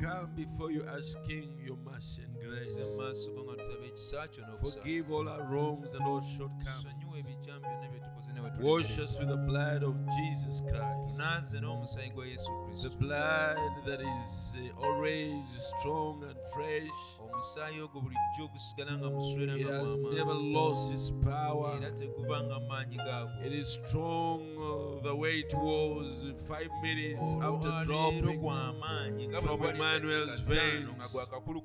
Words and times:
come 0.00 0.28
before 0.36 0.70
you 0.72 0.84
asking 0.98 1.58
your 1.66 1.76
mercy 1.76 2.22
and 2.22 2.34
grace. 2.40 2.96
mu 2.96 3.02
maaso 3.02 3.30
go 3.34 3.42
nga 3.44 3.56
tusaba 3.62 4.56
Forgive 4.62 5.10
all 5.12 5.28
our 5.28 5.42
wrongs 5.50 5.94
and 5.94 6.02
all 6.06 6.20
shortcomings. 6.22 6.82
sonyiwa 6.82 7.18
ebikyamu 7.18 7.60
byonna 7.60 7.88
bye 7.90 8.00
tukoze 8.00 8.32
ne 8.32 8.40
bwe 8.40 8.50
tuli 8.50 8.64
Wash 8.68 8.98
us 8.98 9.18
with 9.20 9.28
the 9.28 9.36
blood 9.36 9.82
of 9.82 9.94
Jesus 10.16 10.62
Christ. 10.62 11.16
tunaaze 11.16 11.60
n'omusaayi 11.60 12.10
gwa 12.10 12.26
yesu 12.26 12.50
The 12.82 12.90
blood 12.90 13.58
that 13.86 14.00
is 14.00 14.54
uh, 14.56 14.84
always 14.86 15.44
strong 15.78 16.22
and 16.24 16.38
fresh. 16.54 17.17
Omusaayi 17.42 17.80
ogwo 17.80 18.00
bulijjo 18.00 18.48
gusigala 18.52 18.98
nga 18.98 19.10
muswera 19.10 19.54
nga 19.58 19.72
has 19.78 19.88
gw'amaanyi 19.88 20.16
never 20.18 20.34
lost 20.34 20.92
its 20.92 21.10
power. 21.22 21.76
era 21.78 21.90
teguvanga 21.90 22.60
maanyi 22.68 22.96
gaagwo 22.96 23.46
It 23.46 23.52
is 23.52 23.68
strong 23.78 24.40
uh, 24.58 25.02
the 25.02 25.14
way 25.14 25.38
it 25.38 25.54
was 25.54 26.10
five 26.50 26.70
minutes 26.82 27.34
after 27.40 27.70
dropping. 27.86 28.40
gw'amaanyi 28.42 29.28
nga 29.28 29.38
bwe 29.40 29.46
from 29.48 29.62
Emmanuel's 29.64 30.40
veins. 30.50 30.88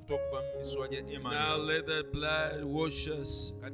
okuva 0.06 0.40
mu 0.46 0.58
miswa 0.58 0.88
gya 0.88 1.02
Now 1.24 1.58
let 1.58 1.86
that 1.88 2.12
blood 2.12 2.64
wash 2.64 3.08
us 3.08 3.54
and 3.64 3.74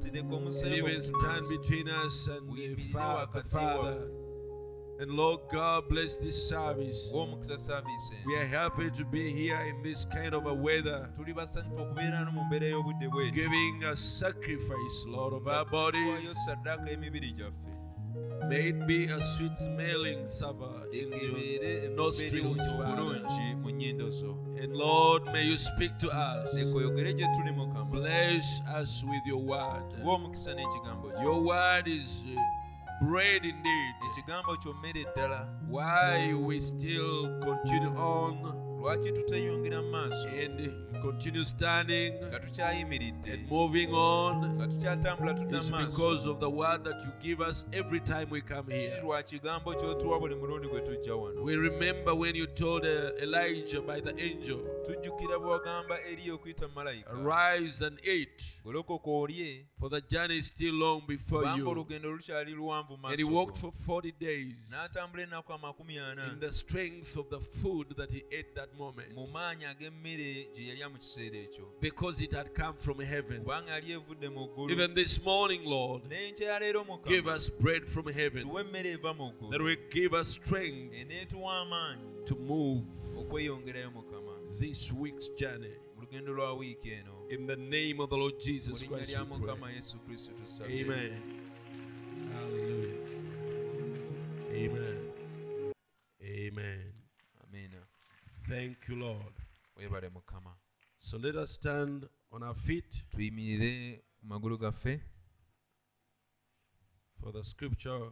even 0.73 1.01
stand 1.01 1.43
between 1.49 1.87
us 1.89 2.27
and 2.27 2.47
the, 2.47 2.53
Wiyimirire 2.53 2.91
fa- 2.95 3.27
the 3.31 3.39
wakati 3.39 3.49
Father. 3.49 4.07
And 4.99 5.11
Lord 5.11 5.39
God, 5.49 5.87
bless 5.87 6.17
this 6.17 6.49
service. 6.49 7.13
We 7.13 8.35
are 8.35 8.45
happy 8.45 8.89
to 8.91 9.05
be 9.05 9.31
here 9.31 9.61
in 9.61 9.81
this 9.81 10.03
kind 10.05 10.33
of 10.35 10.45
a 10.45 10.53
weather, 10.53 11.09
tuli 11.15 11.33
basanyufu 11.33 11.81
okubeera 11.81 12.25
no 12.25 12.31
mu 12.31 12.43
mbeera 12.43 12.67
y'obudde 12.67 13.07
bweti 13.09 13.31
giving 13.31 13.83
a 13.85 13.95
sacrifice, 13.95 15.05
Lord, 15.07 15.33
of 15.33 15.47
our 15.47 15.65
bodies. 15.65 16.35
saddaaka 16.45 16.89
y'emibiri 16.91 17.31
gyaffe 17.31 17.53
May 18.49 18.69
it 18.69 18.87
be 18.87 19.05
a 19.05 19.21
sweet 19.21 19.57
smelling 19.57 20.27
savor 20.27 20.83
in 20.91 21.11
you. 21.11 21.35
ekebeere 21.37 21.95
nostrils, 21.95 22.57
Father. 22.57 22.83
obulungi 22.83 23.55
mu 23.61 23.69
nnyindo 23.71 24.09
zo 24.09 24.35
And 24.61 24.73
Lord, 24.75 25.23
may 25.31 25.45
you 25.45 25.57
speak 25.57 25.97
to 25.99 26.07
us. 26.09 26.53
leka 26.53 26.77
oyogere 26.77 27.13
gye 27.13 27.27
tuli 27.37 27.51
mukama 27.51 27.85
Bless 27.91 28.61
us 28.81 29.03
with 29.05 29.25
your 29.25 29.39
word. 29.45 29.83
ng'omukisa 30.03 30.53
n'ekigambo 30.55 31.09
kyo 31.11 31.21
Your 31.23 31.41
word 31.45 31.87
is 31.87 32.23
uh, 32.35 32.41
bread 33.01 33.45
indeed. 33.45 33.95
ekigambo 34.11 34.57
kyo 34.57 34.73
mmere 34.73 35.05
ddala 35.15 35.47
Why 35.69 36.33
we 36.33 36.61
still 36.61 37.39
continue 37.39 37.93
on 37.97 38.35
lwaki 38.79 39.11
tuteyongera 39.11 39.81
mu 39.81 39.89
maaso 39.91 40.29
continue 41.01 41.43
standing 41.43 42.13
and 43.25 43.49
moving 43.49 43.93
on. 43.93 44.57
Is 45.59 45.71
because 45.87 46.25
of 46.27 46.39
the 46.39 46.49
word 46.49 46.83
that 46.83 47.01
you 47.05 47.11
give 47.21 47.41
us 47.41 47.65
every 47.73 47.99
time 47.99 48.29
we 48.29 48.41
come 48.41 48.67
here. 48.71 49.01
We 51.43 51.55
remember 51.55 52.15
when 52.15 52.35
you 52.35 52.47
told 52.47 52.85
uh, 52.85 53.11
Elijah 53.21 53.81
by 53.81 53.99
the 54.01 54.13
angel, 54.21 54.59
Arise 57.07 57.81
and 57.85 57.99
eat, 58.05 58.59
for 59.79 59.89
the 59.89 60.01
journey 60.01 60.37
is 60.37 60.47
still 60.47 60.73
long 60.75 61.01
before 61.07 61.43
you. 61.57 61.65
And 63.11 63.17
he 63.17 63.23
walked 63.23 63.57
for 63.57 63.71
40 63.71 64.11
days 64.19 64.55
in 66.33 66.39
the 66.39 66.51
strength 66.51 67.15
of 67.17 67.29
the 67.29 67.39
food 67.39 67.95
that 67.97 68.11
he 68.11 68.23
ate 68.31 68.53
that 68.55 68.73
moment 68.77 69.07
mu 70.89 70.89
maanyi 70.89 70.89
ag'emmere 70.89 70.89
gye 70.89 70.89
yalya 70.89 70.91
mu 70.91 70.97
kiseera 70.97 71.37
ekyo 71.37 71.65
because 71.81 72.21
it 72.21 72.31
had 72.33 72.53
come 72.53 72.73
from 72.77 72.99
heaven. 72.99 73.43
kubanga 73.43 73.71
yali 73.71 73.91
evudde 73.93 74.29
mu 74.33 74.47
ggulu 74.47 74.71
Even 74.71 74.93
this 74.95 75.23
morning, 75.23 75.65
Lord, 75.65 76.03
n'enkya 76.09 76.47
ya 76.47 76.59
leero 76.59 76.85
give 77.05 77.27
us 77.27 77.49
bread 77.49 77.85
from 77.87 78.07
heaven 78.07 78.43
tuwe 78.43 78.61
emmere 78.63 78.91
eva 78.93 79.13
mu 79.13 79.31
that 79.51 79.61
will 79.61 79.77
give 79.91 80.13
us 80.13 80.27
strength 80.33 80.93
to 82.25 82.35
move 82.35 82.83
this 84.59 84.91
week's 84.93 85.29
journey. 85.37 85.73
mu 85.95 86.01
lugendo 86.01 86.33
lwa 86.33 86.53
wiiki 86.53 86.91
eno 86.91 87.15
In 87.29 87.45
the 87.47 87.55
name 87.55 87.99
of 88.01 88.09
the 88.09 88.17
Lord 88.17 88.39
Jesus 88.39 88.83
Christ, 88.83 89.11
lya 89.13 89.23
we 89.23 89.37
pray. 89.61 89.75
yesu 89.75 89.97
kristo 89.99 90.31
tusabye 90.33 90.81
Amen. 90.81 91.21
Hallelujah. 92.33 92.97
Amen. 94.51 94.97
Amen. 96.23 96.93
amiina 97.43 97.81
Thank 98.47 98.87
you, 98.89 98.95
Lord. 98.95 100.58
So 100.99 101.17
let 101.17 101.35
us 101.35 101.51
stand 101.51 102.07
on 102.31 102.43
our 102.43 102.53
feet 102.55 103.03
tuyimirire 103.09 104.03
ku 104.19 104.25
magulu 104.27 104.57
gaffe 104.57 105.01
for 107.21 107.31
the 107.33 107.43
scripture 107.43 108.11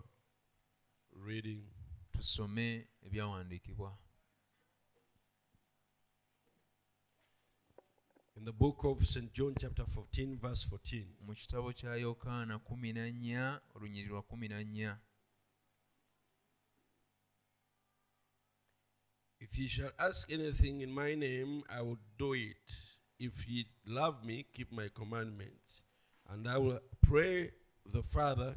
reading. 1.25 1.63
tusome 2.11 2.87
ebyawandiikibwa 3.05 3.97
In 8.37 8.45
the 8.45 8.51
book 8.51 8.83
of 8.83 9.03
St. 9.03 9.33
John, 9.33 9.55
chapter 9.59 9.83
14, 9.85 10.37
verse 10.37 10.67
14. 10.69 11.05
mu 11.21 11.33
kitabo 11.33 11.73
kya 11.73 11.95
yokaana 11.95 12.55
14 12.57 13.59
olunyiri 13.75 14.07
lwa 14.09 14.21
14 14.21 14.95
If 19.39 19.57
ye 19.59 19.67
shall 19.67 19.91
ask 19.99 20.31
anything 20.31 20.81
in 20.81 20.91
my 20.91 21.13
name, 21.13 21.63
I 21.69 21.81
will 21.81 21.99
do 22.17 22.33
it. 22.33 22.75
If 23.19 23.47
ye 23.47 23.65
love 23.85 24.25
me, 24.25 24.45
keep 24.53 24.71
my 24.71 24.89
commandments. 24.93 25.83
And 26.29 26.47
I 26.47 26.57
will 26.57 26.79
pray 27.03 27.51
the 27.85 28.01
Father, 28.01 28.55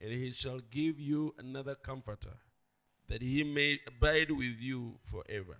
and 0.00 0.12
he 0.12 0.30
shall 0.30 0.60
give 0.70 1.00
you 1.00 1.34
another 1.38 1.74
comforter, 1.74 2.36
that 3.08 3.22
he 3.22 3.44
may 3.44 3.80
abide 3.86 4.30
with 4.30 4.56
you 4.60 4.98
forever. 5.02 5.56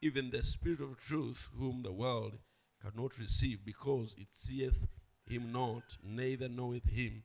Even 0.00 0.30
the 0.30 0.44
Spirit 0.44 0.80
of 0.80 0.98
truth, 0.98 1.48
whom 1.58 1.82
the 1.82 1.92
world 1.92 2.38
cannot 2.80 3.18
receive, 3.18 3.64
because 3.64 4.14
it 4.16 4.28
seeth 4.32 4.86
him 5.26 5.52
not, 5.52 5.96
neither 6.04 6.48
knoweth 6.48 6.88
him. 6.88 7.24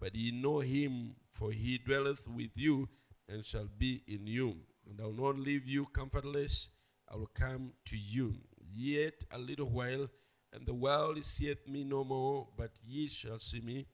But 0.00 0.14
ye 0.14 0.30
know 0.30 0.60
him, 0.60 1.16
for 1.32 1.52
he 1.52 1.78
dwelleth 1.78 2.26
with 2.26 2.50
you 2.54 2.88
and 3.28 3.44
shall 3.44 3.68
be 3.78 4.02
in 4.08 4.26
you. 4.26 4.56
And 4.88 5.00
I 5.00 5.04
will 5.04 5.12
not 5.12 5.38
leave 5.38 5.66
you 5.66 5.86
comfortless, 5.86 6.70
I 7.10 7.16
will 7.16 7.30
come 7.34 7.72
to 7.86 7.96
you. 7.96 8.34
Yet 8.74 9.24
a 9.32 9.38
little 9.38 9.68
while, 9.68 10.08
and 10.52 10.66
the 10.66 10.74
world 10.74 11.24
seeth 11.24 11.66
me 11.68 11.84
no 11.84 12.04
more, 12.04 12.48
but 12.56 12.72
ye 12.86 13.08
shall 13.08 13.38
see 13.38 13.60
me, 13.60 13.86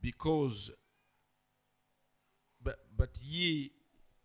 because 0.00 0.70
but 2.62 2.78
but 2.96 3.18
ye 3.20 3.72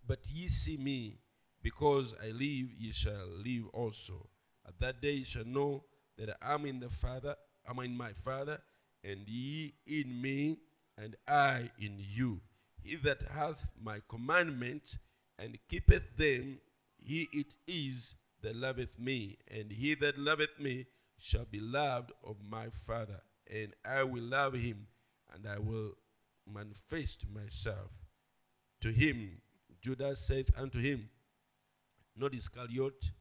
but 0.06 0.19
ye 0.31 0.48
see 0.48 0.78
me, 0.78 1.19
because 1.62 2.13
I 2.24 2.28
live, 2.28 2.72
ye 2.78 2.92
shall 2.92 3.28
live 3.44 3.68
also. 3.74 4.30
At 4.68 4.80
that 4.80 5.02
day 5.02 5.13
ye 5.13 5.24
shall 5.24 5.46
know 5.46 5.84
that 6.18 6.36
I 6.42 6.54
am 6.54 6.66
in 6.66 6.80
the 6.80 6.90
Father, 6.90 7.36
I 7.68 7.72
am 7.72 7.80
in 7.80 7.98
my 7.98 8.13
Father, 8.13 8.60
and 9.04 9.28
ye 9.28 9.74
in 9.86 10.22
me, 10.22 10.60
and 10.98 11.16
I 11.28 11.72
in 11.80 11.98
you. 11.98 12.42
He 12.81 12.96
that 12.98 13.22
hath 13.34 13.70
my 13.81 14.00
commandments 14.08 14.98
and 15.39 15.57
keepeth 15.69 16.18
them, 16.18 16.60
he 16.98 17.28
it 17.31 17.56
is 17.68 18.16
that 18.42 18.56
loveth 18.56 19.00
me, 19.00 19.38
and 19.50 19.72
he 19.72 19.95
that 19.95 20.18
loveth 20.18 20.60
me 20.60 20.86
shall 21.18 21.45
be 21.45 21.60
loved 21.60 22.12
of 22.24 22.38
my 22.48 22.69
Father, 22.69 23.22
and 23.51 23.74
I 23.86 24.04
will 24.04 24.24
love 24.24 24.54
him, 24.54 24.88
and 25.34 25.48
I 25.48 25.60
will 25.60 25.94
manifest 26.51 27.25
myself 27.30 27.92
to 28.81 28.92
him. 28.92 29.42
Judas 29.81 30.25
saith 30.25 30.51
unto 30.57 30.80
him, 30.80 31.10
Not 32.16 32.34
Iscariot, 32.34 33.12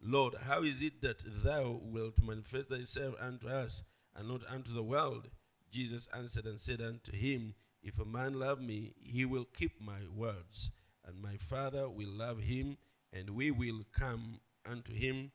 Lord, 0.00 0.34
how 0.42 0.62
is 0.62 0.82
it 0.82 1.02
that 1.02 1.22
thou 1.42 1.80
wilt 1.82 2.22
manifest 2.22 2.68
thyself 2.68 3.14
unto 3.20 3.48
us, 3.48 3.82
and 4.14 4.28
not 4.28 4.42
unto 4.48 4.72
the 4.72 4.82
world? 4.82 5.28
Jesus 5.70 6.08
answered 6.16 6.46
and 6.46 6.60
said 6.60 6.80
unto 6.80 7.12
him, 7.12 7.54
If 7.82 7.98
a 7.98 8.04
man 8.04 8.38
love 8.38 8.60
me, 8.60 8.94
he 9.00 9.24
will 9.24 9.44
keep 9.44 9.80
my 9.80 10.00
words, 10.14 10.70
and 11.08 11.22
my 11.22 11.36
Father 11.38 11.88
will 11.88 12.10
love 12.10 12.38
him, 12.40 12.76
and 13.12 13.30
we 13.30 13.50
will 13.50 13.80
come 13.98 14.40
unto 14.70 14.92
him 14.92 15.30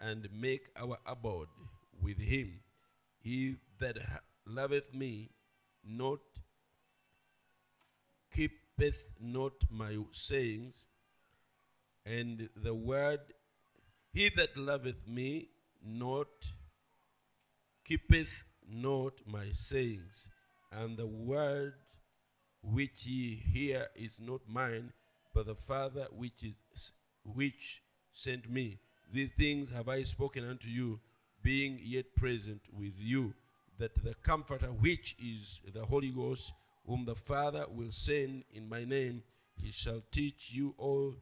and 0.00 0.28
make 0.32 0.68
our 0.76 0.98
abode 1.06 1.48
with 2.00 2.18
him. 2.18 2.60
He 3.20 3.56
that 3.78 3.96
loveth 4.44 4.92
me 4.92 5.30
not 5.84 6.18
keepeth 8.34 9.06
not 9.20 9.52
my 9.70 9.96
sayings, 10.10 10.86
and 12.04 12.48
the 12.56 12.74
word 12.74 13.20
he 14.12 14.28
that 14.36 14.56
loveth 14.56 15.06
me 15.06 15.50
not 15.84 16.26
keepeth 17.84 18.42
not 18.68 19.12
my 19.26 19.52
sayings, 19.52 20.28
and 20.72 20.96
the 20.96 21.06
word 21.06 21.74
which 22.62 23.06
ye 23.06 23.36
hear 23.36 23.86
is 23.94 24.18
not 24.20 24.40
mine, 24.48 24.92
but 25.34 25.46
the 25.46 25.54
Father 25.54 26.06
which 26.10 26.42
is 26.42 26.92
which 27.24 27.82
sent 28.12 28.50
me. 28.50 28.78
These 29.12 29.30
things 29.38 29.70
have 29.70 29.88
I 29.88 30.02
spoken 30.04 30.48
unto 30.48 30.68
you, 30.68 31.00
being 31.42 31.78
yet 31.82 32.14
present 32.16 32.62
with 32.72 32.94
you, 32.98 33.34
that 33.78 34.02
the 34.02 34.14
Comforter, 34.22 34.66
which 34.66 35.16
is 35.22 35.60
the 35.72 35.84
Holy 35.84 36.10
Ghost, 36.10 36.52
whom 36.86 37.04
the 37.04 37.14
Father 37.14 37.66
will 37.68 37.90
send 37.90 38.44
in 38.52 38.68
my 38.68 38.84
name, 38.84 39.22
he 39.56 39.70
shall 39.70 40.02
teach 40.10 40.50
you 40.52 40.74
all 40.78 41.14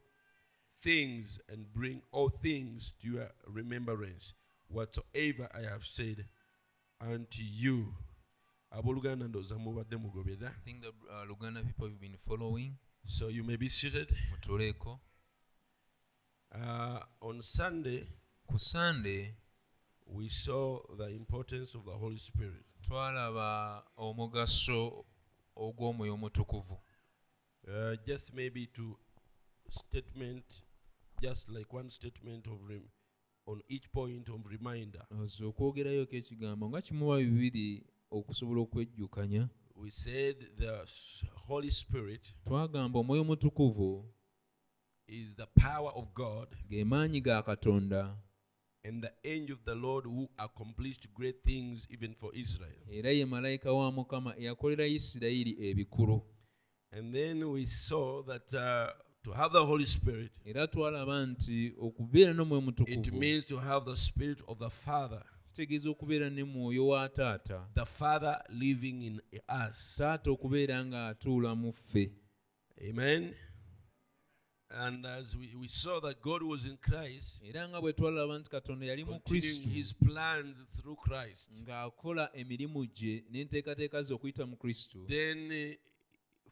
things 0.78 1.40
and 1.48 1.72
bring 1.74 2.02
all 2.12 2.28
things 2.28 2.92
to 3.02 3.08
your 3.08 3.30
remembrance, 3.46 4.34
whatsoever 4.68 5.48
I 5.54 5.62
have 5.70 5.84
said 5.84 6.24
unto 7.00 7.42
you. 7.42 7.94
I 8.72 8.80
think 8.80 8.94
the 10.82 10.92
uh, 11.10 11.24
Luganda 11.26 11.66
people 11.66 11.88
have 11.88 12.00
been 12.00 12.16
following. 12.26 12.78
So 13.06 13.28
you 13.28 13.42
may 13.44 13.56
be 13.56 13.68
seated. 13.68 14.08
Mutuleeko. 14.32 14.98
Uh, 16.54 17.00
on 17.22 17.42
Sunday, 17.42 18.06
Ku 18.48 18.58
Sunday 18.58 19.34
we 20.06 20.28
saw 20.28 20.80
the 20.98 21.06
importance 21.08 21.74
of 21.74 21.84
the 21.84 21.92
Holy 21.92 22.18
Spirit. 22.18 22.64
twalaba 22.82 23.84
omugaso 23.96 25.04
ogw'omwoyo 25.56 26.14
omutukuvu. 26.14 26.80
Uh, 27.68 27.94
just 28.06 28.32
maybe 28.34 28.66
to 28.66 28.96
statement, 29.70 30.62
just 31.22 31.48
like 31.48 31.72
one 31.72 31.90
statement 31.90 32.46
of 32.46 32.58
rem- 32.68 32.90
on 33.46 33.62
each 33.68 33.90
point 33.92 34.28
of 34.28 34.46
reminder. 34.46 35.06
Ozo 35.10 35.48
okwogerayoko 35.48 36.16
ekigambo 36.16 36.68
nga 36.68 36.80
kimuwa 36.82 37.18
bibiri 37.18 37.86
okusobola 38.10 38.60
okwejjukanya 38.60 39.48
We 39.80 39.88
said 39.88 40.36
the 40.58 40.86
Holy 41.46 41.70
Spirit 41.70 42.34
twagamba 42.44 42.98
omwoyo 42.98 43.22
omutukuvu 43.22 44.04
is 45.08 45.36
the 45.36 45.46
power 45.46 45.92
of 45.94 46.14
God 46.14 46.48
ge 46.68 46.84
maanyi 46.84 47.20
ga 47.22 47.42
katonda. 47.42 48.14
and 48.84 49.02
the 49.02 49.12
angel 49.24 49.56
of 49.56 49.64
the 49.64 49.74
Lord 49.74 50.04
who 50.04 50.28
accomplished 50.38 51.08
great 51.14 51.42
things 51.44 51.86
even 51.90 52.14
for 52.14 52.30
Israel. 52.34 52.82
era 52.90 53.10
ye 53.10 53.24
malayika 53.24 53.72
wa 53.72 53.90
mukama 53.92 54.34
eyakolera 54.36 54.86
isirayiri 54.86 55.56
ebikulu. 55.70 56.22
And 56.92 57.14
then 57.14 57.50
we 57.50 57.64
saw 57.64 58.22
that 58.24 58.52
uh, 58.52 58.92
to 59.24 59.32
have 59.32 59.52
the 59.52 59.64
Holy 59.64 59.86
Spirit, 59.86 60.32
era 60.44 60.66
twalaba 60.66 61.26
nti 61.26 61.72
okubeera 61.80 62.34
n'omwoyo 62.34 62.88
it 62.88 63.12
means 63.12 63.46
to 63.46 63.56
have 63.56 63.86
the 63.86 63.96
Spirit 63.96 64.42
of 64.46 64.58
the 64.58 64.70
Father, 64.70 65.24
kitegeeza 65.50 65.90
okubeera 65.90 66.30
ne 66.30 66.44
mwoyo 66.44 66.86
wa 66.86 67.08
taata 67.08 67.68
the 67.74 67.84
Father 67.84 68.44
living 68.48 69.06
in 69.06 69.20
us. 69.70 69.96
taata 69.96 70.30
okubeera 70.30 70.84
ng'atuula 70.84 71.54
mu 71.54 71.72
ffe 71.72 72.12
Amen. 72.88 73.34
And 74.70 75.04
as 75.04 75.36
we, 75.36 75.54
we 75.60 75.68
saw 75.68 76.00
that 76.00 76.22
God 76.22 76.42
was 76.42 76.64
in 76.64 76.78
Christ, 76.80 77.42
nga 77.44 77.80
continuing 79.04 79.68
his 79.68 79.92
plans 79.92 80.56
through 80.80 80.96
Christ, 80.96 81.50
then 85.08 85.50
uh, 85.50 85.89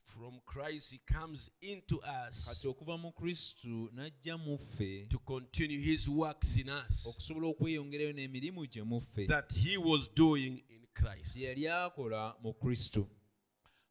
from 0.09 0.41
Christ 0.47 0.93
he 0.93 1.01
comes 1.15 1.51
into 1.61 2.01
us 2.01 2.49
kati 2.49 2.69
okuva 2.69 2.99
mu 2.99 3.13
kristo 3.13 3.91
n'ajja 3.95 4.39
mu 4.39 4.59
ffe 4.59 5.07
to 5.09 5.19
continue 5.19 5.81
his 5.81 6.09
works 6.09 6.57
in 6.57 6.69
us 6.69 7.07
okusobola 7.07 7.47
okweyongerayo 7.47 8.13
n'emirimu 8.13 8.67
gye 8.67 8.83
mu 8.83 9.01
ffe 9.01 9.27
that 9.27 9.53
he 9.53 9.77
was 9.77 10.09
doing 10.15 10.65
in 10.69 10.87
Christ. 10.95 11.37
gye 11.37 11.47
yali 11.47 11.69
akola 11.69 12.35
mu 12.43 12.53
kristo 12.55 13.07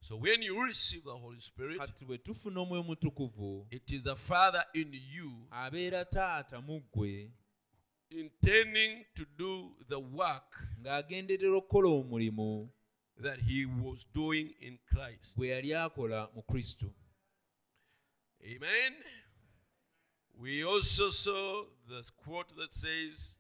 So 0.02 0.16
when 0.16 0.42
you 0.42 0.64
receive 0.64 1.04
the 1.04 1.18
Holy 1.18 1.40
Spirit, 1.40 1.78
kati 1.78 2.06
bwe 2.06 2.18
tufuna 2.18 2.60
omwoyo 2.62 2.84
mutukuvu 2.84 3.68
it 3.72 3.92
is 3.92 4.04
the 4.04 4.16
Father 4.16 4.66
in 4.74 4.94
you 4.94 5.48
abeera 5.52 6.06
taata 6.06 6.62
mu 6.62 6.80
ggwe 6.80 7.31
intending 8.10 9.06
to 9.14 9.25
do 9.38 9.75
the 9.90 10.00
work 10.00 10.68
ng'agenderera 10.81 11.58
okukola 11.58 11.90
omulimu 11.90 12.69
that 13.22 13.40
he 13.40 13.66
was 13.66 14.06
doing 14.14 14.54
in 14.62 14.78
Christ. 14.90 15.38
yali 15.38 15.74
akola 15.74 16.30
mu 16.36 16.42
kristo 16.42 16.94
Amen. 18.44 18.94
We 20.40 20.64
also 20.64 21.10
saw 21.10 21.64
the 21.90 22.04
quote 22.24 22.56
that 22.58 22.74
says 22.74 23.36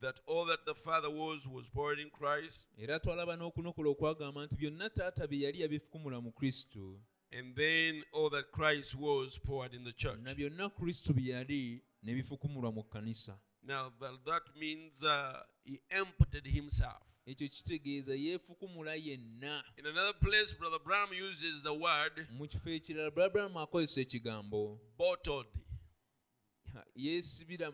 that 0.00 0.18
all 0.26 0.46
that 0.46 0.64
the 0.66 0.74
Father 0.74 1.10
was 1.10 1.46
was 1.46 1.68
poured 1.68 1.98
in 1.98 2.10
Christ, 2.10 2.66
era 2.78 2.98
twalaba 3.00 3.36
n'okunokola 3.36 3.90
okwagamba 3.90 4.46
nti 4.46 4.56
byonna 4.56 4.90
taata 4.90 5.26
bye 5.26 5.38
yali 5.42 5.60
yabifukumula 5.60 6.20
mu 6.22 6.32
kristo 6.32 6.98
and 7.32 7.54
then 7.56 8.02
all 8.12 8.30
that 8.30 8.50
Christ 8.52 8.94
was 8.96 9.38
poured 9.38 9.74
in 9.74 9.84
the 9.84 9.92
church. 9.92 10.18
na 10.22 10.34
byonna 10.34 10.70
kristo 10.70 11.12
bye 11.12 11.28
yali 11.28 11.80
ne 12.02 12.14
bifukumulwa 12.14 12.72
mu 12.72 12.82
kkanisa 12.84 13.38
Now 13.64 13.92
that, 14.00 14.24
that 14.26 14.42
means 14.58 15.02
uh, 15.04 15.40
he 15.64 15.80
emptied 15.90 16.46
himself. 16.46 17.02
Ekyo 17.26 17.48
kitegeeza 17.48 18.14
yeefukumula 18.14 18.94
yenna. 18.94 19.64
In 19.78 19.86
another 19.86 20.12
place, 20.20 20.54
Brother 20.58 20.78
Branham 20.84 21.10
uses 21.30 21.62
the 21.62 21.72
word 21.72 22.26
mu 22.30 22.46
kifo 22.48 22.70
ekirala 22.70 23.10
bulabulamu 23.10 23.60
akozesa 23.60 24.00
ekigambo 24.00 24.80
bottled, 24.98 25.46
yeesibira 26.96 27.72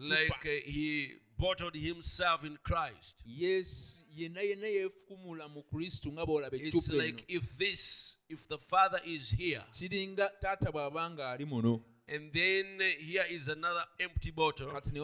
like 0.00 0.30
uh, 0.44 0.70
he 0.72 1.12
bottled 1.38 1.74
himself 1.74 2.44
in 2.44 2.58
Christ. 2.64 3.16
Yees- 3.26 4.04
yenna 4.16 4.40
yenna 4.42 4.66
yeefukumula 4.66 5.48
mu 5.48 5.62
kristo 5.62 6.12
nga 6.12 6.26
bw'olaba 6.26 6.56
It's 6.56 6.88
like 6.88 7.24
if 7.28 7.56
this, 7.58 8.18
if 8.28 8.48
the 8.48 8.58
Father 8.58 9.00
is 9.04 9.30
here, 9.30 9.62
kiringa 9.72 10.30
taata 10.40 10.72
bw'aba 10.72 11.10
nga 11.10 11.30
ali 11.30 11.44
muno 11.44 11.82
and 12.08 12.32
then 12.32 12.66
uh, 12.80 12.84
here 12.98 13.24
is 13.30 13.46
another 13.48 13.84
empty 14.00 14.32
bottle, 14.32 14.68
and 14.70 14.92
ne 14.92 15.00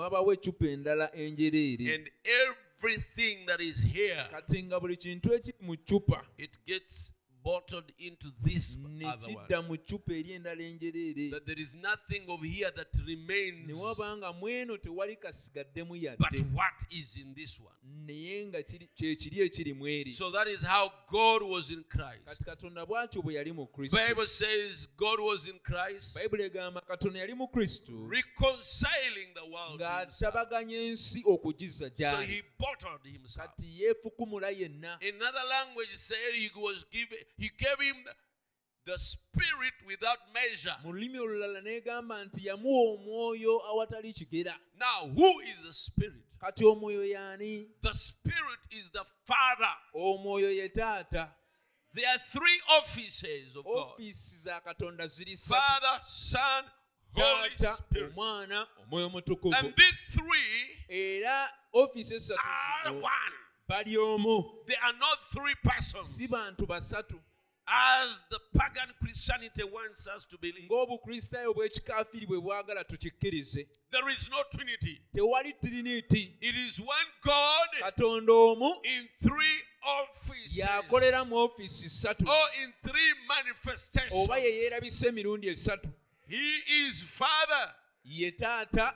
wabaawo 2.83 2.95
eccupa 2.95 3.23
endala 3.23 3.37
enjereere 3.37 3.37
and 3.37 3.37
everything 3.37 3.47
that 3.47 3.61
is 3.61 3.83
here, 3.85 4.25
kati 4.31 4.63
nga 4.63 4.81
buli 4.81 4.97
kintu 4.97 5.35
ekiri 5.35 5.59
mu 5.61 5.77
ccupa 5.77 6.27
it 6.39 6.51
gets 6.67 7.13
bottled 7.47 7.93
into 7.99 8.33
this 8.43 8.77
other 9.07 9.33
one. 9.35 9.69
mu 9.69 9.77
ccupa 9.77 10.13
eri 10.15 10.33
endala 10.39 10.63
enjereere 10.63 11.31
That 11.31 11.47
there 11.47 11.61
is 11.63 11.75
nothing 11.77 12.25
of 12.29 12.43
here 12.43 12.71
that 12.75 12.89
remains, 13.07 13.79
waba 13.83 14.17
nga 14.17 14.33
mu 14.33 14.49
eno 14.49 14.77
tewali 14.77 15.17
kasigaddemu 15.17 15.95
but 16.19 16.41
what 16.53 16.75
is 16.91 17.17
in 17.17 17.35
this 17.35 17.61
one. 17.61 17.77
naye 18.07 18.47
nga 18.47 18.63
kiri- 18.63 18.89
kye 18.97 19.15
kiri 19.17 19.41
ekiri 19.47 19.73
mu 19.75 19.87
eri 19.87 20.13
So 20.13 20.31
that 20.33 20.49
is 20.49 20.63
how 20.65 20.91
God 21.11 21.43
was 21.43 21.71
in 21.71 21.85
Christ. 21.89 22.25
kati 22.27 22.45
katonda 22.45 22.87
bw'atyo 22.87 23.23
bwe 23.23 23.35
yali 23.35 23.53
mu 23.53 23.67
kristo 23.67 23.97
Bible 24.09 24.27
says 24.27 24.89
God 24.97 25.21
was 25.21 25.47
in 25.47 25.59
Christ, 25.63 26.15
bayibuli 26.17 26.43
egamba 26.51 26.81
katonda 26.81 27.19
yali 27.21 27.35
mu 27.35 27.47
kristo 27.49 27.93
reconciling 28.09 29.35
the 29.35 29.45
world. 29.53 29.79
to 29.79 29.87
himself. 29.87 30.35
ng'atabaganya 30.35 30.79
ensi 30.79 31.23
okugiza 31.27 31.91
So 31.97 32.17
he 32.23 32.43
bottled 32.59 33.05
himself. 33.07 33.47
kati 33.51 33.67
yeefukumula 33.83 34.51
yenna 34.51 34.99
In 35.01 35.15
another 35.17 35.45
language, 35.49 35.89
it 35.93 35.99
said 35.99 36.35
he 36.35 36.51
was 36.57 36.85
given. 36.91 37.19
He 37.39 37.51
gave 37.59 37.79
him 37.81 37.97
the 38.87 38.99
spirit 38.99 39.75
without 39.87 40.19
measure. 40.33 40.77
mu 40.85 40.93
lulimi 40.93 41.19
olulala 41.19 41.61
n'egamba 41.61 42.25
nti 42.25 42.47
yamuwa 42.47 42.95
omwoyo 42.95 43.61
awatali 43.67 44.13
kigera 44.13 44.55
Now, 44.79 45.09
who 45.09 45.41
is 45.41 45.57
the 45.67 45.73
spirit? 45.73 46.23
kati 46.41 46.65
omwoyo 46.65 47.05
y'ani 47.05 47.69
The 47.83 47.95
spirit 47.95 48.61
is 48.71 48.91
the 48.93 49.05
Father. 49.25 49.75
omwoyo 49.95 50.51
ye 50.51 50.69
taata 50.69 51.29
There 51.95 52.09
are 52.09 52.19
three 52.19 52.61
offices 52.79 53.57
of 53.57 53.65
God: 53.65 53.93
ofiisi 53.99 54.37
za 54.43 54.61
katonda 54.61 55.07
ziri 55.07 55.37
ssatu 55.37 55.61
Father, 55.63 56.01
Son, 56.07 56.65
Holy 57.15 57.57
Spirit. 57.59 58.13
omwana 58.13 58.67
omwoyo 58.83 59.09
mutukuvu 59.11 59.55
And 59.55 59.75
these 59.77 60.13
three 60.13 60.87
esatu 60.89 62.39
are 62.85 62.93
one. 62.93 63.33
They 63.69 64.77
are 64.77 64.93
not 64.99 65.19
three 65.33 65.55
persons, 65.65 66.07
si 66.17 66.27
bantu 66.29 66.67
basatu 66.67 67.21
as 67.69 68.21
the 68.31 68.39
pagan 68.59 68.89
Christianity 69.01 69.65
wants 69.65 70.07
us 70.07 70.25
to 70.27 70.39
believe. 70.39 70.69
ng'obukristaayo 70.71 71.55
bw'ekikaafiri 71.55 72.27
bwe 72.27 72.41
bwagala 72.41 72.85
tukikkirize 72.85 73.69
There 73.91 74.09
is 74.11 74.31
no 74.31 74.43
Trinity. 74.53 75.01
tewali 75.15 75.55
It 75.63 76.57
is 76.57 76.81
one 76.81 77.07
God 77.25 77.69
katonda 77.81 78.33
omu 78.33 78.75
in 78.85 79.09
three 79.23 79.59
offices, 79.83 80.59
yakolera 80.59 81.25
mu 81.29 81.37
ofiisi 81.37 81.89
ssatu 81.89 82.27
or 82.29 82.49
in 82.63 82.73
three 82.83 83.13
manifestations. 83.29 84.13
oba 84.13 84.39
ye 84.39 84.51
yeerabisa 84.63 85.09
emirundi 85.09 85.49
esatu 85.49 85.89
He 86.29 86.59
is 86.87 87.03
Father, 87.03 87.75
ye 88.05 88.31
taata 88.33 88.95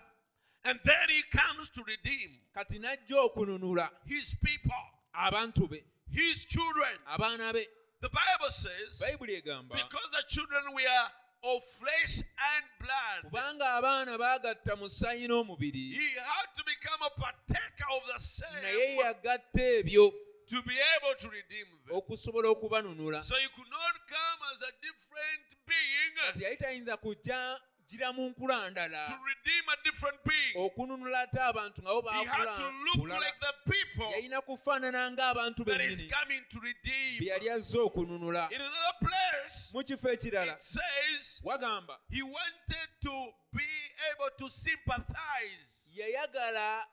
and 0.64 0.78
then 0.84 1.08
He 1.08 1.22
comes 1.38 1.68
to 1.70 1.82
redeem 1.84 2.30
kati 2.54 2.78
n'ajja 2.78 3.16
okununula 3.30 3.90
His 4.06 4.36
people, 4.44 4.82
abantu 5.14 5.68
be 5.68 5.82
His 6.12 6.44
children. 6.44 6.98
abaana 7.06 7.52
be 7.52 7.66
The 8.00 8.08
Bible 8.08 8.50
says, 8.50 9.02
because 9.02 10.08
the 10.12 10.24
children 10.28 10.62
were 10.74 11.06
of 11.42 11.60
flesh 11.78 12.20
and 12.20 12.64
blood, 12.80 13.32
kubanga 13.32 13.80
abaana 13.80 14.18
baagatta 14.18 14.76
mu 14.76 14.86
n'omubiri 14.86 15.92
He 15.92 16.08
had 16.16 16.48
to 16.56 16.64
become 16.64 17.00
a 17.06 17.10
partaker 17.20 17.88
of 17.96 18.02
the 18.06 18.18
naye 18.60 18.74
same 18.76 18.98
yagatta 18.98 19.84
ebyo 19.84 20.10
to 20.48 20.62
be 20.62 20.74
able 20.96 21.14
to 21.18 21.28
redeem 21.28 21.66
them. 21.86 21.96
okusobola 21.96 22.48
okubanunula 22.48 23.22
So 23.22 23.36
you 23.36 23.48
could 23.56 23.70
not 23.70 23.94
come 24.08 24.40
as 24.54 24.62
a 24.62 24.72
different 24.80 25.46
being. 25.66 26.14
kati 26.26 26.44
yali 26.44 26.56
tayinza 26.56 26.96
kujja 26.96 27.60
gira 27.90 28.12
mu 28.12 28.28
nkula 28.30 28.70
ndala 28.70 29.06
to 29.06 29.12
redeem 29.24 29.68
a 29.68 29.76
different 29.84 30.18
being. 30.24 30.54
okununula 30.56 31.20
ate 31.20 31.40
abantu 31.40 31.82
nga 31.82 31.90
bo 32.02 32.10
He 32.10 32.24
had 32.24 32.56
to 32.56 32.70
look 32.86 33.08
like 33.08 33.40
the 33.40 33.54
people 33.72 34.10
yalina 34.12 34.40
kufaanana 34.42 35.10
ng'abantu 35.10 35.64
that 35.64 35.80
is 35.80 36.04
coming 36.10 36.42
to 36.50 36.60
redeem. 36.60 37.22
yali 37.28 37.50
azze 37.50 37.78
okununula 37.78 38.48
In 38.52 38.60
another 38.60 38.94
place, 39.00 39.70
mu 39.74 39.82
kifo 39.84 40.08
ekirala 40.12 40.52
it 40.54 40.62
says 40.62 41.40
wagamba 41.44 41.98
he 42.10 42.22
wanted 42.22 42.88
to 43.02 43.32
be 43.52 43.66
able 44.12 44.30
to 44.38 44.48
sympathize 44.48 45.70
yayagala 45.94 46.86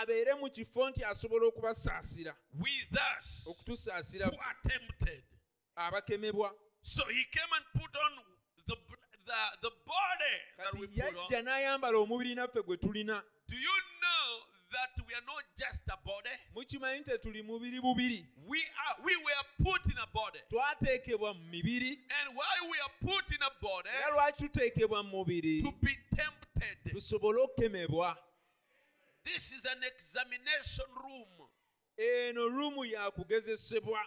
abeere 0.00 0.34
mu 0.40 0.50
kifo 0.50 0.90
nti 0.90 1.04
asobola 1.04 1.46
okubasaasira 1.46 2.34
with 2.54 2.98
us 3.18 3.46
okutusaasira 3.50 4.26
who 4.26 4.38
are 4.40 4.56
tempted. 4.68 5.22
abakemebwa 5.76 6.52
So 6.82 7.02
he 7.08 7.24
came 7.34 7.50
and 7.56 7.64
put 7.82 7.90
on 7.96 8.12
the, 8.68 8.76
the, 9.26 9.68
the 9.68 9.70
body 9.86 10.36
that 10.58 10.80
we 10.80 10.86
put 10.86 11.06
on. 11.08 11.14
yajja 11.14 11.42
n'ayambala 11.42 11.98
omubiri 11.98 12.34
naffe 12.34 12.62
gwe 12.62 12.76
tulina 12.76 13.22
Do 13.48 13.56
you 13.56 13.76
know 14.00 14.40
that 14.72 15.06
we 15.06 15.14
are 15.14 15.24
not 15.26 15.44
just 15.56 15.82
a 15.88 15.96
body? 16.04 16.30
mukimanyi 16.54 17.00
nti 17.00 17.18
tuli 17.18 17.42
mubiri 17.42 17.80
bubiri 17.80 18.26
We 18.46 18.58
are 18.58 18.96
we 19.04 19.16
were 19.16 19.44
put 19.64 19.86
in 19.86 19.98
a 19.98 20.06
body. 20.06 20.38
twateekebwa 20.50 21.34
mu 21.34 21.44
mibiri 21.50 21.90
And 22.20 22.36
why 22.36 22.70
we 22.70 22.78
are 22.80 22.94
put 23.00 23.30
in 23.34 23.42
a 23.42 23.50
body 23.62 23.88
era 23.88 24.14
lwaki 24.14 24.42
tuteekebwa 24.48 25.02
mu 25.02 25.10
mubiri 25.10 25.62
to 25.62 25.72
be 25.82 25.96
tempted. 26.16 26.92
tusobole 26.92 27.40
okukemebwa 27.42 28.16
This 29.24 29.52
is 29.52 29.64
an 29.66 29.82
examination 29.84 30.86
room. 31.02 31.48
eno 31.96 32.48
ruumu 32.48 32.84
yakugezesebwa 32.84 34.06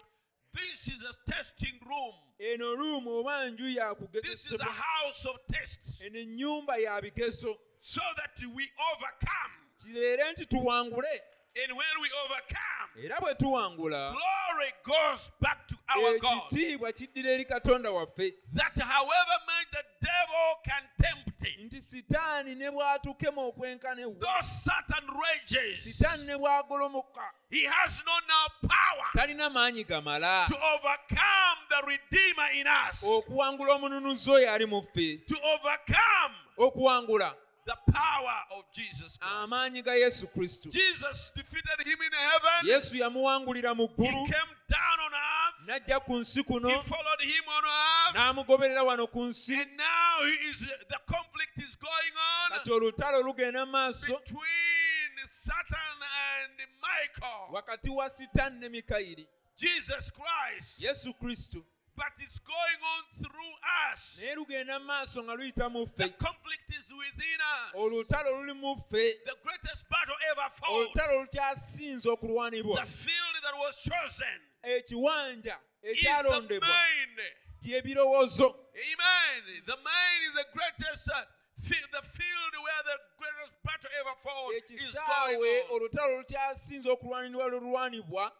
This 0.53 0.87
is 0.87 1.03
a 1.03 1.31
testing 1.31 1.79
room. 1.85 2.13
eno 2.39 2.75
ruumu 2.75 3.11
oba 3.19 3.49
nju 3.49 3.95
This 4.21 4.51
is 4.51 4.61
a 4.61 4.65
house 4.65 5.25
of 5.29 5.37
tests. 5.51 6.01
eno 6.01 6.19
ennyumba 6.19 6.77
ya 6.77 7.01
bigezo 7.01 7.57
So 7.79 8.01
that 8.17 8.39
we 8.55 8.69
overcome. 8.93 9.53
kireere 9.83 10.31
nti 10.31 10.45
tuwangule 10.45 11.21
And 11.61 11.75
when 11.77 11.95
we 12.01 12.09
overcome, 12.25 13.03
era 13.03 13.19
bwe 13.21 13.35
tuwangula 13.35 14.11
glory 14.11 14.71
goes 14.83 15.31
back 15.41 15.67
to 15.67 15.75
our 15.95 16.15
eh, 16.15 16.19
God. 16.21 16.31
ekitiibwa 16.51 16.91
kiddira 16.93 17.31
eri 17.31 17.45
katonda 17.45 17.91
waffe. 17.91 18.33
That 18.53 18.77
however 18.77 19.37
much 19.45 19.67
the 19.71 19.83
devil 20.01 20.55
can 20.63 20.83
tempt 21.01 21.43
him, 21.43 21.65
nti 21.67 21.81
sitaani 21.81 22.55
ne 22.55 22.69
bw'atukema 22.71 23.41
okwenkana 23.41 24.01
though 24.19 24.41
Satan 24.41 25.07
rages, 25.07 25.83
sitaani 25.83 26.25
ne 26.25 26.37
bw'agolomoka 26.37 27.21
he 27.49 27.65
has 27.65 28.01
no 28.05 28.11
now 28.27 28.69
power 28.69 29.05
talina 29.15 29.49
maanyi 29.49 29.83
gamala. 29.85 30.47
to 30.47 30.55
overcome 30.55 31.59
the 31.69 31.87
Redeemer 31.87 32.49
in 32.59 32.67
us, 32.89 33.03
okuwangula 33.03 33.73
omununuzi 33.73 34.31
oyo 34.31 34.53
ali 34.53 34.65
mu 34.65 34.81
ffe. 34.81 35.25
to 35.27 35.35
overcome 35.35 36.35
okuwangula 36.57 37.35
the 37.69 37.91
power 37.91 38.37
of 38.57 38.65
Jesus 38.73 39.17
Christ. 39.17 39.33
amaanyi 39.35 39.83
ga 39.83 39.93
yesu 39.93 40.27
kristo 40.33 40.69
Jesus 40.69 41.31
defeated 41.35 41.85
him 41.85 41.99
in 42.01 42.13
heaven. 42.13 42.65
yesu 42.65 42.97
yamuwangulira 42.97 43.75
mu 43.75 43.87
He 43.87 44.05
came 44.05 44.51
down 44.69 44.97
on 45.05 45.13
earth. 45.13 45.67
n'ajja 45.67 45.99
ku 46.05 46.13
nsi 46.19 46.43
kuno 46.43 46.69
He 46.69 46.75
followed 46.81 47.21
him 47.21 47.43
on 47.57 47.63
earth. 47.65 48.15
n'amugoberera 48.15 48.83
wano 48.83 49.07
ku 49.07 49.23
nsi 49.25 49.53
And 49.61 49.77
now 49.77 50.15
he 50.25 50.49
is 50.49 50.59
the 50.89 50.99
conflict 51.05 51.57
is 51.57 51.75
going 51.75 52.15
on 52.17 52.57
kati 52.57 52.71
olutalo 52.71 53.21
lugenda 53.21 53.65
mu 53.65 53.71
maaso 53.71 54.17
between 54.17 55.13
Satan 55.25 55.97
and 56.41 56.67
Michael. 56.81 57.53
wakati 57.53 57.89
wa 57.89 58.09
sitaani 58.09 58.59
ne 58.59 58.69
mikayiri 58.69 59.27
Jesus 59.57 60.11
Christ. 60.11 60.81
yesu 60.81 61.13
kristo 61.13 61.63
But 61.99 62.15
it's 62.23 62.39
going 62.39 62.79
on 62.95 63.03
through 63.23 63.53
us. 63.91 64.21
naye 64.23 64.35
lugenda 64.35 64.79
mu 64.79 64.85
maaso 64.85 65.23
nga 65.23 65.35
luyita 65.35 65.69
mu 65.69 65.85
The 65.85 66.03
ffe 66.07 66.17
conflict 66.17 66.69
is 66.79 66.91
within 66.91 67.39
us. 67.41 67.73
olutalo 67.75 68.31
luli 68.39 68.53
mu 68.53 68.75
ffe 68.75 69.13
The 69.25 69.35
greatest 69.43 69.83
battle 69.89 70.15
ever 70.31 70.49
fought. 70.49 70.71
olutalo 70.71 71.21
lukyasinze 71.21 72.09
okulwanibwa 72.09 72.75
The 72.79 72.85
field 72.87 73.35
that 73.43 73.55
was 73.59 73.83
chosen 73.83 74.39
ekiwanja 74.63 75.57
is 75.83 75.99
the 76.01 76.07
ekyalondebwa 76.07 76.67
mind. 76.67 77.19
by'ebirowoozo 77.61 78.47
Amen. 78.47 79.63
The 79.65 79.75
mind 79.77 80.21
is 80.27 80.33
the 80.33 80.45
greatest 80.55 81.09
uh, 81.09 81.21
field, 81.59 81.89
the 81.91 82.01
field 82.07 82.53
where 82.63 82.83
the 82.85 82.97
greatest 83.19 83.53
battle 83.63 83.89
ever 83.99 84.15
fought 84.23 84.53
is 84.55 84.71
ekisaawe 84.71 85.35
going 85.35 85.63
on. 85.63 85.71
olutalo 85.81 86.17
lukyasinze 86.17 86.89
okulwanirwa 86.89 87.47
lulwanibwa 87.47 88.31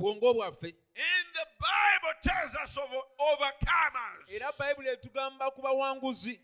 bwongo 0.00 0.34
bwaffe. 0.34 0.72
The 1.40 1.46
Bible 1.58 2.14
tells 2.22 2.56
us 2.62 2.76
of 2.76 2.90
overcomers. 3.20 4.34
era 4.34 4.50
bayibuli 4.58 4.88
etugamba 4.88 5.54
ku 5.54 5.62
bawanguzi. 5.62 6.38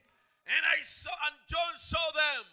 And 0.47 0.65
I 0.79 0.83
saw, 0.83 1.11
and 1.27 1.35
John 1.49 1.75
saw 1.77 2.11
them 2.13 2.45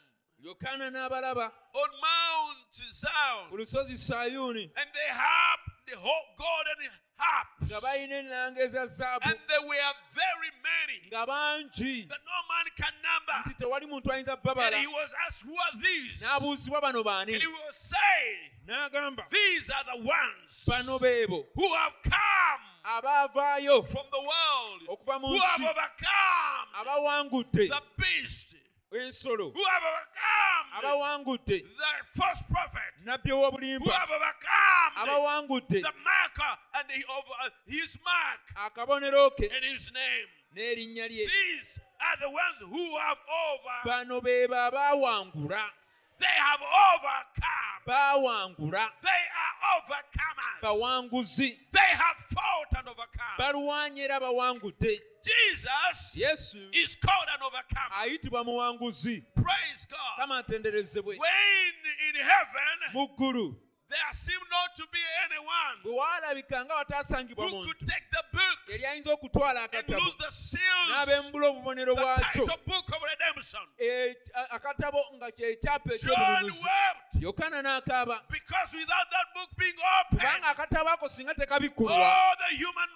yokaana 0.44 0.92
n'abalaba. 0.92 1.52
on 1.74 1.90
Mount 2.02 2.58
ku 2.76 2.84
Zion, 2.92 3.52
lusozi 3.52 3.96
sayuuni. 3.96 4.64
And 4.76 4.90
they 4.94 5.10
have 5.10 5.60
the 5.88 5.98
whole 5.98 6.26
golden 6.38 6.90
harps, 7.24 7.72
nga 7.72 7.80
balina 7.82 8.16
ennanga 8.24 8.62
and 9.24 9.38
they 9.48 9.62
were 9.68 9.94
very 10.12 10.52
many 10.64 11.10
that 11.12 11.28
no 11.28 12.40
man 12.50 12.66
can 12.76 12.94
number. 13.04 13.38
nti 13.46 13.54
tewali 13.58 13.86
muntu 13.88 14.12
ayinza 14.12 14.38
And 14.66 14.76
he 14.76 14.88
was 14.88 15.14
asked, 15.28 15.44
Who 15.46 15.54
are 15.56 15.82
these? 15.82 16.22
n'abuuzibwa 16.24 16.82
bano 16.82 17.04
baani? 17.04 17.34
And 17.34 17.42
he 17.42 17.48
was 17.48 17.76
saying, 17.76 18.52
n'agamba 18.68 19.24
These 19.30 19.70
are 19.70 19.84
the 19.98 20.00
ones 20.06 20.66
bano 20.68 21.00
beebo 21.00 21.46
who 21.56 21.74
have 21.76 21.94
come 22.04 22.62
abaavaayo 22.86 23.88
from 23.88 24.06
the 24.12 24.20
world, 24.20 24.82
okuva 24.90 25.22
mu 25.22 25.28
who 25.28 25.38
nsi 25.38 25.64
have 25.64 25.76
overcome 25.78 26.68
abawangudde. 26.82 27.70
the 27.70 27.82
beast, 27.98 28.56
ensolo. 29.00 29.54
Who 29.54 29.64
have 29.64 29.84
overcome 29.84 30.44
abawangudde. 30.78 31.46
the 31.48 31.62
false 32.16 32.44
prophet, 32.52 32.92
nabbi 33.06 33.32
ow'obulimba. 33.32 33.92
Abawangudde. 34.98 35.82
the 35.82 35.94
marker 36.04 36.54
and 36.78 36.86
the, 36.90 37.04
over, 37.10 37.36
uh, 37.46 38.68
akabonero 38.68 39.30
ke. 39.36 39.50
N'erinnya 40.56 41.10
lye. 41.10 41.26
These 41.26 41.80
are 42.00 42.18
the 42.22 42.30
ones 42.30 42.60
who 42.70 42.98
have 43.00 43.18
over. 43.18 43.78
bano 43.86 44.22
beebo 44.22 44.54
abaawangula 44.54 45.64
They 46.20 46.26
have 46.28 46.62
overcome. 46.62 47.82
They 47.86 47.94
are 47.94 49.56
overcomers. 49.76 50.62
bawanguzi 50.62 51.60
They 51.72 51.80
have 51.80 52.18
fought 52.34 52.80
and 52.80 52.88
overcome. 52.88 53.38
balwanye 53.38 54.04
era 54.04 54.20
bawangudde 54.20 55.00
Jesus 55.24 56.16
yesu 56.16 56.58
is 56.74 56.96
called 56.96 57.28
an 57.34 57.42
overcomer. 57.44 57.96
ayitibwa 58.00 58.44
muwanguzi 58.44 59.22
Praise 59.36 59.88
God. 59.90 60.18
kama 60.18 60.38
atenderezebwe 60.38 61.18
When 61.18 61.74
in 62.10 62.16
heaven 62.16 62.94
mu 62.94 63.08
ggulu 63.08 63.56
there 63.94 64.14
seemed 64.14 64.50
not 64.50 64.76
to 64.76 64.84
be 64.92 65.00
anyone 65.26 65.78
bwe 65.84 65.94
waalabika 65.94 66.66
nga 66.66 66.76
wataasangibwa 66.76 67.46
who 67.46 67.52
could 67.52 67.66
muntu 67.68 67.86
take 67.86 68.06
the 68.12 68.24
book 68.38 68.60
yali 68.68 68.86
ayinza 68.86 69.14
okutwala 69.14 69.64
and 69.64 69.74
akatabo 69.74 70.00
lose 70.06 70.18
the 70.18 70.32
seals, 70.32 70.90
n'abembula 70.90 71.48
obubonero 71.48 71.96
the 71.96 72.02
bwakyo 72.02 72.46
title 72.46 72.60
book 72.68 72.90
of 72.96 73.02
redemption. 73.04 73.62
A- 74.34 74.50
akatabo 74.56 75.00
nga 75.16 75.32
kyekyapa 75.32 75.98
John 76.04 76.44
wept 76.46 77.22
yokaana 77.24 77.62
n'akaaba 77.62 78.22
because 78.30 78.74
without 78.74 79.08
that 79.12 79.28
book 79.36 79.50
being 79.58 79.78
opened, 80.00 80.22
kubanga 80.22 80.48
akatabo 80.48 80.90
ako 80.90 81.08
singa 81.10 81.34
tekabikkulwa 81.36 81.94
all 81.96 82.36
the 82.50 82.56
human 82.58 82.90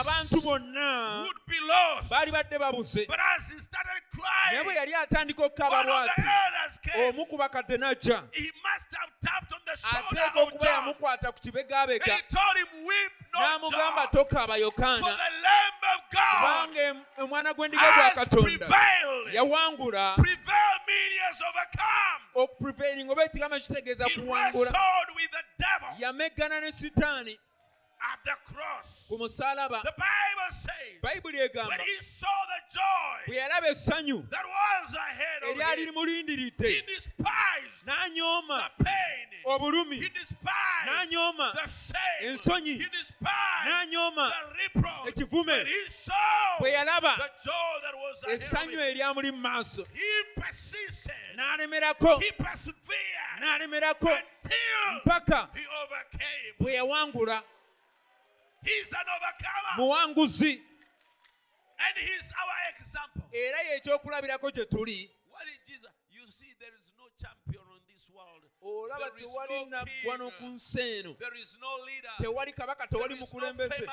abantu 0.00 0.34
race 0.36 0.44
bonna 0.44 1.22
would 1.26 1.42
be 1.46 1.58
lost. 1.68 2.10
baali 2.10 2.30
badde 2.32 2.58
babuze 2.58 3.06
But 3.06 3.18
as 3.38 3.50
he 3.50 3.60
started 3.60 4.02
naye 4.50 4.64
bwe 4.64 4.74
crying, 4.74 4.76
yali 4.78 4.94
atandika 4.94 5.44
okukaaba 5.44 5.76
one 5.78 5.88
of 5.88 6.08
the 6.16 6.22
bw'ati 6.22 6.46
elders 6.46 6.78
came. 6.80 7.08
omu 7.08 7.26
ku 7.26 7.36
bakadde 7.38 7.76
n'ajja 7.78 8.22
He 8.32 8.50
must 10.22 10.34
have 10.34 10.34
tapped 10.34 10.36
on 10.36 10.42
the 10.42 10.42
shoulder 10.42 10.42
ateeka 10.42 10.42
of 10.42 10.48
okuba 10.48 10.64
John. 10.64 10.72
yamukwata 10.84 11.32
ku 11.32 11.40
kibegaabega 11.40 12.18
told 12.28 12.56
him, 12.56 12.84
Weep 12.86 13.12
not, 13.32 13.42
n'amugamba 13.62 14.06
tokaaba 14.12 14.54
for 14.54 14.60
yokaana. 14.60 15.00
the 15.02 15.30
Lamb 15.42 15.82
of 15.94 16.00
God 16.10 16.20
kubanga 16.32 17.04
omwana 17.18 17.54
gw'endiga 17.54 17.92
gwa 17.92 18.10
katonda 18.10 18.66
yawangula. 19.32 20.14
Prevail 20.16 20.76
meaning 20.86 21.20
has 21.22 21.40
overcome. 21.42 22.22
okuprevailing 22.34 23.10
oba 23.10 23.24
ekigambo 23.24 23.56
kitegeeza 23.60 24.04
He 24.08 24.20
kuwangula. 24.20 24.70
wrestled 24.70 25.16
with 25.16 25.30
the 25.30 25.44
devil. 25.58 25.88
Yameggana 25.98 26.60
ne 26.60 26.72
sitaani 26.72 27.38
at 28.02 28.18
the 28.24 28.34
cross. 28.52 29.06
ku 29.08 29.18
musalaba. 29.18 29.82
Bayibuli 31.02 31.38
egamba 31.40 31.76
bwe 33.26 33.36
yalaba 33.36 33.68
essanyu 33.68 34.26
eryali 35.50 35.86
limulindiridde 35.86 36.84
n'anyooma 37.86 38.70
obulumi 39.44 40.10
n'anyooma 40.86 41.54
ensonyi 42.20 42.86
n'anyooma 43.64 44.32
ekivume. 45.08 45.66
Bwe 46.60 46.70
yalaba 46.72 47.16
essanyu 48.30 48.80
eryamuli 48.80 49.30
mu 49.32 49.38
maaso 49.38 49.86
n'alemerako 51.34 52.20
n'alemerako 53.40 54.10
mpaka 55.04 55.48
bwe 56.58 56.72
yawangula. 56.74 57.42
muwanguzi. 59.76 60.62
Era 63.32 63.60
yekyokulabirako 63.62 64.50
gye 64.50 64.64
tuli. 64.66 65.10
Olaba 68.64 68.98
There 69.10 69.24
is 69.26 69.32
tewali 69.32 69.54
no 69.54 69.64
naggwano 69.76 70.30
ku 70.38 70.44
nsi 70.46 70.80
eno 71.00 71.12
There 71.18 71.34
is 71.42 71.56
no 71.60 71.68
tewali 72.20 72.52
kabaka 72.52 72.86
tewali 72.86 73.14
mukulembeze 73.14 73.86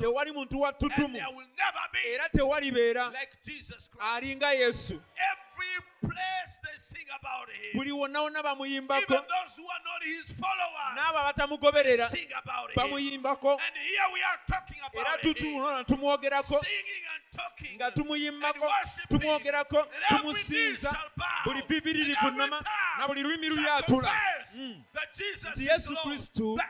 tewali 0.00 0.32
muntu 0.32 0.60
wa 0.60 0.68
And 0.68 0.78
ttutumu 0.78 1.14
there 1.18 1.26
will 1.36 1.46
never 1.56 1.84
be 1.92 1.98
era 2.08 3.12
Jesus 3.44 3.88
Christ. 3.88 4.02
alinga 4.02 4.52
yesu 4.52 5.02
Every 5.16 5.84
place 6.00 6.58
they 6.62 6.78
sing 6.78 7.06
about 7.20 7.48
him. 7.50 7.74
buli 7.74 7.92
wonna 7.92 8.22
wonna 8.22 8.38
Even 8.38 8.42
bamuyimbako 8.42 9.08
those 9.08 9.56
who 9.56 9.64
are 9.66 9.82
not 9.84 10.02
his 10.02 10.30
followers 10.30 10.94
n'abo 10.96 11.18
abatamugoberera 11.18 12.08
sing 12.08 12.28
about 12.32 12.70
him. 12.70 12.76
bamuyimbako 12.76 13.52
And 13.52 13.76
here 13.76 14.08
we 14.14 14.20
are 14.22 14.38
talking 14.48 14.78
era 14.94 15.14
about 15.18 15.24
him. 15.24 15.84
tumwogerako 15.84 16.60
Singing 16.60 17.04
and 17.14 17.22
talking. 17.36 17.74
nga 17.76 17.90
tumuyimbako 17.90 18.60
worshiping. 18.66 19.18
tumwogerako 19.18 19.78
And 19.78 19.88
every 19.92 20.16
knee 20.16 20.18
tumusinza 20.18 20.96
buli 21.44 21.62
bibiri 21.62 22.00
And 22.00 22.08
likunama 22.10 22.56
every 22.56 22.64
tongue 22.64 22.98
na 22.98 23.06
buli 23.08 23.22
lulimi 23.22 23.46
shall 23.54 23.82
mukula 23.98 24.12
nti 24.52 25.22
mm. 25.56 25.68
yesu 25.70 25.96
kristu 25.96 26.60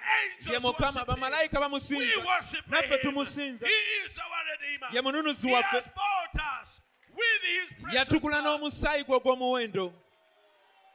ye 0.53 0.59
mukama 0.59 1.05
bamalayika 1.05 1.61
bamusinza 1.61 2.23
naffe 2.67 2.99
tumusinza. 2.99 3.67
Ye 4.93 5.01
mununuzi 5.01 5.53
waffe. 5.53 5.91
yatukula 7.93 8.43
n'omusaayi 8.43 9.05
gwe 9.05 9.21
gw'omuwendo 9.21 9.93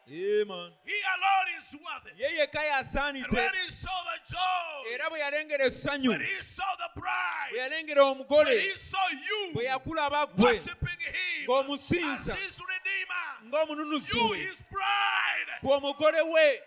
Amen. 0.05 0.71
He 0.83 0.97
alone 1.15 1.49
is 1.59 1.75
worthy. 1.79 2.11
ye 2.17 2.39
yekka 2.39 2.59
And 2.59 2.85
yasaanidde 2.85 3.31
when 3.33 3.49
he 3.65 3.71
saw 3.71 3.89
the 4.03 4.33
joy, 4.33 4.93
era 4.93 5.09
bwe 5.09 5.19
yalengera 5.19 5.65
essanyu. 5.65 6.09
when 6.09 6.19
he 6.21 6.41
saw 6.41 6.63
the 6.77 6.99
bwe 6.99 7.03
bride, 7.03 7.53
yalengera 7.57 8.03
when 8.05 8.17
omugole 8.27 8.59
he 8.59 8.77
saw 8.77 8.97
you 9.09 9.51
bwe 9.53 9.63
yakulaba 9.63 10.27
worshiping 10.37 10.99
him 10.99 11.47
ng'omusinza. 11.47 12.33
As 12.33 12.43
his 12.43 12.59
Redeemer, 12.59 13.49
ng'omununuzi. 13.49 14.13
you 14.15 14.33
his 14.33 14.61
bride, 14.69 15.49
gwe 15.63 15.71
omugole 15.79 16.33
we. 16.33 16.59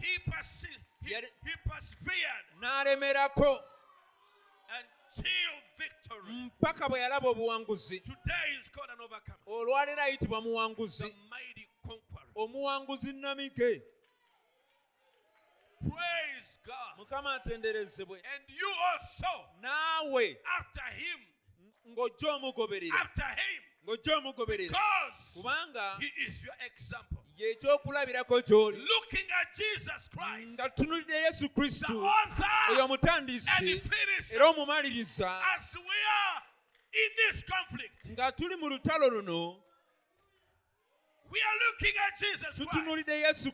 He, 0.00 0.18
perse- 0.30 0.66
he, 1.06 1.14
he 1.14 1.52
persevered 1.66 2.44
n'alemerako. 2.62 3.58
until 4.68 5.52
victory. 5.78 6.50
mpaka 6.60 6.88
bwe 6.88 7.00
yalaba 7.00 7.28
obuwanguzi. 7.28 8.00
Today 8.00 8.58
is 8.60 8.68
called 8.68 8.90
an 8.90 9.00
overcomer, 9.00 9.38
olwaleero 9.46 10.02
ayitibwa 10.02 10.40
muwanguzi. 10.42 11.04
The 11.04 11.14
mighty 11.30 11.54
conqueror. 11.54 11.70
Omuwanguzi 12.34 13.12
namige 13.12 13.82
Praise 15.80 16.58
God. 16.64 16.96
mukama 16.98 17.34
atenderezebwe. 17.34 18.20
And 18.34 18.44
you 18.48 18.68
also, 18.92 19.48
naawe. 19.60 20.36
after 20.58 20.84
him, 20.96 21.20
ng'ojja 21.88 22.32
omugoberera 22.34 23.00
after 23.00 23.26
him, 23.26 23.62
ng'ojja 23.86 24.16
omugoberera 24.16 24.78
kubanga 25.34 25.96
he 26.00 26.06
is 26.26 26.44
your 26.44 26.54
example. 26.66 27.18
y'ekyokulabirako 27.36 28.40
gy'oli. 28.40 28.86
Nga 30.54 30.68
tunulire 30.70 31.16
yesu 31.16 31.48
kristu 31.48 32.08
oyo 32.70 32.84
omutandisi. 32.84 33.80
era 34.34 34.46
omumaliriza. 34.48 35.42
nga 38.10 38.32
tuli 38.32 38.56
mu 38.56 38.68
lutalo 38.68 39.08
luno 39.10 39.60
we 41.34 41.40
are 41.42 41.58
looking 41.66 41.94
at 42.06 42.18
Jesus 42.18 42.56
Christ, 42.56 42.70
tutunulidde 42.70 43.20
yesu 43.20 43.52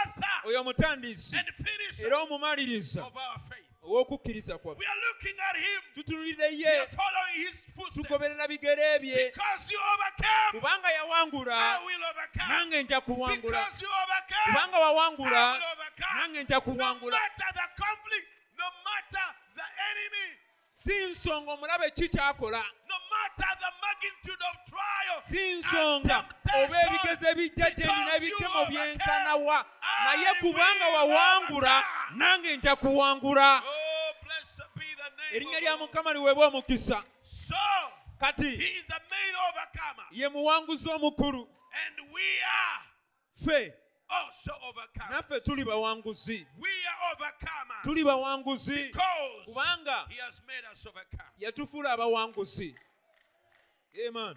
author 0.00 0.40
oyo 0.44 0.60
omutandisi 0.60 1.36
and 1.36 1.48
finisher 1.52 2.06
era 2.06 2.18
omumaliriza 2.22 3.02
of 3.06 3.16
our 3.16 3.38
faith. 3.48 3.66
ow'okukkiriza 3.82 4.58
kwaffe 4.58 4.78
We 4.80 4.86
are 4.86 5.00
looking 5.08 5.36
at 5.50 5.56
him. 5.56 5.80
We 5.96 6.02
ye. 6.60 6.78
Are 6.80 6.86
following 6.86 7.46
his 7.46 7.60
footsteps. 7.74 7.94
tugoberera 8.06 8.48
bigere 8.48 8.98
bye. 9.00 9.30
Because 9.32 9.72
you 9.72 9.78
overcame, 9.94 10.60
kubanga 10.60 10.88
yawangula. 10.98 11.54
I 11.54 11.84
will 11.86 12.04
overcome. 12.10 12.48
nange 12.48 12.82
nja 12.82 13.00
kuwangula. 13.00 13.58
Because 13.58 13.82
you 13.82 13.88
overcame, 14.02 14.52
kubanga 14.54 14.76
I 14.76 14.80
wawangula 14.80 15.52
will 15.52 15.62
overcome. 15.72 16.20
nange 16.20 16.44
nja 16.44 16.54
No 16.56 16.60
kuwangula. 16.60 17.16
matter 17.16 17.50
the 17.54 17.82
conflict, 17.82 18.28
no 18.58 18.66
matter 18.84 19.26
the 19.54 19.66
enemy, 19.90 20.28
si 20.80 21.04
nsonga 21.10 21.52
omulabe 21.52 21.90
ki 21.90 22.08
kyakola? 22.08 22.64
Si 25.20 25.52
nsonga 25.52 26.24
oba 26.54 26.82
ebigezo 26.82 27.30
ebijja 27.30 27.70
gye 27.70 27.86
nina 27.86 28.16
ebitemo 28.16 28.64
byenkanawa 28.66 29.66
naye 30.04 30.34
kubanga 30.40 30.88
wawangula 30.88 31.84
nange 32.10 32.56
nja 32.56 32.76
kuwangula. 32.76 33.62
Erinnya 35.32 35.60
lya 35.60 35.76
mukama 35.76 36.12
liweebwa 36.12 36.46
omukisa. 36.46 37.04
Kati 38.20 38.82
ye 40.10 40.28
muwanguzi 40.28 40.90
omukulu. 40.90 41.48
Ffe 43.34 43.79
also 44.10 44.52
naffe 45.10 45.40
tuli 45.40 45.64
bawanguzi 45.64 46.46
We 46.58 46.68
are 46.68 47.12
overcomers. 47.14 47.82
tuli 47.82 48.04
bawanguzi 48.04 48.86
Because 48.92 49.44
kubanga 49.46 50.06
he 50.08 50.16
has 50.20 50.42
made 50.46 50.64
us 50.72 50.86
overcome. 50.86 51.30
yatufuula 51.38 51.92
abawanguzi 51.92 52.74
amen 54.08 54.36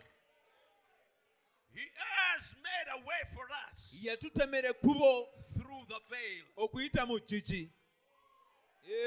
He 1.76 1.90
has 1.98 2.56
made 2.62 2.88
a 2.92 2.98
way 2.98 3.24
for 3.34 3.46
us 3.74 3.96
yatutemera 4.04 4.70
ekkubo 4.70 5.28
through 5.54 5.86
the 5.88 6.00
veil. 6.10 6.44
okuyita 6.58 7.06
mu 7.08 7.20
jjigi 7.20 7.70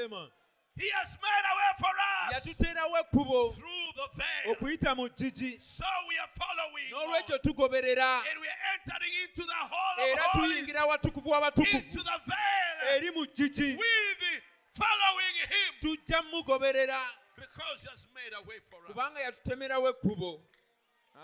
amen 0.05 0.29
He 0.77 0.89
has 1.01 1.17
made 1.17 1.45
a 1.51 1.53
way 1.57 1.71
for 1.79 1.89
us. 1.89 2.33
Yatuteerawo 2.33 2.97
ekkubo. 3.01 3.55
Through 3.55 3.91
the 3.95 4.07
veil. 4.15 4.55
okuyita 4.55 4.95
mu 4.95 5.09
jjigi 5.09 5.59
So 5.59 5.85
we 6.07 6.17
are 6.19 6.29
following 6.37 6.89
n'olwekyo 6.91 7.37
tugoberera. 7.41 8.21
And 8.29 8.39
we 8.41 8.47
are 8.47 8.61
entering 8.73 9.13
into 9.23 9.43
the 9.43 9.53
hall 9.53 9.95
of 9.97 10.05
era 10.05 10.21
holies, 10.21 10.51
tuyingira 10.53 10.81
awatukuvu 10.85 11.73
into 11.73 12.03
the 12.03 12.19
veil, 12.27 12.95
eri 12.95 13.09
mu 13.11 13.21
with 13.21 14.43
following 14.73 15.35
Him. 15.49 15.73
Tujja 15.81 16.21
mugoberera. 16.31 17.01
Because 17.35 17.81
He 17.83 17.89
has 17.89 18.07
made 18.13 18.33
a 18.37 18.41
way 18.47 18.59
for 18.69 18.77
us. 18.85 18.93
kubanga 18.93 19.19
yatutemerawo 19.19 19.89
ekkubo. 19.89 20.41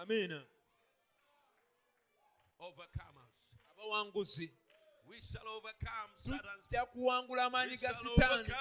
Amiina. 0.02 0.42
Overcomers. 2.60 3.30
abawanguzi 3.72 4.50
We 5.08 5.22
shall 5.22 5.48
overcome 5.48 6.10
Satan's. 6.18 6.64
tujja 6.70 6.86
kuwangula 6.86 7.46
amaanyi 7.46 7.78
ga 7.78 7.94
sitaani 7.94 8.54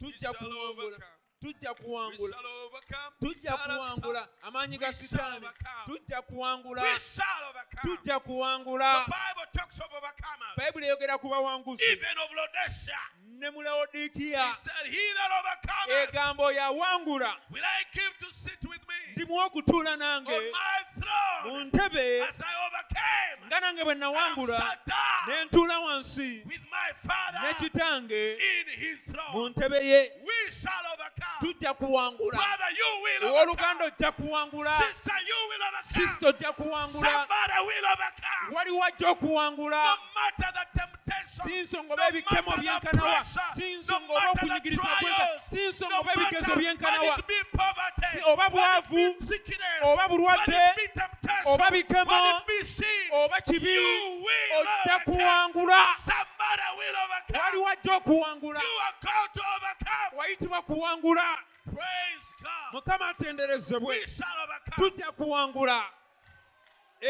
overcome. 0.00 0.06
We 0.06 0.12
tujja 0.12 0.32
shall 0.32 0.34
kuwangula 0.34 0.70
overcome. 0.70 1.17
Tujja 1.40 1.68
We 1.70 1.74
kuwangula 1.84 2.32
shall 2.34 2.46
overcome. 2.66 3.14
tujja 3.20 3.56
kuwangula 3.56 4.28
amaanyi 4.42 4.78
ga 4.78 4.86
We 4.86 4.92
shall 4.94 5.02
sitaani 5.08 5.36
overcome. 5.36 5.84
tujja 5.86 6.22
kuwangula 6.22 6.82
We 6.82 6.88
shall 7.16 7.44
overcome. 7.50 7.96
tujja 7.96 8.20
kuwangula 8.20 9.04
The 9.04 9.10
Bible 9.12 9.50
talks 9.52 9.80
of 9.80 9.86
overcomers. 9.92 10.56
bayibuli 10.56 10.86
eyogera 10.86 11.18
ku 11.18 11.28
bawanguzi 11.28 11.84
Even 11.84 12.18
of 12.18 12.32
Laodicea. 12.32 12.98
ne 13.24 13.50
mu 13.50 13.62
lawodikiya 13.62 14.48
He 14.48 14.54
said, 14.54 14.86
He 14.90 15.12
that 15.14 15.30
overcometh 15.40 16.08
egamba 16.08 16.44
oyo 16.44 16.62
awangula 16.64 17.36
will 17.50 17.64
I 17.64 17.84
give 17.94 18.18
to 18.20 18.32
sit 18.34 18.58
with 18.68 18.80
me 18.88 18.94
ndimuwa 19.16 19.44
okutuula 19.44 19.92
on 19.92 19.98
nange 19.98 20.30
my 20.30 20.84
mu 20.94 21.02
throne 21.02 21.64
ntebe 21.64 22.22
as 22.28 22.40
I 22.40 22.54
overcame. 22.66 23.46
nga 23.46 23.60
nange 23.60 23.84
bwe 23.84 23.94
nawangula 23.94 24.78
ne 25.26 25.44
ntuula 25.44 25.78
wansi 25.80 26.42
with 26.46 26.62
my 26.70 26.92
Father 27.06 27.40
ne 27.42 27.54
kitange 27.54 28.32
in 28.32 28.66
his 28.68 28.98
mu 29.06 29.12
throne. 29.14 29.50
ntebe 29.50 29.86
ye 29.86 30.12
We 30.24 30.50
shall 30.50 30.86
overcome. 30.92 31.27
Tujja 31.40 31.74
kuwangula 31.74 32.38
Brother, 32.38 32.70
you 32.78 33.02
will 33.04 33.30
owooluganda 33.32 33.84
overcome. 33.84 33.84
ojja 33.96 34.12
kuwangula 34.12 34.70
Sister, 34.78 35.14
you 35.28 35.48
will 35.48 35.62
overcome. 35.62 35.82
sisita 35.82 36.26
ojja 36.28 36.52
kuwangula 36.52 37.10
Somebody 37.10 37.60
will 37.66 37.84
overcome. 37.92 38.56
waliwo 38.56 38.84
ajja 38.84 39.08
okuwangula 39.10 39.84
No 39.84 39.96
matter 40.14 40.52
the 40.52 40.78
temptation, 40.80 41.48
si 41.48 41.60
nsonga 41.60 41.94
oba 41.94 42.08
ebikemo 42.08 42.52
byenkanawa 42.56 43.24
si 43.54 43.74
nsonga 43.74 44.12
oba 44.12 44.30
okunyigiriza 44.30 44.82
kwenka 45.00 45.28
si 45.50 45.66
nsonga 45.66 45.98
oba 45.98 46.12
ebigezo 46.12 46.54
byenkanawa 46.56 46.98
whether 47.00 47.18
it 47.20 47.26
be 47.26 47.44
poverty, 47.58 48.20
oba 48.32 48.48
bwavu, 48.50 49.14
sickness, 49.28 49.82
oba 49.82 50.08
bulwadde, 50.08 50.52
whether 50.52 50.70
it 50.70 50.76
be 50.76 51.00
temptation, 51.00 51.46
oba 51.46 51.70
bikemo, 51.70 52.10
whether 52.10 52.38
it 52.40 52.46
be 52.46 52.64
sin, 52.64 53.10
oba 53.12 53.40
kibi 53.40 53.74
you 53.74 54.24
will 54.24 54.60
ojja 54.60 54.94
overcome. 54.94 55.16
kuwangula 55.16 55.86
Somebody 56.04 56.68
will 56.78 56.96
overcome. 57.04 57.38
waliwo 57.40 57.68
ajja 57.68 57.94
okuwangula 57.96 58.60
You 58.60 58.80
are 58.86 58.96
called 59.00 59.32
to 59.34 59.42
overcome. 59.56 60.18
wayitibwa 60.18 60.62
kuwangula 60.62 61.17
Praise 61.64 62.34
God. 62.42 62.72
mukama 62.72 63.08
atenderezebwe 63.08 63.98
We 64.00 64.06
shall 64.06 64.38
overcome. 64.44 64.76
tujja 64.90 65.12
kuwangula 65.12 65.84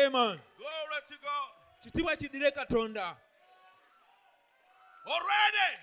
amen 0.06 0.40
Glory 0.56 1.02
to 1.08 1.14
God. 1.22 1.50
kitiibwa 1.80 2.16
kiddire 2.16 2.50
katonda 2.50 3.16
Already, 5.06 5.78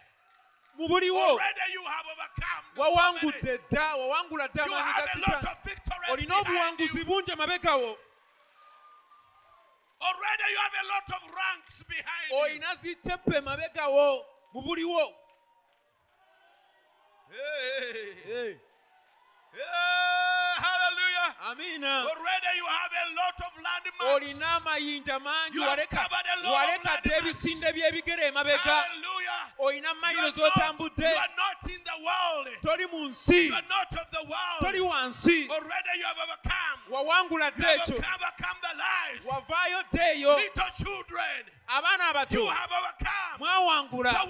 mu 0.75 0.87
buliwo 0.87 1.19
already 1.29 1.73
you 1.73 1.83
have 1.83 2.05
overcome. 2.11 2.65
so 2.75 2.83
many. 2.83 2.95
wawangudde 2.95 3.57
dda 3.57 3.95
wawangula 3.95 4.47
dda 4.47 4.65
You 4.65 4.73
amaanyi 4.75 4.93
ga 4.93 5.01
have 5.01 5.09
a 5.13 5.31
lot 5.31 5.57
sitaani 5.63 6.11
olina 6.11 6.35
behind 6.43 6.47
obuwanguzi 6.47 6.99
you. 6.99 7.05
bungi 7.05 7.31
emabekawo 7.31 7.97
Already 10.01 10.43
you 10.51 10.59
have 10.59 10.75
a 10.81 10.87
lot 10.87 11.09
of 11.17 11.35
ranks 11.35 11.83
behind 11.87 12.31
you. 12.31 12.37
olina 12.37 12.75
zitepe 12.75 13.37
emabekawo 13.37 14.25
mu 14.53 14.61
buliwo 14.61 15.13
Hey, 17.29 18.13
Hey, 18.25 18.55
Yeah, 19.55 20.55
hallelujah. 20.59 21.29
amiina 21.49 22.03
Already 22.03 22.51
you 22.57 22.65
have 22.67 22.91
a 22.91 23.07
lot 23.15 23.37
of 23.39 23.51
olina 23.55 24.39
landmarks. 24.39 24.63
amayinja 24.65 25.19
mangi 25.19 25.53
You 25.55 25.63
have 25.63 25.89
covered 25.89 26.27
a 26.37 26.43
lot 26.43 26.53
walekadde 26.67 27.09
ebisinde 27.17 27.71
by'ebigere 27.73 28.23
emabega 28.27 28.57
Hallelujah. 28.57 29.41
olina 29.59 29.89
You 29.89 30.01
mayiro 30.01 30.19
are, 30.19 30.37
not, 30.37 30.53
z'otambudde 30.53 31.09
you 31.09 31.15
are 31.15 31.35
not 31.37 31.71
in 31.71 31.81
the 31.83 31.97
world. 32.03 32.47
toli 32.61 32.85
mu 32.91 33.09
nsi 33.09 33.47
You 33.47 33.53
are 33.55 33.67
not 33.69 33.87
of 34.01 34.11
the 34.11 34.25
toli 34.61 34.79
wansi 34.81 35.47
Already 35.49 35.99
you 35.99 36.05
have 36.05 36.19
overcome. 36.19 36.79
wawangula 36.91 37.51
dde 37.51 37.65
ekyo 37.75 37.95
overcome 37.95 38.59
the 38.61 38.73
lies. 38.77 39.21
wavaayo 39.25 39.83
dde 39.91 40.01
eyo 40.15 40.35
Little 40.37 40.71
children, 40.83 41.45
abaana 41.67 42.07
abato 42.09 42.53
mwawangula 43.39 44.21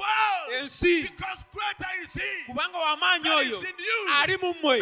ensi. 0.62 1.10
kubanga 2.46 2.78
w'amaanyi 2.78 3.30
oyo 3.30 3.64
ali 4.22 4.38
mu 4.38 4.54
mmwe. 4.54 4.82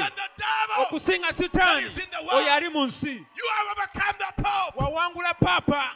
okusinga 0.82 1.34
sitaani 1.34 1.92
oyo 2.32 2.54
ali 2.54 2.70
mu 2.70 2.86
nsi. 2.86 3.26
Wawangula 4.76 5.34
paapa 5.34 5.96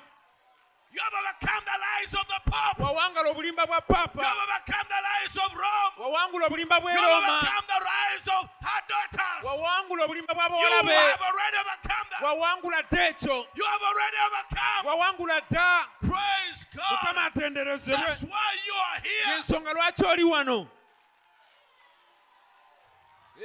wawangala 2.80 3.30
obulimba 3.30 3.66
bwa 3.66 3.76
You 3.78 3.82
paapa 3.96 4.24
have 4.24 4.38
overcome 4.44 4.88
the 4.90 5.02
lies 5.08 5.36
of 5.38 5.54
Rome. 5.54 5.94
wawangula 5.98 6.46
obulimba 6.48 6.80
bw'e 6.82 6.94
You 6.94 7.02
have 7.02 7.12
roma 7.12 7.28
overcome 7.28 7.66
the 7.68 7.80
lies 7.86 8.28
of 8.28 8.50
her 8.62 8.82
daughters. 8.88 9.44
wawangula 9.44 10.04
obulimba 10.06 10.34
bwa 10.34 10.44
You 10.44 10.50
bawala 10.52 10.84
be 10.84 10.94
have 10.94 11.22
already 11.22 11.58
overcome 11.58 12.08
wawangula 12.26 12.82
dde 12.84 13.08
ekyo 13.08 13.46
You 13.56 13.66
have 13.66 13.82
already 13.84 14.18
overcome. 14.28 14.84
wawangula 14.88 15.42
dda 15.42 15.86
Praise 16.02 16.68
mukama 16.76 17.14
God. 17.14 17.38
atenderezebwe 17.38 18.06
That's 18.06 18.24
why 18.24 18.52
you 18.68 18.74
are 18.74 19.02
here. 19.02 19.74
lwaki 19.74 20.06
oli 20.06 20.24
wano 20.24 20.68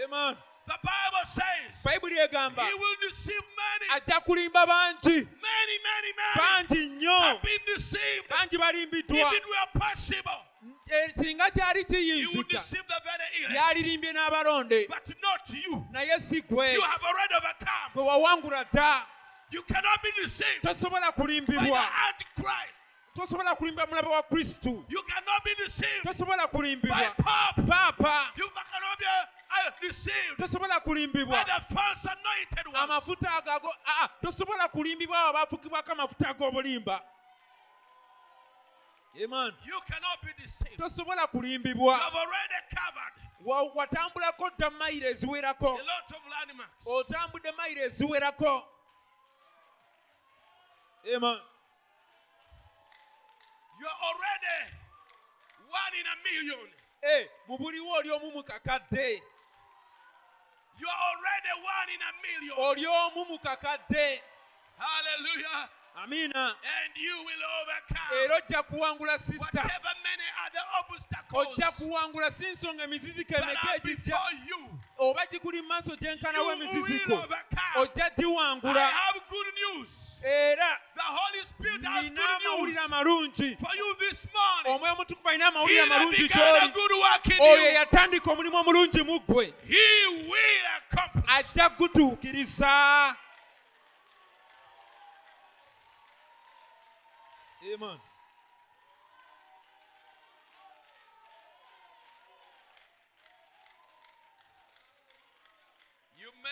Amen. 0.05 0.37
The 0.67 0.79
Bible 0.83 1.25
says 1.27 1.83
bayibuli 1.85 2.19
egamba 2.19 2.63
he 2.65 2.75
will 2.75 2.97
deceive 3.03 3.43
many. 3.57 4.01
ajja 4.01 4.21
kulimba 4.21 4.67
bangi 4.67 5.27
Many, 5.27 5.77
many, 5.83 6.13
many 6.17 6.39
bangi 6.39 6.89
nnyo 6.91 7.19
have 7.21 7.43
been 7.43 7.61
deceived. 7.75 8.29
bangi 8.29 8.55
If 8.55 8.61
balimbiddwa 8.61 9.33
it 9.35 9.45
were 9.47 9.81
possible, 9.81 10.43
Eh, 10.91 11.09
singa 11.17 11.51
kyali 11.51 11.85
he 11.89 12.35
would 12.35 12.49
kiyinzika 12.49 12.49
deceive 12.49 12.87
the 12.87 13.01
very 13.05 13.45
elect. 13.45 13.55
yalirimbye 13.57 14.13
n'abalonde 14.13 14.89
But 14.89 15.11
not 15.23 15.51
you. 15.51 15.87
naye 15.91 16.21
si 16.21 16.43
gwe 16.43 16.73
You 16.75 16.81
have 16.83 17.03
already 17.05 17.35
overcome. 17.35 17.91
gwe 17.95 18.03
wawangula 18.05 18.65
dda 18.73 19.07
You 19.51 19.63
cannot 19.65 20.03
be 20.03 20.11
deceived 20.23 20.63
tosobola 20.63 21.01
by 21.01 21.07
the 21.11 21.23
kulimbibwa 21.23 21.89
Antichrist. 22.09 22.82
Tosobola 23.15 23.55
kulimba 23.55 23.87
mulabe 23.87 24.09
wa 24.09 24.23
kristu. 24.23 24.85
You 24.89 25.03
cannot 25.03 25.45
be 25.45 25.55
deceived. 25.65 26.05
Tosobola 26.05 26.49
kulimbibwa. 26.49 27.15
Paapa 27.17 28.31
You 28.37 28.49
cannot 28.49 28.99
be 28.99 29.05
uh, 29.51 29.71
deceived. 29.81 30.39
Tosobola 30.39 30.81
kulimbibwa. 30.81 31.33
By 31.33 31.45
the 31.45 31.75
false 31.75 32.07
anointed 32.07 32.67
ones. 32.67 32.79
amafuta 32.79 33.35
agago 33.37 33.75
aa 33.87 34.09
tosobola 34.23 34.69
kulimbibwa 34.69 35.19
abo 35.19 35.39
abafukibwako 35.39 35.93
amafuta 35.93 36.29
ag'obulimba. 36.29 37.01
You 39.15 39.29
cannot 39.29 40.23
be 40.25 40.33
deceived. 40.43 40.79
tosobola 40.79 41.27
kulimbibwa. 41.27 41.99
Have 41.99 42.17
already 42.17 42.55
covered. 42.71 43.75
Watambulako 43.75 44.51
dda 44.51 44.71
mayiro 44.71 45.09
eziwerako. 45.09 45.67
Lot 45.67 46.17
of 46.17 46.29
landmarks. 46.31 46.87
otambudde 46.87 47.53
mayiro 47.53 47.83
eziwerako. 47.83 48.65
Amen. 51.17 51.41
You 53.83 53.89
are 53.89 54.01
already 54.15 54.59
one 55.67 55.95
in 55.99 56.07
a 56.07 56.17
million. 56.23 56.69
Eh, 57.03 57.27
mu 57.49 57.59
buliwo 57.59 57.93
oli 57.99 58.11
omu 58.11 58.31
mu 58.33 58.43
kakadde 58.43 59.21
You 60.79 60.87
are 60.89 61.03
already 61.11 61.53
one 61.59 61.89
in 61.95 62.01
a 62.01 62.13
million. 62.23 62.57
oli 62.59 62.87
omu 62.87 63.27
mu 63.29 63.39
kakadde 63.39 64.23
Hallelujah. 64.79 65.69
amiina 65.97 66.55
And 66.55 66.93
you 66.97 67.17
will 67.27 67.43
overcome 67.61 68.17
era 68.25 68.37
ojja 68.37 68.63
kuwangula 68.63 69.19
sisita 69.19 69.63
whatever 69.63 69.95
many 70.03 70.29
other 70.47 70.65
obstacles 70.81 71.49
ojja 71.49 71.71
kuwangula 71.73 72.31
si 72.31 72.47
nsonga 72.51 72.85
emiziziko 72.85 73.35
emeka 73.35 73.77
egijja 73.77 73.97
before 74.17 74.37
you. 74.49 74.79
Oba 75.03 75.27
gikuli 75.27 75.63
mu 75.63 75.69
maaso 75.69 75.97
gyenkanawo 75.97 76.51
You 76.51 76.53
emiziziko 76.63 77.25
ojja 77.77 78.11
giwangula 78.17 78.87
have 78.89 79.21
good 79.31 79.47
news. 79.55 80.21
era 80.25 80.81
The 80.95 81.03
Holy 81.03 81.45
Spirit 81.45 81.83
has 81.85 82.11
nina 82.11 82.23
amawulire 82.37 82.79
amalungi 82.81 83.57
for 83.59 83.75
you 83.77 83.95
this 83.99 84.27
morning. 84.35 84.75
omwoyo 84.77 84.93
omutukuvu 84.93 85.29
alina 85.29 85.47
amawulire 85.47 85.83
amalungi 85.83 86.29
gy'oli 86.29 86.69
good 86.73 86.93
work 86.93 87.27
in 87.27 87.41
oyo 87.41 87.73
yatandika 87.73 88.31
omulimu 88.33 88.57
omulungi 88.57 89.03
mu 89.03 89.19
ggwe 89.21 89.53
he 89.69 90.07
will 90.31 90.67
accomplish. 90.77 91.25
ajja 91.29 91.69
gutuukiriza 91.69 93.17
Amen. 97.75 97.99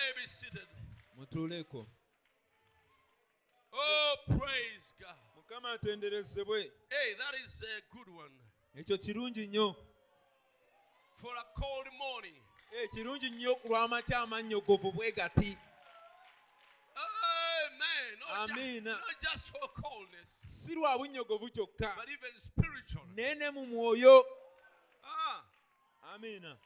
May 0.01 0.23
be 0.23 0.27
seated. 0.27 0.69
mutuuleko 1.17 1.87
Oh, 3.73 4.17
praise 4.27 4.95
God. 5.01 5.17
mukama 5.37 5.73
atenderezebwe. 5.73 6.61
Hey, 6.91 7.15
that 7.19 7.35
is 7.45 7.63
a 7.63 7.97
good 7.97 8.09
one. 8.09 8.35
ekyo 8.75 8.99
kirungi 8.99 9.47
nnyo. 9.47 9.77
For 11.21 11.37
a 11.37 11.45
cold 11.61 11.87
morning. 11.99 12.43
Eh, 12.73 12.89
kirungi 12.91 13.31
nnyo 13.31 13.55
ku 13.55 13.69
lw'amakya 13.69 14.19
amannyogovu 14.19 14.93
bwe 14.93 15.13
gati 15.13 15.57
for 19.53 19.69
coldness, 19.83 20.31
si 20.45 20.75
lwa 20.75 20.99
bunnyogovu 20.99 21.51
kyokka. 21.51 21.97
naye 23.17 23.35
ne 23.35 23.51
mu 23.51 23.67
mwoyo. 23.67 24.25
Ah, 25.05 25.43
amiina 26.15 26.57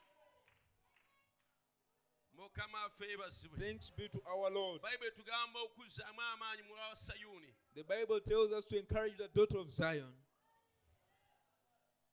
mukama 2.37 2.89
thanks 3.59 3.91
be 3.91 4.07
to 4.07 4.21
our 4.27 4.51
lord. 4.51 4.81
Bayibuli 4.81 5.11
tugamba 5.11 5.59
okuzzaamu 5.59 6.21
amaanyi 6.21 6.63
mu 6.67 6.75
lwa 6.75 6.95
sayuuni 6.95 7.53
the 7.75 7.83
bible 7.83 8.21
tells 8.21 8.51
us 8.53 8.65
to 8.65 8.77
encourage 8.77 9.17
the 9.17 9.27
daughter 9.27 9.57
of 9.57 9.69
zion. 9.69 10.13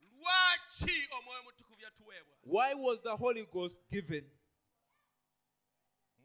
Lwaki 0.00 1.08
omwoyo 1.18 1.40
omutukuvu 1.40 1.80
yatuweebwa? 1.80 2.36
Why 2.42 2.74
was 2.74 3.00
the 3.02 3.16
holy 3.16 3.44
ghost 3.46 3.78
given? 3.90 4.24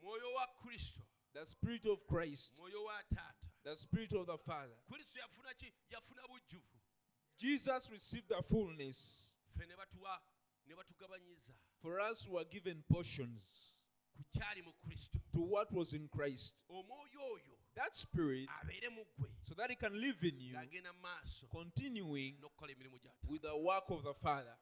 Mwoyo 0.02 0.34
wa 0.34 0.48
kristo. 0.48 1.02
The 1.34 1.46
spirit 1.46 1.86
of 1.86 2.00
christ. 2.08 2.58
Mwoyo 2.60 2.84
wa 2.84 3.04
taata. 3.04 3.48
The 3.64 3.76
spirit 3.76 4.14
of 4.14 4.26
the 4.28 4.38
father. 4.38 4.78
Kristo 4.90 5.20
yafuna 5.20 5.54
ki? 5.54 5.74
Yafuna 5.90 6.28
bujjuvu. 6.28 6.80
Jesus 7.38 7.92
received 7.92 8.30
the 8.30 8.42
fullness. 8.42 9.36
Ffe 9.56 9.68
ne 9.68 9.76
batuwa 9.76 10.22
ne 10.66 10.76
batugabanyiza. 10.76 11.54
For 11.82 12.00
us 12.00 12.26
who 12.26 12.38
are 12.38 12.46
given 12.46 12.84
portions 12.90 13.77
to 14.34 15.40
what 15.40 15.72
was 15.72 15.94
in 15.94 16.08
christ. 16.12 16.56
That 17.76 17.96
spirit 17.96 18.48
abeere 18.62 18.90
mu 18.90 19.04
ggwe. 19.04 19.30
so 19.44 19.54
that 19.56 19.70
it 19.70 19.80
can 19.80 19.94
live 20.02 20.18
in 20.24 20.40
you 20.40 20.56
ng'agenda 20.56 20.92
mu 20.94 21.02
maaso 21.06 21.46
continuing 21.52 22.36
with 23.30 23.42
the 23.44 23.56
work 23.56 23.84
of 23.90 24.04
the 24.04 24.14
father. 24.16 24.58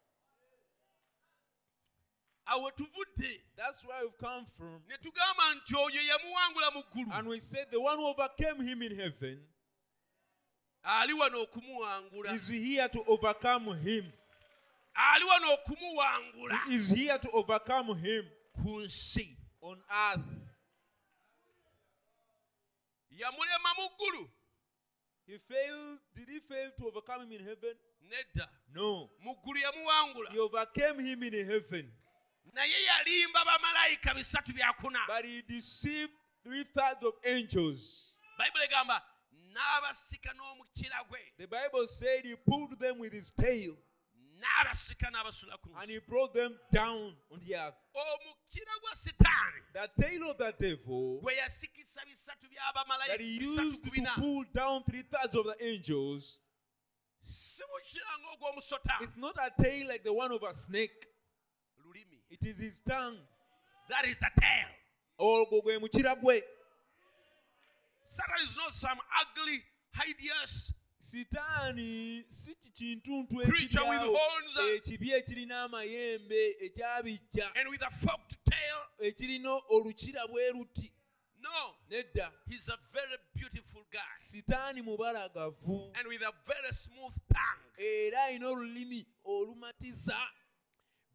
Awo 2.47 2.69
tuvudde 2.75 3.39
that's 3.55 3.85
where 3.85 4.03
we've 4.03 4.17
come 4.17 4.45
from. 4.45 4.81
ne 4.87 4.95
tugamba 4.97 5.55
nti 5.55 5.75
oyo 5.75 6.01
yamuwangula 6.01 6.73
mu 6.73 6.81
ggulu. 6.93 7.19
And 7.19 7.27
we 7.29 7.39
said 7.39 7.67
the 7.71 7.79
one 7.79 7.97
who 7.97 8.05
overcame 8.07 8.67
him 8.67 8.81
in 8.81 8.95
heaven 8.99 9.39
ali 10.83 11.13
wano 11.13 11.47
okumuwangula. 11.47 12.33
is 12.33 12.49
here 12.49 12.89
to 12.89 13.03
overcome 13.07 13.73
him. 13.79 14.11
Ali 14.93 15.25
wano 15.25 15.53
okumuwangula. 15.53 16.65
He 16.67 16.75
is 16.75 16.89
here 16.89 17.17
to 17.17 17.29
overcome 17.31 17.95
him. 17.95 18.25
Ku 18.61 18.81
nsi 18.81 19.37
on 19.65 19.81
earth. 19.89 20.25
Yamulema 23.11 23.71
mu 23.77 23.89
ggulu 23.97 24.29
he 25.25 25.37
failed 25.37 25.99
did 26.15 26.27
he 26.29 26.39
fail 26.39 26.69
to 26.77 26.87
overcome 26.87 27.21
him 27.23 27.31
in 27.31 27.39
heaven? 27.39 27.73
Nedda. 28.05 28.45
No. 28.73 29.09
Mu 29.23 29.33
ggulu 29.33 29.59
yamuwangula. 29.59 30.31
He 30.31 30.39
overcame 30.39 30.99
him 30.99 31.23
in 31.23 31.33
heaven. 31.33 31.91
Naye 32.53 32.83
yalimba 32.85 33.45
bamalayika 33.45 34.13
bisatu 34.13 34.53
byakuna 34.53 34.99
but 35.07 35.25
he 35.25 35.41
deceived 35.47 36.11
three 36.43 36.63
thirds 36.63 37.03
of 37.03 37.13
angels. 37.25 38.17
Bayibuli 38.37 38.65
egamba 38.65 39.01
n'abasika 39.53 40.33
n'omukira 40.33 41.07
gwe. 41.09 41.19
The 41.37 41.47
bible 41.47 41.87
said 41.87 42.23
he 42.23 42.35
pulled 42.35 42.79
them 42.79 42.99
with 42.99 43.13
his 43.13 43.31
tail. 43.31 43.75
n'abasika 43.75 43.75
n'abasula 43.75 43.85
ku 43.85 43.94
and 45.81 45.89
he 45.89 45.99
brought 46.07 46.33
them 46.33 46.55
down 46.71 47.13
on 47.31 47.39
the 47.45 47.55
earth. 47.55 47.73
Omukira 47.95 48.75
gwa 48.81 48.95
sitaani 48.95 49.61
the 49.73 50.03
tail 50.03 50.31
of 50.31 50.37
the 50.37 50.53
devil 50.59 51.21
that 53.07 53.19
he 53.19 53.39
used 53.39 53.83
to 53.83 53.91
pull 54.17 54.43
down 54.53 54.83
three 54.89 55.03
thirds 55.03 55.35
of 55.35 55.45
the 55.45 55.55
angels. 55.61 56.41
Si 57.23 57.63
mukira 57.63 58.13
ng'ogw'omusota. 58.21 59.03
It's 59.03 59.17
not 59.17 59.35
a 59.37 59.63
tail 59.63 59.87
like 59.87 60.03
the 60.03 60.13
one 60.13 60.31
of 60.31 60.43
a 60.43 60.53
snake. 60.53 61.05
It 62.29 62.45
is 62.45 62.59
his 62.59 62.81
tongue. 62.81 63.17
That 63.89 64.05
is 64.05 64.17
the 64.17 64.29
tail. 64.39 64.67
Oh, 65.19 65.45
ogwo 65.45 65.61
gwe 65.63 65.79
mukira 65.79 66.15
gwe 66.21 66.41
Satan 68.07 68.35
is 68.43 68.55
not 68.55 68.71
some 68.71 68.97
ugly, 69.21 69.61
hideous 69.93 70.71
sitaani 71.05 72.25
si 72.29 72.55
kikintuntu 72.55 73.35
Creature 73.35 73.59
with 73.59 74.01
ekiryawo 74.01 74.17
horns. 74.17 74.57
ekibi 74.75 75.11
ekirina 75.11 75.61
amayembe 75.63 76.55
ekyabijja 76.65 77.55
and 77.55 77.69
with 77.69 77.83
a 77.83 77.89
forked 77.91 78.37
tail. 78.49 78.77
ekirina 78.99 79.49
olukira 79.69 80.27
bwe 80.27 80.51
luti 80.51 80.91
No, 81.39 81.75
nedda 81.89 82.31
he's 82.49 82.69
a 82.69 82.77
very 82.93 83.17
beautiful 83.35 83.85
guy 83.91 84.15
sitaani 84.15 84.81
mubalagavu 84.81 85.91
and 85.95 86.07
with 86.07 86.21
a 86.23 86.31
very 86.47 86.73
smooth 86.73 87.13
tongue. 87.29 87.65
era 87.77 88.23
alina 88.23 88.47
olulimi 88.49 89.05
olumatiza 89.25 90.17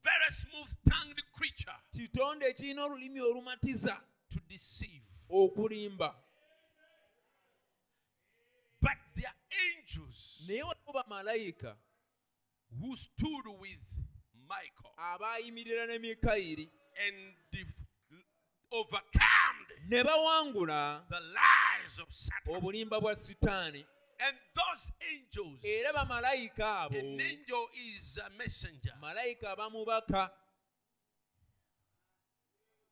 Very 0.02 0.30
smooth 0.32 0.70
tongued 0.90 1.22
creature 1.32 1.76
kitonde 1.90 2.46
ekirina 2.46 2.84
olulimi 2.84 3.20
olumatiza 3.20 4.02
to 4.28 4.38
deceive. 4.48 5.02
okulimba 5.30 6.22
there 9.14 9.26
are 9.26 9.40
angels 9.68 10.44
naye 10.48 10.62
waliwo 10.62 10.92
bamalayika. 10.92 11.76
who 12.80 12.96
stood 12.96 13.46
with 13.60 13.80
Michael 14.48 14.92
ah, 14.98 15.14
abaayimirira 15.18 15.86
ne 15.86 15.98
mikayiri. 15.98 16.68
and 17.06 17.34
overcome 18.72 19.66
ne 19.88 20.02
bawangula 20.04 21.02
the 21.08 21.20
lies 21.20 21.98
of 21.98 22.12
Satan. 22.12 22.54
obulimba 22.54 23.00
bwa 23.00 23.14
sitaani. 23.16 23.84
And 24.22 24.36
those 24.54 24.92
angels, 25.12 25.60
era 25.64 25.92
bamalayika 25.92 26.80
abo 26.88 26.98
an 26.98 27.20
angel 27.20 27.68
is 27.74 28.18
a 28.18 28.30
messenger. 28.38 28.92
malayika 29.00 29.56
abamubaka. 29.56 30.30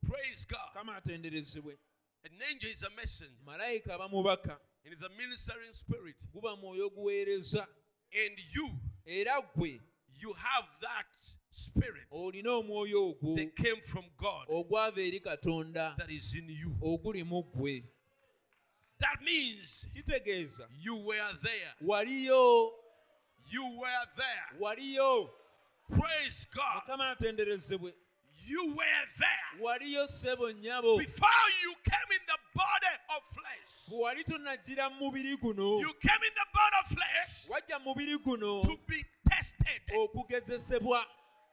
Praise 0.01 0.45
God. 0.45 0.73
kama 0.73 0.95
atenderezebwe. 0.95 1.77
An 2.25 2.31
angel 2.49 2.69
is 2.71 2.83
a 2.83 2.89
messenger. 2.89 3.37
Malayika 3.45 3.93
abamubaka 3.95 4.59
and 4.89 4.97
is 4.97 5.03
a 5.03 5.09
ministering 5.09 5.73
spirit. 5.73 6.15
guba 6.33 6.55
mwoyo 6.55 6.89
guweereza 6.89 7.67
And 8.11 8.39
you, 8.51 8.69
era 9.05 9.41
gwe 9.55 9.81
you 10.19 10.33
have 10.33 10.67
that 10.81 11.05
spirit 11.51 12.07
olina 12.11 12.51
omwoyo 12.51 13.09
ogwo 13.09 13.35
that 13.35 13.55
came 13.55 13.81
from 13.81 14.05
God 14.17 14.45
ogwava 14.49 15.01
eri 15.01 15.19
katonda 15.19 15.95
that 15.97 16.09
is 16.11 16.35
in 16.35 16.49
you. 16.49 16.75
oguli 16.81 17.23
mu 17.23 17.43
ggwe 17.43 17.83
That 18.99 19.21
means 19.21 19.87
kitegeeza 19.93 20.67
you 20.79 21.05
were 21.05 21.33
there. 21.41 21.73
waliyo 21.81 22.73
You 23.51 23.63
were 23.79 24.05
there. 24.15 24.59
waliyo 24.59 25.33
Praise 25.89 26.47
God. 26.53 26.75
mukama 26.75 27.09
atenderezebwe 27.09 27.93
You 28.49 28.65
were 28.75 29.05
there. 29.19 29.61
waliyo 29.61 30.07
ssebo 30.07 30.51
nnyabo 30.51 30.97
Before 30.97 31.49
you 31.63 31.75
came 31.83 32.11
in 32.11 32.25
the 32.25 32.37
body 32.55 32.95
of 33.15 33.23
flesh, 33.33 33.89
bwe 33.89 33.99
wali 33.99 34.23
tonajjira 34.23 34.89
mu 34.89 35.05
mubiri 35.05 35.37
guno. 35.37 35.79
You 35.79 35.93
came 35.93 36.23
in 36.27 36.33
the 36.33 36.45
body 36.53 36.75
of 36.81 36.87
flesh 36.87 37.47
wajja 37.49 37.79
mu 37.79 37.93
mubiri 37.93 38.17
guno 38.17 38.63
to 38.63 38.77
be 38.87 39.05
tested. 39.29 39.81
okugezesebwa. 39.97 41.05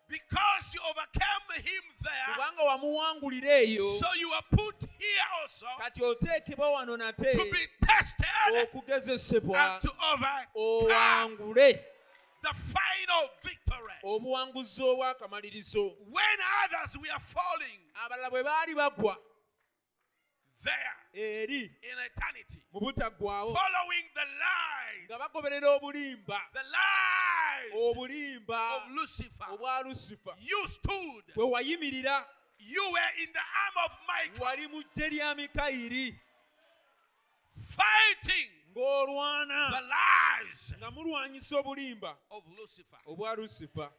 Because 0.09 0.74
you 0.74 0.80
overcame 0.90 1.62
him 1.64 1.82
there. 2.02 2.35
kubanga 2.35 2.62
wamuwangulira 2.62 3.61
eyo 3.61 3.98
So 3.98 4.06
you 4.20 4.32
are 4.32 4.44
put 4.50 4.88
here 4.98 5.24
also 5.42 5.66
kati 5.78 6.04
oteekebwa 6.04 6.70
wano 6.70 6.96
nate 6.96 7.32
to 7.32 7.44
be 7.50 7.68
tested 7.87 8.26
and 8.54 8.68
to 9.82 9.92
overcome 10.12 11.54
the 12.46 12.54
final 12.54 13.22
victory. 13.42 13.98
obuwanguzi 14.04 14.82
obwakamalirizo 14.82 15.96
When 16.11 16.38
others 16.64 16.96
were 16.96 17.20
falling 17.20 17.80
abalala 18.04 18.30
bwe 18.30 18.42
baali 18.44 18.74
bagwa 18.74 19.16
there 20.62 20.92
eri 21.12 21.61
in 21.82 21.98
eternity, 22.06 22.61
mu 22.72 22.80
butaggwawo 22.80 23.54
following 23.54 24.06
the 24.14 24.24
lies, 24.24 25.04
nga 25.11 25.18
bagoberera 25.18 25.68
obulimba 25.76 26.40
the 26.52 26.62
lies 26.62 27.72
obulimba 27.74 28.76
of 28.76 28.90
Lucifer, 28.94 29.46
obwa 29.50 29.82
lusifa 29.82 30.35
you 30.40 30.68
stood. 30.68 31.24
bwe 31.35 31.44
wayimirira 31.44 32.24
You 32.59 32.82
were 32.90 33.22
in 33.22 33.28
the 33.32 33.38
arm 33.38 33.76
of 33.85 33.92
Michael, 34.09 34.44
wali 34.46 34.66
mu 34.68 34.82
ggye 34.82 35.09
lya 35.11 35.35
mikayiri 35.35 36.18
fighting 37.56 38.50
the 38.77 39.81
lies 39.89 40.75
nga 40.79 40.91
mulwanyisa 40.91 41.59
obulimba 41.59 42.17
of 42.31 42.45
Lucifer, 42.59 42.99
obwa 43.07 43.35
lusifa 43.37 43.91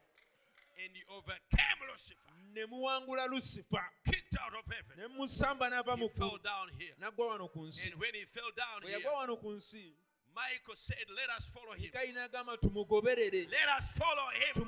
and 0.85 0.95
you 0.95 1.03
overcame 1.09 1.81
Lucifer, 1.91 2.31
ne 2.53 2.65
muwangula 2.65 3.27
lusifa 3.27 3.83
kicked 4.05 4.37
out 4.39 4.53
of 4.53 4.65
heaven. 4.65 4.97
ne 4.97 5.07
musamba 5.17 5.69
n'ava 5.69 5.95
He 5.95 6.01
mu 6.01 6.09
fell 6.09 6.37
down 6.43 6.69
here, 6.77 6.93
n'aggwa 7.01 7.27
wano 7.27 7.51
ku 7.51 7.59
nsi. 7.65 7.91
And 7.91 7.99
when 8.01 8.13
he 8.13 8.25
fell 8.25 8.51
down 8.55 8.81
bwe 8.81 8.89
here, 8.89 8.99
yagwa 8.99 9.13
wano 9.25 9.35
ku 9.41 9.49
nsi 9.51 9.93
Michael 10.35 10.75
said, 10.75 11.09
"Let 11.09 11.29
us 11.35 11.45
follow 11.47 11.73
him. 11.73 11.91
Let 11.93 13.69
us 13.75 13.91
follow 13.97 14.29
him. 14.29 14.53
To 14.53 14.63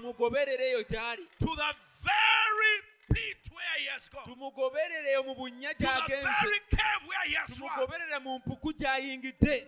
the 1.56 1.76
very 2.02 2.82
pit 3.14 3.38
where 3.52 3.78
he 3.78 3.86
has 3.94 4.10
gone, 4.10 4.24
tumugoberere 4.26 5.26
mu 5.26 5.36
bunnya 5.36 5.70
the 5.78 5.86
gy'agenze. 5.86 6.42
very 6.42 6.60
cave 6.72 7.02
where 7.06 7.26
he 7.28 7.34
has 7.36 7.56
swum, 7.56 7.70
tumugoberere 7.70 8.20
mu 8.24 8.40
mpuku 8.40 8.74
gy'ayingidde 8.74 9.68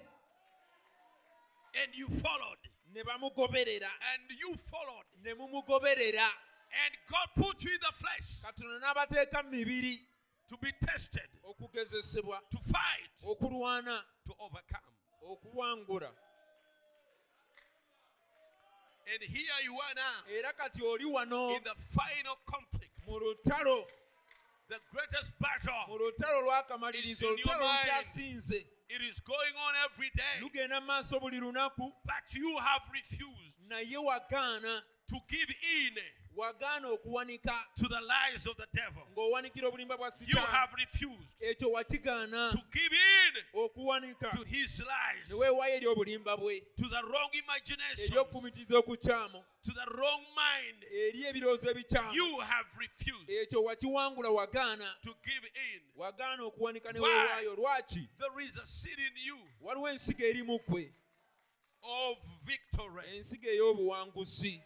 and 1.76 1.96
you 1.96 2.08
followed, 2.08 2.62
ne 2.94 3.02
bamugoberera. 3.04 3.92
And 4.14 4.40
you 4.40 4.56
followed, 4.70 5.08
ne 5.24 5.32
mumugoberera. 5.34 6.28
And 6.72 6.94
God 7.10 7.28
put 7.36 7.64
you 7.64 7.72
in 7.72 7.80
the 7.80 7.94
flesh 7.94 8.42
katono 8.42 8.80
n'abateeka 8.80 9.44
mu 9.44 9.52
mibiri 9.52 10.00
to 10.48 10.58
be 10.58 10.72
tested, 10.86 11.30
okugezesebwa 11.44 12.40
to 12.50 12.58
fight, 12.60 13.12
okulwana 13.24 14.02
to 14.26 14.34
overcome." 14.40 14.92
okuwangula. 15.32 16.12
And 19.14 19.24
here 19.24 19.60
you 19.64 19.74
are 19.74 19.94
now 19.96 20.24
era 20.30 20.54
kati 20.54 20.82
oli 20.84 21.06
wano 21.06 21.58
in 21.58 21.64
the 21.64 21.76
final 21.90 22.38
conflict, 22.46 22.94
mu 23.06 23.20
lutalo. 23.20 23.86
The 24.70 24.80
greatest 24.92 25.32
mu 25.40 25.48
battle. 25.48 25.98
lutalo 25.98 26.42
lw'akamalirizo 26.42 27.12
It's 27.12 27.22
in 27.22 27.38
your 27.38 27.58
olutalo 27.58 27.68
lukyasinze 27.68 28.66
It 28.94 29.02
is 29.08 29.22
going 29.22 29.56
on 29.56 29.74
every 29.86 30.12
day, 30.16 30.36
lugenda 30.42 30.82
mu 30.82 30.88
maaso 30.88 31.20
buli 31.20 31.40
lunaku. 31.40 31.92
But 32.06 32.36
you 32.36 32.58
have 32.58 32.82
refused 32.92 33.56
naye 33.70 33.96
wagaana. 33.96 34.82
to 35.12 35.20
give 35.28 35.50
in 35.50 35.96
wagaana 36.38 36.88
okuwanika. 36.90 37.54
to 37.78 37.88
the 37.88 38.00
lies 38.02 38.46
of 38.48 38.56
the 38.58 38.68
devil. 38.74 39.04
ng'owanikira 39.16 39.68
obulimba 39.68 39.98
bwa 39.98 40.12
You 40.28 40.38
have 40.40 40.70
refused 40.78 41.28
ekyo 41.40 41.72
wakigaana. 41.72 42.52
to 42.52 42.62
give 42.74 42.92
in 42.94 43.44
okuwanika. 43.54 44.32
to 44.32 44.44
his 44.46 44.80
lies, 44.80 45.30
ne 45.30 45.36
weewaayo 45.36 45.76
eri 45.76 45.88
obulimba 45.88 46.38
bwe. 46.38 46.62
To 46.78 46.88
the 46.88 47.02
wrong 47.04 47.30
imagination, 47.34 48.18
eri 48.18 48.76
okukyamu 48.76 49.44
to 49.64 49.72
the 49.74 49.86
wrong 49.98 50.22
mind. 50.36 50.84
eri 50.92 51.24
ebirowoozo 51.26 51.70
ebikyamu 51.72 52.14
You 52.14 52.40
have 52.40 52.66
refused 52.78 53.30
ekyo 53.30 53.64
wakiwangula 53.64 54.30
wagaana. 54.30 54.96
to 55.04 55.14
give 55.24 55.46
in. 55.56 55.82
wagaana 55.98 56.44
okuwanika 56.44 56.92
ne 56.94 57.00
weewaayo 57.00 57.56
lwaki? 57.56 58.08
There 58.20 58.40
is 58.46 58.58
a 58.58 58.66
seed 58.66 59.00
in 59.00 59.14
you 59.26 59.38
waliwo 59.62 59.90
ensigo 59.90 60.24
eri 60.26 60.44
mu 60.44 60.60
ggwe. 60.60 60.92
of 61.84 62.18
victory, 62.46 63.18
ensigo 63.18 63.48
ey'obuwanguzi 63.50 64.62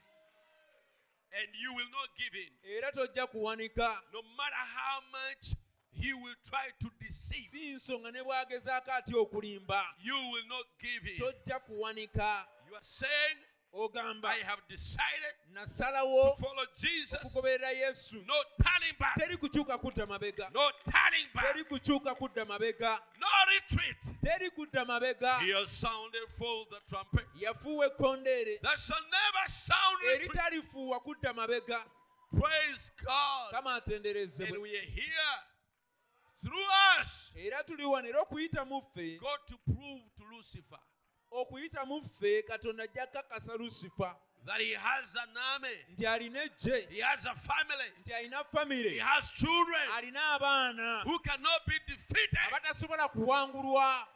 and 1.39 1.47
you 1.61 1.73
will 1.73 1.89
not 1.91 2.09
give 2.17 2.35
in. 2.35 2.49
era 2.77 2.91
tojja 2.91 3.27
kuwanika 3.27 4.01
No 4.13 4.21
matter 4.37 4.65
how 4.75 5.01
much 5.11 5.55
he 5.91 6.13
will 6.13 6.35
try 6.49 6.69
to 6.79 6.89
deceive, 6.99 7.45
si 7.47 7.73
nsonga 7.73 8.11
ne 8.11 8.23
bw'agezaako 8.23 8.91
atya 8.91 9.17
okulimba 9.17 9.85
you 10.03 10.15
will 10.31 10.47
not 10.47 10.65
give 10.79 11.11
in. 11.11 11.17
tojja 11.19 11.59
kuwanika 11.59 12.47
You 12.69 12.75
are 12.75 12.83
saying, 12.85 13.37
ogamba 13.77 14.29
I 14.29 14.43
have 14.43 14.61
decided 14.69 15.35
nasalawo 15.53 16.35
to 16.35 16.43
follow 16.43 16.65
Jesus. 16.75 17.19
okugoberera 17.23 17.69
yesu 17.71 18.23
No 18.27 18.33
turning 18.63 18.95
back. 18.99 19.15
teri 19.15 19.37
kukyuka 19.37 19.77
kudda 19.77 20.05
mabega 20.07 20.49
No 20.53 20.69
turning 20.85 21.27
teri 21.33 21.63
back. 21.63 21.67
kukyuka 21.69 22.15
kudda 22.15 22.45
mabega 22.45 22.99
No 23.19 23.27
retreat. 23.53 23.97
teri 24.21 24.49
kudda 24.51 24.85
mabega 24.85 25.39
He 25.39 25.51
has 25.51 25.71
sounded 25.71 26.27
forth 26.37 26.69
the 26.69 26.79
trumpet. 26.89 27.25
yafuuwa 27.35 27.85
ekkondeere 27.85 28.57
That 28.61 28.79
shall 28.79 29.03
never 29.03 29.49
sound 29.49 30.03
eritalifuuwa 30.03 30.99
kudda 30.99 31.33
mabega 31.33 31.85
Praise 32.39 32.91
God. 33.03 33.51
kama 33.51 33.75
And 33.75 33.83
atenderezebwe 33.83 34.57
we 34.57 34.77
are 34.77 34.85
here 34.85 35.35
through 36.41 36.67
us. 37.01 37.31
era 37.35 37.63
tuli 37.63 37.83
wano 37.85 38.07
era 38.07 38.21
okuyita 38.21 38.65
mu 38.65 38.81
ffe 38.81 39.17
God 39.19 39.39
to 39.47 39.57
prove 39.57 40.01
to 40.17 40.23
Lucifer 40.31 40.79
okuyita 41.41 41.85
mu 41.85 42.01
ffe 42.01 42.41
katonda 42.47 42.83
ajja 42.83 43.07
kakasa 43.07 43.55
lusifa 43.57 44.15
that 44.45 44.61
he 44.61 44.73
has 44.73 45.15
an 45.15 45.35
army, 45.53 45.73
nti 45.93 46.05
alina 46.05 46.39
ejje 46.43 46.87
he 46.91 47.01
has 47.01 47.25
a 47.25 47.33
family, 47.33 47.89
he 48.89 48.99
has 48.99 49.31
children 49.31 49.89
who 51.03 51.17
cannot 51.19 51.65
be 51.67 51.73
defeated 51.87 52.37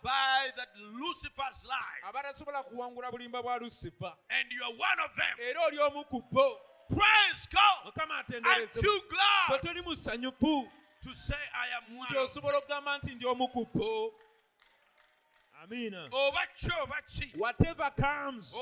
by 0.04 0.52
that 0.56 0.70
Lucifer's 0.94 1.66
lie. 1.66 2.10
abatasobola 2.10 2.64
kuwangula 2.64 3.12
bulimba 3.12 3.42
bwa 3.42 3.56
And 4.30 4.52
you 4.52 4.64
are 4.64 4.72
one 4.74 5.00
of 5.04 5.16
them. 5.16 5.36
era 5.40 5.62
oli 5.66 5.78
omu 5.80 6.04
ku 6.10 6.22
bo 6.32 6.58
Praise 6.90 7.48
God. 7.52 7.86
mukama 7.94 8.14
I'm 8.20 8.26
atenderezebwe 8.26 8.82
too 8.82 9.00
bwe 9.10 9.10
glad 9.10 9.62
to 11.02 11.14
say 11.16 11.36
I 11.56 11.68
am 11.78 11.98
one. 11.98 12.08
Whatever 17.38 17.90
comes 17.98 18.56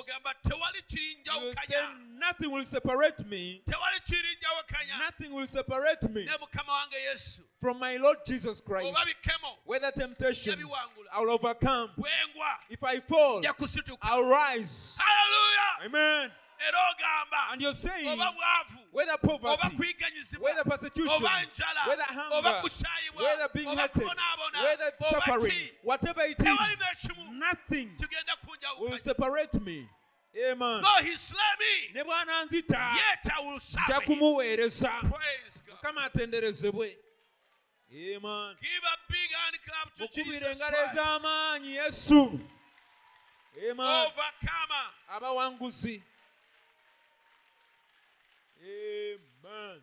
you 1.25 1.53
say 1.65 1.75
nothing 2.19 2.51
will 2.51 2.65
separate 2.65 3.25
me. 3.27 3.61
Nothing 4.99 5.33
will 5.33 5.47
separate 5.47 6.03
me 6.13 6.25
ne 6.25 6.31
mukama 6.31 6.71
wange 6.71 6.97
yesu. 7.13 7.41
from 7.59 7.79
my 7.79 7.97
lord 7.97 8.17
jesus 8.25 8.61
christ. 8.61 8.97
Whether 9.65 9.91
temptations 9.91 10.63
i'll 11.13 11.29
overcome. 11.29 11.89
If 12.69 12.83
i 12.83 12.99
fall 12.99 13.41
i'll 14.01 14.23
rise. 14.23 14.99
Haleluya 15.01 15.85
amen 15.87 16.31
era 16.59 16.77
ogamba 16.91 17.49
oba 18.13 18.31
bwavu. 18.31 18.87
oba 19.53 19.69
kuyiganyizibwa 19.69 20.51
oba 21.15 21.43
njala. 21.43 21.81
oba 22.31 22.61
Amen. 30.51 30.83
Though 30.83 31.03
he 31.03 31.17
slay 31.17 31.55
me, 31.59 31.93
ne 31.93 32.03
bw'ananzita 32.03 32.93
nja 33.87 34.01
kumuweereza. 34.01 34.91
Mukama 35.69 36.03
atenderezebwe. 36.05 36.97
Mukubira 39.99 40.49
engalo 40.51 40.77
ez'amaanyi 40.77 41.75
yesu. 41.75 42.39
Abawanguzi. 45.09 46.03
Amen. 48.67 49.79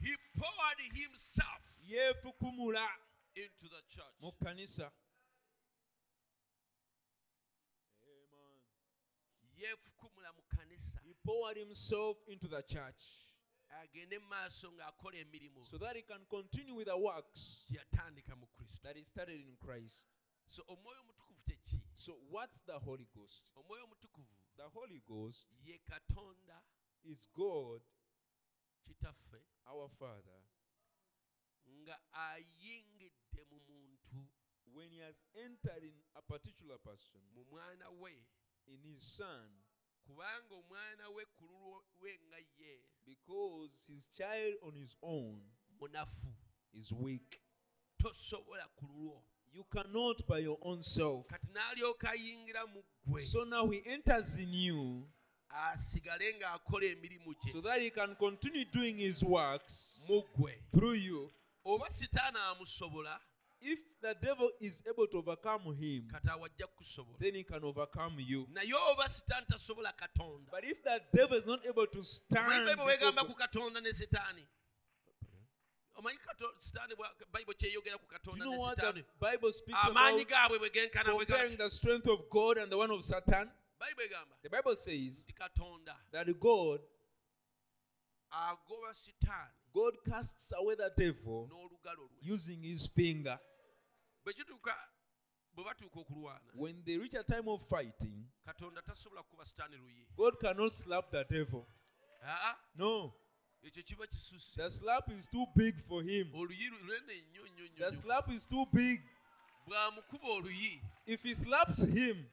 He 0.00 0.12
poured 0.36 0.80
himself 0.96 1.62
into 3.36 3.68
the 3.68 3.82
church. 3.88 4.16
mu 4.20 4.32
kkanisa 4.32 4.92
yeefukumula 9.60 10.32
mu 10.32 10.42
kanisa. 10.48 10.98
He 11.04 11.14
poured 11.24 11.56
himself 11.56 12.16
into 12.28 12.48
the 12.48 12.62
church. 12.62 13.28
Agende 13.82 14.18
maaso 14.18 14.72
ng'akola 14.72 15.16
emirimu. 15.20 15.64
So 15.64 15.78
that 15.78 15.96
he 15.96 16.02
can 16.02 16.24
continue 16.30 16.74
with 16.74 16.86
the 16.86 16.96
works 16.96 17.66
yatandika 17.70 18.36
mu 18.36 18.46
kristo. 18.56 18.82
that 18.82 18.96
he 18.96 19.04
started 19.04 19.40
in 19.40 19.56
christ. 19.60 20.06
So 20.48 20.62
omwoyo 20.68 21.00
omutukuvu 21.00 21.30
so 21.94 22.16
what's 22.30 22.60
the 22.60 22.78
holy 22.78 23.06
ghost? 23.14 23.50
Omwoyo 23.56 23.84
omutukuvu? 23.84 24.26
The 24.56 24.68
holy 24.72 25.02
ghost 25.06 25.46
ye 25.62 25.78
katonda 25.84 26.60
is 27.04 27.28
god 27.34 27.80
kitaffe 28.84 29.40
our 29.66 29.88
father 29.88 30.42
nga 31.82 31.98
ayingidde 32.12 33.42
mu 33.50 33.58
muntu 33.68 34.28
when 34.72 34.90
he 34.90 34.98
has 34.98 35.22
entered 35.34 35.82
in 35.84 35.94
a 36.14 36.22
particular 36.22 36.78
person 36.78 37.20
mu 37.34 37.44
mwana 37.50 37.90
we. 38.00 38.26
in 38.66 38.82
his 38.82 39.02
son 39.16 39.50
kubanga 40.06 40.54
omwana 40.54 41.10
we 41.14 41.24
ku 41.36 41.44
lulwe 41.46 42.20
nga 42.28 42.38
ye 42.58 42.84
because 43.04 43.86
his 43.86 44.08
child 44.12 44.54
on 44.62 44.74
his 44.74 44.96
own 45.02 45.40
munafu 45.80 46.32
is 46.72 46.92
weak. 46.92 47.40
tosobola 47.98 48.68
ku 48.76 48.86
lulwo 48.86 49.22
you 49.52 49.64
cannot 49.64 50.24
by 50.28 50.38
your 50.38 50.58
own 50.62 50.80
self. 50.80 51.26
Kati 51.26 51.48
n'alyoka 51.50 52.10
ayingira 52.10 52.66
mu 52.66 52.82
ggwe. 53.02 53.20
So 53.20 53.44
now 53.44 53.66
he 53.68 53.82
enters 53.84 54.38
in 54.38 54.52
you 54.52 55.10
asigale 55.52 56.34
ng'akola 56.38 56.86
emirimu 56.86 57.34
gye. 57.42 57.52
So 57.52 57.60
that 57.60 57.80
he 57.80 57.90
can 57.90 58.14
continue 58.16 58.64
doing 58.64 58.98
his 58.98 59.22
works 59.24 60.06
mu 60.08 60.22
ggwe 60.36 60.52
through 60.72 60.94
you. 60.94 61.30
Oba 61.64 61.90
sitaana 61.90 62.40
amusobola 62.56 63.18
if 63.62 63.78
the 64.00 64.14
devil 64.22 64.50
is 64.60 64.82
able 64.88 65.06
to 65.06 65.18
overcome 65.18 65.74
him 65.76 66.08
kati 66.08 66.28
awajja 66.28 66.66
kusobola 66.78 67.18
then 67.18 67.34
he 67.34 67.42
can 67.42 67.62
overcome 67.64 68.16
you. 68.18 68.46
Naye 68.52 68.72
oba 68.92 69.08
sitaani 69.08 69.46
tasobola 69.46 69.92
katonda. 69.92 70.50
But 70.50 70.64
if 70.64 70.82
the 70.82 71.00
devil 71.14 71.36
is 71.36 71.46
not 71.46 71.66
able 71.66 71.86
to 71.86 72.02
stand 72.02 72.46
bayibuli 72.46 72.76
before 72.76 72.86
bwegamba 72.86 73.20
ku 73.26 73.34
God- 73.34 73.48
katonda 73.48 73.82
ne 73.82 73.92
sitaani. 73.92 74.46
Omanyi 75.98 76.18
sitaani 76.58 76.94
bayibuli 77.32 77.56
kyeyogera 77.58 77.98
ku 77.98 78.06
katonda 78.06 78.44
you 78.44 78.50
ne 78.50 78.56
know 78.56 78.62
what 78.62 78.76
the 78.76 78.82
sitaani? 78.82 79.04
Bible 79.20 79.52
speaks 79.52 79.84
amaanyi 79.84 80.22
about 80.22 80.28
gaabwe 80.28 80.58
bwe 80.58 80.70
genkana 80.70 81.58
the 81.58 81.70
strength 81.70 82.06
of 82.08 82.30
god 82.30 82.56
and 82.58 82.72
the 82.72 82.78
one 82.78 82.90
of 82.90 83.04
satan 83.04 83.50
the 84.42 84.48
bible 84.50 84.76
says 84.76 85.26
that 86.12 86.40
god 86.40 86.80
god 89.72 89.94
casts 90.08 90.52
away 90.58 90.74
the 90.74 90.90
devil 90.96 91.48
using 92.22 92.62
his 92.62 92.86
finger. 92.86 93.38
Bwe 94.24 94.34
bwe 95.54 95.64
batuuka 95.64 96.00
okulwana 96.00 96.52
when 96.54 96.82
they 96.84 96.96
reach 96.96 97.14
a 97.14 97.24
time 97.24 97.48
of 97.48 97.62
fighting 97.62 98.24
katonda 98.46 98.82
tasobola 98.82 99.22
kuba 99.22 99.44
sitaani 99.44 99.76
luyi. 99.76 100.06
God 100.16 100.38
cannot 100.40 100.72
slap 100.72 101.10
the 101.10 101.24
devil. 101.24 101.66
No. 102.74 103.14
Ekyo 103.62 103.82
kiba 103.82 104.06
kisusse. 104.06 104.56
The 104.56 104.70
slap 104.70 105.10
is 105.10 105.26
too 105.26 105.46
big 105.56 105.74
for 105.80 106.02
him. 106.02 106.32
Oluyi 106.34 106.70
lwene 106.70 107.22
nnyo 107.22 107.46
nnyo 107.46 107.68
the 107.78 107.92
slap 107.92 108.30
is 108.30 108.46
too 108.46 108.66
big 108.72 109.00
if 111.06 111.22
he 111.22 111.34
slaps 111.34 111.84
him 111.84 112.26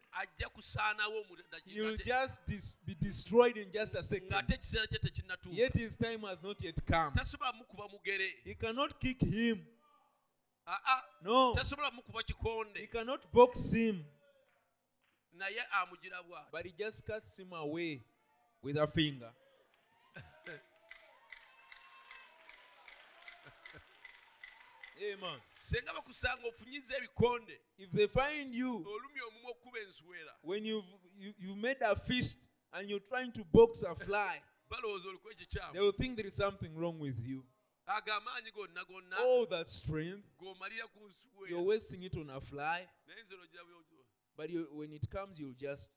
kusaanawo 0.57 1.23
he'll 1.65 1.97
just 1.97 2.45
dis- 2.47 2.77
be 2.85 2.95
destroyed 2.95 3.57
in 3.57 3.71
just 3.71 3.95
a 3.95 4.03
second. 4.03 4.29
Ng'ate 4.29 4.55
ekiseera 4.55 4.87
kye 4.87 4.99
tekinnatuuka. 4.99 5.57
Yet 5.57 5.75
his 5.75 5.97
time 5.97 6.19
has 6.21 6.41
not 6.41 6.61
yet 6.63 6.79
come. 6.85 7.13
Tasobola 7.13 7.53
mukuba 7.53 7.89
mugere. 7.89 8.29
He 8.43 8.55
cannot 8.55 8.99
kick 8.99 9.21
him. 9.21 9.65
No. 11.23 11.55
he 12.75 12.87
cannot 12.87 13.31
box 13.31 13.73
him. 13.73 14.05
But 16.51 16.65
he 16.65 16.73
just 16.77 17.05
casts 17.05 17.39
him 17.39 17.53
away 17.53 18.01
with 18.61 18.77
a 18.77 18.87
finger 18.87 19.31
amen. 25.01 25.39
Senga 25.59 25.93
bakusanga 25.93 26.47
ofunyiza 26.47 26.97
ebikonde. 26.97 27.59
If 27.77 27.91
they 27.91 28.07
find 28.07 28.53
you 28.53 28.73
olumya 28.75 29.25
omumwa 29.27 29.51
okuba 29.51 29.79
enswera. 29.79 30.33
when 30.43 30.65
you've 30.65 30.85
you, 31.17 31.33
you've 31.39 31.57
made 31.57 31.81
a 31.81 31.95
fist 31.95 32.49
and 32.73 32.89
you're 32.89 33.07
trying 33.07 33.31
to 33.31 33.43
box 33.43 33.83
a 33.83 33.95
fly 33.95 34.41
balowooza 34.69 35.07
oliko 35.07 35.29
they 35.73 35.79
will 35.79 35.91
think 35.91 36.15
there 36.15 36.27
is 36.27 36.35
something 36.35 36.75
wrong 36.75 36.99
with 36.99 37.19
you. 37.19 37.43
Ago 37.87 38.11
amaanyi 38.11 38.51
gonna 38.53 38.83
gonna. 38.85 39.15
All 39.23 39.45
that 39.45 39.67
strength 39.67 40.27
g'omalira 40.39 40.87
ku 40.93 41.09
you're 41.49 41.61
wasting 41.61 42.03
it 42.03 42.17
on 42.17 42.29
a 42.29 42.41
fly. 42.41 42.87
Naye 43.07 43.23
nze 43.23 43.35
olojja 43.35 43.61
but 44.37 44.49
you, 44.49 44.67
when 44.71 44.93
it 44.93 45.09
comes 45.09 45.39
you'll 45.39 45.53
just 45.59 45.91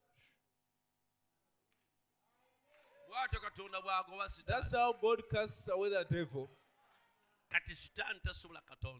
bw'atyo 3.10 3.40
katonda 3.40 3.80
bw'agoba 3.80 4.46
that's 4.46 4.72
how 4.72 4.92
god 4.92 5.22
casts 5.30 5.68
away 5.68 5.90
the 5.90 6.04
devil 6.04 6.48
kati 6.48 6.48
sitaani 6.48 6.48
tasobola 6.48 6.48
katonda 6.48 7.39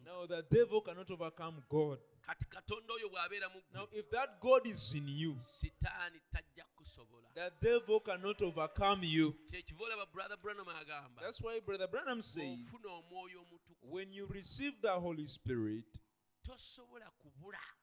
now 0.05 0.27
the 0.27 0.45
devil 0.51 0.81
cannot 0.81 1.11
overcome 1.11 1.63
god. 1.69 1.99
Kati 2.27 2.45
katonda 2.49 2.95
oyo 2.95 3.09
bw'abeera 3.09 3.49
mu 3.53 3.61
now 3.75 3.87
if 3.93 4.11
that 4.11 4.41
god 4.41 4.67
is 4.67 4.95
in 4.95 5.09
you 5.09 5.37
sitaani 5.45 6.21
tajja 6.33 6.65
kusobola 6.77 7.29
the 7.35 7.51
devil 7.61 8.01
cannot 8.01 8.43
overcome 8.43 9.03
you. 9.03 9.35
Kyekiva 9.51 9.85
olaba 9.85 10.07
brother 10.13 10.37
branham 10.37 10.69
agamba 10.69 11.21
that's 11.23 11.41
why 11.43 11.61
brother 11.61 11.89
branham 11.89 12.23
says 12.23 12.59
ofuna 12.69 12.91
omwoyo 12.91 13.41
omutukuvu. 13.41 13.93
when 13.93 14.13
you 14.13 14.27
receive 14.27 14.75
the 14.83 14.93
holy 14.93 15.27
spirit 15.27 15.85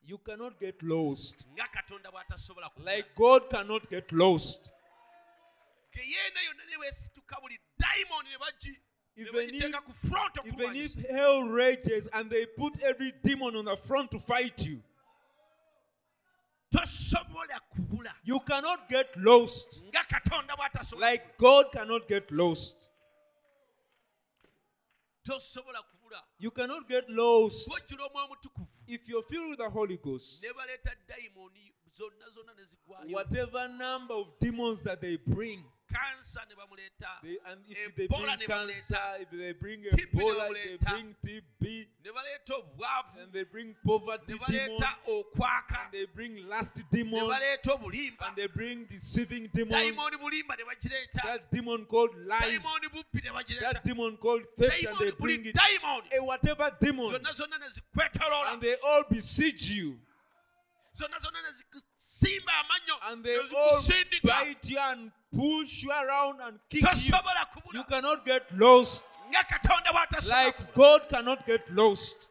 you 0.06 0.18
cannot 0.18 0.60
get 0.60 0.84
lost. 0.84 1.48
Nga 1.54 1.68
katonda 1.68 2.12
bw'atasobola 2.12 2.70
kubula. 2.70 2.96
Like 2.96 3.16
god 3.16 3.50
cannot 3.50 3.90
get 3.90 4.12
lost 4.12 4.74
ke 9.18 9.32
yeena 9.32 9.42
yonna 9.42 9.82
ne 9.82 9.82
beesituka 9.82 9.82
buli 9.82 9.92
dayimoni 9.92 10.44
ne 10.44 10.52
bagi 10.52 10.52
ne 10.52 10.54
Even 10.54 10.76
if- 10.76 10.96
even 10.98 11.02
if 11.04 11.10
hell 11.10 11.44
rages 11.44 12.08
and 12.14 12.30
they 12.30 12.46
put 12.46 12.82
every 12.84 13.12
demon 13.24 13.56
on 13.56 13.66
the 13.66 13.76
front 13.78 14.12
to 14.12 14.20
fight 14.20 14.66
you 14.66 14.84
you 18.24 18.40
cannot 18.42 18.90
get 18.90 19.16
lost. 19.18 19.82
Nga 19.84 20.04
katonda 20.10 20.56
bw'atasobola 20.56 21.00
like 21.02 21.38
god 21.38 21.66
cannot 21.72 22.08
get 22.08 22.30
lost. 22.32 22.92
You 26.40 26.52
cannot 26.52 26.88
get 26.88 27.10
lost. 27.10 27.68
Gwojjula 27.70 28.06
omwoyo 28.06 28.26
omutukuvu 28.26 28.68
if 28.88 29.08
you're 29.10 29.24
filled 29.24 29.50
with 29.50 29.58
the 29.60 29.70
holy 29.70 29.98
ghost 29.98 30.42
ne 30.44 30.50
baleeta 30.54 30.96
dayimoni 31.08 31.74
zonna 31.94 32.30
zonna 32.36 32.54
ne 32.56 32.64
zigwayo. 32.64 33.12
whatever 33.14 33.68
number 33.70 34.14
of 34.16 34.28
demons 34.40 34.84
that 34.84 35.02
they 35.02 35.18
bring 35.18 35.64
ne 36.50 36.56
bamuleeta 36.56 37.22
They, 37.24 37.38
and 37.50 37.62
if 37.70 37.96
they 37.96 38.08
bring 38.08 38.38
cancer, 38.48 38.98
if 39.20 39.30
they 39.32 39.54
bring 39.54 39.84
Ebola, 39.84 40.54
they 40.54 40.78
bring 40.78 41.16
TB, 41.26 41.88
ne 42.04 42.12
baleeta 42.12 42.54
obwavu. 42.62 43.24
And 43.24 43.34
they 43.34 43.44
bring 43.44 43.76
poverty 43.86 44.34
ne 44.34 44.40
demon, 44.48 44.80
baleeta 44.80 44.90
okwaka. 45.08 45.86
And 45.86 45.94
they 45.94 46.06
bring 46.14 46.48
lust 46.48 46.78
ne 46.78 46.84
demon, 46.92 47.30
baleeta 47.30 47.78
obulimba. 47.78 48.28
And 48.28 48.36
they 48.36 48.48
bring 48.48 48.86
deceiving 48.86 49.50
demon, 49.54 49.74
dayimooni 49.74 50.18
bulimba 50.18 50.58
ne 50.58 50.64
bagireeta 50.64 51.24
that 51.24 51.52
demon 51.52 51.86
called 51.86 52.12
lies, 52.26 52.44
dayimooni 52.44 52.90
bubbi 52.94 53.24
ne 53.24 53.30
bagireeta 53.30 53.74
that 53.74 53.84
demon 53.84 54.18
called 54.18 54.44
theft, 54.58 54.86
and 54.86 54.98
they 55.00 55.12
bring 55.12 55.46
it. 55.46 55.56
dayimooni 55.56 56.12
A 56.12 56.16
eh, 56.16 56.20
whatever 56.20 56.72
demon, 56.80 57.10
zonna 57.10 57.34
zonna 57.34 57.58
ne 57.60 57.68
zikwetoloola 57.68 58.54
and 58.54 58.62
they 58.62 58.76
all 58.86 59.04
besiege 59.10 59.72
you, 59.72 60.00
zonna 60.98 61.20
zonna 61.20 61.42
ne 61.42 61.52
zikusimba 61.52 62.52
amannyo 62.54 62.96
and 63.12 63.24
they 63.24 63.38
all 63.38 63.82
bite 64.24 64.70
you 64.70 64.80
and 64.80 65.12
push 65.32 65.84
you 65.84 65.92
around 65.92 66.42
and 66.42 66.60
kick 66.70 66.82
you. 66.82 67.14
You 67.74 67.84
cannot 67.84 68.26
get 68.26 68.44
lost. 68.58 69.06
nga 69.30 69.44
katonda 69.44 69.92
Like 70.30 70.74
God 70.74 71.02
cannot 71.10 71.46
get 71.46 71.70
lost 71.70 72.30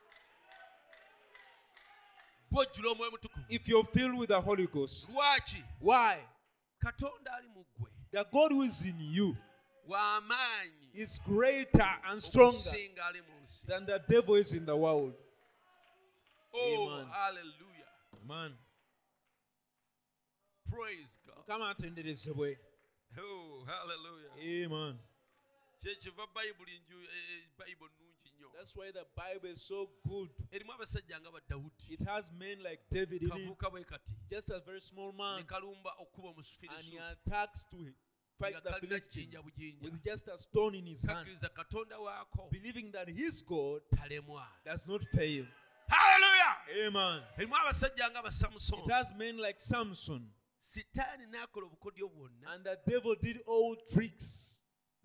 bw'ojjula 2.51 2.91
omwoyo 2.91 3.11
mutukuvu 3.11 3.45
if 3.49 3.69
you're 3.69 3.85
filled 3.93 4.19
with 4.19 4.29
the 4.29 4.41
Holy 4.41 4.67
Ghost. 4.67 5.09
lwaki 5.11 5.63
Why? 5.81 6.19
katonda 6.79 7.33
ali 7.37 7.49
mu 7.49 7.65
ggwe 7.65 7.91
The 8.11 8.25
God 8.33 8.53
who 8.53 8.63
is 8.63 8.83
in 8.87 9.01
you 9.01 9.37
w'amaanyi 9.89 10.91
is 10.95 11.21
greater 11.27 11.99
and 12.05 12.21
stronger 12.23 12.59
okusinga 12.59 13.07
ali 13.07 13.21
mu 13.21 13.41
nsi 13.45 13.67
than 13.67 13.87
the 13.87 13.99
devil 14.09 14.37
is 14.37 14.55
in 14.55 14.65
the 14.67 14.77
world. 14.77 15.15
oh 16.53 16.91
Amen. 16.91 17.07
hallelujah 17.11 17.66
Man, 18.27 18.53
praise 20.71 21.15
god. 21.27 21.47
Come 21.47 21.63
out 21.63 21.83
into 21.85 22.03
this 22.03 22.27
way. 22.35 22.57
oh 23.19 23.65
hallelujah. 23.67 24.65
Amen. 24.67 24.99
kyekiva 25.81 26.27
bayibuli 26.35 26.81
bayibuli 27.59 27.93
nnungi 28.01 28.31
nnyo 28.37 28.49
That's 28.57 28.77
why 28.77 28.91
the 28.91 29.05
Bible 29.17 29.51
is 29.51 29.63
so 29.69 29.89
good. 30.09 30.31
erimu 30.53 30.73
abasajja 30.73 31.21
nga 31.21 31.31
badawudi 31.31 31.87
It 31.91 32.03
has 32.03 32.33
men 32.33 32.59
like 32.63 32.81
David 32.91 33.23
in 33.23 33.29
it, 33.29 33.33
kavuuka 33.33 33.71
bwe 33.71 33.85
kati. 33.85 34.11
Just 34.31 34.51
a 34.51 34.61
very 34.67 34.81
small 34.81 35.13
ne 35.13 35.19
man, 35.19 35.45
kalumba 35.45 35.91
okuba 36.01 36.29
and 36.29 36.37
he 36.37 36.41
omusufirisuuti 36.41 36.99
attacks 37.13 37.65
to 37.71 37.77
fight 38.39 38.55
the 38.65 38.71
kalina 38.71 38.81
Philistine 38.81 39.27
jjinja 39.27 39.43
bujinja. 39.43 39.83
with 39.85 40.03
just 40.05 40.29
a 40.29 40.39
stone 40.39 40.75
in 40.79 40.87
his 40.87 41.03
hand, 41.07 41.19
kakkiriza 41.29 41.49
katonda 41.49 41.99
waako. 41.99 42.51
Believing 42.51 42.91
that 42.93 43.09
his 43.09 43.43
God 43.47 43.83
talemwa. 43.95 44.47
does 44.65 44.85
not 44.87 45.03
fail. 45.15 45.47
Amen. 46.69 47.23
erimu 47.39 47.55
abasajja 47.57 48.11
nga 48.11 48.23
It 48.29 48.91
has 48.91 49.13
men 49.15 49.37
like 49.39 49.59
Samson, 49.61 50.31
sitaani 50.61 51.27
n'akola 51.27 51.67
obukodyo 51.67 52.09
bwonna 52.09 52.55
and 52.55 52.65
the 52.65 52.79
devil 52.87 53.15
did 53.15 53.39
all 53.47 53.77
tricks 53.93 54.63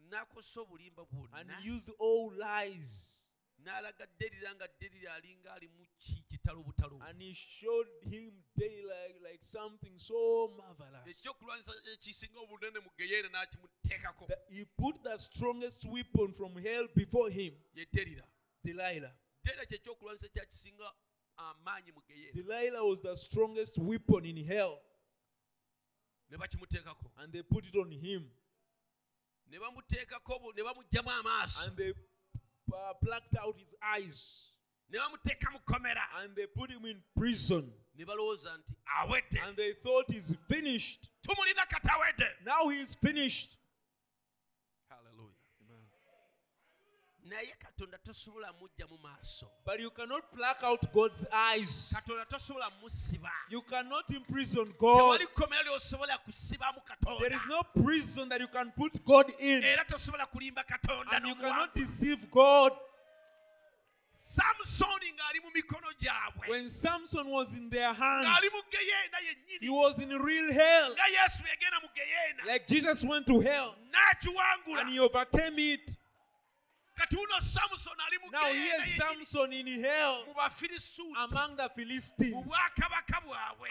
n'akosa 0.09 0.61
obulimba 0.61 1.05
and 1.33 1.49
he 1.61 1.69
used 1.69 1.89
all 1.99 2.31
lies. 2.37 3.17
n'alaga 3.63 4.07
derira 4.19 4.55
nga 4.55 4.67
derira 4.79 5.13
alinga 5.13 5.53
ali 5.53 5.69
ki 5.99 6.23
kitalo 6.29 6.63
butalo 6.63 6.99
And 7.07 7.21
he 7.21 7.33
showed 7.33 7.87
him 8.01 8.33
daily 8.57 8.83
like, 8.85 9.15
like 9.21 9.43
something 9.43 9.97
so 9.97 10.51
marvelous. 10.57 11.05
ekyokulwanyisa 11.07 11.71
ekisinga 11.93 12.39
obunene 12.39 12.79
mu 12.79 12.89
geyeera 12.97 13.29
n'akimuteekako 13.29 14.27
That 14.27 14.45
he 14.49 14.65
put 14.65 15.03
the 15.03 15.17
strongest 15.17 15.85
weapon 15.85 16.33
from 16.33 16.55
hell 16.57 16.87
before 16.95 17.29
him, 17.29 17.53
ye 17.75 17.85
derira 17.93 18.25
Delilah. 18.63 19.13
derira 19.43 19.65
kyekyokulwanyisa 19.65 20.27
kyakisinga 20.33 20.85
amaanyi 20.85 20.89
mu 20.89 20.89
geyeera 20.89 21.10
Delilah 22.33 22.83
was 22.85 23.01
the 23.01 23.15
strongest 23.15 23.77
weapon 23.79 24.25
in 24.25 24.45
hell, 24.45 24.79
and 26.29 27.33
they 27.33 27.41
put 27.43 27.65
it 27.65 27.75
on 27.75 27.91
him, 27.91 28.29
ne 29.49 29.57
bamuteekako 29.57 30.39
bu- 30.41 30.53
ne 30.55 30.63
bamuggyamu 30.63 31.09
amaaso. 31.09 31.67
And 31.67 31.77
they 31.77 31.89
uh, 32.73 32.93
plucked 33.03 33.35
out 33.35 33.57
his 33.57 33.73
eyes, 33.81 34.55
ne 34.89 34.97
bamuteeka 34.99 35.51
mu 35.51 35.59
and 36.23 36.35
they 36.35 36.47
put 36.47 36.69
him 36.71 36.85
in 36.85 37.03
prison, 37.15 37.73
ne 37.97 38.05
balowooza 38.05 38.57
nti 38.57 38.75
awedde. 39.03 39.39
And 39.47 39.57
they 39.57 39.73
thought 39.73 40.09
he's 40.09 40.35
finished. 40.47 41.09
tumulina 41.23 41.65
kati 41.67 41.89
awedde. 41.89 42.27
Now 42.45 42.69
he's 42.69 42.95
finished. 42.95 43.57
Hallelujah. 44.89 45.35
Naye 47.25 47.55
katonda 47.59 47.97
tosobola 47.97 48.53
mujja 48.53 48.87
mu 48.89 48.97
maaso 48.97 49.47
But 49.65 49.79
you 49.79 49.89
cannot 49.91 50.23
pluck 50.33 50.63
out 50.63 50.91
God's 50.93 51.25
eyes. 51.31 51.93
katonda 51.95 52.25
tosobola 52.25 52.69
musiba 52.81 53.29
You 53.49 53.61
cannot 53.61 54.09
imprison 54.11 54.73
God. 54.77 54.97
tewali 54.97 55.27
kkomera 55.27 55.63
lyosobola 55.63 56.17
kusibamu 56.17 56.81
There 57.19 57.33
is 57.35 57.45
no 57.47 57.63
prison 57.83 58.29
that 58.29 58.41
you 58.41 58.47
can 58.47 58.71
put 58.71 59.03
God 59.05 59.31
in. 59.39 59.63
era 59.63 59.85
tosobola 59.85 60.25
kulimba 60.25 60.63
katonda 60.63 61.11
And 61.15 61.25
you 61.27 61.35
cannot 61.35 61.73
deceive 61.75 62.29
God. 62.31 62.71
samusoni 64.23 65.11
ng'ali 65.13 65.39
mu 65.43 65.49
mikono 65.51 65.87
gyabwe 65.99 66.47
When 66.49 66.69
Samson 66.69 67.27
was 67.29 67.57
in 67.57 67.69
their 67.69 67.93
ng'ali 67.93 68.25
hands, 68.25 68.53
mu 68.53 68.61
geyeena 68.71 69.17
he 69.61 69.69
was 69.69 69.97
in 70.01 70.09
real 70.09 70.53
hell. 70.53 70.93
nga 70.93 71.07
yesu 71.23 71.43
yagenda 71.43 71.79
mu 71.81 71.89
geyeena 71.95 72.45
Like 72.45 72.67
Jesus 72.67 73.03
went 73.03 73.25
to 73.27 73.39
hell 73.39 73.75
n'akiwangula 73.91 74.81
and 74.81 74.89
he 74.89 74.99
overcame 74.99 75.57
it. 75.59 75.95
Kati 76.95 77.15
uno 77.15 77.41
samusoni 77.41 78.01
ali 78.07 78.17
Now 78.31 78.53
here's 78.53 78.95
Samson 78.95 79.53
in 79.53 79.83
hell 79.83 80.25
among 81.17 81.55
the 81.57 81.69
Philistines 81.69 82.35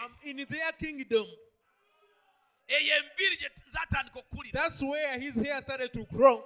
um, 0.03 0.15
in 0.23 0.37
their 0.49 0.71
kingdom. 0.73 1.25
eyo 2.67 2.95
enviiri 2.95 3.37
gye 3.37 3.49
zatandika 3.71 4.19
okkulira 4.19 4.51
That's 4.53 4.81
where 4.81 5.19
his 5.19 5.35
hair 5.43 5.61
started 5.61 5.93
to 5.93 6.05
grow. 6.05 6.43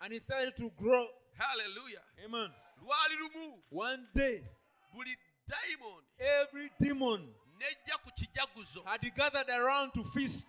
And 0.00 0.12
it 0.12 0.22
started 0.22 0.56
to 0.56 0.70
grow. 0.70 1.06
hallelujah 1.38 2.02
Amen. 2.24 2.50
lwali 2.82 3.16
lumu 3.16 3.62
One 3.70 4.06
day, 4.14 4.42
buli 4.92 5.16
every 6.18 6.70
demon 6.80 7.34
nejja 7.58 7.98
ku 8.02 8.10
kijaguzo 8.10 8.84
had 8.84 9.02
gathered 9.16 9.48
around 9.50 9.92
to 9.92 10.04
feast. 10.04 10.46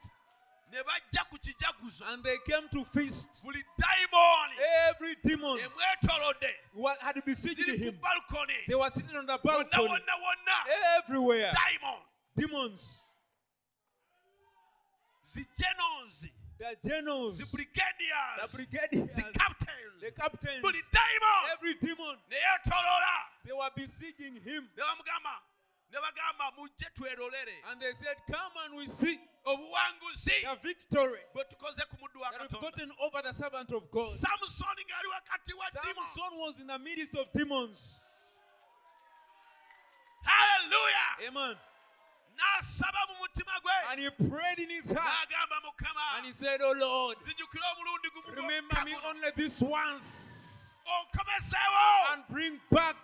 And 2.11 2.23
they 2.23 2.37
came 2.47 2.67
to 2.71 2.83
feast. 2.85 3.43
Every 4.89 5.15
demon 5.23 5.59
wa- 6.75 6.95
had 7.01 7.15
besieged 7.25 7.59
him. 7.79 7.99
They 8.67 8.75
were 8.75 8.89
sitting 8.89 9.15
on 9.17 9.25
the 9.25 9.37
balcony. 9.43 10.01
Everywhere. 10.97 11.51
Demons. 12.35 13.15
zijenonzi 15.25 16.31
The 16.57 16.75
generals. 16.89 17.37
The 17.37 17.45
brigadiers. 18.57 19.11
zicaptains 19.15 20.01
The 20.01 20.11
captains. 20.11 20.61
buli 20.61 20.79
dayimoni 20.91 21.51
Every 21.53 21.73
demon. 21.75 22.17
neyetolola 22.29 23.25
They 23.45 23.53
were 23.53 23.71
besieging 23.75 24.35
him. 24.41 24.69
Ne 25.91 25.97
bagamba 25.99 26.51
mujje 26.57 26.87
twerolere 26.95 27.55
And 27.71 27.81
they 27.81 27.91
said, 27.93 28.15
Come 28.31 28.51
and 28.65 28.75
we 28.77 28.85
see. 28.87 29.19
Obuwanguzi. 29.45 30.41
The 30.43 30.55
victory 30.61 31.19
bwe 31.33 31.43
tukoze 31.49 31.81
ku 31.89 31.97
muddu 31.97 32.19
wa 32.21 32.29
we've 32.31 32.49
katonda. 32.49 32.61
gotten 32.61 32.91
over 33.01 33.21
the 33.23 33.33
servant 33.33 33.71
of 33.71 33.89
God. 33.91 34.07
samusoni 34.09 34.83
ng'ali 34.85 35.09
wakati 35.15 35.53
wa 35.57 35.69
Samson 35.69 36.37
was 36.39 36.59
in 36.59 36.67
the 36.67 36.79
midst 36.79 37.15
of 37.15 37.25
demons. 37.33 38.39
haleluya 40.23 41.27
Amen. 41.27 41.55
n'asaba 42.37 42.99
mu 43.09 43.15
mutima 43.25 43.55
gwe. 43.63 43.73
And 43.91 43.99
he 43.99 44.09
prayed 44.29 44.59
in 44.59 44.69
his 44.69 44.91
heart. 44.91 45.29
n'agamba 45.29 45.57
mukama 45.65 46.17
And 46.17 46.25
he 46.27 46.31
said, 46.33 46.59
Oh 46.61 46.73
Lord, 46.77 47.17
zijjukira 47.17 47.65
omulundi 47.73 48.09
gumu 48.13 48.35
remember 48.35 48.85
me 48.85 48.95
only 49.07 49.31
this 49.35 49.61
once 49.61 50.81
and 52.13 52.23
bring 52.29 52.59
back 52.71 52.95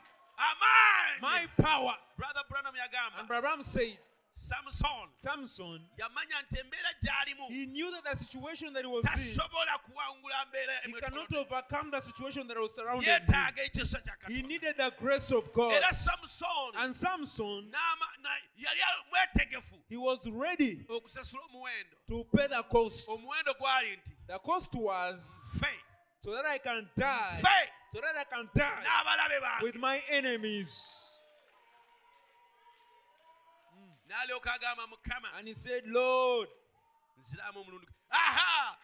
my 1.22 1.46
power. 1.62 1.94
brother 2.18 2.42
branham 2.50 2.74
And 3.20 3.28
Branham 3.28 3.62
said, 3.62 3.98
Samson. 4.38 5.08
Samson, 5.16 5.80
yamanya 5.98 6.44
nti 6.44 6.60
embeera 6.60 6.92
gy'alimu 7.02 7.48
he 7.50 7.66
knew 7.68 7.90
that 7.92 8.04
the 8.04 8.18
situation 8.18 8.74
that 8.74 8.84
he 8.84 8.92
was 8.92 9.06
in, 9.06 9.12
tasobola 9.12 9.80
kuwangula 9.88 10.46
mbeera 10.50 10.74
he 10.86 10.92
cannot 10.92 11.34
overcome 11.34 11.90
the 11.92 12.02
situation 12.02 12.46
that 12.48 12.58
was 12.60 12.76
surrounding 12.76 13.10
him. 13.10 13.22
yeetaaga 13.22 13.64
ekisa 13.64 14.02
kya 14.04 14.28
He 14.28 14.42
needed 14.44 14.76
the 14.78 14.92
grace 15.00 15.32
of 15.32 15.52
God. 15.54 15.72
era 15.72 15.94
samusoni 15.94 16.76
And 16.84 16.94
Samson, 16.96 17.72
n'ama- 17.72 18.22
na- 18.22 18.30
yali 18.58 18.82
mwetegefu 19.10 19.76
he 19.90 19.96
was 19.98 20.20
ready 20.30 20.86
okusasula 20.90 21.44
omuwendo 21.46 21.96
to 22.10 22.24
pay 22.38 22.48
the 22.48 22.64
cost. 22.64 23.08
omuwendo 23.10 23.54
gwali 23.58 23.96
nti 23.98 24.12
The 24.28 24.40
cost 24.40 24.74
was 24.76 25.50
ffe 25.62 25.80
so 26.26 26.32
that 26.34 26.46
I 26.46 26.58
can 26.58 26.90
die, 26.98 27.38
ffe 27.38 27.70
so 27.94 28.02
that 28.02 28.18
I 28.18 28.24
can 28.24 28.50
die. 28.56 29.60
With 29.62 29.78
my 29.78 30.02
enemies. 30.10 31.22
Mm. 33.78 34.90
mukama 34.90 35.38
And 35.38 35.48
he 35.48 35.54
said, 35.54 35.84
Lord. 35.86 36.48
nziramu 37.20 37.60
omulundi 37.60 37.86
gwe. 37.86 37.96
aha! 38.10 38.78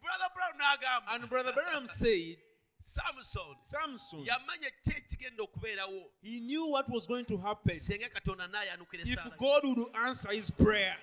Brother 0.00 0.30
brown 0.34 1.02
And 1.08 1.28
Brother 1.28 1.52
Branham 1.52 1.86
said, 1.86 2.36
Samson, 2.84 3.54
Samson, 3.62 4.24
yamanya 4.24 4.70
ki 4.82 4.90
ekigenda 4.90 5.42
okubeerawo 5.42 6.02
he 6.22 6.40
knew 6.40 6.66
what 6.68 6.88
was 6.88 7.06
going 7.06 7.24
to 7.26 7.36
happen. 7.36 7.76
Senga 7.78 8.08
katonda 8.08 8.48
n'ayanukira 8.48 9.04
if 9.04 9.36
God 9.38 9.62
would 9.64 9.94
answer 9.94 10.32
his 10.32 10.50
prayer. 10.50 10.96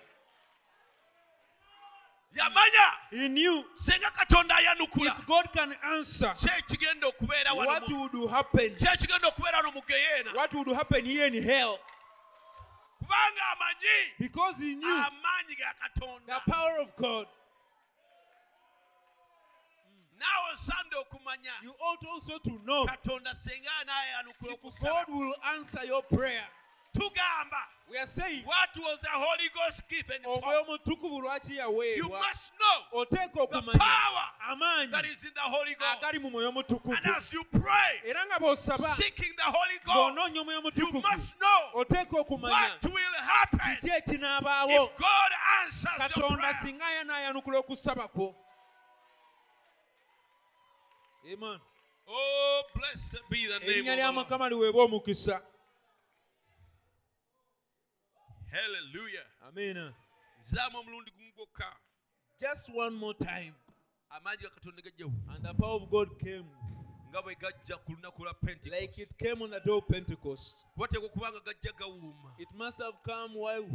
Yamanya 2.35 2.87
He 3.11 3.27
knew 3.29 3.63
senga 3.73 4.11
katonda 4.11 4.55
ayanukula 4.55 5.07
if 5.19 5.25
God 5.25 5.51
can 5.53 5.73
answer, 5.83 6.33
ki 6.37 6.47
ekigenda 6.47 7.07
okubeera 7.07 7.53
wano 7.53 7.67
what 7.67 7.89
would 7.89 8.29
happen? 8.29 8.75
ki 8.75 8.85
ekigenda 8.85 9.27
okubeera 9.27 9.57
wano 9.61 9.73
mu 9.73 9.81
geyeena 9.81 10.33
What 10.35 10.53
would 10.53 10.67
happen 10.75 11.05
here 11.05 11.25
in 11.25 11.41
hell? 11.43 11.79
kubanga 13.01 13.41
amanyi 13.53 14.19
Because 14.19 14.59
he 14.61 14.75
knew 14.75 14.87
amaanyi 14.87 15.55
ga 15.57 15.73
katonda 15.81 16.25
the 16.45 16.51
power 16.51 16.77
of 16.81 16.95
God. 16.95 17.27
naawe 20.19 20.53
osande 20.53 20.95
okumanya 20.95 21.53
You 21.63 21.73
ought 21.81 22.05
also 22.05 22.37
to 22.39 22.59
know 22.65 22.85
katonda 22.85 23.33
senga 23.35 23.69
anaayanukula 23.81 24.53
if 24.53 24.59
okusaba 24.63 25.05
God 25.07 25.15
will 25.17 25.35
answer 25.55 25.83
your 25.85 26.03
prayer. 26.03 26.47
Tugamba. 26.99 27.61
We 27.89 27.97
are 27.97 28.05
saying, 28.05 28.43
what 28.45 28.69
was 28.77 28.99
the 29.01 29.09
holy 29.09 29.49
ghost 29.55 29.89
given 29.89 30.21
for? 30.23 30.37
Omwoyo 30.37 30.61
omutukuvu 30.61 31.21
lwaki 31.21 31.51
you 31.51 31.57
yaweebwa 31.57 32.19
must 32.19 32.53
know 32.59 33.01
oteeka 33.01 33.33
the 33.33 33.39
okumanya 33.41 33.79
power 33.79 34.25
amaanyi 34.49 34.91
that 34.91 35.05
is 35.05 35.23
in 35.23 35.31
the 35.33 35.41
holy 35.41 35.75
ghost. 35.75 35.97
agali 36.03 36.19
mu 36.19 36.29
mwoyo 36.29 36.49
omutukuvu 36.49 36.95
and 36.95 37.05
as 37.17 37.33
you 37.33 37.43
pray 37.45 38.01
era 38.05 38.25
nga 38.25 38.39
bw'osaba 38.39 38.95
seeking 38.95 39.33
the 39.35 39.43
holy 39.43 39.79
ghost 39.85 39.97
omwoyo 39.97 40.71
you 40.75 41.01
must 41.01 41.35
know 41.39 41.81
oteeka 41.81 42.19
okumanya 42.19 42.55
what 42.55 42.85
will 42.85 43.13
happen 43.25 43.75
kiki 43.81 43.89
ekinaabaawo. 43.89 44.69
if 44.69 44.95
God 44.99 45.31
answers 45.63 45.97
your 46.15 46.27
katonda 46.27 46.37
prayer. 46.37 46.55
singa 46.61 46.91
yanaayanukula 46.91 47.57
okusaba 47.59 48.07
kwo. 48.07 48.35
Amen. 51.33 51.59
oh 52.07 52.63
blessed 52.75 53.21
be 53.31 53.47
the 53.47 53.59
name 53.59 53.69
erinnya 53.69 53.93
of 53.93 53.97
lya 53.99 54.07
the 54.07 54.13
Lord. 54.13 54.27
mukama 54.27 54.49
liweebwa 54.49 54.83
omukisa 54.83 55.41
hallelujah. 58.51 59.25
Amiina 59.47 59.93
nziramu 60.41 60.77
omulundi 60.77 61.11
gumu 61.11 61.47
just 62.39 62.69
one 62.73 62.95
more 62.95 63.13
time. 63.13 63.53
Amaanyi 64.09 64.41
ga 64.41 64.49
katonda 64.49 64.81
and 65.35 65.45
the 65.45 65.53
power 65.53 65.75
of 65.75 65.89
god 65.89 66.19
came. 66.19 66.49
Nga 67.09 67.21
gajja 67.21 67.77
ku 67.85 67.93
lunaku 67.93 68.23
lwa 68.23 68.33
like 68.71 68.97
it 68.97 69.17
came 69.17 69.41
on 69.41 69.49
the 69.51 69.59
day 69.59 69.71
of 69.71 69.87
pentecost. 69.87 70.65
Wateekwa 70.77 71.09
okubanga 71.09 71.39
gajja 71.39 71.73
gawuuma 71.77 72.33
it 72.39 72.49
must 72.53 72.79
have 72.79 72.95
come 73.03 73.35
while 73.35 73.67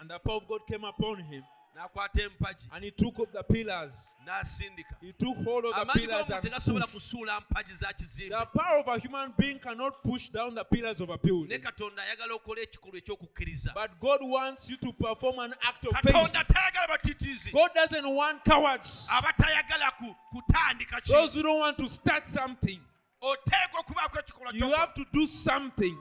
and 0.00 0.10
the 0.10 0.18
power 0.18 0.36
of 0.36 0.48
god 0.48 0.60
came 0.66 0.84
upon 0.84 1.22
him 1.24 1.42
n'akwata 1.76 2.22
empagi 2.22 2.66
and 2.72 2.84
he 2.84 2.90
took 2.90 3.18
up 3.20 3.32
the 3.32 3.42
pillars. 3.42 4.14
N'asindika. 4.26 4.96
He 5.00 5.12
took 5.12 5.36
hold 5.44 5.64
of 5.64 5.74
the 5.74 5.92
pillars 5.98 6.26
and 6.30 6.44
tegasobola 6.44 6.86
kusuula 6.86 7.40
mpagi 7.40 7.74
za 7.74 7.92
kizimbe. 7.92 8.30
The 8.30 8.46
power 8.58 8.78
of 8.80 8.88
a 8.88 8.98
human 8.98 9.32
being 9.38 9.58
cannot 9.58 10.02
push 10.02 10.28
down 10.28 10.54
the 10.54 10.64
pillars 10.64 11.00
of 11.00 11.08
a 11.10 11.12
ne 11.12 11.18
building 11.22 11.60
katonda 11.60 12.02
ayagala 12.02 12.34
ekikolwa 12.62 12.98
ekyokukkiriza. 12.98 13.72
But 13.74 14.00
god 14.00 14.20
wants 14.22 14.70
you 14.70 14.76
to 14.78 14.92
perform 14.92 15.38
an 15.38 15.54
act 15.62 15.86
of 15.86 15.92
faith. 15.92 16.14
Katonda 16.14 16.44
tayagala 16.44 16.88
batitiizi. 16.88 17.52
God 17.52 17.70
doesn't 17.74 18.14
want 18.14 18.44
cowards. 18.44 19.08
Abatayagala 19.12 19.92
ku- 19.98 20.14
kutandika 20.32 21.00
those 21.06 21.34
who 21.34 21.42
don't 21.42 21.60
want 21.60 21.78
to 21.78 21.88
start 21.88 22.26
something. 22.26 22.80
Oteekwa 23.22 23.80
okubaako 23.80 24.18
ekikolwa 24.18 24.52
you 24.54 24.70
have 24.74 24.92
to 24.94 25.04
do 25.12 25.26
something. 25.26 25.96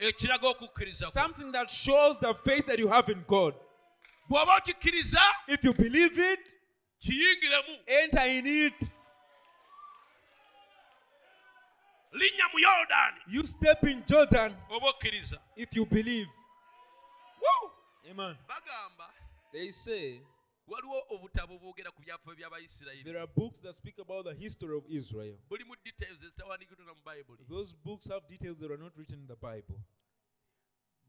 Ekiraga 0.00 0.48
okukkiriza 0.48 1.10
something 1.10 1.52
that 1.52 1.70
shows 1.70 2.18
the 2.18 2.34
faith 2.34 2.66
that 2.66 2.78
you 2.78 2.88
have 2.88 3.08
in 3.12 3.22
god 3.28 3.54
bw'oba 4.28 4.56
okikkiriza 4.56 5.20
if 5.48 5.64
you 5.64 5.74
believe 5.74 6.32
it 6.32 6.54
kiyingiremu 6.98 7.78
enter 7.86 8.26
in 8.28 8.46
it. 8.46 8.90
Linnya 12.12 12.46
mu 12.52 12.58
yorudaani 12.58 13.20
you 13.26 13.42
step 13.46 13.84
in 13.84 14.02
jordan 14.06 14.56
oba 14.70 14.86
okkiriza 14.88 15.38
if 15.56 15.76
you 15.76 15.86
believe. 15.86 16.28
Woo! 17.42 17.70
amen. 18.10 18.36
Bagamba 18.48 19.10
they 19.52 19.70
say 19.70 20.20
waliwo 20.68 21.02
obutabo 21.10 21.58
bwogera 21.58 21.90
ku 21.90 22.02
by'abayisirayiri. 22.02 23.04
there 23.04 23.18
are 23.18 23.26
books 23.26 23.58
that 23.58 23.74
speak 23.74 23.98
about 23.98 24.24
the 24.24 24.34
history 24.34 24.76
of 24.76 24.84
israel. 24.88 25.36
Buli 25.48 25.64
mu 25.64 25.74
details 25.84 26.22
ezitawandiikiddwa 26.22 26.86
na 26.86 26.94
mu 26.94 27.02
bayibuli 27.04 27.44
those 27.48 27.74
books 27.84 28.08
have 28.08 28.26
details 28.28 28.58
that 28.58 28.70
are 28.70 28.82
not 28.82 28.96
written 28.96 29.18
in 29.20 29.26
the 29.26 29.36
bible 29.36 29.76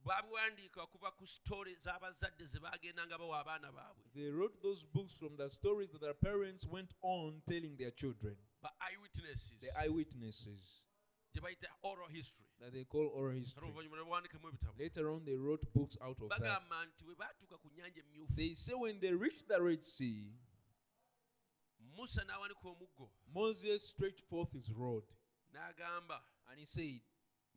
babiwandiika 0.05 0.81
okuva 0.83 1.11
ku 1.11 1.25
sitole 1.27 1.75
z'abazadde 1.75 2.45
ze 2.45 2.59
bagendanga 2.59 3.17
bawa 3.17 3.39
abaana 3.39 3.71
baabwe. 3.71 4.05
They 4.13 4.29
wrote 4.29 4.61
those 4.61 4.85
books 4.85 5.13
from 5.13 5.35
the 5.37 5.49
stories 5.49 5.91
that 5.91 6.01
their 6.01 6.13
parents 6.13 6.65
went 6.67 6.93
on 7.01 7.41
telling 7.47 7.75
their 7.77 7.91
children. 7.91 8.37
Ba 8.61 8.69
eyewitnesses. 8.79 9.59
The 9.59 9.71
eyewitnesses. 9.81 10.83
Gye 11.33 11.41
bayita 11.41 11.67
oral 11.81 12.07
history. 12.07 12.45
That 12.59 12.73
they 12.73 12.85
call 12.85 13.09
oral 13.15 13.35
history. 13.35 13.67
oluvannyuma 13.67 13.97
ne 13.97 14.03
bawandiikamu 14.03 14.47
ebitabo. 14.47 14.79
Later 14.79 15.09
on 15.09 15.25
they 15.25 15.35
wrote 15.35 15.65
books 15.73 15.97
out 16.01 16.21
of 16.21 16.29
that. 16.29 16.39
Bagamba 16.39 16.85
nti 16.85 17.03
bwe 17.03 17.15
baatuuka 17.15 17.57
ku 17.57 17.69
nnyanja 17.69 18.01
emyufu 18.01 18.35
they 18.35 18.53
say 18.53 18.73
when 18.73 18.99
they 18.99 19.13
reached 19.13 19.47
the 19.47 19.61
red 19.61 19.83
sea 19.83 20.33
musa 21.95 22.21
n'awanika 22.23 22.69
omuggo. 22.69 23.09
Moses 23.33 23.87
stretched 23.87 24.21
forth 24.29 24.51
his 24.53 24.71
rod 24.71 25.03
n'agamba 25.53 26.21
and 26.49 26.59
he 26.59 26.65
said 26.65 27.01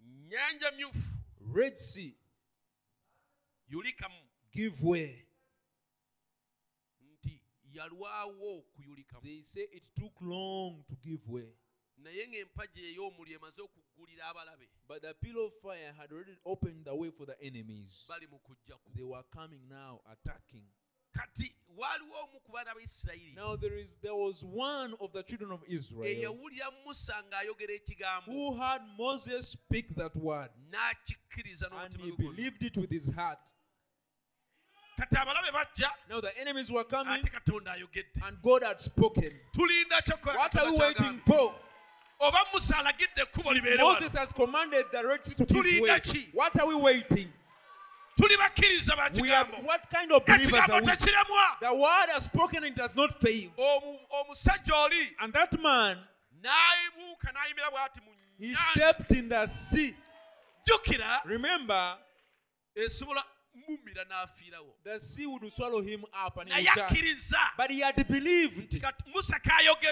nnyanja 0.01 0.71
myufu 0.71 1.19
red 1.41 1.77
sea 1.79 2.17
yulikamu 3.69 4.15
give 4.53 4.83
way. 4.83 5.27
Nti 7.01 7.43
yalwawo 7.73 8.59
okuyulikamu 8.59 9.23
they 9.23 9.43
say 9.43 9.69
it 9.73 9.85
took 9.95 10.13
long 10.21 10.85
to 10.89 10.95
give 10.97 11.29
way. 11.29 11.53
Naye 11.99 12.29
ng'empagi 12.29 12.81
ey'omuliro 12.95 13.41
emaze 13.41 13.61
okuggulira 13.63 14.25
abalabe 14.31 14.69
but 14.87 15.03
the 15.03 15.15
pillar 15.15 15.47
of 15.47 15.53
fire 15.63 15.93
had 15.99 16.13
already 16.13 16.37
opened 16.45 16.85
the 16.85 16.95
way 16.95 17.11
for 17.11 17.27
the 17.27 17.37
enemies. 17.43 18.07
bali 18.09 18.27
mu 18.27 18.39
kujja 18.39 18.79
ku. 18.85 18.91
They 18.95 19.03
were 19.03 19.25
coming 19.35 19.69
now 19.69 20.01
attacking. 20.07 20.65
Kati 21.13 21.53
waaliwo 21.77 22.17
omu 22.25 22.41
ku 22.45 22.53
baana 22.53 22.75
b'isirayiri 22.75 23.35
now 23.35 23.57
there 23.57 23.77
is 23.77 23.97
there 24.03 24.15
was 24.15 24.45
one 24.45 24.95
of 25.01 25.13
the 25.13 25.23
children 25.23 25.51
of 25.53 25.63
israel 25.67 26.07
eyawulira 26.07 26.71
musa 26.87 27.15
ng'ayogera 27.29 27.75
ekigambo. 27.75 28.27
who 28.27 28.55
heard 28.55 28.83
moses 28.97 29.49
speak 29.49 29.95
that 29.95 30.15
word. 30.17 30.51
N'akikkiriza 30.71 31.69
and 31.85 31.95
he 31.97 32.11
believed 32.13 32.63
it 32.63 32.77
with 32.77 32.91
his 32.91 33.13
heart 33.15 33.39
kati 34.99 35.17
abalabe 35.17 35.51
bajja 35.53 35.91
now 36.11 36.21
the 36.21 36.41
enemies 36.41 36.71
were 36.71 36.85
coming 36.85 37.21
ate 37.21 37.31
katonda 37.31 37.73
ayogedde. 37.73 38.27
and 38.27 38.43
god 38.43 38.63
had 38.63 38.81
spoken. 38.81 39.31
Tulinda 39.53 40.03
kyokola 40.05 40.37
what 40.37 40.57
are 40.57 40.71
we 40.73 40.79
waiting 40.79 41.21
for? 41.25 41.55
Oba 42.21 42.39
musa 42.53 42.75
alagidde 42.77 43.23
ekkubo 43.23 43.51
If 43.53 43.63
libeere 43.63 43.79
moses 43.79 44.13
has 44.17 44.33
commanded 44.33 44.85
the 44.93 45.07
red 45.07 45.25
sea 45.25 45.45
to 45.45 45.63
give 45.63 45.81
way 45.83 46.01
what 46.33 46.61
are 46.61 46.67
we 46.67 46.75
waiting? 46.75 47.33
Tuli 48.17 48.37
bakkiriza 48.37 48.97
ba 48.97 49.11
kigambo. 49.11 49.65
what 49.65 49.89
kind 49.91 50.11
of 50.11 50.27
believers 50.27 50.51
ekigambo 50.51 50.75
are 50.75 50.81
we? 50.81 50.87
tekiremwa 50.87 51.61
the 51.61 51.75
word 51.75 52.11
has 52.11 52.25
spoken 52.25 52.65
and 52.65 52.75
does 52.75 52.97
not 52.97 53.13
fail. 53.21 53.51
Omusajja 53.57 54.85
oli. 54.85 55.11
And 55.21 55.33
that 55.33 55.61
man 55.61 55.99
n'ayibuuka 56.43 57.33
n'ayimira 57.33 57.71
bw'ati 57.71 58.01
mu 58.05 58.13
he 58.39 58.55
stepped 58.55 59.11
in 59.13 59.29
the 59.29 59.47
sea. 59.47 59.95
Jjukira. 60.65 61.25
Remember 61.25 61.99
esobola 62.77 63.23
mumira 63.67 64.05
n'afiirawo. 64.05 64.73
The 64.85 64.99
sea 65.01 65.27
would 65.27 65.53
swallow 65.53 65.81
him 65.81 66.05
up 66.13 66.37
and 66.39 66.53
he 66.53 66.65
naye 66.65 66.87
akkiriza 66.87 67.39
but 67.57 67.71
he 67.71 67.81
had 67.81 67.97
believed 68.09 68.73
musa 69.13 69.37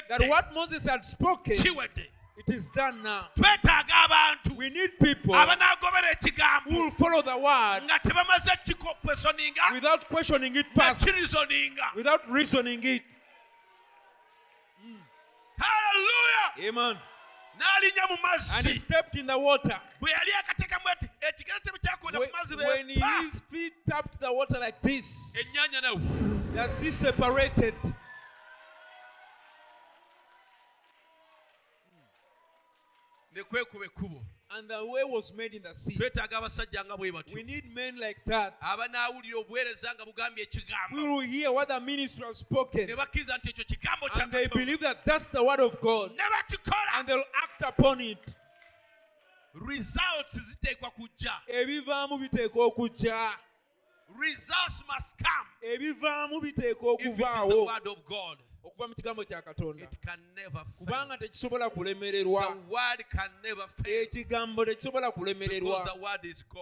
that 0.08 0.28
what 0.28 0.52
moses 0.52 0.86
had 0.86 1.04
spoken 1.04 1.54
kiwedde. 1.54 2.06
it 2.38 2.54
is 2.54 2.68
done 2.68 3.02
now. 3.02 3.28
We 4.58 4.70
need 4.70 4.98
people 5.00 5.34
who 5.34 6.74
will 6.74 6.90
follow 6.90 7.22
the 7.22 7.36
word 7.38 7.82
nga 7.84 7.98
tebamaze 8.02 8.50
kikokwesoninga 8.66 9.72
without 9.72 10.08
questioning 10.08 10.56
it 10.56 10.66
without 11.94 12.28
reasoning 12.30 12.80
it. 12.82 13.02
Hallelujah. 15.58 16.68
amen 16.68 16.96
n'alinnya 17.58 18.04
mu 18.10 18.16
and 18.16 18.66
he 18.66 18.72
mazzi 18.72 18.76
stepped 18.78 19.14
in 19.16 19.26
the 19.26 19.38
water. 19.38 19.80
Bwe 20.00 20.10
yali 20.10 20.32
akateekamu 20.40 20.88
ati 20.88 21.06
ekigere 21.20 21.60
kye 21.60 21.72
bwe 21.72 21.80
kyakwenda 21.80 22.18
when, 22.20 22.28
mu 22.28 22.36
mazzi 22.36 22.56
when 22.56 22.86
bepa 22.88 23.22
his 23.22 23.42
feet 23.50 23.72
tapped 23.86 24.20
the 24.20 24.32
water 24.32 24.58
like 24.58 24.80
this 24.82 25.36
ennyanja 25.40 25.80
nawe. 25.82 26.00
the 26.54 26.68
sea 26.68 26.90
separated. 26.90 27.74
Ne 33.34 33.42
kwekuba 33.42 33.84
ekkubo 33.84 34.24
and 34.52 34.68
the 34.68 34.84
way 34.86 35.02
was 35.04 35.34
made 35.34 35.54
in 35.54 35.62
the 35.62 35.74
sea. 35.74 35.96
Twetaaga 35.96 36.38
abasajja 36.38 36.84
nga 36.84 36.96
bwe 36.96 37.10
we 37.10 37.12
batyo 37.12 37.46
need 37.46 37.74
men 37.74 37.98
like 37.98 38.24
that. 38.26 38.54
Abanaawulira 38.60 39.38
obuweereza 39.38 39.94
nga 39.94 40.04
bugambye 40.04 40.36
we 40.36 40.44
ekigambo 40.44 41.16
will 41.16 41.20
hear 41.20 41.52
what 41.52 41.68
the 41.68 41.80
minister 41.80 42.24
has 42.26 42.38
spoken. 42.38 42.86
Ne 42.86 42.96
bakkiriza 42.96 43.38
nti 43.38 43.50
ekyo 43.50 43.64
kigambo 43.64 44.08
kya 44.08 44.22
and 44.22 44.32
they 44.32 44.46
believe 44.46 44.80
that 44.80 45.04
that's 45.04 45.30
the 45.30 45.42
word 45.42 45.60
of 45.60 45.80
God. 45.80 46.12
Ne 46.16 46.24
bakikola. 46.30 46.98
And 46.98 47.08
they'll 47.08 47.24
act 47.42 47.62
upon 47.62 48.00
it. 48.00 48.36
Results 49.54 50.38
ziteekwa 50.38 50.90
kujja. 50.90 51.32
Ebivaamu 51.48 52.18
biteekwa 52.18 52.66
okujja. 52.66 53.32
Results 54.18 54.82
must 54.88 55.16
come. 55.18 55.74
Ebivaamu 55.74 56.40
biteekwa 56.40 56.94
if 56.94 57.06
it 57.06 57.12
is 57.12 57.16
the 57.16 57.24
okuvaawo 57.24 57.66
word 57.66 57.86
of 57.86 58.04
god 58.06 58.38
okuva 58.66 58.88
mu 58.88 58.94
kigambo 58.94 59.24
kya 59.24 59.42
katonda. 59.42 59.88
Kubanga 60.78 61.18
tekisobola 61.18 61.70
kulemererwa. 61.70 62.56
Ekigambo 63.84 64.64
tekisobola 64.64 65.12
kulemererwa. 65.12 65.84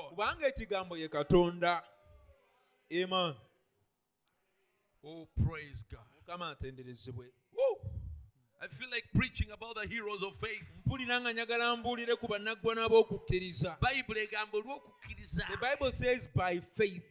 Kubanga 0.08 0.46
ekigambo 0.46 0.96
ye 0.96 1.08
katonda. 1.08 1.82
Amen. 2.92 3.34
Oh, 5.02 5.28
Mukama 6.16 6.50
atenderezebwe. 6.50 7.32
I 8.60 8.68
feel 8.68 8.88
like 8.90 9.04
preaching 9.14 9.50
about 9.50 9.74
the 9.74 9.86
heroes 9.86 10.22
of 10.22 10.40
faith. 10.40 10.64
Bible 10.86 11.06
egamba 14.22 14.58
olw'okukkiriza. 14.58 15.46
The 15.50 15.56
Bible 15.60 15.92
says 15.92 16.28
by 16.28 16.60
faith. 16.60 17.02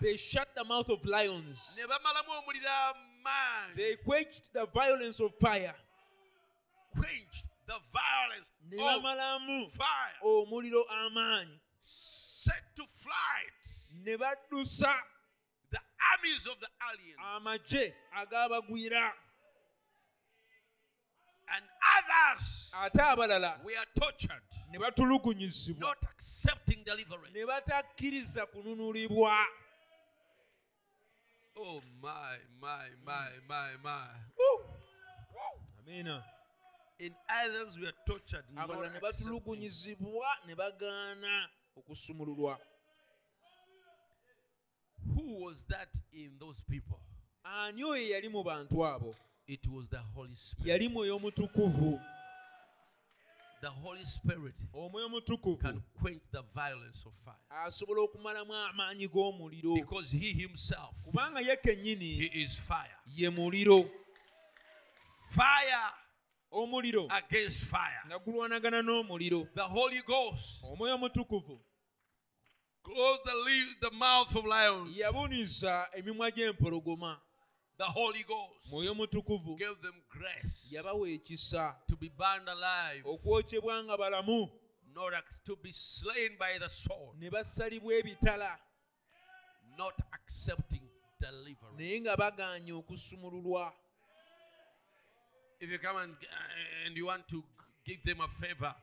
They 0.00 0.16
shut 0.16 0.54
the 0.54 0.64
mouth 0.64 0.88
of 0.88 1.04
lions. 1.04 1.78
Ne 3.20 3.56
bamalamu 3.56 3.60
omuliro 3.62 3.70
amaanyi 3.70 3.76
they 3.76 3.96
quenched 3.96 4.52
the 4.52 4.66
violence 4.66 5.20
of 5.20 5.32
fire. 5.40 5.74
Quenched 6.94 7.44
the 7.66 7.78
violence 7.92 8.48
of 8.72 9.72
fire. 9.72 10.16
Omuliro 10.24 10.82
amaanyi 10.88 11.58
set 11.82 12.62
to 12.76 12.84
flight. 12.96 14.04
Ne 14.04 14.16
baddusa 14.16 14.94
the 15.70 15.78
armies 16.12 16.46
of 16.46 16.58
the 16.60 16.68
aliens 16.90 17.18
amagye 17.36 17.92
ag'abagwira 18.16 19.12
and 21.52 21.64
others 21.98 22.72
ate 22.84 22.94
abalala 22.94 23.64
were 23.64 23.86
tortured. 23.98 24.42
Ne 24.70 24.78
batulugunyizibwa. 24.78 25.80
Not 25.80 25.98
accepting 26.02 26.84
deliverance. 26.84 27.34
Ne 27.34 27.44
batakkiriza 27.44 28.46
kununulibwa 28.46 29.44
oh 31.56 31.80
my 32.02 32.36
my 32.60 32.88
my 33.04 33.28
my 33.48 33.70
my. 33.82 34.08
Amiina 35.80 36.22
in 36.98 37.14
others 37.28 37.78
were 37.78 37.92
tortured 38.06 38.44
not 38.54 38.70
abalala 38.70 38.92
ne 38.92 39.00
batulugunyizibwa 39.00 40.26
ne 40.46 40.54
bagaana 40.54 41.48
okusumululwa. 41.76 42.58
Who 45.14 45.44
was 45.44 45.64
that 45.68 45.88
in 46.12 46.38
those 46.38 46.62
people? 46.68 47.00
Ani 47.44 47.84
oyo 47.84 48.08
yali 48.08 48.28
mu 48.28 48.44
bantu 48.44 48.84
abo? 48.84 49.14
It 49.46 49.66
was 49.66 49.88
the 49.88 49.98
holy 50.14 50.36
spirit. 50.36 50.68
Yali 50.68 50.88
mwoyo 50.88 51.18
mutukuvu 51.18 52.00
the 53.60 53.68
holy 53.68 54.04
spirit 54.04 54.54
can 55.60 55.82
quench 56.00 56.22
the 56.32 56.42
violence 56.54 57.04
of 57.06 57.12
fire. 57.14 57.66
asobola 57.66 58.02
okumalamu 58.02 58.54
amaanyi 58.54 59.08
g'omuliro. 59.08 59.74
Because 59.74 60.10
he 60.10 60.32
himself 60.32 60.94
kubanga 61.04 61.40
ye 61.40 61.56
kennyini 61.56 62.16
he 62.16 62.42
is 62.42 62.58
fire. 62.58 62.96
fire 65.30 65.92
omuliro 66.52 67.08
against 67.10 67.64
fire. 67.64 68.02
nga 68.06 68.18
gulwanagana 68.18 68.82
n'omuliro. 68.82 69.46
The 69.54 69.62
holy 69.62 70.02
ghost 70.06 70.64
omwoyo 70.64 70.98
mutukuvu 70.98 71.60
close 72.82 73.18
the, 73.80 73.90
mouth 73.92 74.34
of 74.36 74.44
lions. 74.46 74.96
yabuniza 74.96 75.88
emimwa 75.94 76.30
gy'empologoma 76.30 77.20
the 77.80 77.86
holy 77.86 78.24
ghost. 78.24 78.70
Mwoyo 78.70 78.94
mutukuvu. 78.94 79.56
Gave 79.56 79.80
them 79.82 79.94
grace 80.10 80.76
yabawa 80.76 81.08
ekisa. 81.08 81.76
to 81.88 81.96
be 81.96 82.10
burned 82.18 82.48
alive. 82.48 83.02
Okwokyebwa 83.04 83.84
nga 83.84 83.96
balamu. 83.96 84.50
Not 84.94 85.14
to 85.44 85.56
be 85.56 85.72
slain 85.72 86.36
by 86.38 86.58
the 86.58 86.68
sword. 86.68 87.18
Ne 87.18 87.30
basalibwa 87.30 87.94
ebitala. 87.94 88.58
Not 89.78 89.94
accepting 90.12 90.82
deliverance. 91.20 91.78
Naye 91.78 92.00
nga 92.00 92.16
bagaanye 92.16 92.72
okusumululwa. 92.72 93.72
If 95.60 95.70
you 95.70 95.78
come 95.78 95.96
and, 95.96 96.16
and 96.86 96.96
you 96.96 97.06
want 97.06 97.28
to 97.28 97.42
give 97.84 98.02
them 98.04 98.20
a 98.20 98.28
favor 98.28 98.74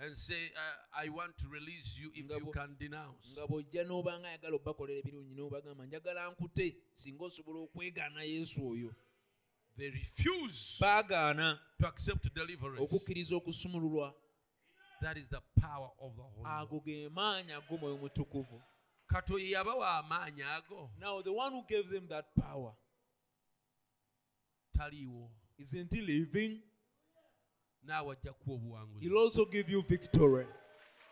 and 0.00 0.16
say 0.16 0.50
uh, 0.56 1.00
i 1.02 1.08
want 1.08 1.36
to 1.36 1.46
release 1.48 1.98
you 1.98 2.10
if 2.14 2.30
you 2.30 2.52
can 2.52 2.76
denounce. 2.78 3.32
nga 3.36 3.46
bw'ojja 3.46 3.84
n'obanga 3.84 4.28
ayagala 4.28 4.56
obbakolera 4.56 4.98
ebirungi 5.00 5.34
n'obagamba 5.34 5.86
njagala 5.86 6.30
nkute 6.30 6.76
singa 6.94 7.24
osobola 7.24 7.58
okwegaana 7.66 8.22
yesu 8.22 8.58
oyo. 8.70 8.90
They 9.76 9.90
refuse 9.90 10.78
baagaana 10.80 11.58
to 11.80 11.86
accept 11.86 12.34
deliverance. 12.34 12.82
okukkiriza 12.82 13.36
okusumululwa. 13.36 14.14
That 15.00 15.16
is 15.16 15.28
the 15.28 15.40
power 15.60 15.90
of 15.98 16.16
the 16.16 16.22
holy 16.22 16.44
Ghost. 16.44 16.62
ago 16.62 16.80
ge 16.84 17.08
maanyi 17.08 17.52
ag'omwoyo 17.52 17.96
mutukuvu. 18.02 18.62
Kato 19.06 19.38
ye 19.38 19.50
yabawa 19.50 19.98
amaanyi 19.98 20.42
ago? 20.42 20.90
Now 20.98 21.22
the 21.22 21.32
one 21.32 21.52
who 21.52 21.64
gave 21.68 21.88
them 21.90 22.08
that 22.08 22.26
power 22.34 22.72
taliiwo. 24.76 25.28
isn't 25.58 25.92
he 25.92 26.00
living 26.00 26.62
naawe 26.62 26.62
ajja 26.62 26.64
kuwa 26.64 27.68
obuwanguzi 27.68 27.69
he'll 29.00 29.18
also 29.18 29.44
give 29.44 29.72
you 29.72 29.82
victory. 29.82 30.46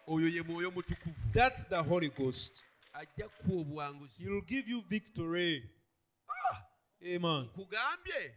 Oyo 0.06 0.28
ye 0.28 0.42
mwoyo 0.42 0.70
mutukuvu 0.70 1.32
that's 1.32 1.64
the 1.68 1.82
holy 1.82 2.10
ghost. 2.10 2.64
Ajja 2.92 3.28
kuwa 3.28 3.60
obuwanguzi 3.60 4.24
he'll 4.24 4.42
give 4.42 4.70
you 4.70 4.82
victory. 4.88 5.70
Ah! 6.28 6.62
Amen. 7.02 7.48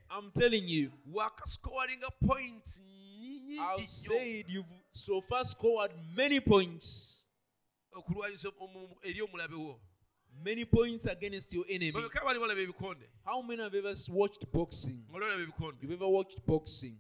I'm 0.10 0.32
telling 0.32 0.70
you. 0.70 0.92
Wakascoringa 1.14 2.10
points 2.28 2.80
nyingi 3.20 3.58
i've 3.60 3.90
said 3.90 4.46
you've 4.50 4.70
so 4.92 5.22
far 5.22 5.46
scored 5.46 5.92
many 6.16 6.40
points. 6.40 7.18
Okulwanyisa 7.94 8.50
omu- 8.50 8.98
eri 9.04 9.22
omulabe 9.22 9.56
wo. 9.56 9.82
Many 10.44 10.66
points 10.66 11.06
against 11.08 11.54
your 11.54 11.66
enemy. 11.70 11.92
Babeka 11.92 12.24
bali 12.24 12.40
balaba 12.40 12.62
ebikonde 12.62 13.10
how 13.26 13.42
many 13.42 13.62
have 13.62 13.78
ever 13.78 13.94
watched 14.10 14.52
boxing? 14.52 15.06
Nga 15.10 15.18
olaba 15.18 15.44
ebikonde 15.44 15.78
you've 15.82 15.94
ever 15.94 16.08
watched 16.08 16.46
boxing 16.46 16.98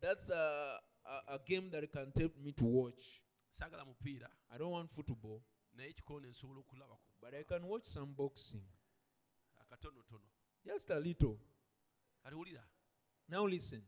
that's 0.00 0.30
a, 0.30 0.78
a, 1.06 1.34
a 1.34 1.38
game 1.46 1.70
that 1.70 1.90
can 1.92 2.10
tempt 2.12 2.36
me 2.44 2.52
to 2.52 2.64
watch. 2.64 3.22
I 3.60 4.58
don't 4.58 4.70
want 4.70 4.90
football. 4.90 5.42
Naye 5.76 5.88
ekikonde 5.90 6.28
nsobola 6.28 6.58
okulabako. 6.60 6.98
But 7.20 7.34
i 7.34 7.42
can 7.44 7.66
watch 7.66 7.84
some 7.84 8.12
boxing. 8.16 8.62
Just 10.64 10.90
a 10.90 10.98
little. 10.98 11.38
Now 13.28 13.46
listen. 13.46 13.82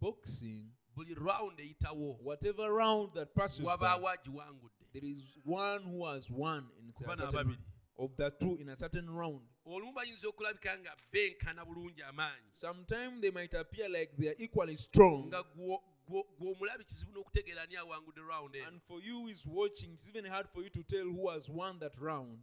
Boxing 0.00 0.72
buli 0.94 1.14
round 1.14 1.58
eyitawo 1.58 2.16
whatever 2.22 2.72
round 2.72 3.10
that 3.14 3.34
passes 3.34 3.64
by, 3.64 3.76
wabaawo 3.76 4.08
agiwangudde. 4.08 4.86
there 4.92 5.04
is 5.04 5.38
one 5.44 5.82
who 5.82 6.06
has 6.06 6.28
won 6.30 6.64
in 6.78 6.92
Kuba 6.92 7.14
n'ababiri. 7.14 7.58
Of 8.00 8.16
the 8.16 8.30
two 8.40 8.56
in 8.60 8.68
a 8.70 8.76
certain 8.76 9.08
round. 9.10 9.42
Olumu 9.66 9.92
bayinza 9.92 10.28
okulabika 10.28 10.78
nga 10.78 10.96
benkana 11.12 11.64
bulungi 11.64 12.02
amaanyi. 12.02 12.48
Sometimes 12.50 13.20
they 13.20 13.30
might 13.30 13.52
appear 13.54 13.88
like 13.88 14.16
they 14.16 14.28
are 14.28 14.36
equally 14.38 14.76
strong. 14.76 15.26
Nga 15.28 15.44
gwo- 15.56 15.82
gwo- 16.08 16.26
gw'omulabi 16.40 16.84
kizibu 16.84 17.12
n'okutegeera 17.12 17.62
ani 17.62 17.76
awangudde 17.76 18.22
round 18.26 18.56
eno. 18.56 18.66
And 18.68 18.80
for 18.82 19.00
you 19.00 19.20
who 19.20 19.28
is 19.28 19.46
watching 19.46 19.92
it's 19.92 20.08
even 20.08 20.24
hard 20.24 20.48
for 20.48 20.62
you 20.62 20.70
to 20.70 20.82
tell 20.82 21.04
who 21.04 21.28
has 21.28 21.48
won 21.48 21.78
that 21.80 21.92
round. 22.00 22.38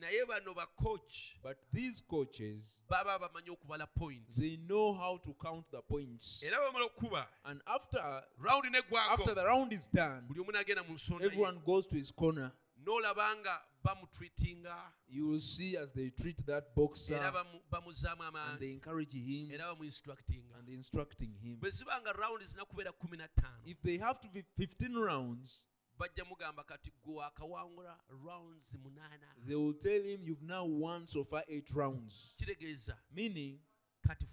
Naye 0.00 0.26
bano 0.26 0.54
bacoach 0.54 1.36
but 1.42 1.58
these 1.72 2.00
coaches 2.00 2.80
baba 2.88 3.18
bamanyi 3.18 3.50
okubala 3.50 3.86
points. 3.94 4.36
they 4.36 4.56
know 4.66 4.94
how 4.94 5.18
to 5.18 5.34
count 5.40 5.70
the 5.70 5.82
points. 5.82 6.42
Era 6.42 6.56
bamala 6.58 6.88
okukuba. 6.88 7.26
And 7.44 7.60
after 7.66 7.98
round 8.38 8.64
after 9.10 9.34
the 9.34 9.44
round 9.44 9.72
is 9.74 9.88
done 9.88 10.24
buli 10.26 10.40
omu 10.40 10.52
n'agenda 10.52 10.88
mu 10.88 10.94
nsonda 10.94 11.20
ye. 11.20 11.26
everyone 11.26 11.60
goes 11.66 11.86
to 11.86 11.96
his 11.96 12.10
corner. 12.10 12.50
N'olaba 12.82 13.36
nga 13.36 13.60
bamutreatinga 13.84 14.92
you 15.08 15.28
will 15.28 15.40
see 15.40 15.76
as 15.76 15.92
they 15.92 16.10
treat 16.10 16.46
that 16.46 16.74
boxer 16.74 17.14
era 17.14 17.44
bamuzaamu 17.70 18.22
amaanyi 18.22 18.58
they 18.58 18.72
encourage 18.72 19.16
him 19.16 19.50
era 19.50 19.74
bamuinstructinga. 19.74 20.58
and 20.58 20.66
they 20.66 20.74
instructing 20.74 21.34
him. 21.42 21.56
Bwe 21.60 21.70
ziba 21.70 22.00
nga 22.00 22.12
round 22.12 22.42
zinakubeera 22.44 22.92
kumi 22.92 23.16
na 23.16 23.28
ttaano 23.28 23.62
if 23.64 23.80
they 23.82 23.98
have 23.98 24.20
to 24.20 24.28
be 24.28 24.42
15 24.58 24.94
rounds 24.94 25.66
bajja 25.98 26.24
mugamba 26.24 26.64
kati 26.64 26.92
gwe 27.02 27.14
wakawangula 27.14 28.00
rounds 28.24 28.74
munaana. 28.74 29.46
they 29.46 29.56
will 29.56 29.74
tell 29.78 30.02
him 30.02 30.24
you've 30.24 30.46
now 30.46 30.64
won 30.64 31.06
so 31.06 31.24
far 31.24 31.44
eight 31.48 31.70
rounds. 31.70 32.34
Kitegeeza 32.38 32.96
meaning 33.10 33.60
kati 34.00 34.26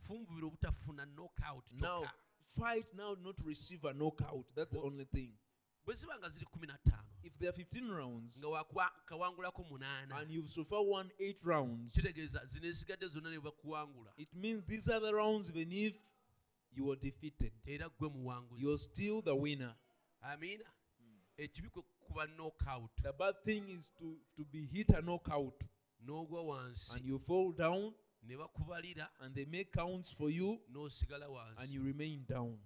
obutafuna 0.43 1.06
knockout 1.06 1.72
now 1.72 2.06
fight 2.43 2.93
now 2.93 3.16
not 3.16 3.39
receive 3.45 3.86
a 3.86 3.93
knockout. 3.93 4.47
That's 4.56 4.72
the 4.72 4.80
only 4.80 5.06
thing. 5.06 5.34
bwe 5.86 5.95
ziba 5.95 6.18
nga 6.18 6.30
ziri 6.30 6.45
kumi 6.45 6.68
na 6.68 6.78
ttaano 6.78 7.10
if 7.24 7.38
there 7.40 7.50
are 7.50 7.58
15 7.58 7.92
rounds 7.92 8.40
nga 8.40 8.48
wakawangulako 8.48 9.64
munaana 9.64 10.18
and 10.18 10.32
you've 10.32 10.50
so 10.50 10.64
far 10.64 10.82
won 10.82 11.12
eight 11.20 11.42
rounds 11.44 11.94
kitegeeza 11.94 12.46
zino 12.46 12.68
ezigadde 12.68 13.08
zonna 13.08 13.30
ne 13.30 13.40
bakuwangula. 13.40 14.14
it 14.18 14.34
means 14.34 14.66
these 14.66 14.94
are 14.94 15.00
the 15.00 15.12
rounds 15.12 15.50
even 15.50 15.72
if 15.72 15.96
you 16.72 16.92
are 16.92 17.00
defeated. 17.00 17.52
Era 17.66 17.90
gwe 17.90 18.10
muwanguzi. 18.10 18.62
You're 18.64 18.78
still 18.78 19.22
the 19.22 19.36
winner. 19.36 19.76
Amiina 20.22 20.66
ekibi 21.38 21.70
kwe 21.70 21.84
kuba 22.00 22.28
knockout. 22.28 22.92
The 23.02 23.14
bad 23.14 23.36
thing 23.44 23.70
is 23.70 23.92
to, 24.00 24.18
to 24.36 24.46
be 24.46 24.66
hit 24.66 24.90
a 24.90 25.02
knockout. 25.02 25.64
N'ogwa 26.06 26.96
and 26.96 27.06
you 27.06 27.20
fall 27.20 27.52
down 27.52 27.94
ne 28.24 28.36
bakubalira. 28.36 29.08
and 29.22 29.36
they 29.36 29.46
make 29.46 29.72
counts 29.72 30.12
for 30.12 30.30
you 30.30 30.60
n'osigala 30.72 31.28
and 31.58 31.70
you 31.70 31.84
remain 31.84 32.24
down 32.28 32.58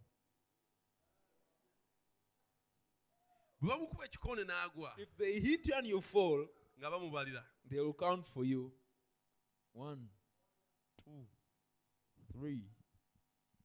bwe 3.64 3.70
bamukuba 3.72 4.06
ekikonde 4.06 4.44
n'agwa 4.44 4.94
if 4.98 5.10
they 5.18 5.40
hit 5.40 5.68
you 5.68 5.76
and 5.76 5.88
you 5.88 6.02
fall 6.02 6.48
nga 6.80 6.90
bamubalira 6.92 7.44
they 7.70 7.80
will 7.80 7.94
count 7.94 8.26
for 8.26 8.44
you 8.46 8.72
One, 9.76 10.08
two, 11.04 11.26
three, 12.32 12.62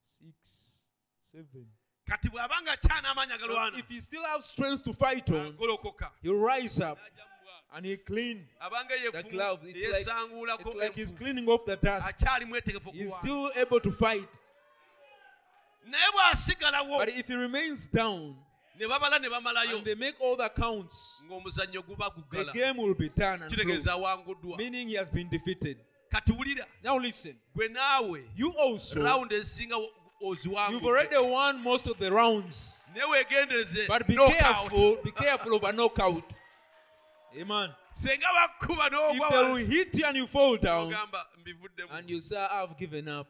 six, 0.03 0.79
seven. 1.21 1.67
kati 2.07 2.29
bw'abanga 2.31 2.73
agalwana 3.35 3.79
if 3.79 3.89
he 3.89 4.01
still 4.01 4.23
has 4.25 4.47
strength 4.47 4.85
to 4.85 4.93
fight 4.93 5.31
on, 5.31 5.53
agolokoka 5.53 6.11
he'll 6.23 6.41
rise 6.41 6.81
up 6.81 6.99
n'ajja 6.99 7.25
mu 7.27 7.37
bwalo. 7.45 7.77
and 7.77 7.87
he'll 7.87 7.99
clean. 8.07 8.49
The 9.13 9.23
gloves, 9.25 9.63
it's 9.67 9.85
like- 9.85 10.61
It's 10.61 10.75
like 10.77 10.95
he's 10.95 11.13
cleaning 11.13 11.49
off 11.49 11.67
the 11.67 11.77
dust. 11.77 12.25
He's 12.93 13.15
still 13.15 13.51
able 13.57 13.81
to 13.81 13.91
fight. 13.91 14.39
But 16.99 17.09
if 17.11 17.27
he 17.29 17.35
remains 17.35 17.89
down 17.89 18.37
ne 18.79 18.87
babala 18.89 19.19
ne 19.19 19.29
bamalayo 19.29 19.85
they 19.85 19.95
make 19.95 20.15
all 20.21 20.37
the 20.37 20.49
counts, 20.49 21.25
ng'omuzannyo 21.29 21.83
guba 21.83 22.11
the 22.15 22.23
guggala 22.23 22.53
game 22.53 22.77
will 22.77 22.95
be 22.95 23.09
done 23.09 23.43
and 23.43 23.53
kitegeeza 23.53 23.93
awanguddwa 23.93 24.57
meaning 24.59 24.89
he 24.89 24.97
has 24.97 25.11
been 25.11 25.29
defeated. 25.29 25.79
kati 26.11 26.33
wulira 26.33 26.67
Now 26.83 26.99
listen, 26.99 27.37
gwe 27.55 27.69
naawe 27.69 28.25
you 28.37 28.51
also, 28.59 29.03
rawundi 29.03 29.35
ezisinga 29.35 29.77
you've 30.21 30.85
already 30.85 31.17
won 31.17 31.63
most 31.63 31.87
of 31.87 31.99
the 31.99 32.11
rounds. 32.11 32.91
But 33.87 34.07
be 34.07 34.17
careful, 34.17 34.99
be 35.05 35.13
careful 35.13 35.55
of 35.55 35.63
a 35.65 35.73
knockout. 35.73 36.35
Amen. 37.41 37.71
If 37.95 38.21
they 38.91 39.43
will 39.45 39.57
hit 39.57 39.95
you 39.95 40.05
and 40.07 40.17
you 40.17 40.27
fall 40.27 40.57
down, 40.57 40.93
and 41.93 42.11
you 42.11 42.21
say, 42.21 42.37
I've 42.51 42.77
given 42.77 43.09
up. 43.09 43.29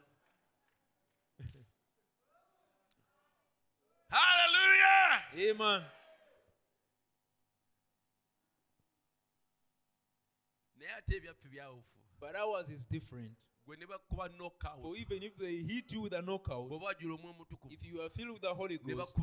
Haleluya 4.08 5.22
Amen. 5.50 5.82
naye 10.76 10.92
ate 10.98 11.16
ebyaffe 11.16 11.48
byawufu 11.48 11.88
But 12.20 12.34
ours 12.36 12.70
is 12.70 12.86
different. 12.90 13.32
gwe 13.66 13.76
ne 13.76 13.86
bakkuba 13.86 14.28
knockout 14.28 14.82
For 14.82 14.96
even 14.96 15.22
if 15.22 15.36
they 15.36 15.62
hit 15.62 15.92
you 15.92 16.00
with 16.02 16.12
a 16.14 16.22
knockout, 16.22 16.68
bw'oba 16.68 16.86
wajula 16.86 17.14
omwe 17.14 17.30
omutukuvu 17.30 17.74
if 17.74 17.84
you 17.84 18.00
are 18.00 18.10
filled 18.10 18.30
with 18.32 18.40
the 18.42 18.54
Holy 18.54 18.78
Ghost 18.78 19.18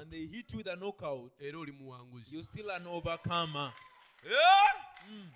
and 0.00 0.10
they 0.10 0.26
hit 0.26 0.52
you 0.52 0.58
with 0.58 0.66
a 0.68 0.76
knockout, 0.76 1.32
muwanguzi 1.40 2.32
you're 2.32 2.42
still 2.44 2.70
an 2.70 2.86
overcomer. 2.86 3.72
Eh? 4.24 4.80
Mm. 5.08 5.30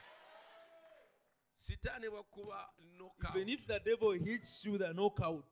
sitaani 1.57 2.11
bwakkuba 2.11 2.69
knockout 2.97 3.37
Even 3.37 3.49
if 3.49 3.67
the 3.67 3.81
devil 3.81 4.11
hits 4.13 4.65
you 4.65 4.73
with 4.73 4.83
a 4.83 4.93
knockout 4.93 5.45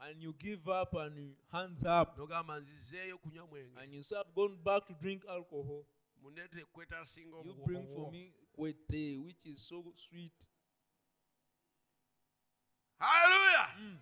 and 0.00 0.22
you 0.22 0.32
give 0.38 0.68
up 0.68 0.94
and 0.94 1.16
you 1.18 1.36
hands 1.52 1.84
up. 1.84 2.18
N'ogamba 2.18 2.60
nzizeeyo 2.60 3.18
kunywa 3.18 3.46
mwenge. 3.46 3.80
And 3.80 3.94
you 3.94 4.02
say, 4.02 4.16
I've 4.16 4.56
back 4.64 4.86
to 4.86 4.94
drink 4.94 5.24
alcohol, 5.28 5.84
you 7.44 7.54
bring 7.64 7.86
for 7.94 8.12
me 8.12 8.32
kwete, 8.52 9.18
which 9.18 9.46
is 9.46 9.68
so 9.68 9.84
sweet. 9.94 10.46
haleluya 12.98 13.76
Mm. 13.78 13.98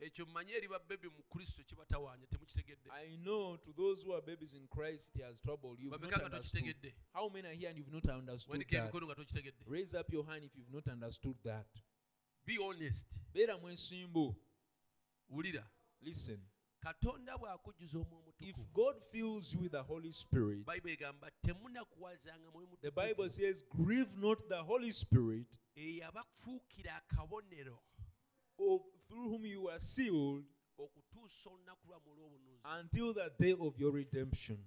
Ekyo 0.00 0.26
mmanyi 0.26 0.52
eri 0.52 0.68
babbebi 0.68 1.08
mu 1.08 1.22
kristo 1.22 1.64
kibatawaanya 1.64 2.26
temukitegedde 2.26 2.90
I 2.92 3.16
know 3.16 3.56
to 3.56 3.72
those 3.72 4.02
who 4.06 4.12
are 4.14 4.22
babies 4.22 4.54
in 4.54 4.66
Christ, 4.68 5.16
it 5.16 5.22
has 5.22 5.40
troubled. 5.40 5.78
You've 5.80 5.92
babeka 6.00 6.16
not 6.22 6.32
understood. 6.32 6.92
How 7.12 7.28
many 7.28 7.48
are 7.48 7.54
here 7.54 7.68
and 7.68 7.78
you've 7.78 7.92
not 7.92 8.06
understood 8.08 8.60
that? 8.60 8.72
emikono 8.72 9.06
nga 9.06 9.14
tokitegedde 9.14 9.64
Raise 9.66 9.94
up 9.98 10.12
your 10.12 10.24
hand 10.26 10.44
if 10.44 10.56
you've 10.56 10.72
not 10.72 10.86
understood 10.88 11.36
that. 11.44 11.66
be 12.46 12.58
honest 12.58 13.06
Beera 13.34 13.58
mwesimbu. 13.58 14.34
wulira 15.28 15.70
Listen. 16.00 16.40
katonda 16.80 17.38
bw'akujjuza 17.38 17.98
omwoyo 17.98 18.34
If 18.40 18.56
God 18.72 18.96
fills 19.12 19.54
you 19.54 19.60
with 19.60 19.72
the 19.72 19.82
Holy 19.82 20.12
Spirit, 20.12 20.64
bayibuli 20.64 20.92
egamba 20.94 21.30
temunakuwazanga 21.30 22.50
mwoyo 22.50 22.78
the 22.80 22.90
Bible 22.90 23.28
says, 23.30 23.64
grieve 23.68 24.16
not 24.16 24.48
the 24.48 24.62
Holy 24.62 24.92
Spirit, 24.92 25.58
eyabafuukira 25.74 26.96
akabonero 26.96 27.82
through 29.10 29.28
whom 29.28 29.44
you 29.46 29.62
were 29.64 29.78
sealed 29.78 30.44
okutuusa 30.78 31.50
olunaku 31.50 31.88
lwamu 31.88 32.10
olw'obunuzi 32.12 32.60
until 32.80 33.14
the 33.14 33.30
day 33.38 33.52
of 33.58 33.78
your 33.80 33.94
redemption. 33.94 34.58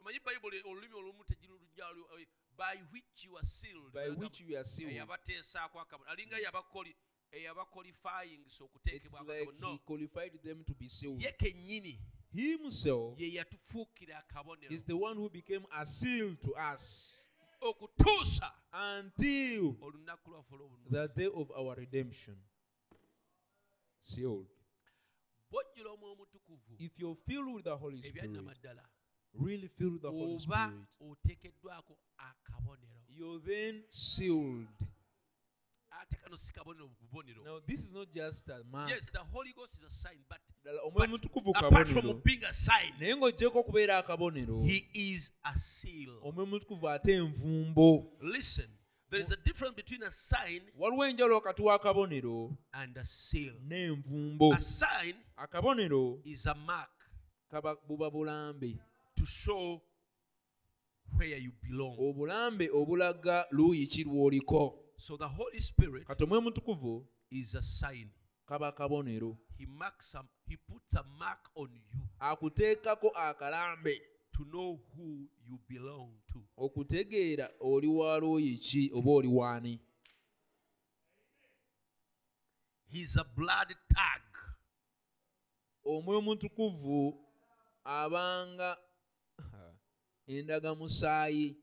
omanyi 0.00 0.20
bayibuli 0.20 0.62
olulimi 0.64 0.94
olumu 0.94 1.24
tegirulujja 1.24 1.84
eh, 2.18 2.26
by 2.56 2.76
which 2.92 3.24
you 3.24 3.36
are 3.38 3.46
sealed 3.46 3.92
By 3.92 4.08
which 4.10 4.40
you 4.40 4.56
are 4.56 4.64
sealed. 4.64 4.92
eyabateesaako 4.92 5.80
akabonero 5.80 6.12
alinga 6.12 6.36
mm. 6.36 6.42
eyabakoli 6.42 6.96
eyabakolifayingisa 7.32 8.46
It's 8.46 8.60
okuteekebwa 8.62 9.20
like 9.38 9.52
he 9.66 9.78
qualified 9.78 10.42
them 10.42 10.64
to 10.64 10.74
be 10.74 10.88
sealed. 10.88 11.22
ye 11.22 11.32
kennyini 11.32 12.00
himself 12.34 13.20
ye 13.20 13.32
yatufuukira 13.34 14.18
akabonero 14.18 14.74
is 14.74 14.84
the 14.84 14.92
one 14.92 15.14
who 15.20 15.28
became 15.30 15.66
a 15.70 15.86
seal 15.86 16.36
to 16.36 16.50
us 16.74 17.18
okutuusa 17.60 18.52
until 18.98 19.74
olunaku 19.80 20.30
lwaffe 20.30 20.54
olw'obunuzi 20.54 20.90
the 20.90 21.08
day 21.08 21.30
of 21.34 21.50
our 21.50 21.74
redemption. 21.78 22.36
Sealed. 24.02 24.46
bw'ojjula 25.50 25.90
omwoyo 25.90 26.12
omutukuvu 26.12 26.74
If 26.78 26.98
you're 26.98 27.20
filled 27.26 27.54
with 27.54 27.64
the 27.64 27.76
Holy 27.76 28.02
Spirit, 28.02 28.30
really 29.34 29.68
filled 29.68 29.92
with 29.92 30.02
the 30.02 30.10
Holy 30.10 30.38
Spirit, 30.38 30.72
you're 33.08 33.40
then 33.46 33.84
sealed. 33.88 34.66
ate 36.02 36.16
kano 36.22 36.36
si 36.36 36.52
kabonero 36.52 36.90
bubonero. 37.00 37.44
Now, 37.44 37.60
this 37.66 37.84
is 37.84 37.92
not 37.92 38.10
just 38.12 38.48
a 38.48 38.64
mark. 38.70 38.90
yes 38.90 39.10
the 39.12 39.20
holy 39.32 39.52
ghost 39.52 39.74
is 39.74 39.84
a 39.86 39.90
sign 39.90 40.18
but 40.28 40.40
but 40.64 41.64
apart 41.64 41.88
from 41.88 42.20
being 42.24 42.44
a 42.44 42.52
sign. 42.52 42.92
Naye 42.98 43.14
ng'oggyeko 43.14 43.58
okubeera 43.62 43.98
akabonero 43.98 44.64
he 44.64 44.88
is 44.94 45.30
a 45.44 45.56
seal. 45.56 46.18
Omwoyo 46.22 46.46
mutukuvu 46.46 46.88
ate 46.88 47.12
envumbo. 47.12 48.10
Listen 48.20 48.68
there 49.12 49.20
is 49.20 49.30
a 49.30 49.36
difference 49.36 49.74
between 49.76 50.02
a 50.02 50.10
sign 50.10 50.60
waliwo 50.78 51.06
enjawulo 51.06 51.34
wakati 51.34 51.62
w'akabonero 51.62 52.56
and 52.72 52.98
a 52.98 53.04
seal. 53.04 53.52
n'envumbo. 53.68 54.54
A 54.54 54.60
sign 54.60 55.14
akabonero 55.36 56.18
is 56.24 56.46
a 56.46 56.54
mark 56.54 56.90
kaba 57.50 57.76
buba 57.88 58.10
bulambe. 58.10 58.78
to 59.14 59.26
show 59.26 59.82
where 61.16 61.36
you 61.38 61.52
belong. 61.62 61.96
Obulambe 61.98 62.70
obulaga 62.70 63.46
luuyi 63.50 63.86
ki 63.86 64.04
lw'oliko. 64.04 64.78
So 64.96 65.16
the 65.16 65.28
holy 65.28 65.60
spirit 65.60 66.06
kati 66.06 66.24
omwoyo 66.24 66.40
mutukuvu 66.40 67.06
is 67.30 67.54
a 67.54 67.62
sign. 67.62 68.10
kaba 68.48 68.72
kabonero 68.72 69.36
he 69.58 69.66
marks 69.66 70.14
a, 70.14 70.22
he 70.48 70.56
puts 70.56 70.94
a 70.94 71.04
mark 71.18 71.50
on 71.54 71.68
you. 71.74 72.00
Akuteekako 72.20 73.10
akalambe 73.14 74.00
to 74.36 74.44
know 74.52 74.80
who 74.96 75.28
you 75.46 75.58
belong 75.68 76.10
to. 76.32 76.40
Okutegeera 76.58 77.50
oli 77.60 77.86
wa 77.86 78.18
luuyi 78.18 78.56
ki 78.58 78.90
oba 78.94 79.10
oli 79.10 79.28
waani 79.28 79.80
he's 82.92 83.16
a 83.16 83.24
blood 83.24 83.74
tag. 83.94 84.22
Omwoyo 85.84 86.20
mutukuvu 86.22 87.18
abanga 87.84 88.76
endagamusaayi. 90.28 91.56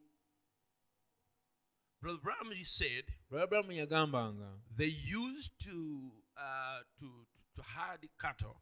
Brother 2.01 2.55
he 2.55 2.65
said 2.65 3.03
abulamu 3.31 3.71
yagambanga 3.71 4.49
they 4.75 4.87
used 4.87 5.51
to 5.59 6.11
uh, 6.37 6.79
to 6.97 7.27
to 7.55 7.61
herd 7.61 8.07
cattle 8.17 8.55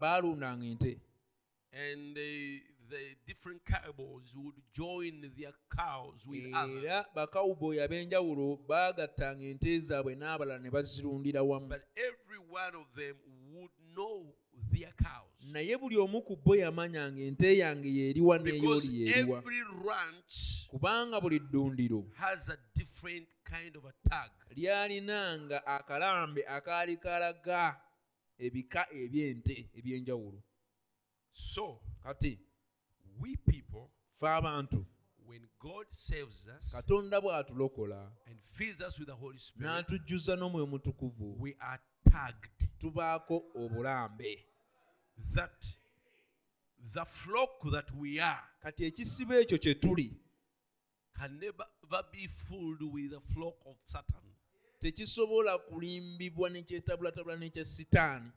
baalundanga 0.00 0.64
ente. 0.64 1.00
and 1.72 2.16
they, 2.16 2.62
the 2.90 3.16
different 3.26 3.64
cowboys 3.64 4.34
would 4.36 4.54
join 4.72 5.30
their 5.36 5.52
cows 5.74 6.26
with 6.26 6.54
others. 6.54 6.84
era 6.84 7.04
bakawuboyi 7.14 7.80
ab'enjawulo 7.80 8.58
baagattanga 8.68 9.44
ente 9.44 9.80
zaabwe 9.80 10.14
n'abalala 10.14 10.58
ne 10.62 10.70
bazirundira 10.70 11.42
wamu. 11.42 11.68
But 11.68 11.84
every 11.96 12.38
one 12.50 12.74
of 12.74 12.86
them 12.96 13.16
would 13.52 13.70
know 13.94 14.34
their 14.72 14.92
cows. 14.96 15.28
Naye 15.52 15.76
buli 15.76 15.96
omu 15.96 16.22
ku 16.22 16.36
bo 16.36 16.54
yamanyanga 16.54 17.20
ente 17.20 17.58
yange 17.58 17.88
yeeriwa 17.88 18.38
because 18.38 18.88
n'ey'oli 18.88 19.10
yeeriwa 19.10 19.38
every 19.38 19.62
ranch 19.86 20.68
kubanga 20.68 21.20
buli 21.20 21.38
ddundiro 21.38 22.04
has 22.16 22.48
a 22.48 22.56
different 22.74 23.28
kind 23.44 23.76
of 23.76 23.84
a 23.84 23.92
tag 24.08 24.30
lyalinanga 24.56 25.66
akalambe 25.66 26.44
akaali 26.46 26.96
kalaga 26.96 27.80
ebika 28.38 28.86
eby'ente 28.92 29.68
eby'enjawulo. 29.76 30.42
So 31.32 31.80
kati 32.02 32.38
we 33.20 33.36
people 33.36 33.90
fe 34.20 34.28
abantu 34.28 34.86
when 35.26 35.48
god 35.60 35.86
saves 35.90 36.48
us 36.58 36.72
katonda 36.72 37.20
bw'atulokola 37.20 38.12
and 38.26 38.40
fills 38.42 38.80
us 38.80 38.98
with 38.98 39.08
the 39.08 39.14
holy 39.14 39.38
spirit 39.38 39.70
n'atujjuza 39.70 40.36
n'omwoyo 40.36 40.66
mutukuvu 40.66 41.36
we 41.42 41.56
are 41.60 41.82
tagged. 42.10 42.68
tubaako 42.78 43.44
obulambe. 43.54 44.44
That 45.34 45.66
the 46.94 47.04
flock 47.04 47.70
that 47.72 47.90
we 47.90 48.20
are 48.20 48.42
kati 48.62 48.84
ekisibo 48.84 49.34
ekyo 49.34 49.58
kye 49.58 49.74
tuli 49.74 50.16
can 51.18 51.38
never 51.38 52.02
be 52.12 52.28
fooled 52.28 52.82
with 52.82 53.10
the 53.10 53.20
flock 53.20 53.56
of 53.66 53.76
Satan. 53.86 54.22
tekisobola 54.78 55.58
kulimbibwa 55.58 56.50
ne 56.50 56.62
kyetabulatabula 56.62 57.36
n'ekya 57.36 57.64
sitaani 57.64 58.30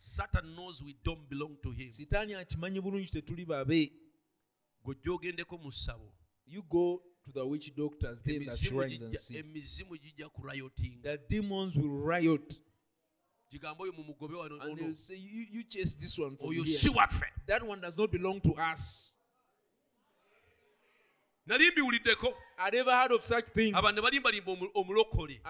Satan 0.00 0.54
knows 0.54 0.82
we 0.82 0.94
don't 1.04 1.28
belong 1.28 1.56
to 1.62 1.70
him. 1.70 1.90
sitaani 1.90 2.34
akimanyi 2.34 2.80
bulungi 2.80 3.10
tetuli 3.10 3.44
babe 3.46 3.92
Gwe 4.84 4.94
gy'ogendeko 4.94 5.58
mu 5.58 5.70
ssabo 5.72 6.12
you 6.46 6.62
go 6.62 7.02
to 7.24 7.32
the 7.32 7.44
witch 7.46 7.74
doctors, 7.76 8.22
then 8.22 8.38
the 8.38 8.44
emizimu 8.46 8.80
shrines 8.80 9.02
and 9.02 9.12
gijja- 9.14 9.18
see. 9.18 9.36
emizimu 9.38 9.96
gijja 9.98 10.28
kuriotinga 10.28 11.02
The 11.02 11.18
demons 11.28 11.74
will 11.76 12.06
riot 12.06 12.60
gigamba 13.50 13.84
oyo 13.84 13.92
mumugobe 13.92 14.36
wano 14.36 14.60
and 14.62 14.78
they'll 14.78 14.94
say, 14.94 15.16
you, 15.16 15.46
you 15.52 15.62
chase 15.64 15.94
this 15.98 16.18
one 16.18 16.36
oyo 16.40 16.62
here. 16.64 16.78
si 16.78 16.88
waffe 16.90 17.24
That 17.46 17.62
one 17.62 17.80
does 17.80 17.96
not 17.98 18.10
belong 18.10 18.40
to 18.40 18.54
us. 18.72 19.14
nali 21.46 21.70
mbiwuliddeko 21.70 22.34
I 22.58 22.70
never 22.70 22.90
heard 22.92 23.12
of 23.12 23.22
such 23.24 23.44
things. 23.46 23.74
abantu 23.74 23.96
ne 23.96 24.02
balimbalimba 24.02 24.52
omu- 24.52 24.70
omulokole 24.74 25.40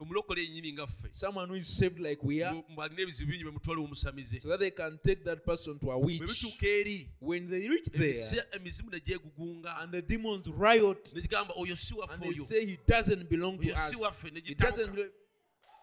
And 0.00 0.08
people 0.10 0.34
deceive 0.34 0.38
someone 0.38 0.38
who 0.38 0.38
is 0.38 0.40
omulokole 0.40 0.42
yennyini 0.42 0.72
nga 0.72 0.86
ffe 0.86 1.08
someone 1.12 1.48
who 1.48 1.54
is 1.56 1.66
saved 1.78 1.98
like 1.98 2.22
we 2.22 2.42
are, 2.42 2.54
ebizibu 2.98 3.32
bingi 3.32 3.44
omusamize 3.84 4.40
so 4.40 4.48
that 4.48 4.60
they 4.60 4.70
can 4.70 4.98
take 5.02 5.24
that 5.24 5.44
person 5.44 5.78
to 5.78 5.90
a 5.90 5.98
witch. 5.98 6.44
eri 6.62 7.10
When 7.20 7.48
they 7.50 7.68
reach 7.68 7.86
there, 7.92 8.46
emizimu 8.52 8.90
ne 8.92 9.00
gyegugunga 9.00 9.82
and 9.82 9.92
the 9.92 10.02
demons 10.02 10.46
riot, 10.48 11.12
ne 11.14 11.22
gigamba 11.22 11.54
oyo 11.56 11.76
si 11.76 11.94
and 11.94 12.02
waffe 12.10 12.24
oyo 12.28 12.34
say 12.36 12.66
he 12.66 12.78
doesn't 12.86 13.28
belong 13.28 13.58
to 13.58 13.68
Oyo 13.68 13.76
si 13.76 13.94
us. 13.96 14.02
waffe, 14.02 14.32
ne 14.32 14.40
He 14.44 14.54
doesn't 14.54 14.86
gitabuka. 14.86 14.94
belong. 14.94 15.10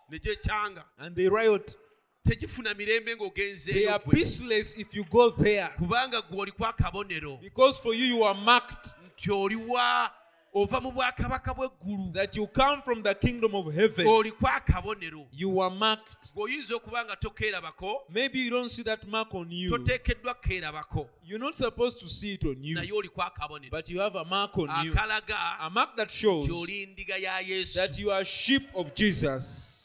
ne 0.09 0.19
gyekyanga 0.19 0.83
And 0.97 1.15
they 1.15 1.27
riot. 1.27 1.75
tegifuna 2.25 2.73
mirembe 2.73 3.05
They 3.05 3.11
are 3.13 3.17
ng'ogenzeeyo 3.17 3.99
gwe. 4.03 4.13
peaceless 4.13 4.77
if 4.77 4.95
you 4.95 5.03
go 5.05 5.29
there. 5.31 5.69
kubanga 5.77 6.21
gwe 6.21 6.39
oliko 6.41 6.65
akabonero 6.65 7.37
Because 7.41 7.79
for 7.81 7.93
you, 7.93 8.05
you 8.05 8.23
are 8.23 8.39
marked 8.39 8.95
nti 9.07 9.31
oliwa 9.31 10.11
ova 10.57 10.79
mu 10.81 10.91
bwakabaka 10.91 11.53
bw'eggulu 11.53 12.13
that 12.13 12.35
you 12.35 12.47
come 12.47 12.81
from 12.81 13.03
the 13.03 13.13
kingdom 13.15 13.53
of 13.55 13.73
heaven. 13.73 14.07
oliko 14.07 14.47
akabonero 14.47 15.27
You 15.31 15.59
are 15.61 15.69
marked. 15.75 16.31
ng'oyinza 16.35 16.75
okuba 16.75 17.03
nga 17.05 17.15
tokeerabako 17.15 18.03
Maybe 18.09 18.39
you 18.39 18.49
don't 18.51 18.69
see 18.69 18.83
that 18.83 19.05
mark 19.07 19.33
on 19.35 19.51
you. 19.51 19.69
toteekeddwa 19.69 20.33
keerabako 20.41 21.07
You're 21.25 21.39
not 21.43 21.55
supposed 21.55 21.99
to 21.99 22.07
see 22.07 22.33
it 22.35 22.45
on 22.45 22.63
you, 22.63 22.75
naye 22.75 22.91
oliko 22.91 23.21
akabonero 23.21 23.69
but 23.71 23.89
you 23.89 23.99
have 23.99 24.15
a 24.15 24.23
mark 24.25 24.57
on 24.57 24.69
you. 24.85 24.93
akalaga 24.93 25.35
A 25.59 25.69
mark 25.69 25.95
that 25.97 26.09
shows 26.09 26.45
nti 26.47 26.53
oli 26.63 26.85
ndiga 26.85 27.17
ya 27.17 27.39
yesu 27.39 27.73
that 27.73 27.99
you 27.99 28.11
are 28.11 28.23
sheep 28.25 28.63
of 28.75 28.93
Jesus. 28.95 29.84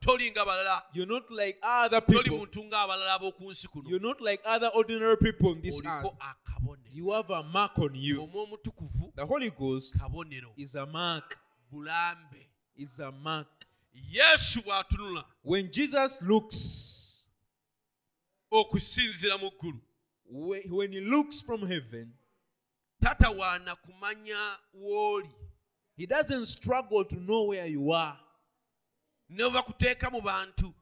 Toli 0.00 0.30
nga 0.30 0.44
balala 0.44 0.82
You're 0.92 1.06
not 1.08 1.30
like 1.30 1.58
other 1.62 2.00
toli 2.00 2.22
people. 2.24 2.38
muntu 2.38 2.64
ng'abalala 2.64 3.14
ab'oku 3.18 3.50
nsi 3.50 3.68
kuno 3.68 3.88
You're 3.90 4.02
not 4.02 4.20
like 4.20 4.40
other 4.44 4.70
ordinary 4.74 5.16
people 5.16 5.50
on 5.50 5.60
this 5.60 5.80
earth. 5.84 6.04
oliko 6.04 6.16
akabonero 6.20 6.88
You 6.92 7.10
have 7.12 7.30
a 7.30 7.42
mark 7.42 7.78
on 7.78 7.94
you. 7.94 8.22
omwo 8.22 8.42
omutukuvu 8.44 9.12
The 9.16 9.26
Holy 9.26 9.50
Ghost 9.50 9.96
kabonero 9.98 10.52
is 10.56 10.74
a 10.76 10.86
mark. 10.86 11.38
bulambe 11.72 12.46
Is 12.76 13.00
a 13.00 13.10
mark. 13.12 13.48
yesu 13.92 14.60
bw'atunula 14.62 15.24
When 15.42 15.70
Jesus 15.72 16.22
looks, 16.22 17.26
okusinziira 18.50 19.38
mu 19.38 19.50
ggulu 19.50 19.80
when 20.30 20.62
when 20.70 20.92
he 20.92 21.00
looks 21.00 21.40
from 21.42 21.60
heaven, 21.66 22.12
tatawaana 23.02 23.76
kumanya 23.76 24.58
w'oli 24.74 25.30
he 25.96 26.06
doesn't 26.06 26.46
struggle 26.46 27.04
to 27.04 27.16
know 27.16 27.44
where 27.48 27.66
you 27.66 27.90
are. 27.92 28.16
Ne 29.28 29.50
bakuteeka 29.50 30.10
mu 30.10 30.20
bantu 30.20 30.72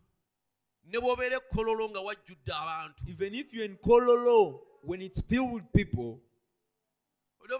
ne 0.84 0.98
bw'obeera 0.98 1.36
ekkololo 1.36 1.90
nga 1.90 2.00
wajjudde 2.00 2.52
abantu. 2.52 3.02
Even 3.08 3.34
if 3.34 3.52
you're 3.52 3.64
in 3.64 3.76
Kololo, 3.76 4.60
when 4.82 5.02
it's 5.02 5.20
filled 5.22 5.52
with 5.52 5.72
people, 5.72 6.20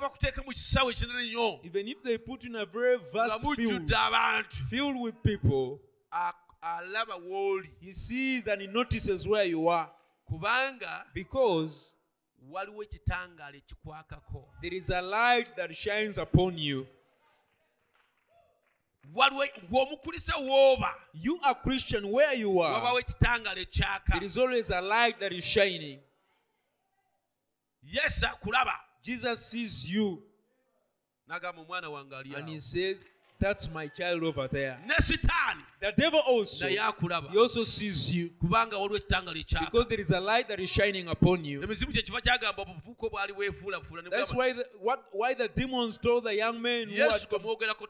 bakuteeka 0.01 0.45
mu 0.45 0.53
kisawo 0.53 0.91
ekinene 0.91 1.27
nnyo. 1.31 1.61
even 1.65 1.89
if 1.89 2.03
they 2.03 2.19
put 2.19 2.45
in 2.45 2.57
a 2.57 2.67
very 2.67 2.99
vast 3.13 3.41
field, 3.57 3.91
abantu. 3.91 4.65
filled 4.71 4.97
with 5.01 5.15
people, 5.23 5.81
a- 6.13 6.33
alaba 6.63 7.19
w'oli. 7.19 7.69
he 7.81 7.93
sees 7.93 8.47
and 8.47 8.61
he 8.61 8.67
notices 8.69 9.27
where 9.27 9.45
you 9.45 9.69
are. 9.69 9.91
Kubanga 10.31 11.05
because 11.15 11.93
waliwo 12.51 12.83
ekitangaala 12.85 13.57
ekikwakako. 13.57 14.49
there 14.63 14.75
is 14.75 14.91
a 14.91 15.03
light 15.03 15.55
that 15.57 15.75
shines 15.75 16.19
upon 16.19 16.59
you. 16.59 16.87
Waliwo 19.17 19.47
ng'omukulisa 19.71 20.35
w'oba. 20.37 20.95
You 21.15 21.41
are 21.43 21.55
Christian 21.55 22.11
where 22.11 22.35
you 22.35 22.61
are. 22.61 23.03
There 24.11 24.25
is 24.25 24.39
always 24.39 24.71
a 24.71 24.81
light 24.81 25.19
that 25.21 25.33
is 25.33 25.45
shining. 25.45 26.01
akulaba 28.23 28.75
Jesus 29.03 29.47
sees 29.47 29.89
you. 29.89 30.23
N'agamba 31.29 31.61
omwana 31.63 31.91
wange 31.91 32.15
ali 32.15 32.35
and 32.35 32.49
he 32.49 32.61
says, 32.61 33.03
That's 33.39 33.73
my 33.73 33.89
child 33.89 34.23
over 34.23 34.49
there. 34.49 34.79
ne 34.87 34.95
sitaani 35.01 35.63
The 35.81 35.93
devil 35.93 36.21
also, 36.27 36.67
naye 36.67 36.79
akulaba 36.79 37.31
he 37.31 37.39
also 37.39 37.63
sees 37.65 38.15
you. 38.15 38.31
Kubanga 38.43 38.79
waliwo 38.79 38.97
ekitangaala 38.97 39.39
ekyaka 39.39 39.71
because 39.71 39.89
there 39.89 40.01
is 40.01 40.11
a 40.11 40.21
light 40.21 40.49
that 40.49 40.61
is 40.61 40.71
shining 40.71 41.09
upon 41.09 41.45
you. 41.45 41.63
emizimu 41.63 41.93
kyekiva 41.93 42.21
kyagamba 42.21 42.63
obuvubuka 42.63 43.09
bwali 43.09 43.33
bwefuulafuula 43.33 44.03
ne 44.03 44.11
That's 44.11 44.35
why 44.35 44.53
the, 44.53 44.65
what, 44.81 45.01
why 45.13 45.35
the 45.35 45.49
demons 45.49 45.99
told 45.99 46.25
the 46.25 46.35
young 46.35 46.61
men 46.61 46.89
yesu 46.89 47.27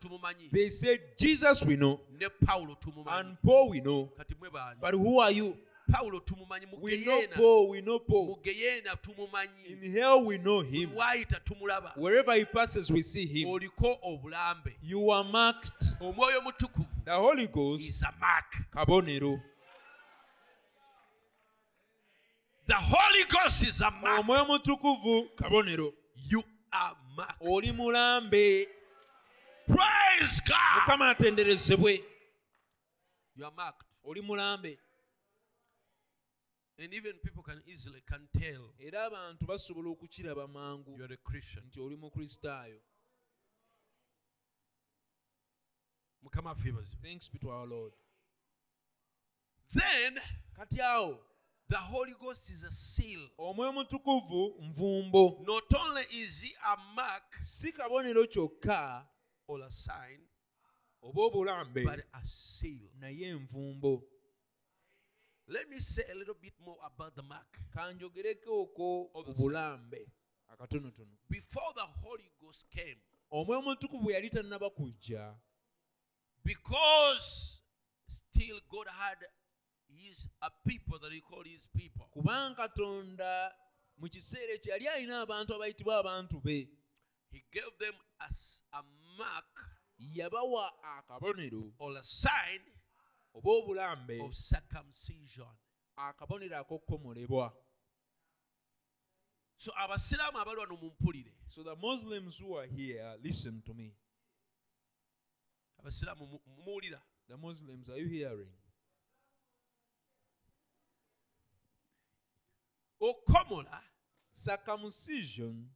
tumumanyi. 0.00 0.50
They 0.52 0.68
said, 0.68 1.00
Jesus 1.16 1.64
we 1.64 1.76
know. 1.76 2.00
Ne 2.18 2.28
pawulo 2.44 2.76
tumumanyi. 2.80 3.20
And 3.20 3.42
Paul 3.42 3.70
we 3.70 3.80
know. 3.80 4.10
kati 4.18 4.34
mwe 4.34 4.50
baani? 4.50 4.80
But 4.80 4.94
who 4.94 5.20
are 5.20 5.32
you? 5.32 5.56
Pawulo 5.92 6.20
tumumanyi 6.20 6.66
mu 6.66 6.78
We 6.80 7.04
know 7.04 7.20
geyeena 7.20 7.36
Paul, 7.36 7.68
we 7.70 7.80
know 7.80 7.98
Paul. 7.98 8.38
In 8.44 8.84
tumumanyi. 9.02 9.92
Hell 9.92 10.24
we 10.24 10.38
know 10.38 10.60
him. 10.60 10.90
wayita 10.94 11.40
tumulaba. 11.40 11.92
Wherever 11.96 12.34
he 12.34 12.44
passes, 12.44 12.90
we 12.90 13.02
see 13.02 13.26
him. 13.26 13.48
oliko 13.48 13.98
obulambe. 14.02 14.76
You 14.82 15.10
are 15.10 15.24
marked. 15.24 15.98
omwoyo 16.00 16.40
mutukuvu. 16.40 16.86
The 17.04 17.12
Holy 17.12 17.46
Ghost, 17.46 17.88
is 17.88 18.02
a 18.02 18.12
mark. 18.20 18.56
Kabonero. 18.72 19.40
the 22.66 22.74
holy 22.74 23.24
ghost 23.28 23.62
is 23.62 23.80
a 23.80 23.90
mark. 23.90 24.20
Omwoyo 24.20 24.44
mutukuvu 24.44 25.28
kabonero. 25.36 25.92
You 26.14 26.42
are 26.72 26.96
mark 27.16 27.36
oli 27.40 27.72
mulambe. 27.72 28.66
Praise 29.66 30.42
god. 30.46 30.80
Mukama 30.80 31.10
atenderezebwe. 31.10 32.02
You 33.36 33.44
are 33.44 33.54
marked. 33.54 33.82
Oli 34.04 34.20
mulambe 34.20 34.78
and 36.78 36.92
even 36.92 37.12
people 37.24 37.42
can 37.42 37.60
easily 37.66 38.02
can 38.06 38.28
tell 38.38 38.74
era 38.78 39.04
abantu 39.06 39.46
basobola 39.46 39.90
okukiraba 39.90 40.48
mangu 40.48 40.96
you 40.96 41.04
are 41.04 41.14
a 41.14 41.16
christian. 41.16 41.64
nti 41.64 41.80
oli 41.80 41.96
mukristaayo 41.96 42.80
mukama 46.22 46.54
thanks 47.02 47.28
be 47.28 47.38
to 47.38 47.50
our 47.50 47.66
lord. 47.66 47.92
Then 49.72 50.18
kati 50.56 50.80
awo 50.80 51.18
the 51.68 51.76
holy 51.76 52.14
ghost 52.20 52.50
is 52.50 52.64
a 52.64 52.70
seal. 52.70 53.20
omwoyo 53.38 53.72
mutukuvu 53.72 54.56
nvumbo 54.62 55.44
not 55.46 55.74
only 55.74 56.02
is 56.10 56.42
he 56.42 56.54
a 56.64 56.76
mark 56.94 57.36
si 57.40 57.72
kabonero 57.72 58.26
kyokka 58.26 59.06
or 59.48 59.62
a 59.62 59.70
sign 59.70 60.20
oba 61.02 61.22
obulambe 61.22 61.84
but 61.84 62.04
a 62.12 62.26
seal. 62.26 62.90
naye 62.98 63.28
envumbo 63.28 64.02
let 65.48 65.68
me 65.68 65.80
say 65.80 66.02
a 66.10 66.14
little 66.14 66.34
bit 66.34 66.54
more 66.60 66.78
about 66.84 67.14
the 67.14 67.22
mark 67.22 67.58
kanjogereko 67.74 68.50
okwo 68.62 69.10
obulambe. 69.14 70.06
Akatonotono 70.48 71.16
before 71.28 71.72
the 71.74 71.86
holy 72.02 72.30
ghost 72.40 72.68
came 72.70 72.96
omwoyo 73.30 73.62
mutukuvu 73.62 74.10
yali 74.10 74.30
tannaba 74.30 74.70
kujja. 74.70 75.34
because 76.44 77.60
still 78.08 78.60
god 78.70 78.86
had 78.88 79.18
his 79.88 80.28
a 80.42 80.50
people 80.66 80.98
that 80.98 81.12
he 81.12 81.20
called 81.20 81.46
his 81.46 81.66
people. 81.74 82.08
Kubanga 82.14 82.54
katonda 82.56 83.50
mu 83.98 84.08
kiseera 84.08 84.52
ekyo 84.54 84.72
yali 84.72 84.88
alina 84.88 85.20
abantu 85.26 85.54
abayitibwa 85.54 85.98
abantu 85.98 86.40
be. 86.42 86.68
He 87.30 87.42
gave 87.52 87.78
them 87.78 87.94
a, 88.20 88.24
s- 88.30 88.62
a 88.72 88.82
mark 89.18 89.70
yabawa 89.98 90.70
akabonero. 90.98 91.72
or 91.78 91.96
a 91.98 92.04
sign 92.04 92.60
oba 93.36 93.50
obulambe. 93.50 94.20
of 94.20 94.34
circumcision. 94.34 95.46
Akabonero 95.96 96.56
ak'okkomolebwa 96.56 97.52
so 99.58 99.72
abasiraamu 99.72 100.38
abali 100.38 100.60
wano 100.60 100.76
mumpulire. 100.76 101.32
So 101.48 101.62
the 101.62 101.76
muslims 101.76 102.38
who 102.38 102.56
are 102.56 102.66
here 102.66 103.16
listen 103.22 103.62
to 103.66 103.74
me. 103.74 103.94
Abasiraamu 105.80 106.40
muwulira. 106.46 107.00
The 107.28 107.36
muslims 107.36 107.88
are 107.88 107.98
you 107.98 108.08
hearing? 108.08 108.52
Okukomola 113.00 113.82
circumcision 114.32 115.70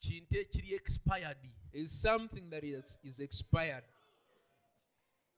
kintu 0.00 0.38
ekiri 0.38 0.74
expired. 0.74 1.38
is 1.72 1.90
something 1.90 2.50
that 2.50 2.62
is, 2.62 2.98
is 3.02 3.20
expired 3.20 3.82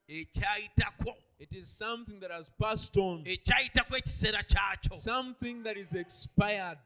it 0.08 1.48
is 1.52 1.68
something 1.68 2.20
that 2.20 2.30
has 2.30 2.50
passed 2.60 2.96
on. 2.96 3.24
Something 4.92 5.62
that 5.64 5.76
is 5.76 5.92
expired. 5.92 6.78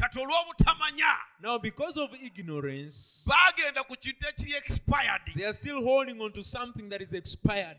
Kati 0.00 0.18
olw'obutamanya 0.20 1.14
now 1.42 1.58
because 1.58 1.96
of 1.96 2.10
ignorance 2.22 3.26
baagenda 3.28 3.82
ku 3.88 3.96
kintu 3.96 4.28
ekiri 4.30 4.56
expired. 4.56 5.20
they 5.34 5.44
are 5.44 5.52
still 5.52 5.82
holding 5.82 6.20
on 6.20 6.30
to 6.30 6.44
something 6.44 6.88
that 6.88 7.02
is 7.02 7.12
expired. 7.12 7.76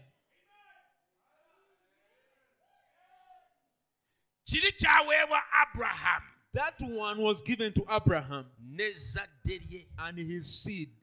Kiri 4.46 4.72
kyaweebwa 4.72 5.40
aburahamu 5.62 6.26
That 6.54 6.74
one 6.82 7.22
was 7.22 7.42
given 7.42 7.72
to 7.74 7.86
Abraham. 7.90 8.48
N'ezzadde 8.76 9.62
lye 9.70 9.86
and 10.00 10.18
his 10.18 10.62
seed. 10.62 10.90
ate 10.90 10.98
kyali 10.98 10.98
kya 10.98 10.98
abulahamu 10.98 11.00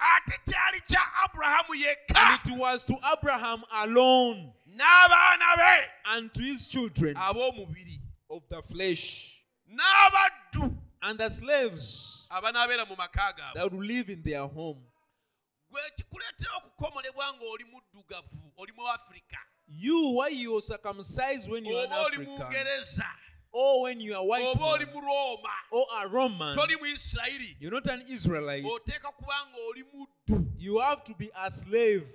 And 0.00 0.32
it 2.46 2.58
was 2.58 2.84
to 2.84 2.94
Abraham 3.12 3.62
alone 3.82 4.52
and 6.06 6.34
to 6.34 6.42
his 6.42 6.66
children 6.66 7.16
of 7.16 7.36
the 8.48 8.62
flesh 8.62 9.42
and 11.02 11.18
the 11.18 11.30
slaves 11.30 12.26
abanaabeera 12.30 12.88
mu 12.88 12.96
maka 12.96 13.34
that 13.54 13.72
would 13.72 13.86
live 13.86 14.08
in 14.08 14.22
their 14.22 14.46
home. 14.46 14.82
gwe 15.70 15.80
kikuleetera 15.96 16.50
okukomolebwa 16.56 17.32
ng'oli 17.34 17.64
muddugavu 17.64 18.52
oli 18.56 18.72
mu 18.72 18.88
afirika 18.88 19.38
You, 19.70 20.14
why 20.16 20.28
you 20.28 20.56
are 20.56 20.62
circumcised 20.62 21.46
when 21.50 21.62
you 21.66 21.76
are 21.76 21.84
in 21.84 21.92
oba 21.92 22.04
oli 22.06 22.18
mu 22.24 22.36
Africa, 22.36 22.48
or 23.52 23.82
when 23.82 24.00
you 24.00 24.14
are 24.14 24.24
white 24.24 24.44
oba 24.44 24.62
oli 24.64 24.84
man, 24.84 24.94
mu 24.94 25.00
roma 25.00 25.54
or 25.72 25.86
a 26.02 26.08
Roman, 26.08 26.54
toli 26.56 26.76
mu 26.76 26.86
isirayiri 26.94 27.56
you're 27.60 27.72
not 27.72 27.86
an 27.86 28.02
Israelite. 28.08 28.64
oteeka 28.64 29.10
kuba 29.16 29.32
ng'oli 29.52 29.82
muddu 29.94 30.44
You 30.58 30.80
have 30.80 31.04
to 31.04 31.14
be 31.14 31.30
a 31.44 31.50
slave. 31.50 32.06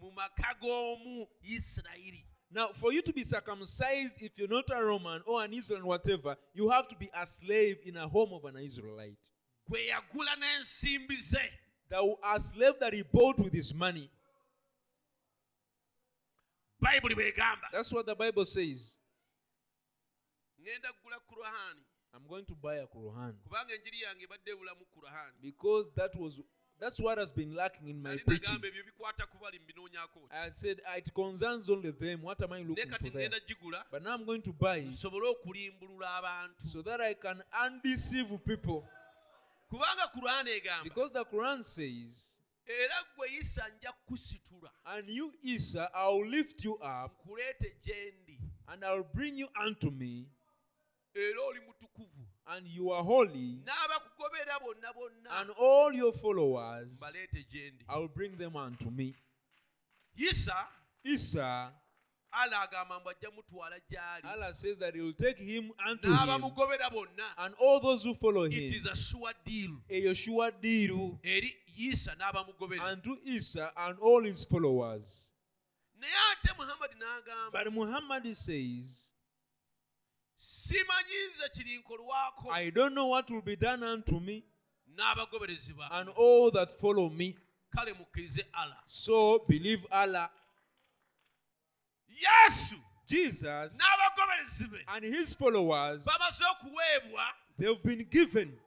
mu 0.00 0.10
maka 0.12 0.54
g'omu 0.62 1.26
isirayiri 1.44 2.24
Now, 2.50 2.68
for 2.68 2.92
you 2.92 3.02
to 3.02 3.12
be 3.12 3.24
circumcised, 3.24 4.22
if 4.22 4.30
you're 4.38 4.46
not 4.46 4.66
a 4.70 4.80
Roman 4.84 5.22
or 5.26 5.42
an 5.42 5.52
Israelite, 5.52 5.84
whatever, 5.86 6.36
you 6.52 6.68
have 6.70 6.86
to 6.86 6.94
be 6.96 7.10
a 7.12 7.26
slave 7.26 7.78
in 7.84 7.96
a 7.96 8.06
home 8.06 8.32
of 8.32 8.44
an 8.44 8.56
Israelite. 8.62 9.18
gwe 9.68 9.88
yagula 9.88 10.36
n'ensimbi 10.38 11.20
ze 11.20 11.40
The, 11.88 12.16
a 12.22 12.38
slave 12.40 12.74
that 12.80 12.92
he 12.94 13.02
bought 13.02 13.38
with 13.38 13.52
his 13.52 13.74
money. 13.74 14.08
bayibuli 16.80 17.14
bw'egamba 17.14 17.68
That's 17.72 17.92
what 17.92 18.06
the 18.06 18.14
Bible 18.14 18.44
says. 18.44 18.98
Ŋŋenda 20.64 20.92
kugula 20.92 21.20
kurahani 21.20 21.82
I'm 22.14 22.26
going 22.28 22.44
to 22.46 22.54
buy 22.54 22.76
a 22.76 22.86
Quran. 22.86 23.34
Kubanga 23.42 23.74
enjiri 23.74 24.00
yange 24.00 24.24
ebadde 24.24 24.50
ebulamu 24.50 24.84
kurahani 24.94 25.34
because 25.42 25.90
that 25.96 26.14
was 26.16 26.40
that's 26.78 27.00
what 27.00 27.18
has 27.18 27.32
been 27.32 27.54
lacking 27.54 27.88
in 27.88 28.02
my 28.02 28.16
preaching. 28.26 28.56
ebyo 28.58 28.84
bikwata 28.84 29.26
bali 29.40 29.58
mbinoonyaako 29.58 30.28
I 30.30 30.50
said 30.52 30.80
"Ah, 30.86 30.96
it 30.96 31.12
concerns 31.14 31.68
only 31.68 31.90
them. 31.92 32.22
What 32.22 32.40
am 32.42 32.52
I 32.52 32.62
naye 32.62 32.68
looking 32.68 32.90
kati 32.90 33.10
for 33.10 33.18
there? 33.18 33.28
ŋŋenda 33.28 33.40
gigula 33.46 33.84
But 33.90 34.02
now 34.02 34.14
I'm 34.14 34.24
going 34.24 34.42
to 34.42 34.52
buy 34.52 34.76
it. 34.78 34.86
Nsobole 34.88 35.28
okulimbulula 35.28 36.16
abantu. 36.16 36.66
So 36.66 36.82
that 36.82 37.00
I 37.00 37.14
can 37.14 37.42
undeceive 37.52 38.28
people. 38.44 38.88
kubanga 39.70 40.08
kurahani 40.14 40.50
egamba 40.50 40.84
Because 40.84 41.12
the 41.12 41.24
Quran 41.24 41.62
says, 41.62 42.38
era 42.66 43.04
gwe 43.16 43.38
isa 43.40 43.68
nja 43.68 43.92
And 44.84 45.08
you, 45.08 45.32
Isa, 45.42 45.90
I'll 45.94 46.26
lift 46.26 46.64
you 46.64 46.74
up 46.76 47.12
nkuleete 47.26 47.76
gye 47.82 48.14
ndi. 48.22 48.40
and 48.68 48.84
I'll 48.84 49.02
bring 49.14 49.36
you 49.36 49.48
unto 49.60 49.90
me, 49.90 50.26
era 51.14 51.40
oli 51.42 51.60
mutukuvu. 51.60 52.26
And 52.46 52.66
you 52.66 52.90
are 52.92 53.02
holy, 53.02 53.62
n'abakugobera 53.64 54.60
bonna 54.60 54.92
bonna. 54.94 55.40
and 55.40 55.50
all 55.58 55.92
your 55.94 56.12
followers, 56.12 56.98
mbaleete 56.98 57.46
gye 57.50 57.70
ndi. 57.70 57.84
I'll 57.88 58.08
bring 58.08 58.36
them 58.36 58.56
unto 58.56 58.90
me. 58.90 59.14
isa 60.16 60.68
Isa, 61.04 61.72
ala 62.32 62.60
agamba 62.60 63.00
mbu 63.00 63.10
ajja 63.10 63.30
mutwala 63.30 63.78
gy'ali. 63.90 64.24
Allah 64.24 64.54
says 64.54 64.78
that 64.78 64.94
He 64.94 65.00
will 65.00 65.12
take 65.12 65.38
him 65.38 65.70
unto 65.86 66.08
him, 66.08 66.16
n'abamugobera 66.16 66.90
bonna. 66.90 67.24
And 67.38 67.54
all 67.60 67.80
those 67.80 68.02
who 68.04 68.14
follow 68.14 68.44
him, 68.44 68.72
is 68.72 68.86
a 68.86 68.96
sure 68.96 69.32
deal. 69.44 71.18
A 71.22 71.28
eri 71.28 71.54
isa 71.76 72.16
n'abamugobera. 72.16 72.92
Unto 72.92 73.16
Isa 73.24 73.70
and 73.76 73.98
all 74.00 74.22
his 74.22 74.44
followers. 74.44 75.32
naye 75.98 76.12
ate 76.32 76.52
muhammadi 76.58 76.94
n'agamba 76.98 77.52
But 77.52 77.72
Muhammad 77.72 78.36
says, 78.36 79.13
simanyi 80.68 81.26
nze 81.30 81.48
kirinkolwako 81.48 82.52
I 82.52 82.70
don't 82.70 82.94
know 82.94 83.10
what 83.10 83.30
will 83.30 83.42
be 83.42 83.56
done 83.56 83.82
unto 83.86 84.20
me 84.20 84.42
n'abagoberezi 84.96 85.74
and 85.90 86.08
all 86.16 86.50
that 86.50 86.70
follow 86.80 87.08
me. 87.10 87.36
kale 87.76 87.92
mukkirize 87.92 88.46
allah 88.52 88.82
So 88.86 89.38
believe 89.48 89.84
Allah. 89.90 90.30
yesu 92.08 92.76
Jesus 93.06 93.78
n'abagoberezi 93.78 94.70
be 94.70 94.78
and 94.88 95.04
his 95.04 95.36
followers, 95.36 96.04
bamaze 96.06 96.44
okuweebwa 96.44 97.24
they've 97.58 97.82
been 97.82 98.04
given 98.10 98.58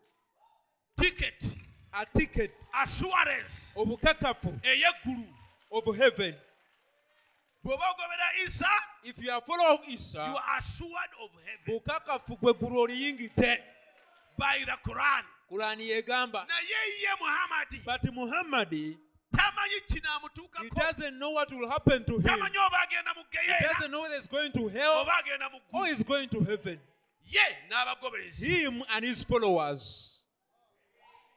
ticket 1.00 1.56
a 1.93 2.06
ticket 2.06 2.52
assurance 2.74 3.74
obukakafu 3.76 4.60
ey'eggulu 4.64 5.28
of 5.72 5.98
heaven. 5.98 6.36
Bw'oba 7.68 7.86
ogobera 7.91 8.28
isa 8.45 8.70
If 9.03 9.24
you 9.24 9.32
are 9.32 9.41
follower 9.41 9.70
of 9.80 9.88
Isa, 9.88 10.18
you 10.20 10.36
are 10.36 10.57
assured 10.57 11.11
of 11.24 11.30
heaven 11.45 11.80
bukakafu 11.80 12.36
gwe 12.39 12.53
gulu 12.53 12.80
oliyingidde. 12.88 13.57
by 14.38 14.63
the 14.65 14.78
quran 14.89 15.24
Kurani 15.51 15.89
yegamba. 15.89 16.45
naye 16.47 16.80
ye 17.01 17.09
muhammadi 17.20 17.82
But 17.86 18.13
Muhammad, 18.13 18.70
he 18.72 18.97
tamanyi 19.32 19.82
kinaamutuukako 19.89 20.76
doesn't 20.76 21.20
know 21.20 21.32
what 21.32 21.51
will 21.51 21.70
happen 21.70 22.03
to 22.05 22.13
him. 22.13 22.24
tamanyi 22.24 22.57
oba 22.68 22.78
agenda 22.88 23.11
mu 23.15 23.24
He 23.32 23.68
doesn't 23.68 23.91
know 23.91 24.01
whether 24.01 24.15
he's 24.15 24.28
going 24.28 24.51
to 24.51 24.68
hell 24.70 24.99
oba 25.01 25.11
agenda 25.24 25.49
mu 25.51 25.59
or 25.80 25.86
he's 25.88 26.03
going 26.03 26.30
to 26.30 26.39
heaven. 26.41 26.80
ye 27.26 27.41
n'abagoberezi 27.70 28.47
Him 28.47 28.84
and 28.95 29.05
his 29.05 29.24
followers. 29.26 30.24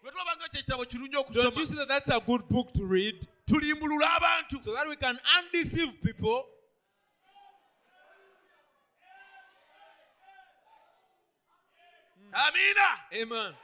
bwe 0.03 0.11
tulaba 0.11 0.37
nga 0.37 0.49
kyekitabo 0.49 0.85
kirungi 0.85 1.13
Don't 1.33 1.57
you 1.57 1.67
see 1.67 1.75
that 1.77 1.89
that's 1.89 2.11
a 2.11 2.21
good 2.21 2.49
book 2.49 2.73
to 2.73 2.85
read? 2.85 3.27
Tulimbulula 3.51 4.09
abantu 4.17 4.63
So 4.63 4.75
that 4.75 4.87
we 4.89 4.97
can 4.97 5.19
undeceive 5.39 6.01
people. 6.03 6.45
amiina 12.33 12.89
Amen. 13.23 13.55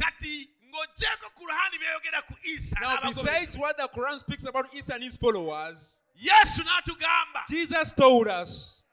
kati 0.00 0.48
ng'oggyeko 0.70 1.26
ku 1.36 1.44
byeyogera 1.46 2.20
ku 2.26 2.34
isa 2.44 2.80
Now, 2.80 2.96
besides 3.08 3.58
what 3.58 3.76
the 3.76 3.88
Quran 3.88 4.18
speaks 4.18 4.44
about 4.44 4.72
Isa 4.74 4.94
and 4.94 5.02
his 5.04 5.16
followers, 5.16 6.00
yesu 6.16 6.62
n'atugamba 6.62 7.44
Jesus 7.48 7.92
told 7.92 8.28
us, 8.28 8.84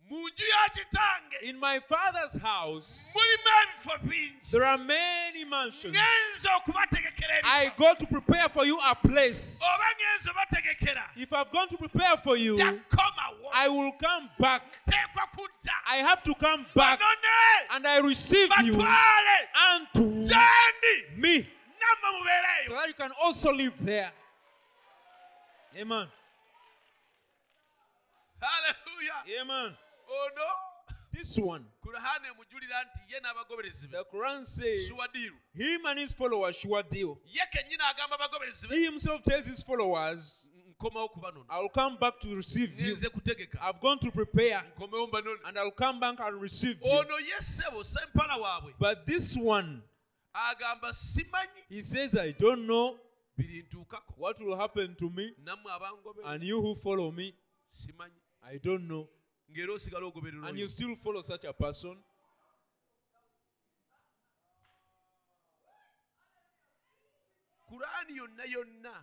In 1.43 1.57
my 1.57 1.79
Father's 1.79 2.37
house, 2.41 3.15
mulimu 3.15 3.49
ebifo 3.63 3.97
bingi 4.03 4.51
there 4.51 4.65
are 4.65 4.77
many 4.77 5.45
mansions. 5.45 5.95
I 7.43 7.71
go 7.77 7.95
to 7.95 8.05
prepare 8.05 8.49
for 8.49 8.65
you 8.65 8.77
a 8.79 8.93
place. 8.95 9.61
oba 9.63 9.85
ŋŋenza 9.95 10.31
obategekera 10.31 11.03
If 11.15 11.31
I've 11.33 11.51
gone 11.51 11.69
to 11.69 11.77
prepare 11.77 12.17
for 12.17 12.35
you, 12.35 12.59
I 13.53 13.69
will 13.69 13.93
come 13.93 14.29
back. 14.37 14.61
I 15.87 15.97
have 15.97 16.23
to 16.23 16.35
come 16.35 16.65
back 16.75 16.99
and 17.71 17.87
I 17.87 17.99
receive 17.99 18.49
you 18.63 18.73
unto 18.73 20.25
me 21.15 21.47
so 22.67 22.73
that 22.73 22.87
you 22.87 22.93
can 22.93 23.11
also 23.23 23.53
live 23.53 23.73
there. 23.79 24.11
Amen. 25.79 26.07
Hallelujah. 28.41 29.41
Amen. 29.41 29.77
Oh, 30.11 30.27
ono 30.27 30.45
This 31.13 31.37
one, 31.37 31.65
kurahani 31.81 32.27
emujulira 32.27 32.83
nti 32.83 33.13
ye 33.13 33.19
n'abagoberezi 33.19 33.91
be. 33.91 33.97
The 33.97 34.05
Quran 34.13 34.45
says, 34.45 34.89
him 35.53 35.85
and 35.85 35.99
his 35.99 36.13
followers 36.13 36.55
sure 36.55 36.83
deal. 36.83 37.17
ye 37.25 37.41
kennyini 37.53 37.83
agamba 37.83 38.17
abagoberezi 38.17 38.69
be. 38.69 38.75
He 38.75 38.85
himself 38.85 39.23
tells 39.23 39.45
his 39.45 39.63
followers, 39.63 40.49
I'll 41.49 41.69
come 41.69 41.97
back 41.99 42.19
to 42.21 42.35
receive 42.35 42.79
you. 42.79 42.97
I've 43.61 43.79
gone 43.79 43.99
to 43.99 44.11
prepare 44.11 44.63
and 45.45 45.57
I'll 45.57 45.71
come 45.71 45.99
back 45.99 46.19
and 46.19 46.41
receive 46.41 46.77
you. 46.83 46.91
Oh, 46.91 46.99
ono 46.99 47.17
ye 47.17 47.37
ssebo 47.39 47.83
sempala 47.83 48.37
waabwe. 48.41 48.73
But 48.79 49.05
this 49.05 49.37
one, 49.37 49.83
he 51.69 51.81
says, 51.81 52.15
I 52.17 52.31
don't 52.31 52.65
know 52.65 52.97
what 54.17 54.39
will 54.41 54.57
happen 54.57 54.95
to 54.97 55.09
me 55.09 55.33
and 56.25 56.43
you 56.43 56.61
who 56.61 56.73
follow 56.75 57.11
me. 57.11 57.35
I 58.43 58.57
don't 58.57 58.87
know. 58.87 59.07
Ng'era 59.51 59.73
osigala 59.73 60.05
ogoberera 60.07 60.47
And 60.47 60.57
you 60.59 60.67
still 60.67 60.95
follow 60.95 61.21
such 61.21 61.45
a 61.45 61.53
person. 61.53 61.97
kuraani 67.69 68.15
yonna 68.17 68.43
yonna 68.45 68.93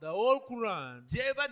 The 0.00 0.10
whole 0.10 0.40
Quran, 0.48 1.08
gy'eba 1.08 1.48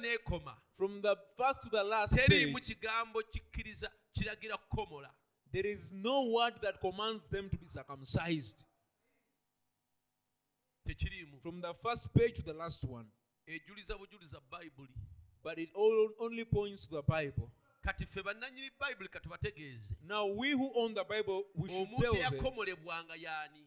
from 0.77 1.01
the 1.01 1.17
first 1.39 1.63
to 1.63 1.71
the 1.71 1.83
last 1.83 2.15
teriimu 2.17 2.55
page, 2.55 2.75
kigambo 2.75 3.23
kikkiriza 3.33 3.91
kiragira 4.13 4.57
kukomola 4.59 5.11
there 5.53 5.67
is 5.71 5.93
no 5.93 6.31
word 6.33 6.55
that 6.63 6.81
commands 6.81 7.29
them 7.29 7.49
to 7.49 7.57
be 7.57 7.69
circumcised. 7.69 8.65
tekiriimu 10.87 11.41
From 11.43 11.61
the 11.61 11.75
first 11.83 12.13
page 12.15 12.35
to 12.37 12.43
the 12.43 12.53
last 12.53 12.85
one. 12.85 13.07
ejuliza 13.47 13.97
bujuliza 13.99 14.41
bayibuli 14.51 14.93
But 15.43 15.59
it 15.59 15.71
all 15.75 16.09
only 16.21 16.45
points 16.47 16.87
to 16.87 16.95
the 16.97 17.03
Bible. 17.03 17.51
Kati 17.85 18.07
ffe 18.07 18.23
bannannyini 18.23 18.71
bayibuli 18.81 19.09
katubategeeze 19.09 19.97
Now, 20.03 20.27
we 20.27 20.51
who 20.53 20.71
own 20.75 20.95
the 20.95 21.05
Bible, 21.05 21.45
we 21.55 21.69
should 21.69 21.89
omuntu 21.89 22.01
tell 22.03 22.13
them. 22.13 22.23
eyakomolebwanga 22.23 23.15
y'ani 23.17 23.67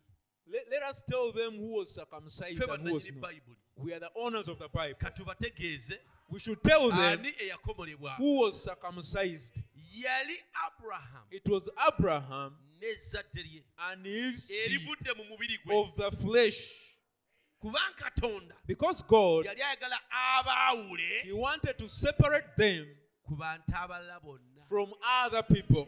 Let, 0.49 0.69
let 0.71 0.83
us 0.83 1.03
tell 1.05 1.31
them 1.33 1.57
who 1.57 1.75
was 1.79 1.93
circumcised 1.95 2.61
and 2.63 2.81
who 2.87 2.93
was 2.93 3.05
not. 3.11 3.33
We 3.75 3.93
are 3.93 3.99
the 3.99 4.09
owners 4.15 4.47
of 4.47 4.57
the 4.59 4.69
Bible. 4.69 4.95
katubategeeze 4.99 5.99
We 6.29 6.39
should 6.39 6.61
tell 6.63 6.89
them 6.89 6.99
ani 7.19 7.33
eyakomolebwanga 7.39 8.17
who 8.17 8.39
was 8.41 8.63
circumcised. 8.63 9.61
yali 9.75 10.37
It 11.31 11.47
was 11.49 11.69
Abraham 11.87 12.57
n'ezzadde 12.81 13.43
lye 13.43 13.63
and 13.77 14.05
his 14.05 14.47
seed 14.47 14.71
erivudde 14.71 15.13
mu 15.17 15.23
mubiri 15.25 15.59
gwe 15.65 15.75
of 15.81 15.95
the 15.95 16.11
flesh. 16.11 16.71
katonda 17.95 18.55
Because 18.67 19.03
God, 19.03 19.45
yali 19.45 19.61
ayagala 19.61 19.99
abaawule 20.09 21.21
He 21.23 21.33
wanted 21.33 21.77
to 21.77 21.87
separate 21.89 22.55
them 22.57 22.87
ku 23.27 23.35
bantu 23.35 23.71
abalala 23.75 24.19
bonna 24.23 24.61
from 24.69 24.93
other 25.23 25.43
people. 25.43 25.87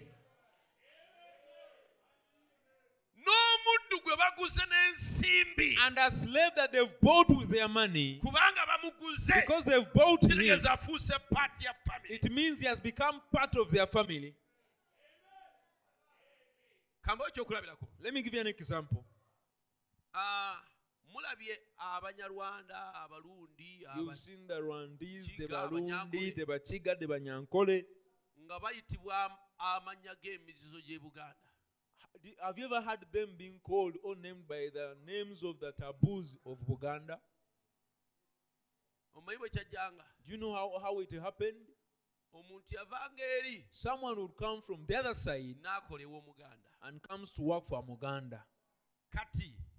n'omuddu 3.25 3.99
gwe 4.03 4.15
baguze 4.17 4.63
n'ensimbi 4.65 5.75
And 5.85 5.97
a 5.97 6.11
slave 6.11 6.55
that 6.55 6.71
they've 6.71 6.95
bought 7.01 7.29
with 7.29 7.49
their 7.49 7.67
money, 7.67 8.19
kubanga 8.23 8.65
bamuguze 8.69 9.35
because 9.41 9.63
they've 9.63 9.93
bought 9.93 10.21
him, 10.23 10.29
kitegeeza 10.37 10.71
afuuse 10.71 11.13
paati 11.33 11.65
ya 11.65 11.73
famire 11.87 12.15
it 12.15 12.31
means 12.31 12.59
he 12.59 12.67
has 12.67 12.79
become 12.81 13.21
part 13.31 13.55
of 13.55 13.71
their 13.71 13.87
family. 13.87 14.35
ekyokulabirako 17.27 17.87
Let 18.01 18.13
me 18.13 18.21
give 18.21 18.33
you 18.33 18.41
an 18.41 18.47
example. 18.47 19.03
Ah, 20.13 20.61
mulabye 21.11 21.59
abanyarwanda 21.77 22.93
abalundi 23.03 23.81
You've 23.95 24.09
aba- 24.09 24.15
seen 24.15 24.47
the 24.47 24.61
Rwandese, 24.61 25.37
the 25.37 25.47
Barundi, 25.47 26.35
the 26.35 26.45
Bachiga, 26.45 26.95
the 26.99 27.07
Banyankole. 27.07 27.85
nga 28.45 28.59
bayitibwa 28.59 29.25
am- 29.25 29.37
amannya 29.59 30.15
g'emizizo 30.21 30.79
gy'e 30.81 30.99
buganda 30.99 31.49
Have 32.41 32.57
you 32.59 32.65
ever 32.65 32.81
heard 32.81 33.05
them 33.11 33.37
being 33.37 33.59
called 33.59 33.95
or 34.03 34.15
named 34.15 34.47
by 34.47 34.69
the 34.73 34.97
names 35.05 35.43
of 35.43 35.59
the 35.59 35.71
taboos 35.73 36.37
of 36.45 36.57
Buganda? 36.65 37.19
omanyi 39.15 39.37
bwe 39.39 39.49
kyajjanga 39.49 40.05
Do 40.25 40.31
you 40.31 40.37
know 40.37 40.53
how, 40.53 40.79
how 40.79 40.99
it 41.01 41.11
happened? 41.11 41.67
omuntu 42.33 42.75
yavanga 42.75 43.23
eri 43.39 43.65
Someone 43.69 44.15
would 44.21 44.35
come 44.37 44.61
from 44.61 44.85
the 44.85 44.95
other 44.95 45.13
side 45.13 45.57
and 46.81 47.01
comes 47.01 47.31
to 47.33 47.41
work 47.41 47.65
for 47.65 47.83
Muganda. 47.83 48.43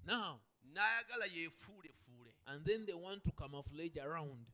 Now, 0.04 0.40
n'ayagala 0.74 1.26
yeefuulefuule 1.26 2.34
and 2.46 2.64
then 2.64 2.86
they 2.86 2.94
want 2.94 3.22
to 3.24 3.30
camouflage 3.32 3.96
around. 3.98 4.46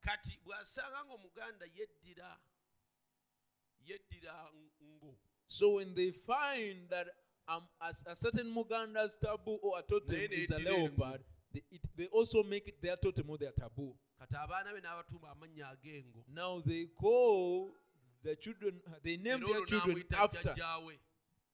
kati 0.00 0.38
bw'asanga 0.44 1.04
ng'omuganda 1.04 1.66
yeddira 1.66 2.38
yeddira 3.86 4.34
ngo 4.82 5.16
So 5.46 5.74
when 5.76 5.94
they 5.94 6.10
find 6.10 6.88
that 6.90 7.06
um, 7.48 7.62
as 7.80 8.02
a 8.06 8.16
certain 8.16 8.52
Muganda's 8.52 9.16
taboo 9.16 9.58
or 9.62 9.78
a 9.78 9.82
totem 9.82 10.18
is 10.32 10.50
a 10.50 10.58
leopard, 10.58 11.22
they, 11.52 11.62
it, 11.70 11.80
they 11.96 12.06
also 12.06 12.42
make 12.42 12.66
it 12.66 12.82
their 12.82 12.96
totem 12.96 13.30
or 13.30 13.38
their 13.38 13.52
taboo. 13.52 13.94
kati 14.20 14.34
abaana 14.34 14.72
be 14.74 14.80
n'abatuuma 14.80 15.30
amannya 15.34 15.64
ag'engo 15.70 16.24
Now 16.34 16.60
they 16.66 16.86
call 17.00 17.70
the 18.24 18.34
children, 18.36 18.80
they 19.04 19.16
name 19.16 19.40
their 19.46 19.64
children 19.64 20.02
after 20.18 20.54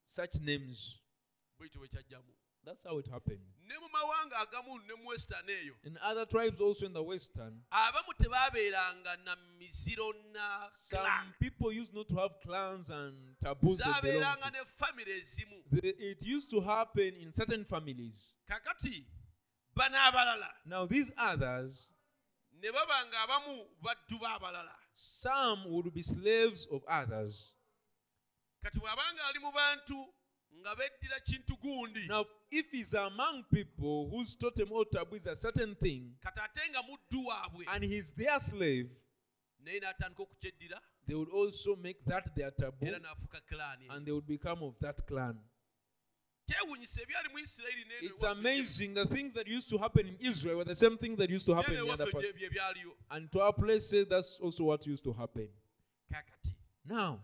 such 0.07 0.41
names. 0.41 1.01
bwekyo 1.59 1.81
bwe 1.81 1.89
kyajjamu 1.89 2.33
That's 2.65 2.85
how 2.85 2.99
it 2.99 3.07
happened. 3.09 3.41
ne 3.67 3.75
mu 3.79 3.89
mawanga 3.89 4.37
agamu 4.47 4.79
ne 4.87 4.95
mu 5.03 5.09
western 5.09 5.45
eyo 5.49 5.75
In 5.85 5.99
other 6.03 6.25
tribes, 6.27 6.61
also 6.61 6.87
in 6.87 6.93
the 6.93 7.03
Western, 7.03 7.61
abamu 7.73 8.13
tebaabeeranga 8.21 9.17
na 9.25 9.37
miziro 9.59 10.13
na 10.33 10.69
some 10.71 11.01
clan. 11.01 11.35
people 11.41 11.73
used 11.73 11.93
not 11.95 12.09
to 12.09 12.17
have 12.17 12.39
clans 12.41 12.91
and 12.91 13.37
taboos. 13.43 13.79
They 13.79 13.85
belong 14.13 14.37
zaabeeranga 14.39 14.45
to. 14.47 14.51
ne 14.53 14.65
famire 14.79 15.17
ezimu 15.21 15.63
The- 15.71 16.11
It 16.11 16.25
used 16.25 16.51
to 16.51 16.61
happen 16.61 17.15
in 17.17 17.33
certain 17.33 17.65
families. 17.65 18.35
kakati 18.49 19.05
bano 19.75 19.97
abalala 19.99 20.49
Now, 20.67 20.87
these 20.87 21.11
others, 21.17 21.91
ne 22.61 22.71
baba 22.71 23.07
nga 23.09 23.27
abamu 23.27 23.67
baddu 23.83 24.19
b'abalala 24.21 24.75
some 24.95 25.65
would 25.71 25.93
be 25.95 26.03
slaves 26.03 26.67
of 26.71 26.83
others. 26.87 27.55
kati 28.63 28.79
bw'abanga 28.79 29.25
ali 29.29 29.39
mu 29.41 29.51
bantu 29.51 30.07
nga 30.61 30.75
beddira 30.77 31.21
kintu 31.21 31.57
gundi. 31.63 32.07
Now, 32.09 32.25
if 32.51 32.71
he's 32.71 32.95
among 32.95 33.45
people 33.53 34.09
whose 34.11 34.37
totem 34.37 34.71
or 34.73 34.85
taboo 34.85 35.17
is 35.17 35.27
a 35.27 35.37
certain 35.37 35.75
thing, 35.75 36.15
kati 36.21 36.41
ate 36.41 36.71
nga 36.71 36.83
muddu 36.83 37.27
waabwe. 37.27 37.65
and 37.69 37.85
he's 37.85 38.13
their 38.13 38.39
slave, 38.41 38.91
naye 39.65 39.81
n'atandika 39.81 40.23
okukyeddira 40.23 40.81
they 41.07 41.15
would 41.15 41.31
also 41.31 41.75
make 41.77 42.05
that 42.05 42.35
their 42.37 42.51
taboo, 42.51 42.87
era 42.87 42.99
n'afuuka 42.99 43.41
kilaani 43.49 43.87
and 43.91 44.07
they 44.07 44.13
would 44.13 44.27
become 44.27 44.63
of 44.63 44.79
that 44.81 45.05
clan. 45.07 45.39
kyewunyisa 46.47 47.03
ebyali 47.03 47.29
mu 47.33 47.39
isirayiri 47.39 47.85
n'eno 47.85 48.03
It's 48.03 48.23
amazing. 48.23 48.95
The 48.95 49.07
things 49.07 49.33
that 49.33 49.47
used 49.47 49.69
to 49.71 49.79
happen 49.79 50.07
in 50.09 50.17
Israel 50.21 50.59
were 50.59 50.65
the 50.65 50.75
same 50.75 50.97
thing 50.99 51.17
that 51.17 51.31
used 51.31 51.47
to 51.47 51.55
happen 51.55 51.75
in 51.75 51.91
other 51.91 52.11
parts. 52.11 52.27
gye- 52.27 52.49
bye 52.49 52.49
byaliyo. 52.49 52.93
And 53.11 53.31
to 53.33 53.41
our 53.41 53.53
places, 53.53 54.07
that's 54.07 54.39
also 54.41 54.65
what 54.65 54.87
used 54.87 55.05
to 55.05 55.13
happen. 55.13 55.49
Now, 56.85 57.21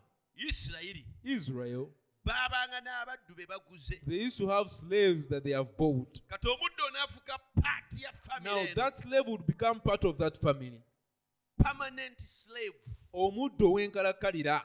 Israel, 1.24 1.90
baabanga 2.28 2.80
n'abaddu 2.80 3.34
be 3.36 3.46
baguze 3.46 4.00
they 4.06 4.16
used 4.26 4.38
to 4.38 4.48
have 4.48 4.68
slaves 4.70 5.28
that 5.28 5.42
they 5.44 5.52
have 5.52 5.70
bought. 5.76 6.20
kati 6.28 6.48
omuddo 6.48 6.84
onaafuuka 6.86 7.38
paati 7.62 8.02
ya 8.02 8.12
Now, 8.12 8.18
famire 8.54 8.74
that 8.74 8.96
slave 8.96 9.26
would 9.28 9.46
become 9.46 9.80
part 9.80 10.04
of 10.04 10.16
that 10.18 10.36
family. 10.38 10.82
permanent 11.56 12.18
slave 12.20 12.74
Omuddo 13.12 13.72
w'enkalakkalira. 13.72 14.62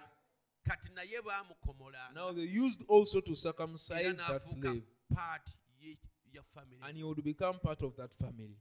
kati 0.64 0.89
naye 0.89 1.22
baamukomolanga 1.22 2.14
Now, 2.14 2.32
they 2.34 2.43
used 2.66 2.84
also 2.89 3.22
to 3.22 3.36
circumcise 3.36 4.14
that 4.18 4.18
n'afuuka 4.18 4.47
slave. 4.47 4.84
paati 5.16 5.51
ye- 5.80 5.97
ya 6.34 6.41
famire 6.53 6.82
And 6.84 6.97
he 6.97 7.03
would 7.03 7.24
become 7.24 7.59
part 7.59 7.82
of 7.82 7.95
that 7.95 8.14
family. 8.14 8.57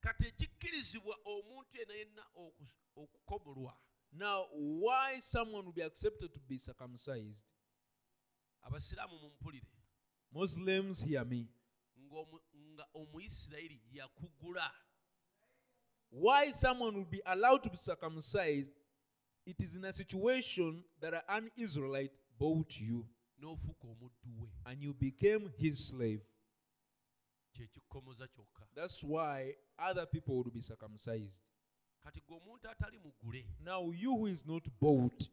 kati 0.00 0.26
ekikkirizibwa 0.26 1.16
omuntu 1.24 1.76
yenna 1.78 1.94
yenna 1.94 2.22
oku- 2.34 2.68
okukomolwa 2.96 3.76
Now, 4.12 4.46
why 4.52 5.20
someone 5.20 5.66
would 5.66 5.74
be 5.74 5.82
accepted 5.82 6.32
to 6.34 6.40
be 6.48 6.58
circumcised? 6.58 7.44
abasiraamu 8.64 9.18
mumpulire 9.22 9.66
Muslims, 10.32 11.04
hear 11.04 11.24
me. 11.24 11.48
ng'omu- 11.98 12.40
nga 12.74 12.86
omuyisirayiri 12.94 13.80
yakugula 13.92 14.70
Why 16.10 16.50
someone 16.52 16.96
would 16.98 17.10
be 17.10 17.22
allowed 17.24 17.62
to 17.62 17.70
be 17.70 17.76
circumcised? 17.76 18.72
It 19.46 19.60
is 19.62 19.76
in 19.76 19.84
a 19.84 19.92
situation 19.92 20.84
that 21.00 21.24
an 21.28 21.50
Israelite 21.56 22.12
bought 22.38 22.78
you 22.80 23.06
n'ofuuka 23.40 23.86
omuddu 23.88 24.40
we 24.40 24.48
and 24.66 24.82
you 24.82 24.92
became 24.94 25.48
his 25.58 25.88
slave. 25.88 26.20
kyekikkomoza 27.54 28.28
kyokka 28.28 28.66
That's 28.74 29.02
why 29.04 29.54
other 29.78 30.06
people 30.06 30.34
would 30.36 30.52
be 30.52 30.60
circumcised. 30.60 31.38
Kati 32.02 32.20
gwe 32.20 32.36
omuntu 32.36 32.68
atali 32.70 32.98
mugule 32.98 33.46
Now, 33.60 33.90
you 33.92 34.16
who 34.16 34.26
is 34.26 34.46
not 34.46 34.68
bought, 34.80 35.28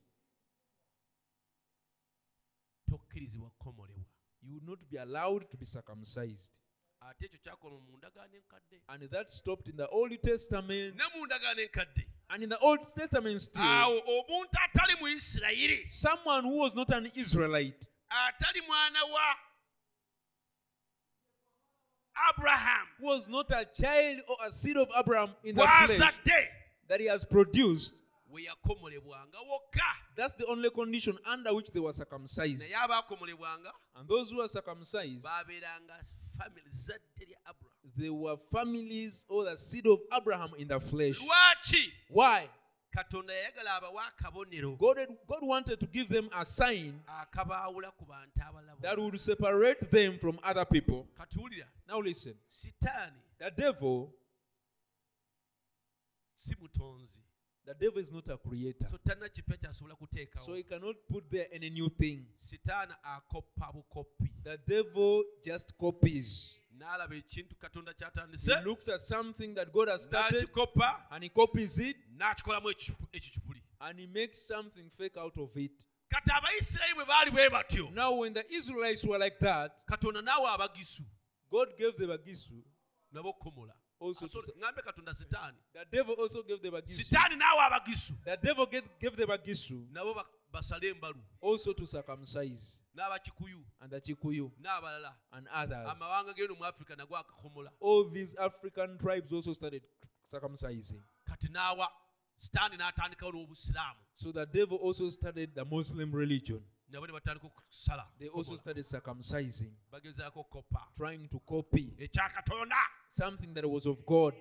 tokkirizibwa 2.90 3.50
kukomolebwa 3.50 4.06
you 4.42 4.54
would 4.54 4.64
not 4.70 4.80
be 4.90 4.98
allowed 5.00 5.50
to 5.50 5.58
be 5.58 5.66
circumcised. 5.66 6.52
ate 7.02 7.26
ekyo 7.26 7.80
mu 7.80 7.98
ndagaano 7.98 8.36
enkadde 8.36 8.82
And 8.88 9.10
that 9.12 9.30
stopped 9.30 9.68
in 9.70 9.76
the 9.78 9.88
Old 9.88 10.22
Testament. 10.22 10.96
ne 10.96 11.04
mu 11.16 11.26
ndagaano 11.26 11.62
enkadde 11.62 12.08
And 12.30 12.44
in 12.44 12.50
the 12.50 12.58
Old 12.60 12.82
Testament, 12.96 13.40
still, 13.42 13.62
awo 13.64 14.00
omuntu 14.06 14.58
atali 14.64 14.96
muyisirayiri 15.00 15.88
someone 15.88 16.44
who 16.44 16.58
was 16.60 16.76
not 16.76 16.90
an 16.92 17.10
Israelite, 17.16 17.88
atali 18.10 18.62
mwana 18.62 19.04
wa 19.04 19.36
aburahamu 22.30 22.88
who 23.00 23.06
was 23.06 23.28
not 23.28 23.52
a 23.52 23.66
child 23.80 24.20
or 24.28 24.38
a 24.48 24.52
seed 24.52 24.78
of 24.78 24.88
Abraham 24.98 25.30
in 25.44 25.56
the 25.56 25.62
flesh 25.62 26.14
that 26.88 27.00
he 27.00 27.08
has 27.08 27.26
produced, 27.26 28.04
we 28.30 28.48
yakomolebwanga 28.48 29.40
wokka 29.50 29.90
that's 30.16 30.34
the 30.34 30.46
only 30.48 30.70
condition 30.70 31.18
under 31.32 31.54
which 31.54 31.70
they 31.72 31.80
were 31.80 31.94
circumcised. 31.94 32.72
And 33.96 34.08
those 34.08 34.32
who 34.32 34.38
were 34.38 34.48
circumcised, 34.48 35.26
baabeeranga 35.26 36.02
family 36.38 36.62
zadde 36.72 37.26
lya 37.28 37.38
aburahamu 37.48 37.78
they 37.98 38.10
were 38.10 38.38
families 38.52 39.26
or 39.30 39.46
the 39.46 39.56
seed 39.58 39.88
of 39.88 40.00
Abraham 40.16 40.52
in 40.58 40.68
the 40.68 40.80
flesh. 40.80 41.20
Why? 42.10 42.48
Katonda 42.92 43.34
yayagala 43.34 43.76
abawe 43.76 44.02
akabonero 44.08 44.78
God, 44.78 44.98
God 45.28 45.40
wanted 45.44 45.80
to 45.80 45.86
give 45.88 46.08
them 46.10 46.30
a 46.34 46.46
sign 46.46 47.00
akabaawula 47.08 47.92
ku 47.98 48.06
bantu 48.06 48.40
abalala 48.42 48.80
that 48.82 48.98
would 49.00 49.20
separate 49.20 49.92
them 49.92 50.18
from 50.20 50.40
other 50.44 50.66
people. 50.66 51.08
katuwulira 51.18 51.66
Now 51.88 52.00
listen, 52.02 52.34
sitaani 52.50 53.18
the 53.40 53.52
devil, 53.52 54.14
si 56.36 56.56
mutonzi 56.56 57.20
the 57.66 57.74
devil 57.74 58.00
is 58.00 58.12
not 58.14 58.28
a 58.30 58.38
creator. 58.38 58.88
so 58.90 58.98
tannakipya 58.98 59.58
kyasobola 59.58 59.96
So 59.96 60.06
kuteekawo 60.06 60.56
he 60.58 60.64
cannot 60.64 60.96
put 61.12 61.30
there 61.30 61.48
any 61.52 61.70
new 61.70 61.90
thing. 61.90 62.26
sitaani 62.38 62.94
akoppa 63.04 63.74
bukopi 63.74 64.32
The 64.44 64.58
devil 64.66 65.24
just 65.44 65.78
copies. 65.78 66.60
N'alaba 66.78 67.16
ekintu 67.16 67.56
katonda 67.56 67.92
He 67.92 67.98
kyatandise 67.98 68.64
looks 68.64 68.88
at 68.90 69.00
something 69.02 69.54
that 69.56 69.72
God 69.74 69.88
has 69.90 70.04
started 70.04 70.48
and 71.12 71.24
he 71.24 71.30
copies 71.30 71.80
it 71.80 71.98
n'akikolamu 72.18 72.70
ekikipuli 73.14 73.62
and 73.82 74.00
he 74.00 74.08
makes 74.08 74.48
something 74.48 74.90
fake 74.90 75.18
out 75.18 75.38
of 75.38 75.56
it. 75.58 75.72
kati 76.10 76.32
abayisirayiri 76.32 76.96
bwe 76.96 77.06
baali 77.06 77.32
bwe 77.32 77.50
batyo 77.50 77.92
Now, 77.94 78.14
when 78.16 78.34
the 78.34 78.46
Israelites 78.54 79.06
were 79.06 79.20
like 79.20 79.40
that, 79.40 79.72
katonda 79.90 80.22
naawe 80.22 80.50
abagisu 80.50 81.04
God 81.50 81.78
gave 81.78 81.98
the 81.98 82.06
Bagisu 82.08 82.64
nabo 83.14 83.34
komola 83.34 83.74
also 84.00 84.28
to, 84.28 84.42
katonda 84.86 85.14
sitaani. 85.14 85.58
The 85.74 85.86
devil 85.92 86.16
also 86.20 86.44
gave 86.44 86.62
the 86.62 86.70
bagisu. 86.70 87.04
Sitaani 87.04 87.36
n'awa 87.36 87.72
abagisu. 87.72 88.14
The 88.24 88.38
devil 88.38 88.66
gave, 88.68 88.88
gave 89.00 89.16
the 89.18 89.26
bagisu. 89.26 89.88
Nabo 89.92 90.14
ba- 90.14 90.26
basale 90.58 90.90
embalu 90.90 91.22
also 91.42 91.74
to 91.74 91.86
circumcise. 91.86 92.80
N'abakikuyu. 92.98 93.64
And 93.82 93.92
the 93.92 94.02
chikuyu. 94.02 94.52
N'abalala. 94.62 95.14
And 95.34 95.48
others. 95.54 95.88
Amawanga 95.88 96.34
g'eno 96.34 96.58
mu 96.58 96.66
afirika 96.66 96.96
nago 96.96 97.16
akakomola. 97.16 97.70
All 97.80 98.10
these 98.10 98.36
african 98.36 98.98
tribes 98.98 99.32
also 99.32 99.54
started 99.54 99.84
circumcising. 100.28 101.04
Kati 101.30 101.50
n'awa 101.50 101.88
sitaani 102.40 102.78
n'atandikawo 102.78 103.32
n'obusiraamu. 103.34 104.02
So 104.14 104.32
the 104.32 104.46
devil 104.46 104.78
also 104.78 105.10
started 105.10 105.54
the 105.54 105.66
muslim 105.66 106.12
religion. 106.12 106.62
Nabo 106.92 107.06
ne 107.06 107.14
batandika 107.14 107.46
okusala 107.46 108.06
they 108.20 108.30
also 108.30 108.56
started 108.56 108.84
circumcising. 108.84 109.74
Bagezaako 109.94 110.46
trying 110.96 111.28
to 111.28 111.40
copy. 111.48 111.94
Ekya 112.00 112.30
katonda. 112.34 112.76
Something 113.10 113.54
that 113.54 113.70
was 113.70 113.86
of 113.86 114.06
god. 114.06 114.34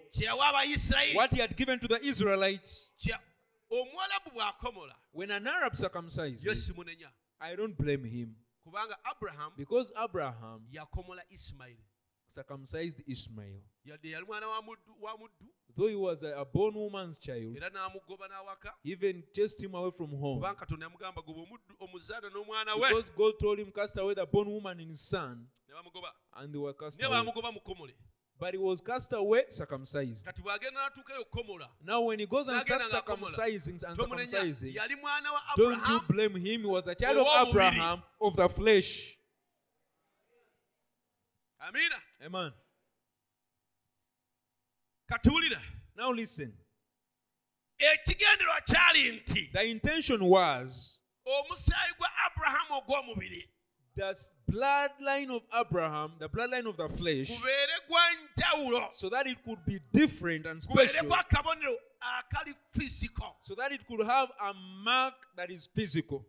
What 1.14 1.34
he 1.34 1.40
had 1.40 1.56
given 1.56 1.78
to 1.78 1.88
the 1.88 2.05
israelites. 2.05 2.93
Kya 2.98 3.18
omuwalabu 3.18 3.18
bw'akomola 3.18 3.35
when 5.12 5.30
an 5.30 5.47
arab 5.47 5.72
circumcises 5.74 6.72
i 7.40 7.55
don't 7.55 7.76
blame 7.76 8.05
him. 8.05 8.34
Because 9.56 9.93
abraham 10.02 10.62
circumcised 12.28 13.02
ishmael 13.06 13.60
yadde 13.84 14.10
yali 14.10 14.26
mwana 14.26 14.48
wa 14.48 14.62
muddu 14.62 14.94
though 15.76 15.88
he 15.88 15.94
was 15.94 16.22
a, 16.22 16.36
a 16.40 16.44
born 16.44 16.74
woman's 16.74 17.18
child 17.18 17.56
era 17.56 17.70
n'amugoba 17.70 18.28
n'awaka. 18.28 18.72
he 18.82 18.93
even 18.93 19.22
chased 19.32 19.62
him 19.62 19.74
away 19.74 19.90
from 19.90 20.10
home. 20.10 20.40
Kubanga 20.40 20.55
katonda 20.59 20.86
yamugamba 20.86 21.22
goba 21.22 21.40
omuddu 21.40 21.76
omuzaana 21.80 22.30
n'omwana 22.30 22.74
we. 22.74 22.88
Because 22.88 23.10
god 23.16 23.34
told 23.40 23.59
him 23.59 23.70
cast 23.72 23.97
away 23.98 24.14
the 24.14 24.26
born 24.26 24.48
woman 24.48 24.80
and 24.80 24.90
his 24.90 25.09
son 25.09 25.47
and 26.36 26.52
they 26.52 26.59
were 26.59 26.74
cast 26.74 27.02
away 27.02 27.32
but 28.38 28.54
he 28.54 28.58
was 28.58 28.80
cast 28.80 29.12
away 29.12 29.44
circumcised. 29.48 30.26
Kati 30.26 30.42
bw'agenda 30.42 30.80
n'atuukayo 30.80 31.20
okukomola. 31.24 31.68
Now 31.84 32.02
when 32.02 32.18
he 32.18 32.26
goes 32.26 32.46
and 32.48 32.60
starts 32.60 32.92
circumcising 32.92 33.82
and 33.84 33.98
circumcising 33.98 34.74
yali 34.74 34.96
mwana 34.96 35.32
wa 35.32 35.40
don't 35.56 35.88
you 35.88 36.00
blame 36.08 36.34
him? 36.36 36.60
He 36.60 36.66
was 36.66 36.86
a 36.86 36.94
child 36.94 37.18
of 37.18 37.48
abraham 37.48 38.02
of 38.20 38.36
the 38.36 38.48
flesh. 38.48 39.18
Amen. 41.60 42.52
Now 45.96 46.12
listen. 46.12 46.52
Ekigenderwa 47.78 48.60
kyali 48.66 49.12
nti 49.12 49.52
the 49.52 49.64
intention 49.64 50.24
was 50.24 51.00
omusaayi 53.97 53.97
gwa 53.97 53.97
aburahamu 53.97 53.97
ogw'omubiri 53.97 54.36
the 54.47 54.52
bloodline 54.52 55.31
of 55.31 55.43
abraham 55.51 56.16
the 56.18 56.28
bloodline 56.28 56.66
of 56.66 56.77
the 56.77 56.89
flesh 56.89 57.28
gubeere 57.28 57.81
gwa 57.89 58.01
njawulo. 58.36 58.89
so 58.93 59.09
that 59.09 59.27
it 59.27 59.39
could 59.44 59.64
be 59.66 59.78
different 59.93 60.47
and 60.47 60.62
special. 60.62 61.06
gwa 61.06 61.24
kabonero 61.24 61.77
akali 62.01 62.55
fisiko 62.73 63.36
so 63.43 63.55
that 63.55 63.73
it 63.73 63.86
could 63.86 64.06
have 64.06 64.31
a 64.40 64.55
mark 64.85 65.14
that 65.36 65.51
is 65.51 65.68
physical. 65.74 66.24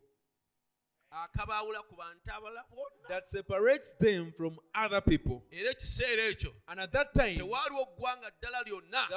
Akabaawula 1.11 1.79
ku 1.89 1.95
bantu 1.95 2.29
abalala 2.31 2.63
bonna. 2.69 3.07
That 3.07 3.27
separates 3.27 3.93
them 3.99 4.33
from 4.35 4.59
other 4.75 5.01
people. 5.01 5.43
Era 5.51 5.71
ekiseera 5.71 6.27
ekyo 6.31 6.51
and 6.67 6.79
at 6.79 6.91
that 6.91 7.13
time 7.13 7.37
there 7.37 7.45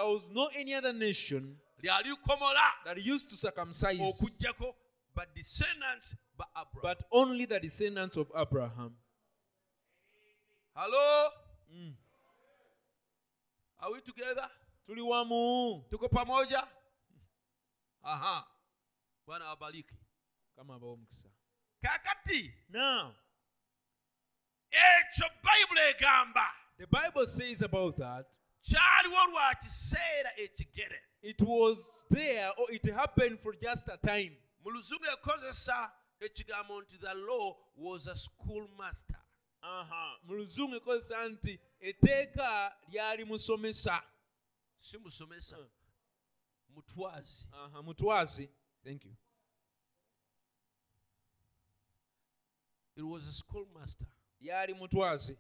was 0.05 0.31
no 0.31 0.49
any 0.55 0.75
other 0.75 0.93
nation 0.93 1.57
that 1.83 2.97
used 2.97 3.31
to 3.31 3.37
circumcise 3.37 3.99
But 5.13 5.35
descendants 5.35 6.15
but 6.83 7.03
only 7.13 7.45
the 7.47 7.61
descendants 7.61 8.17
of 8.17 8.31
abraham. 8.37 8.95
Hello? 10.75 11.29
Mm. 11.75 11.93
are 13.81 13.93
we 13.93 14.01
together? 14.01 14.49
Tuli 14.87 15.01
wamu 15.03 15.85
tuko 15.91 16.09
pamoja? 16.09 16.67
Aha. 18.03 18.47
Bwana 19.27 19.45
wabariki 19.45 19.95
kama 20.57 20.75
abawo 20.75 20.93
omukisa 20.93 21.29
kakati. 21.83 22.55
Now 22.69 23.15
ekyo 24.71 25.27
bayibuli 25.43 25.81
egamba. 25.91 26.47
the 26.79 26.87
bible 26.87 27.27
says 27.27 27.63
about 27.63 27.97
that 27.97 28.27
kyaliwo 28.63 29.27
lwa 29.33 29.55
kiseera 29.55 30.31
ekigere. 30.37 31.01
it 31.23 31.41
was 31.43 32.07
there 32.11 32.51
or 32.59 32.71
it 32.73 32.87
happened 32.95 33.39
for 33.41 33.55
just 33.55 33.89
a 33.89 33.97
time. 33.97 34.37
Mu 34.65 34.71
luzungu 34.71 35.05
ekozesa 35.07 35.93
ekigambo 36.21 36.83
nti 36.83 36.99
the 36.99 37.15
law 37.15 37.57
was 37.77 38.07
a 38.07 38.17
school 38.17 38.69
master 38.79 39.21
aha. 39.63 40.19
Mu 40.25 40.35
luzungu 40.35 40.77
ekozesa 40.77 41.29
nti 41.29 41.61
etteeka 41.81 42.77
lyali 42.89 43.25
musomesa. 43.25 44.03
Si 44.81 44.99
musomesa. 44.99 45.57
Mutwazi. 46.69 47.47
Aha 47.53 47.83
mutwazi. 47.83 48.51
Thank 48.85 49.05
you. 49.05 49.17
It 52.97 53.03
was 53.03 53.29
a 53.29 53.33
school 53.33 53.67
master 53.75 54.07
lyali 54.41 54.75
mutwazi. 54.75 55.39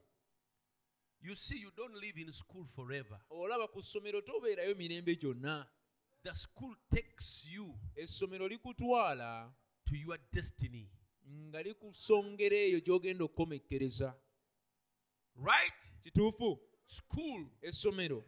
You 1.22 1.34
see 1.34 1.58
you 1.58 1.70
don't 1.76 1.94
live 1.94 2.16
in 2.20 2.32
school 2.32 2.66
forever. 2.74 3.20
Olaba 3.30 3.68
ku 3.68 3.82
ssomero 3.82 4.20
tobeerayo 4.20 4.74
mirembe 4.74 5.16
gyonna. 5.16 5.66
The 6.22 6.34
school 6.34 6.74
takes 6.90 7.46
you. 7.46 7.78
Essomero 7.96 8.48
likutwala 8.48 9.52
to 9.90 9.96
your 9.96 10.18
destiny. 10.32 10.88
Nga 11.26 11.62
likusongera 11.62 12.56
eyo 12.56 12.80
gy'ogenda 12.80 13.24
okukomekkereza 13.24 14.14
right? 15.36 15.80
Kituufu. 16.02 16.58
School 16.86 17.46
essomero. 17.62 18.24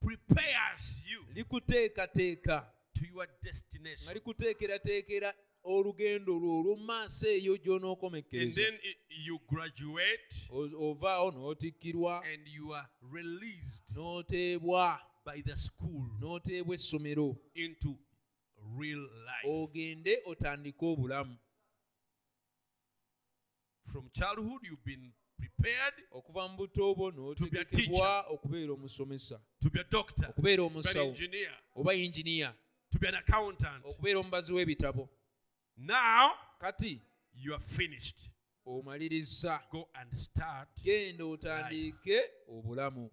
prepares 0.00 1.04
you 1.10 1.24
likuteekateeka. 1.34 2.72
to 2.94 3.06
your 3.06 3.26
nga 3.26 3.38
destination 3.42 4.14
likuteekerateekera 4.14 5.34
olugendo 5.64 6.32
lwo 6.38 6.58
olw'omaaso 6.60 7.28
eyo 7.28 7.56
i- 8.84 9.26
you 9.26 9.38
graduate 9.48 10.46
ovaawo 10.50 11.30
n'otikkirwa 11.30 12.22
and 12.24 12.48
you 12.48 12.74
are 12.74 12.88
released 13.12 13.90
n'oteebwa. 13.96 15.00
by 15.24 15.42
the 15.42 15.56
school 15.56 16.06
n'oteebwa 16.20 16.74
essomero. 16.74 17.36
into 17.54 17.98
real 18.78 19.00
life. 19.00 19.46
Ogende 19.46 20.18
otandike 20.26 20.86
obulamu. 20.86 21.36
From 23.92 24.10
childhood 24.12 24.62
you've 24.62 24.84
been 24.84 25.12
prepared 25.38 25.94
okuva 26.12 26.48
mu 26.48 26.56
buto 26.56 26.94
bwo 26.94 27.10
n'otegekebwa 27.10 28.26
okubeera 28.30 28.72
omusomesa. 28.72 29.40
Okubeera 30.28 30.62
omusawo. 30.62 31.14
oba 31.74 31.92
accountant. 33.14 33.84
Okubeera 33.84 34.18
omubazi 34.18 34.52
w'ebitabo. 34.52 35.08
Now 35.76 36.32
kati 36.60 37.00
you 37.34 37.54
are 37.54 37.62
finished. 37.62 38.30
omaliriza. 38.66 39.60
Go 39.70 39.88
and 39.94 40.16
start 40.16 40.68
genda 40.82 41.24
otandike 41.24 42.20
obulamu. 42.48 43.10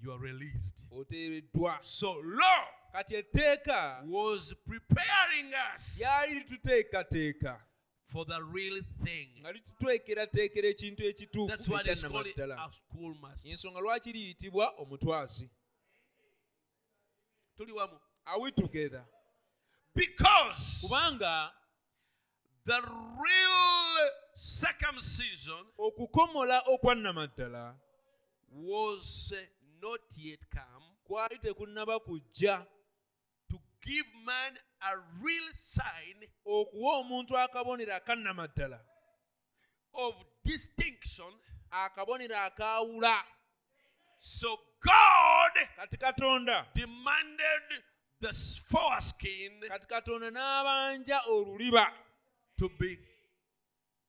You 0.00 0.12
are 0.12 0.18
released. 0.18 0.82
Oteereddwa. 0.90 1.78
So 1.82 2.20
law 2.22 2.77
kati 2.92 3.14
etteeka 3.16 4.04
was 4.06 4.54
preparing 4.66 5.54
us 5.74 6.00
lyali 6.00 6.34
lituteekateeka. 6.34 7.60
for 8.08 8.24
the 8.24 8.42
real 8.42 8.80
thing. 9.04 9.28
Nga 9.40 9.52
litutwekerateekera 9.52 10.68
ekintu 10.68 11.02
that's 11.02 11.20
ekituufu 11.20 11.72
why 11.72 11.82
they 11.82 11.94
call 11.94 12.26
it 12.26 12.36
ekyannamaddala 12.36 12.56
a 12.56 12.70
schoolmaster 12.72 13.50
ensonga 13.50 13.80
lwaki 13.80 14.12
liyitibwa 14.12 14.74
omutwazi? 14.78 15.50
Tuli 17.56 17.72
wamu. 17.72 18.00
Are 18.24 18.40
we 18.40 18.50
together? 18.50 19.04
Because 19.94 20.86
kubanga 20.86 21.50
the 22.66 22.80
real 23.24 24.10
circumcision 24.36 25.66
okukomola 25.78 26.62
okwannamaddala 26.66 27.74
was 28.52 29.34
not 29.80 30.00
yet 30.16 30.40
come. 30.50 30.84
kwali 31.04 31.38
tekunnaba 31.38 32.00
kujja 32.00 32.66
give 33.82 34.06
man 34.24 34.52
a 34.80 34.96
real 35.22 35.52
sign 35.52 36.28
okuwa 36.46 36.98
omuntu 36.98 37.38
akabonero 37.38 37.94
akannamaddala 37.94 38.80
of 39.94 40.14
distinction. 40.44 41.32
Akabonero 41.70 42.36
akaawula 42.36 43.22
so 44.18 44.58
god 44.80 45.68
kati 45.76 45.96
katonda 45.96 46.66
demanded 46.74 47.62
the 48.20 48.32
foreskin 48.32 49.60
kati 49.68 49.86
katonda 49.86 50.30
n'abanja 50.30 51.20
oluliba 51.28 51.86
to 52.58 52.68
be 52.78 52.98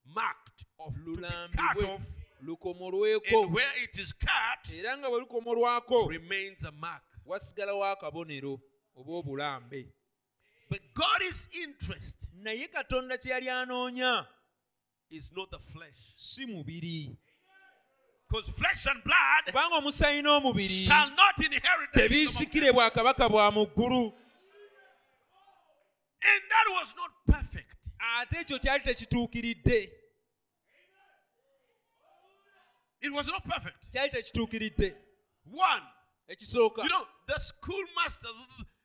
marked 0.06 0.66
of 0.80 0.94
to 0.94 1.00
be 1.00 1.22
cut 1.22 1.78
lulambibwe 1.78 1.96
off. 1.96 2.02
lukomolweko 2.42 3.44
and 3.44 3.54
where 3.54 3.84
it 3.84 4.00
is 4.00 4.14
cut 4.14 4.74
era 4.74 4.98
nga 4.98 5.10
bwe 5.10 5.20
lukomolwako 5.20 6.08
remains 6.08 6.64
a 6.64 6.72
mark. 6.72 7.04
wasigalawo 7.26 7.86
akabonero 7.86 8.60
oba 9.00 9.12
obulambe 9.14 9.86
But 10.70 10.82
God 10.94 11.22
is 11.30 11.48
interest. 11.64 12.18
naye 12.34 12.68
katonda 12.68 13.18
kye 13.18 13.32
yali 13.32 13.50
anoonya 13.50 14.28
is 15.10 15.32
not 15.36 15.50
the 15.52 15.60
flesh. 15.60 15.98
si 16.16 16.46
mubiri. 16.46 17.18
Kubanga 19.46 19.76
omusayi 19.78 20.22
n'omubiri 20.22 20.86
tebiisikire 21.94 22.72
bwakabaka 22.74 23.30
bwa 23.30 23.52
mu 23.52 23.66
ggulu. 23.66 24.14
Ate 28.00 28.38
ekyo 28.38 28.60
kyali 28.60 28.84
tekituukiridde. 28.84 29.92
Kyali 33.92 34.12
tekituukiridde. 34.12 34.96
Ekisooka. 36.28 36.84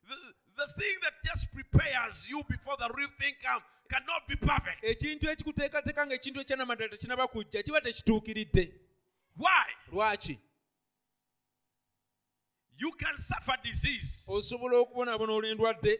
The 0.08 0.16
the, 0.56 0.66
thing 0.82 0.94
that 1.02 1.12
just 1.24 1.52
prepares 1.52 2.28
you 2.28 2.42
before 2.48 2.76
the 2.78 2.88
real 2.96 3.08
thing 3.20 3.34
comes, 3.42 3.62
cannot 3.90 4.22
be 4.28 4.36
perfect. 4.36 4.82
ekintu 4.84 5.30
ekikuteekateeka 5.30 6.06
ng'ekintu 6.06 6.40
ekyanamaddala 6.40 6.90
tekinaba 6.90 7.28
kujja 7.28 7.62
kiba 7.62 7.80
tekituukiridde 7.80 8.80
Why? 9.36 9.66
lwaki 9.92 10.38
You 12.76 12.90
can 12.92 13.16
suffer 13.18 13.56
disease, 13.62 14.26
osobola 14.28 14.76
okubonaabona 14.78 15.32
olw'endwadde 15.32 15.98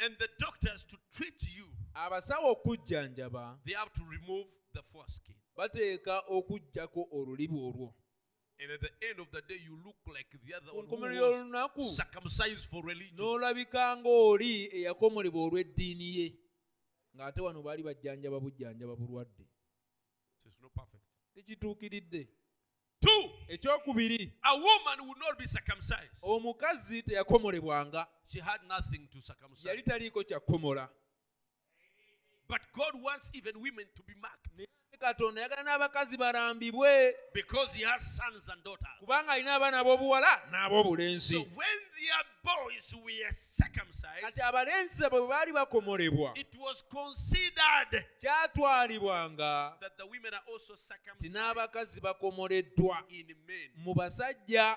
and 0.00 0.16
the 0.18 0.28
doctors 0.38 0.82
to 0.84 0.96
treat 1.12 1.42
you, 1.56 1.66
abasawo 1.94 2.50
okujjanjaba 2.52 3.58
they 3.64 3.74
have 3.74 3.90
to 3.92 4.02
remove 4.10 4.46
the 4.72 4.82
foreskin. 4.92 5.34
bateeka 5.56 6.20
okuggyako 6.28 7.08
olulibu 7.12 7.66
olwo 7.68 7.94
And 8.64 8.72
at 8.72 8.80
the 8.80 9.08
end 9.10 9.20
of 9.20 9.26
the 9.30 9.42
day, 9.42 9.60
you 9.62 9.78
look 9.84 9.96
like 10.06 10.26
the 10.42 10.54
other 10.54 10.72
one 10.72 10.86
who 10.88 11.76
was 11.76 11.96
circumcised 11.96 12.64
for 12.70 12.82
religion. 12.82 13.16
n'olabika 13.16 13.96
ng'oli 13.96 14.70
eyakomolebwa 14.72 15.40
olw'eddiini 15.44 16.16
ye. 16.16 16.34
Ng'ate 17.14 17.40
wano 17.40 17.62
baali 17.62 17.82
bajjanjaba 17.82 18.40
bujjanjaba 18.40 18.96
bulwadde. 18.96 19.44
Tekituukiridde. 21.34 22.28
Ekyokubiri 23.48 24.32
omukazi 26.22 27.02
teyakomolebwanga. 27.02 28.06
Yali 29.64 29.82
taliiko 29.82 30.24
kyakukomola 30.24 30.88
But 32.48 32.62
God 32.72 33.02
wants 33.02 33.30
even 33.34 33.60
women 33.60 33.86
to 33.94 34.02
be 34.02 34.14
marked 34.20 34.48
katonda 35.04 35.40
yagala 35.42 35.62
n'abakazi 35.62 36.16
balambibwe 36.16 37.16
kubanga 39.00 39.32
alina 39.32 39.54
abaana 39.54 39.78
ab'obuwala 39.80 40.32
n'ab'obulenzi. 40.50 41.36
Kati 44.20 44.40
abalenzi 44.42 45.08
bwe 45.10 45.26
baali 45.28 45.52
bakomolebwa 45.52 46.34
kyatwalibwanga 48.20 49.76
ti 51.18 51.28
n'abakazi 51.28 52.00
bakomoleddwa 52.00 52.96
mu 53.76 53.94
basajja 53.94 54.76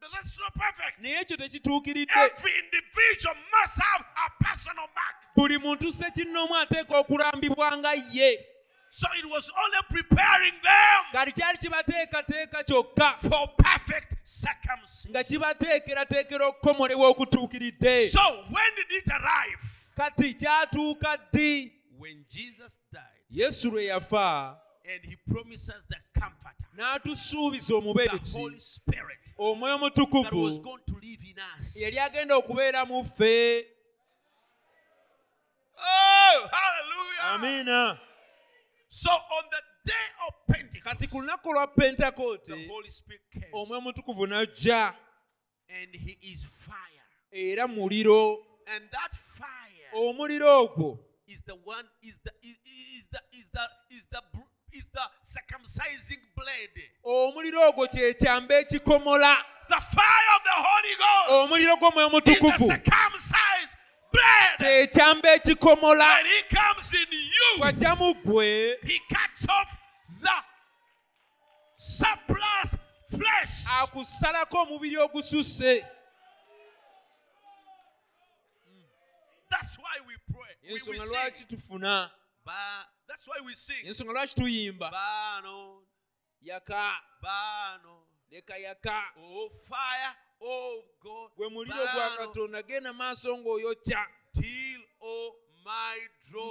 But 0.00 0.10
that's 0.14 0.38
not 0.38 0.54
perfect. 0.54 1.00
naye 1.02 1.20
ekyo 1.20 1.36
tekituukiridde 1.36 2.12
Every 2.16 2.52
individual 2.58 3.34
must 3.52 3.82
have 3.82 4.04
a 4.26 4.44
personal 4.44 4.86
mark. 4.94 5.16
buli 5.36 5.58
muntu 5.58 5.92
sekinnoomu 5.92 6.56
ateeka 6.56 6.98
okulambibwa 6.98 7.76
nga 7.78 7.92
ye. 8.12 8.38
So 8.90 9.06
it 9.18 9.24
was 9.24 9.50
only 9.64 9.78
preparing 10.02 10.54
them 10.62 11.04
kati 11.12 11.32
kyali 11.32 11.58
kibateekateeka 11.58 12.64
kyokka. 12.64 13.14
for 13.20 13.48
perfect 13.58 14.14
circumcision. 14.24 15.10
nga 15.12 15.24
kibateekerateekera 15.24 16.46
okukomolebwa 16.46 17.08
okutuukiridde 17.08 18.08
So 18.10 18.20
when 18.50 18.74
did 18.76 18.90
it 18.98 19.08
arrive? 19.08 19.62
kati 19.96 20.34
kyatuuka 20.34 21.16
ddi? 21.32 21.72
When 21.98 22.24
Jesus 22.28 22.78
died. 22.92 23.02
Yesu 23.30 23.70
lwe 23.70 23.84
yafa. 23.84 24.56
And 24.84 25.04
he 25.04 25.16
promises 25.16 25.84
the 25.88 26.20
comforter, 26.20 26.66
n'atusuubiza 26.76 27.74
the 27.82 28.38
Holy 28.38 28.58
Spirit 28.60 29.18
omwoyo 29.38 29.74
that 29.78 29.82
was 29.82 29.90
mutukuvu 29.98 30.60
going 30.62 30.82
to 30.86 30.94
live 31.02 31.24
in 31.30 31.36
us. 31.58 31.76
yali 31.80 31.98
agenda 31.98 32.36
okubeera 32.36 32.84
mu 32.86 33.04
ffe 33.04 33.66
Oh, 35.80 36.48
hallelujah. 36.52 37.34
amiina 37.34 37.98
So 38.88 39.10
on 39.10 39.44
the 39.50 39.60
day 39.84 40.06
of 40.26 40.34
Pentecost, 40.46 40.84
kati 40.84 41.06
ku 41.06 41.20
lunaku 41.20 41.52
lwa 41.52 41.66
the 41.66 41.80
pentekote 41.80 42.66
Holy 42.68 42.90
Spirit 42.90 43.22
came 43.32 43.46
omwoyo 43.52 43.80
mutukuvu 43.80 44.26
n'ajja 44.26 44.94
and 45.68 45.94
he 45.94 46.18
is 46.22 46.44
fire. 46.46 47.04
era 47.30 47.68
muliro 47.68 48.36
And 48.66 48.90
that 48.90 49.14
fire 49.16 49.90
omuliro 49.94 50.62
ogwo 50.64 50.98
is 51.26 51.42
the 51.46 51.52
one 51.64 51.84
is 52.02 52.18
the 52.24 52.32
is, 52.42 52.56
is 52.98 53.06
the 53.10 53.20
is 53.32 53.50
the 53.52 53.68
is 53.96 54.06
the 54.10 54.22
br- 54.32 54.47
is 54.78 54.88
the 54.92 55.00
circumcising 55.24 56.20
blade. 56.36 56.90
omuliro 57.04 57.68
ogwo 57.68 57.86
kyekyamba 57.88 58.54
ekikomola 58.60 59.44
The 59.68 59.80
fire 59.80 60.28
of 60.36 60.42
the 60.44 60.56
Holy 60.68 60.94
Ghost 60.96 61.28
omuliro 61.30 61.76
gw'omwoyo 61.76 62.06
is 62.06 62.12
the 62.12 62.32
mutukuvu 62.32 62.66
circumcised 62.66 63.76
blade. 64.12 64.58
kyekyamba 64.58 65.34
ekikomola 65.34 66.04
When 66.16 66.26
he 66.26 66.42
comes 66.56 66.92
in 66.94 67.08
you, 67.12 67.58
bw'ajja 67.60 67.96
mu 67.98 68.14
ggwe 68.14 68.76
he 68.86 68.98
cuts 69.08 69.46
off 69.48 69.76
the 70.22 70.36
surplus 71.76 72.76
flesh. 73.10 73.64
akusalako 73.82 74.58
omubiri 74.62 74.96
ogususse 74.96 75.84
That's 79.50 79.78
why 79.78 79.96
we 80.06 80.14
pray. 80.32 80.54
We, 80.62 80.72
we 80.74 80.74
ensonga 80.98 81.04
lwaki 81.04 81.44
tufuna 81.44 82.10
that's 83.08 83.26
why 83.26 83.40
we 83.44 83.54
sing. 83.54 83.84
ensonga 83.86 84.12
lwaki 84.12 84.34
tuyimba 84.34 84.90
Bano, 84.90 85.82
yaka. 86.42 86.92
Bano, 87.22 88.02
leka 88.30 88.56
yaka. 88.56 89.02
Oh 89.18 89.48
fire, 89.68 90.14
oh 90.40 90.82
God, 91.02 91.30
gwe 91.36 91.48
muliro 91.48 91.86
gwa 91.94 92.16
katonda 92.16 92.62
genda 92.62 92.92
maaso 92.92 93.36
ng'oyokya. 93.38 94.04
Till 94.34 94.80
oh 95.02 95.34
my 95.64 95.98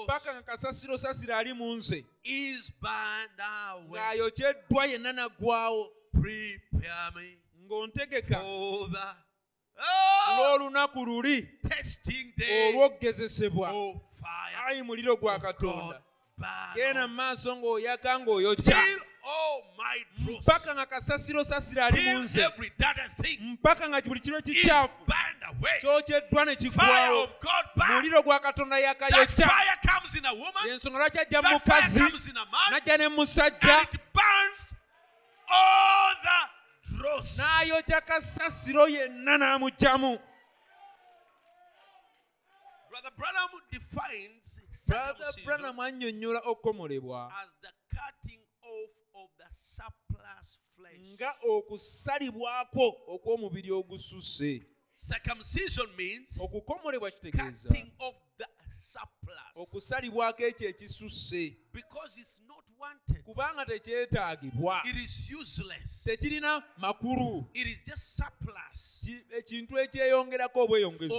mpaka 0.03 0.33
dross 0.33 0.35
nga 0.35 0.41
kasasiro 0.41 0.97
sasiro 0.97 1.35
ali 1.35 1.53
mu 1.53 1.75
nze. 1.75 2.03
is 2.23 2.71
burned 2.81 3.39
away. 3.39 3.99
ng'ayokeddwa 4.01 4.85
yenna 4.85 5.13
naggwawo 5.13 5.89
Prepare 6.11 7.11
me 7.15 7.37
ng'ontegeka. 7.69 8.41
for 8.41 8.89
the 8.89 9.07
oh, 9.79 10.57
n'olunaku 10.59 11.05
luli. 11.05 11.47
testing 11.69 12.33
day. 12.37 12.73
olw'okugezesebwa 12.73 13.69
Oh 13.71 14.01
ayi 14.67 14.83
muliro 14.83 15.15
gwa 15.17 15.39
katonda 15.39 16.01
genda 16.75 17.07
mu 17.07 17.15
maaso 17.15 17.55
ng'oyaka 17.55 18.19
ng'oyokya 18.19 18.63
till 18.63 18.99
my 19.77 19.97
dross, 20.25 20.43
mpaka 20.47 20.73
nga 20.75 20.85
kasasiro 20.85 21.43
sasiro 21.43 21.83
ali 21.85 22.01
mu 22.13 22.19
nze 22.19 22.41
every 22.41 22.71
dirty 22.77 23.09
thing 23.21 23.39
mpaka 23.59 23.89
nga 23.89 24.01
buli 24.01 24.19
kiro 24.19 24.41
kikyafu 24.41 24.93
kyokeddwa 25.81 26.45
ne 26.45 26.55
God 26.55 27.65
muliro 27.89 28.21
gwa 28.23 28.39
katonda 28.39 28.79
yakayokya 28.79 29.47
fire 29.49 29.77
comes 29.87 30.15
in 30.15 30.25
a 30.25 30.33
woman. 30.33 30.69
ensonga 30.69 30.97
lwaki 30.99 31.19
ajja 31.19 31.41
mu 31.41 31.49
mukazi 31.49 31.99
comes 31.99 32.27
in 32.27 32.37
a 32.37 32.45
man. 32.45 32.71
n'ajja 32.71 32.97
ne 32.97 33.07
musajja 33.09 33.79
And 33.79 33.87
it 33.93 34.01
burns 34.13 34.73
all 35.49 36.13
the 36.23 36.97
dross. 36.97 37.37
n'ayokya 37.37 38.01
kasasiro 38.01 38.87
yenna 38.87 39.37
n'amuggyamu 39.37 40.19
Brother 42.89 43.11
Branham 43.17 43.49
defines 43.71 44.59
brother 44.87 45.31
branham 45.45 45.79
annyonnyola 45.79 46.39
okukomolebwa 46.51 47.31
nga 51.17 51.35
okusalibwako 51.49 52.87
okw'omubiri 53.07 53.71
ogususse. 53.71 54.65
Okukomolebwa 56.39 57.11
kitegeeza. 57.11 57.69
okusalibwako 59.55 60.43
ekyo 60.43 60.69
ekisusse. 60.69 61.57
Kubanga 63.25 63.65
tekyetaagibwa. 63.65 64.83
Tekirina 66.05 66.63
makulu. 66.77 67.49
Ekintu 69.37 69.79
ekyeyongerako 69.79 70.63
obweyongezi. 70.63 71.13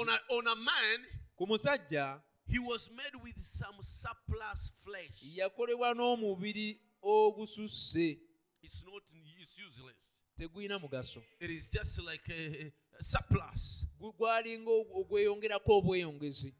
Ku 1.36 1.46
musajja 1.46 2.20
he 2.48 2.58
was 2.58 2.90
made 2.90 3.14
with 3.22 3.36
some 3.44 3.82
surplus 3.82 4.72
flesh. 4.84 5.22
yakolebwa 5.22 5.94
n'omubiri 5.94 6.80
ogususse 7.02 8.18
It's 8.62 8.84
not, 8.84 9.02
it's 9.40 9.58
useless. 9.58 10.14
tegulina 10.36 10.78
mugaso 10.78 11.22
It 11.40 11.50
is 11.50 11.68
just 11.70 11.98
like 12.02 12.28
a, 12.32 12.72
a 12.98 13.02
surplus. 13.02 13.86
Gwalinga 14.00 14.70
ogweyongerako 14.70 15.78
obweyongezi 15.78 16.54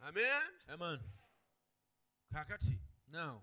Amen. 0.00 0.42
amen 0.68 0.98
Kakati 2.32 2.78
now 3.08 3.42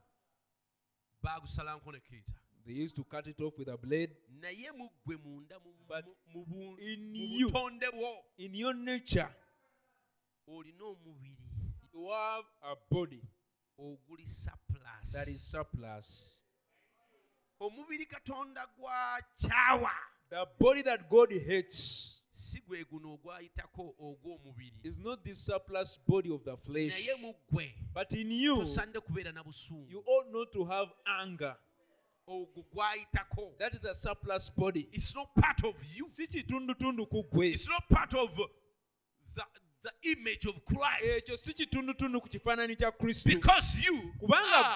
bagusalanko 1.24 1.92
ne 1.92 2.00
kirita. 2.00 2.34
they 2.66 2.74
used 2.74 2.96
to 2.96 3.04
cut 3.04 3.28
it 3.28 3.40
off 3.42 3.58
with 3.58 3.68
a 3.70 3.78
blade 3.78 4.16
naye 4.42 4.72
mu 4.78 4.90
ggwe 5.06 5.18
munda 5.18 5.60
mu- 5.60 5.74
But 5.88 6.06
mu- 6.34 6.46
mu 6.46 6.76
bu- 6.76 6.78
in 6.80 7.16
you- 7.16 7.52
in 8.38 8.56
your 8.56 8.74
nature 8.76 9.30
olina 10.50 10.84
omubiri 10.86 11.38
you 11.94 12.10
have 12.10 12.46
a 12.62 12.76
body 12.92 13.22
oguli 13.78 14.28
surplus. 14.28 15.14
that 15.14 15.28
is 15.28 15.52
surplus. 15.52 16.38
omubiri 17.60 18.06
katonda 18.06 18.68
gwakyawa 18.78 19.92
The 20.30 20.46
body 20.60 20.84
that 20.84 21.10
God 21.10 21.32
hates 21.32 22.24
si 22.32 22.62
gwe 22.62 22.86
guno 22.86 23.14
ogwayitako 23.14 23.96
ogw'omubiri. 24.00 24.74
is 24.84 25.00
not 25.00 25.24
this 25.24 25.46
surplus 25.46 26.00
body 26.08 26.30
of 26.32 26.44
the 26.44 26.58
flesh, 26.58 26.94
naye 26.94 27.16
mu 27.22 27.34
ggwe 27.52 27.74
but 27.94 28.14
in 28.14 28.32
you, 28.32 28.56
tosande 28.58 29.00
kubeera 29.00 29.32
na 29.34 29.44
busungu. 29.44 29.90
you 29.90 30.04
ought 30.06 30.32
not 30.32 30.52
to 30.52 30.66
have 30.66 30.90
anger. 31.06 31.56
ogwo 32.28 32.64
gwayitako. 32.74 33.58
That 33.58 33.74
is 33.74 33.80
the 33.82 33.94
surplus 33.94 34.50
body. 34.52 34.88
it's 34.92 35.16
not 35.16 35.34
part 35.36 35.64
of 35.64 35.76
you. 35.96 36.08
Si 36.08 36.28
kitundutundu 36.28 37.10
ku 37.10 37.24
ggwe 37.24 37.54
it's 37.54 37.68
not 37.68 37.90
part 37.90 38.14
of 38.14 38.30
the, 39.36 39.44
the 39.84 40.12
image 40.12 40.46
of 40.46 40.66
christ. 40.66 41.18
Ekyo 41.18 41.38
si 41.38 41.54
kitundutundu 41.54 42.22
ku 42.22 42.30
kifaananyi 42.30 42.76
kya 42.76 42.92
kristo. 42.92 43.30
Because 43.30 43.80
you 43.84 44.14
kubanga 44.20 44.76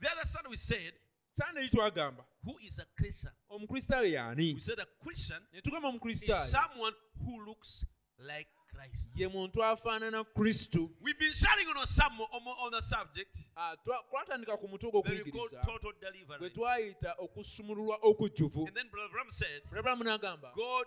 the 0.00 0.10
other 0.10 0.24
side 0.24 0.46
we 0.48 0.56
said 0.56 0.92
sande 1.32 1.60
eri 1.60 1.68
twagamba 1.68 2.24
who 2.42 2.56
is 2.66 2.78
a 2.78 2.86
christian. 2.96 3.32
Omukristaayo 3.50 4.12
y'ani 4.12 4.54
we 4.54 4.60
said 4.60 4.78
a 4.78 4.86
christian 5.02 5.42
ne 5.52 5.60
tugamba 5.60 5.92
is 6.10 6.50
someone 6.50 6.92
who 7.24 7.44
looks 7.44 7.84
like 8.18 8.48
christ. 8.72 9.10
Ye 9.14 9.28
muntu 9.28 9.62
afaanana 9.62 10.24
kristo 10.36 10.90
we've 11.00 11.18
been 11.18 11.32
sharing 11.32 11.66
on 11.68 11.86
some 11.86 12.20
on, 12.20 12.42
on 12.46 12.70
the 12.72 12.82
subject. 12.82 13.38
Ah, 13.56 13.76
twa- 13.84 14.02
twatandika 14.10 14.58
ku 14.58 14.68
mutwe 14.68 14.90
that 14.90 15.24
we 15.24 15.30
call 15.30 15.48
gw'okuyigiriza 15.48 15.64
total 15.64 15.92
gwe 15.92 16.00
deliverance 16.00 16.54
twayita 16.54 17.14
okusumululwa 17.18 17.98
okujjuvu 18.02 18.66
and 18.66 18.76
then 18.76 18.88
brother 18.90 19.10
Branham 19.12 19.30
said 19.30 19.62
n'agamba 19.72 20.52
god 20.54 20.86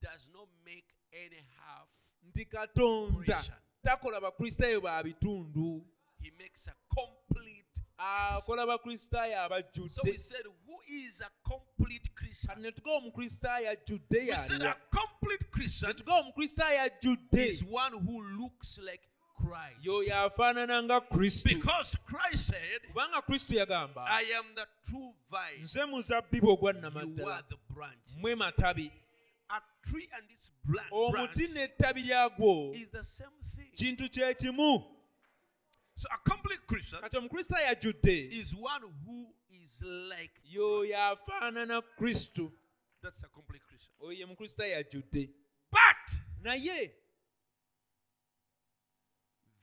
does 0.00 0.28
not 0.32 0.48
make 0.64 0.84
any 1.12 1.44
half 1.58 1.88
nti 2.28 2.44
katonda. 2.44 3.44
Takola 3.82 4.20
bakristaayo 4.20 4.80
ba 4.80 5.02
bitundu. 5.02 5.84
He 6.20 6.30
makes 6.38 6.68
a 6.68 6.74
complete 6.94 7.62
ah, 7.98 8.38
akola 8.38 8.66
bakristaayo 8.66 9.34
so 9.88 10.02
we 10.04 10.12
abajjudde 10.12 10.18
said 10.18 10.44
who 10.66 10.78
is 10.88 11.20
a 11.20 11.30
complete 11.48 12.08
christian? 12.14 12.54
Kati 12.54 12.62
ne 12.62 12.72
tugaa 12.72 12.96
omukristaayo 12.96 13.70
ajjudde 13.70 14.30
we 14.30 14.36
said 14.36 14.62
a 14.62 14.76
complete 14.90 15.50
christian 15.50 15.92
ne 15.92 15.98
tugaa 15.98 16.20
omukristaayo 16.20 16.80
ajjudde 16.82 17.48
is 17.48 17.64
one 17.70 17.96
who 17.96 18.22
looks 18.22 18.78
like 18.78 19.02
christ. 19.36 19.86
Y'oyo 19.86 20.16
afaanana 20.16 20.82
nga 20.82 21.00
kristo. 21.00 21.48
Because 21.48 21.98
christ 22.06 22.46
said 22.46 22.82
kubanga 22.88 23.22
kristo 23.22 23.54
yagamba 23.54 24.06
i 24.08 24.24
am 24.38 24.44
the 24.54 24.66
true 24.86 25.14
vine. 25.30 25.62
Nze 25.62 25.84
muzabbibu 25.84 26.50
ogwa 26.50 26.70
you 26.70 26.78
are 26.78 26.78
nnamaddala 26.78 27.42
the 27.48 27.56
branch 27.74 28.16
mmwe 28.16 28.34
matabi 28.34 28.90
omuti 30.90 31.48
n'ettabi 31.48 32.02
lyagwo 32.02 32.74
is 32.74 32.90
the 32.90 33.04
same 33.04 33.30
thing. 33.56 33.70
Kintu 33.74 34.08
kye 34.08 34.34
kimu. 34.34 34.84
So 35.96 36.08
a 36.10 36.30
complete 36.30 36.66
christian 36.66 37.00
kati 37.02 37.16
omukristaayo 37.16 37.68
ajjudde 37.68 38.32
is 38.32 38.54
one 38.54 38.82
who 39.04 39.34
is 39.50 39.82
like 39.82 40.32
y'oyo 40.44 40.96
afaanana 40.96 41.82
kristo 41.98 42.52
that's 43.02 43.24
a 43.24 43.28
complete 43.28 43.62
christian. 43.68 43.92
Oyo 44.00 44.18
ye 44.18 44.26
mukristaayo 44.26 44.78
ajjudde 44.78 45.30
but 45.70 46.18
naye 46.42 46.90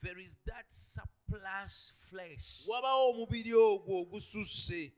there 0.01 0.19
is 0.19 0.37
that 0.45 0.65
surplus 0.71 1.91
flesh. 2.09 2.65
Wabawo 2.67 3.09
omubiri 3.09 3.53
ogwo 3.53 4.01
ogususse 4.01 4.93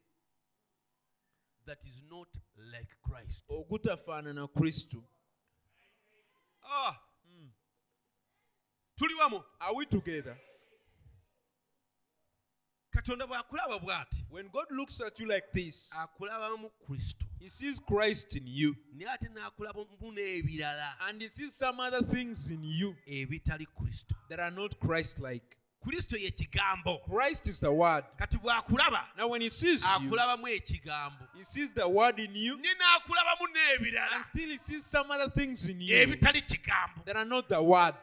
that 1.71 1.85
is 1.85 2.03
not 2.09 2.27
like 2.73 2.89
christ. 3.01 3.43
Ogutafaanana 3.49 4.47
kristo 4.47 5.03
ah 6.63 6.97
tuli 8.97 9.15
wamu 9.15 9.43
are 9.61 9.75
we 9.75 9.85
together? 9.85 10.37
Katonda 12.93 13.25
bw'akulaba 13.25 13.79
bw'ati? 13.79 14.25
When 14.29 14.49
god 14.51 14.65
looks 14.71 14.99
at 15.01 15.17
you 15.19 15.27
like 15.27 15.45
this 15.53 15.93
akulaba 15.95 16.59
mu 16.59 16.69
kristo. 16.85 17.25
he 17.39 17.47
sees 17.47 17.79
christ 17.79 18.35
in 18.35 18.43
you. 18.45 18.75
Naye 18.97 19.13
ate 19.13 19.29
n'akulaba 19.29 19.85
mu 20.01 20.11
n'ebirala. 20.11 20.89
And 21.07 21.21
he 21.21 21.29
sees 21.29 21.55
some 21.55 21.79
other 21.79 22.01
things 22.01 22.51
in 22.51 22.63
you 22.63 22.95
ebitali 23.07 23.65
kristo. 23.79 24.13
that 24.29 24.41
are 24.41 24.51
not 24.51 24.77
christ 24.77 25.21
like 25.21 25.55
kristo 25.81 26.17
ye 26.17 26.31
kigambo. 26.31 27.01
Christ 27.03 27.47
is 27.47 27.59
the 27.59 27.71
word. 27.71 28.03
Kati 28.19 28.37
bw'akulaba 28.37 29.01
now 29.17 29.27
when 29.27 29.41
he 29.41 29.49
sees 29.49 29.83
you 29.83 30.09
akulabamu 30.09 30.47
ekigambo 30.47 31.27
he 31.35 31.43
sees 31.43 31.73
the 31.73 31.87
word 31.87 32.19
in 32.19 32.35
you 32.35 32.57
ne 32.57 32.69
n'akulabamu 32.69 33.47
n'ebirala. 33.53 34.15
and 34.15 34.25
still 34.25 34.49
he 34.49 34.57
sees 34.57 34.85
some 34.85 35.09
other 35.11 35.29
things 35.29 35.67
in 35.67 35.81
you 35.81 35.95
ebitali 35.95 36.41
kigambo. 36.41 37.03
that 37.05 37.15
are 37.15 37.25
not 37.25 37.49
the 37.49 37.61
word. 37.61 37.95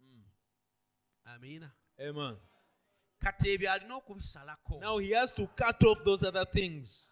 Hmm. 0.00 1.36
Amiina 1.36 1.70
amen. 2.00 2.36
Kati 3.22 3.56
ebyo 3.56 3.72
alina 3.72 3.96
okubisalako. 3.96 4.80
Now 4.80 4.98
he 4.98 5.10
has 5.12 5.32
to 5.32 5.48
cut 5.56 5.82
off 5.84 5.98
those 6.04 6.22
other 6.22 6.44
things. 6.44 7.10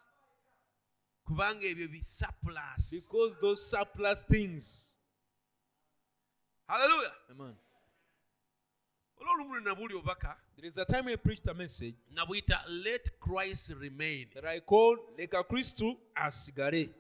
Kubanga 1.28 1.62
ebyo 1.62 1.88
bisurplus 1.88 2.90
because 2.90 3.34
those 3.40 3.70
surplus 3.70 4.22
things 4.22 4.91
haleluya 6.72 7.12
amen. 7.30 7.54
Olwolumu 9.20 9.54
lwe 9.54 9.60
nabuli 9.64 9.94
obubaka 9.94 10.36
there 10.56 10.68
is 10.68 10.78
a 10.78 10.84
time 10.84 11.12
i 11.12 11.16
preached 11.16 11.46
a 11.48 11.54
message 11.54 11.94
let 12.68 13.10
christ 13.20 13.70
remain. 13.80 14.28
that 14.34 14.44
i 14.44 14.60
called 14.60 14.98
leka 15.18 15.44
kristo 15.44 15.96
asigale 16.14 16.94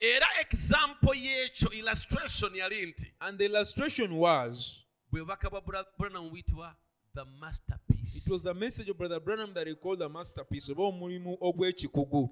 era 0.00 0.26
example 0.40 1.14
y'ekyo 1.14 1.70
illustration 1.72 2.54
yali 2.54 2.86
nti 2.86 3.12
and 3.20 3.38
the 3.38 3.44
illustration 3.44 4.12
was 4.12 4.84
bwe 5.10 5.20
bubaka 5.20 5.50
bwa 5.50 5.60
Bra- 5.60 5.84
branham 5.98 6.30
buyitibwa 6.30 6.76
the 7.14 7.24
masterpiece. 7.24 8.16
it 8.18 8.28
was 8.32 8.42
the 8.42 8.54
message 8.54 8.88
of 8.90 8.96
brother 8.96 9.20
branham 9.20 9.52
that 9.54 9.66
he 9.66 9.74
called 9.74 9.98
the 9.98 10.08
masterpiece 10.08 10.72
oba 10.72 10.82
omulimu 10.82 11.36
ogw'ekikugu 11.40 12.30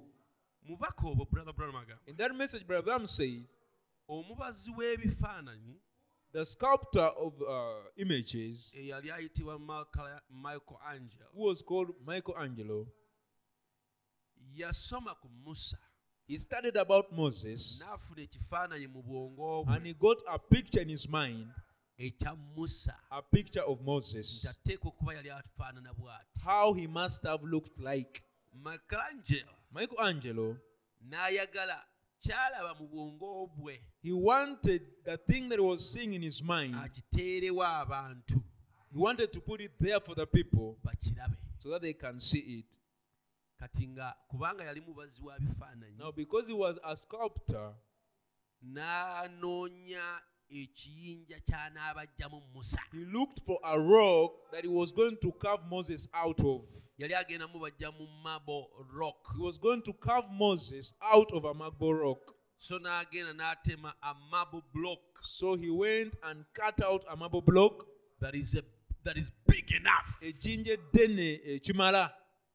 mubaka 0.63 1.07
obwo 1.07 1.25
brother 1.25 1.53
branham 1.53 1.75
agamba 1.75 2.01
in 2.05 2.15
that 2.17 2.31
message 2.31 2.63
brother 2.65 2.83
branham 2.85 3.07
says 3.07 3.43
omubazi 4.07 4.71
w'ebifaananyi 4.71 5.81
the 6.37 6.45
sculptor 6.45 7.09
of 7.25 7.33
uh, 7.41 7.73
images 7.97 8.71
eyali 8.77 9.11
ayitibwa 9.11 9.59
Michael- 9.59 10.21
michael 10.29 10.79
angel 10.93 11.27
who 11.33 11.43
was 11.47 11.63
called 11.63 11.89
michelangelo. 12.05 12.87
Yasoma 14.55 15.15
ku 15.19 15.29
musa. 15.45 15.77
He 16.27 16.37
studied 16.37 16.75
about 16.75 17.11
moses 17.11 17.81
n'afuna 17.81 18.21
ekifaananyi 18.21 18.87
mu 18.87 19.63
and 19.67 19.87
he 19.87 19.93
got 19.93 20.17
a 20.29 20.37
picture 20.37 20.81
in 20.81 20.89
his 20.89 21.09
mind 21.09 21.47
ekya 21.99 22.37
musa. 22.55 22.95
a 23.11 23.21
picture 23.23 23.63
of 23.63 23.81
moses. 23.81 24.45
Nti 24.45 24.77
okuba 24.77 25.13
yali 25.13 25.29
afaanana 25.31 25.91
bw'ati. 25.93 26.43
How 26.45 26.73
he 26.73 26.85
must 26.85 27.23
have 27.23 27.41
looked 27.43 27.79
like 27.79 28.21
michelangelo 28.53 29.53
michelangelo 29.73 30.57
n'ayagala 31.09 31.81
kyalaba 32.21 32.79
mu 32.79 32.87
bwongo 32.87 33.51
bwe. 33.57 33.79
He 34.01 34.11
wanted 34.11 34.81
the 35.03 35.17
thing 35.17 35.49
that 35.49 35.59
he 35.59 35.65
was 35.65 35.93
seeing 35.93 36.13
in 36.13 36.21
his 36.21 36.43
mind. 36.43 36.75
Akiteerewo 36.75 37.63
abantu. 37.63 38.41
He 38.91 38.97
wanted 38.97 39.31
to 39.33 39.41
put 39.41 39.61
it 39.61 39.71
there 39.79 39.99
for 39.99 40.15
the 40.15 40.25
people 40.25 40.77
bakirabe. 40.83 41.35
so 41.59 41.69
that 41.69 41.81
they 41.81 41.93
can 41.93 42.19
see 42.19 42.59
it. 42.59 42.77
Kati 43.59 43.87
nga 43.87 44.15
kubanga 44.31 44.63
yali 44.63 44.81
mubazi 44.81 45.21
wa 45.23 45.37
bifaananyi. 45.39 45.97
Now 45.97 46.11
because 46.11 46.47
he 46.47 46.53
was 46.53 46.79
a 46.83 46.95
sculptor 46.95 47.73
n'anoonya 48.63 50.21
ekiyinja 50.49 51.39
ky'anaabajjamu 51.39 52.41
musa. 52.53 52.79
He 52.91 53.05
looked 53.05 53.41
for 53.45 53.59
a 53.63 53.79
rock 53.79 54.51
that 54.51 54.63
he 54.63 54.69
was 54.69 54.91
going 54.91 55.17
to 55.21 55.31
carve 55.31 55.63
moses 55.69 56.09
out 56.13 56.39
of. 56.39 56.61
Yali 56.99 57.13
agenda 57.13 57.47
mubajja 57.47 57.91
mu 57.99 58.07
mabo 58.23 58.67
rock. 58.93 59.35
He 59.35 59.41
was 59.41 59.57
going 59.57 59.81
to 59.83 59.93
carve 59.93 60.29
moses 60.31 60.93
out 61.01 61.31
of 61.33 61.45
a 61.45 61.53
marble 61.53 61.93
rock. 61.93 62.33
So 62.59 62.79
n'agenda 62.79 63.33
n'atema 63.33 63.93
a 64.03 64.13
marble 64.31 64.63
block. 64.73 64.99
So 65.21 65.55
he 65.55 65.69
went 65.69 66.15
and 66.23 66.45
cut 66.53 66.81
out 66.83 67.03
a 67.09 67.15
marble 67.15 67.41
block. 67.41 67.85
That 68.19 68.33
is, 68.33 68.55
a, 68.55 68.63
that 69.03 69.17
is 69.17 69.31
big 69.47 69.71
enough 69.71 70.17
ejjinja 70.21 70.77
eddene 70.77 71.39
ekimala. 71.45 72.11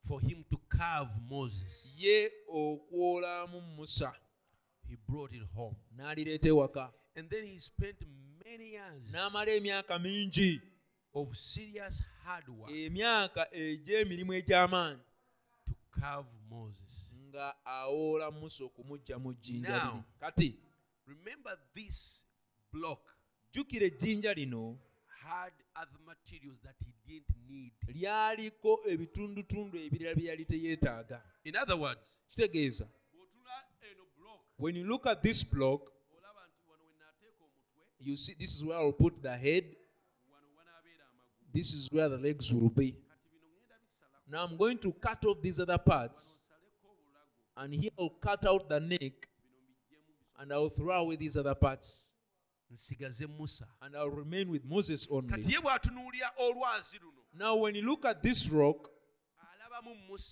for 0.07 0.21
him 0.21 0.45
to 0.51 0.59
carve 0.69 1.11
moses. 1.29 1.95
Ye 1.97 2.31
okwolamu 2.53 3.63
musa. 3.77 4.13
He 4.89 4.97
brought 5.09 5.33
it 5.33 5.43
home. 5.55 5.77
N'alireeta 5.97 6.49
ewaka 6.49 6.93
and 7.17 7.31
then 7.31 7.45
he 7.45 7.59
spent 7.61 7.97
many 8.45 8.71
years 8.71 9.13
n'amala 9.13 9.51
emyaka 9.51 9.99
mingi. 9.99 10.61
of 11.15 11.37
serious 11.37 12.03
hard 12.25 12.49
work 12.49 12.71
emyaka 12.71 13.47
egy'emirimu 13.53 14.33
egy'amaanyi. 14.35 14.99
to 15.67 15.75
carve 16.01 16.29
moses. 16.51 17.11
Nga 17.29 17.55
awola 17.65 18.31
musa 18.31 18.65
okumuggya 18.65 19.19
mu 19.19 19.33
jjinja 19.35 19.69
Now. 19.85 20.05
kati 20.21 20.57
remember 21.07 21.59
this 21.75 22.25
block. 22.73 23.01
jjukira 23.53 23.87
ejjinja 23.87 24.35
lino. 24.35 24.79
Had 25.23 25.53
other 25.77 25.99
materials 26.05 26.61
that 26.63 26.75
he 26.81 26.93
didn't 27.07 27.37
need. 27.49 27.73
Lyaliko 27.89 28.81
ebitundutundu 28.89 29.79
ebirala 29.79 30.15
bye 30.17 30.25
yali 30.27 30.45
teyeetaaga. 30.45 31.23
In 31.45 31.57
other 31.57 31.77
words 31.77 32.19
kitegeeza 32.31 32.85
bw'otunula 33.13 33.57
eno 33.91 34.05
block 34.19 34.41
when 34.59 34.77
you 34.77 34.85
look 34.85 35.07
at 35.07 35.23
this 35.23 35.45
block 35.55 35.93
olaba 36.17 36.47
nti 36.49 36.61
wano 36.71 36.85
we 36.87 36.95
naateeka 36.99 37.45
omutwe 37.45 37.83
you 38.05 38.17
see 38.17 38.35
this 38.39 38.55
is 38.57 38.65
where 38.65 38.79
I'll 38.79 38.93
put 38.93 39.23
the 39.23 39.37
head. 39.37 39.65
Wano 40.29 40.49
wanaabeera 40.57 41.05
amagulu 41.11 41.53
this 41.53 41.73
is 41.75 41.89
where 41.93 42.09
the 42.09 42.19
legs 42.19 42.53
will 42.53 42.71
be. 42.71 42.97
Now 44.29 44.45
I'm 44.45 44.57
going 44.57 44.79
to 44.79 44.93
cut 44.93 45.25
off 45.27 45.43
these 45.43 45.61
other 45.61 45.79
parts, 45.79 46.41
and 47.57 47.75
here 47.75 47.91
I'll 47.99 48.09
cut 48.09 48.47
out 48.47 48.69
the 48.69 48.81
neck, 48.81 49.29
and 50.39 50.53
I'll 50.53 50.71
throw 50.71 51.03
away 51.03 51.17
these 51.17 51.37
other 51.37 51.55
parts, 51.55 52.15
nsigaze 52.73 53.27
musa. 53.39 53.67
And 53.83 53.95
I'll 53.97 54.09
remain 54.09 54.49
with 54.51 54.65
Moses 54.65 55.07
only. 55.11 55.29
kati 55.29 55.53
ye 55.53 55.59
bw'atunuulira 55.59 56.31
olwazi 56.41 56.99
luno. 56.99 57.23
Now, 57.35 57.57
when 57.57 57.75
you 57.75 57.83
look 57.83 58.05
at 58.05 58.23
this 58.23 58.51
rock, 58.51 58.91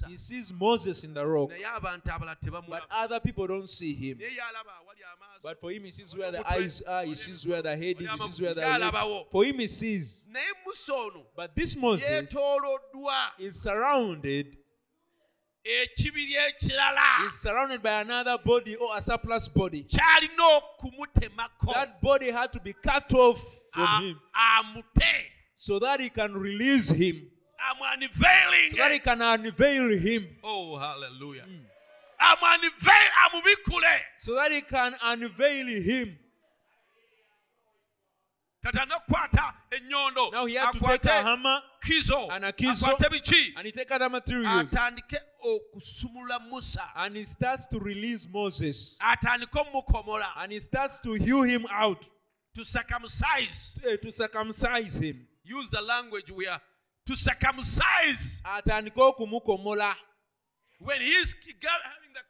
he 0.08 0.16
sees 0.16 0.52
Moses 0.52 1.04
in 1.04 1.14
the 1.14 1.26
rock, 1.26 1.50
naye 1.50 1.64
abantu 1.64 2.10
abalala 2.10 2.68
but 2.68 2.82
other 2.90 3.20
people 3.20 3.46
don't 3.46 3.68
see 3.68 3.94
him. 3.94 4.18
naye 4.18 4.30
yalaba 4.30 4.72
awali 4.80 5.02
amaaso. 5.04 5.42
But 5.42 5.60
for 5.60 5.70
him, 5.70 5.84
he 5.84 5.90
sees 5.90 6.14
where 6.14 6.30
the 6.30 6.46
eyes 6.50 6.82
are, 6.82 7.04
he 7.04 7.14
sees 7.14 7.46
where 7.46 7.62
the 7.62 7.76
head 7.76 7.96
is, 8.00 8.10
he 8.10 8.18
sees 8.18 8.40
where 8.40 8.54
the 8.54 8.60
legs. 8.60 9.26
For 9.30 9.44
him, 9.44 9.58
he 9.58 9.66
sees. 9.66 10.28
But 11.34 11.56
this 11.56 11.76
Moses 11.76 12.34
is 13.38 13.62
surrounded, 13.62 14.56
ekibiri 15.64 16.36
ekirala. 16.36 17.26
is 17.26 17.40
surrounded 17.40 17.82
by 17.82 18.00
another 18.02 18.38
body 18.44 18.76
or 18.76 18.96
a 18.96 19.00
surplus 19.00 19.48
body. 19.48 19.84
kyalina 19.84 20.60
okumutemako. 20.60 21.72
That 21.74 22.00
body 22.00 22.30
had 22.30 22.52
to 22.52 22.60
be 22.60 22.74
cut 22.74 23.12
off 23.14 23.42
from 23.72 24.04
him 24.04 24.20
amute. 24.34 25.30
so 25.54 25.78
that 25.78 26.00
he 26.00 26.10
can 26.10 26.34
release 26.34 26.90
him, 26.90 27.30
so 28.70 28.76
that 28.76 28.92
he 28.92 28.98
can 28.98 29.20
unveil 29.22 29.98
him, 29.98 30.28
oh 30.42 30.78
hallelujah. 30.78 31.44
Amwaniveil 32.20 33.10
amubikule 33.24 34.00
so 34.18 34.34
that 34.34 34.52
he 34.52 34.62
can 34.62 34.94
unveil 35.04 35.66
him. 35.82 36.16
kati 38.64 38.78
anakukwata 38.78 39.54
ennyondo 39.70 40.30
Now 40.32 40.46
he 40.46 40.54
had 40.54 40.72
to 40.72 40.80
take 40.80 41.04
a 41.04 41.08
akwate 41.08 41.22
hammer 41.22 41.62
kizo. 41.82 42.28
and 42.30 42.44
a 42.44 42.52
kizo, 42.52 42.86
akwate 42.86 43.08
biki 43.10 43.52
and 43.56 43.66
he 43.66 43.72
take 43.72 43.90
other 43.90 44.10
materials 44.10 44.68
atandike 44.70 45.18
okusumulula 45.42 46.40
musa. 46.50 46.82
And 46.96 47.16
he 47.16 47.24
starts 47.24 47.66
to 47.68 47.78
release 47.78 48.28
Moses. 48.30 48.98
Atandike 49.00 49.54
omumukomola 49.54 50.26
and 50.38 50.52
he 50.52 50.60
starts 50.60 50.98
to 51.00 51.14
hew 51.14 51.42
him 51.42 51.64
out. 51.72 52.06
To 52.56 52.64
circumcise. 52.64 53.80
Eh, 53.86 53.96
to 54.02 54.10
circumcise 54.10 54.98
him. 54.98 55.26
use 55.44 55.70
the 55.70 55.80
language 55.82 56.30
we 56.30 56.46
are 56.46 56.60
to 57.06 57.16
circumcise. 57.16 58.43
Atandike 58.44 58.97
okumukomola 58.97 59.94
when 60.78 61.01
he 61.01 61.09
is 61.09 61.35
having 61.35 62.12
the 62.14 62.20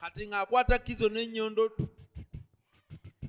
kati 0.00 0.26
ng'akwata 0.26 0.78
kizo 0.78 1.08
n'ennyondo 1.08 1.70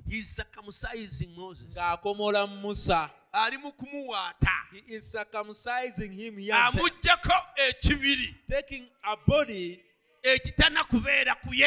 he's 0.08 0.36
circumcising 0.36 1.36
moses. 1.36 1.76
Ng'akomola 1.76 2.48
musa. 2.62 3.12
Ali 3.34 3.58
mu 3.58 3.72
kumuwaata. 3.72 4.52
He 4.72 4.96
is 4.96 5.16
circumcising 5.16 6.14
him 6.14 6.40
young 6.40 6.74
amuggyako 6.74 7.34
ekibiri. 7.56 8.36
Taking 8.50 8.88
a 9.04 9.18
body 9.28 9.84
ekitana 10.24 10.84
kubeera 10.84 11.36
ku 11.42 11.54
ye 11.54 11.66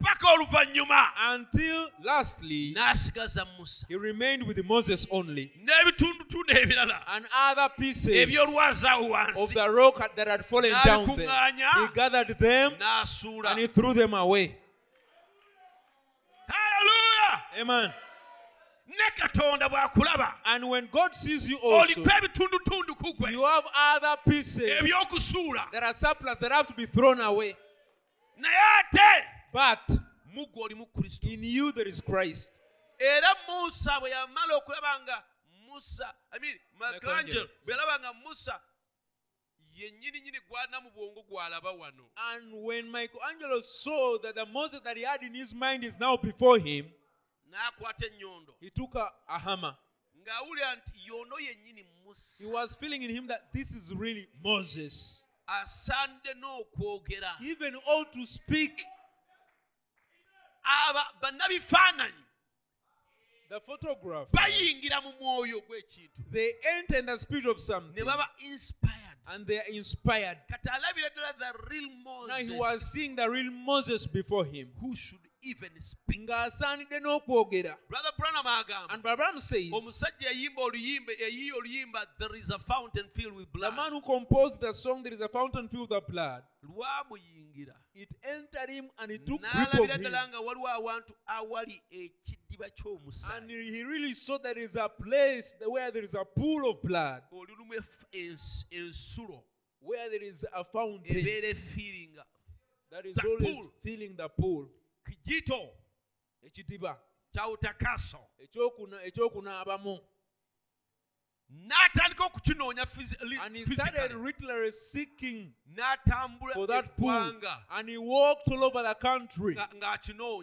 is 0.00 0.06
surplus 0.06 0.28
off 0.28 0.52
of 0.52 0.58
him 0.58 0.66
mpaka 0.66 0.66
oluvannyuma 0.66 1.12
until 1.34 1.88
lastly 2.02 2.74
n'asigaza 2.74 3.46
musa. 3.58 3.86
he 3.88 3.96
remained 3.96 4.46
with 4.46 4.64
Moses 4.64 5.06
only. 5.10 5.52
N'ebitundutundu 5.64 6.54
ebirala. 6.54 7.00
And 7.08 7.26
other 7.32 7.68
pieces 7.78 8.08
ebyolwazi 8.08 8.86
awo 8.86 9.42
of 9.42 9.52
the 9.54 9.70
rock 9.70 10.16
that 10.16 10.28
had 10.28 10.44
fallen 10.44 10.72
down 10.84 11.16
there 11.16 11.28
he 11.28 11.94
gathered 11.94 12.38
them 12.38 12.72
n'asuula 12.72 13.50
and 13.50 13.60
he 13.60 13.66
threw 13.66 13.94
them 13.94 14.14
away. 14.14 14.56
Hallelujah! 16.48 17.42
Amen. 17.60 17.94
Ne 18.88 19.10
katonda 19.18 19.68
bw'akulaba. 19.68 20.34
And 20.44 20.68
when 20.68 20.88
God 20.92 21.14
sees 21.14 21.48
you 21.48 21.58
also 21.58 22.00
oliko 22.00 22.10
ebitundutundu 22.10 22.96
ku 22.96 23.14
gwe. 23.14 23.32
you 23.32 23.44
have 23.44 23.64
other 23.74 24.16
pieces 24.28 24.70
ebyokusuula. 24.70 25.70
that 25.72 25.82
are 25.82 25.94
surplus 25.94 26.38
that 26.38 26.52
have 26.52 26.66
to 26.66 26.74
be 26.74 26.86
thrown 26.86 27.20
away. 27.20 27.56
Naye 28.38 28.94
ate 28.94 29.35
but 29.56 29.98
mugwe 30.34 30.62
olimu 30.62 30.86
kristo. 30.86 31.26
in 31.28 31.42
you 31.42 31.72
there 31.72 31.88
is 31.88 32.02
Christ. 32.02 32.60
Era 32.98 33.34
musa 33.48 34.00
bwe 34.00 34.10
yamala 34.10 34.56
okulaba 34.56 35.00
nga 35.00 35.24
musa 35.66 36.14
I 36.32 36.38
mean, 36.38 36.56
Michelangelo. 36.74 36.92
michelangelo 36.94 37.48
bwe 37.64 37.74
yalaba 37.74 37.98
nga 37.98 38.12
musa 38.12 38.60
yennyini 39.74 40.20
nyini 40.20 40.40
gwana 40.48 40.80
mu 40.80 40.90
bwongo 40.90 41.22
gwalaba 41.22 41.70
wano. 41.70 42.04
And 42.16 42.64
when 42.64 42.92
Michelangelo 42.92 43.60
saw 43.62 44.18
that 44.22 44.34
the 44.34 44.44
Moses 44.46 44.80
that 44.84 44.96
he 44.96 45.04
had 45.04 45.22
in 45.22 45.34
his 45.34 45.54
mind 45.54 45.84
is 45.84 45.98
now 45.98 46.18
before 46.18 46.58
him 46.58 46.92
n'akwata 47.50 48.04
ennyondo. 48.06 48.52
he 48.60 48.68
took 48.68 48.94
a, 48.94 49.08
a 49.28 49.38
hammer. 49.38 49.74
Ng'awulira 50.18 50.76
nti 50.76 51.08
yono 51.08 51.38
yennyini 51.38 51.86
musa. 52.04 52.44
He 52.44 52.50
was 52.50 52.76
feeling 52.76 53.02
in 53.02 53.10
him 53.10 53.26
that 53.28 53.52
this 53.54 53.74
is 53.74 53.94
really 53.94 54.28
Moses. 54.44 55.24
Asande 55.48 56.34
n'okwogera. 56.34 57.38
He 57.38 57.52
even 57.52 57.74
ought 57.86 58.12
to 58.12 58.26
speak 58.26 58.84
aba 60.66 61.02
bannabifaananyi. 61.22 62.24
The 63.48 63.60
photograph. 63.60 64.28
Bayingira 64.32 65.02
mu 65.02 65.12
mwoyo 65.20 65.62
they 66.30 66.52
enter 66.78 66.98
in 66.98 67.06
the 67.06 67.16
spirit 67.16 67.46
of 67.46 67.60
something. 67.60 68.04
And 69.28 69.46
they 69.46 69.58
are 69.58 69.68
inspired. 69.72 70.38
Kati 70.50 70.68
alabira 70.68 71.10
ddala 71.10 71.38
the 71.38 71.52
real 71.70 71.88
now 72.28 72.36
he 72.36 72.50
was 72.50 72.92
seeing 72.92 73.16
the 73.16 73.28
real 73.28 73.50
Moses 73.50 74.06
before 74.06 74.44
him. 74.44 74.70
Who 74.80 74.94
should 74.96 75.25
even 75.46 75.70
speak 75.80 76.20
ng'asaanidde 76.26 76.98
n'okwogera 77.00 77.76
brother 77.88 78.12
branham 78.18 78.46
agamba 78.46 78.94
and 78.94 79.02
Branham 79.02 79.38
says 79.38 79.70
omusajja 79.72 80.26
yayimba 80.30 80.62
oluyimba 80.62 81.12
yayiye 81.12 81.52
oluyimba 81.52 82.06
there 82.18 82.36
is 82.36 82.50
a 82.50 82.58
fountain 82.58 83.08
filled 83.14 83.34
with 83.34 83.52
the 83.52 83.70
man 83.70 83.92
who 83.92 84.00
composed 84.00 84.60
the 84.60 84.72
song 84.72 85.02
there 85.02 85.14
is 85.14 85.20
a 85.20 85.28
fountain 85.28 85.68
filled 85.68 85.90
with 85.90 86.06
blood 86.06 86.42
lwamuyingira 86.62 87.74
it 87.94 88.08
entered 88.22 88.70
him 88.70 88.90
and 88.98 89.10
it 89.10 89.24
took 89.26 89.40
n'alabira 89.40 89.98
ddala 89.98 90.28
nga 90.28 90.40
waliwo 90.40 90.68
awantu 90.68 91.14
awali 91.26 91.82
ekidiba 91.90 92.68
ky'omusaayi. 92.70 93.36
And 93.36 93.50
he 93.50 93.82
really 93.82 94.14
saw 94.14 94.38
there 94.38 94.58
is 94.58 94.76
a 94.76 94.88
place 94.88 95.56
where 95.66 95.90
there 95.90 96.04
is 96.04 96.14
a 96.14 96.24
pool 96.24 96.70
of 96.70 96.82
blood. 96.82 97.22
Olulimu 97.32 97.82
ensulo. 98.12 99.42
Where 99.80 100.10
there 100.10 100.22
is 100.22 100.44
a 100.52 100.64
fountain. 100.64 101.16
Ebeera 101.16 101.48
efiiringa 101.48 102.24
that 102.90 103.06
is 103.06 103.18
always 103.24 103.68
filling 103.82 104.14
the 104.16 104.28
pool 104.28 104.68
kijito 105.06 105.72
ekidiba 106.42 107.00
kyawutakaso 107.32 108.20
ekyokuna- 108.44 109.02
ekyokunaabamu 109.08 109.98
n'atandika 111.50 112.24
okukinoonya 112.26 112.84
phys- 112.86 113.20
li- 113.22 113.38
and 113.40 113.56
he 113.56 113.64
started 113.64 113.94
physically. 113.94 114.22
literally 114.24 114.72
seeking 114.72 115.54
n'atambula 115.74 116.54
for 116.54 116.66
that 116.66 116.96
pool. 116.96 117.10
and 117.70 117.88
he 117.88 117.96
walked 117.96 118.48
all 118.50 118.64
over 118.64 118.82
the 118.82 118.94
country 118.94 119.56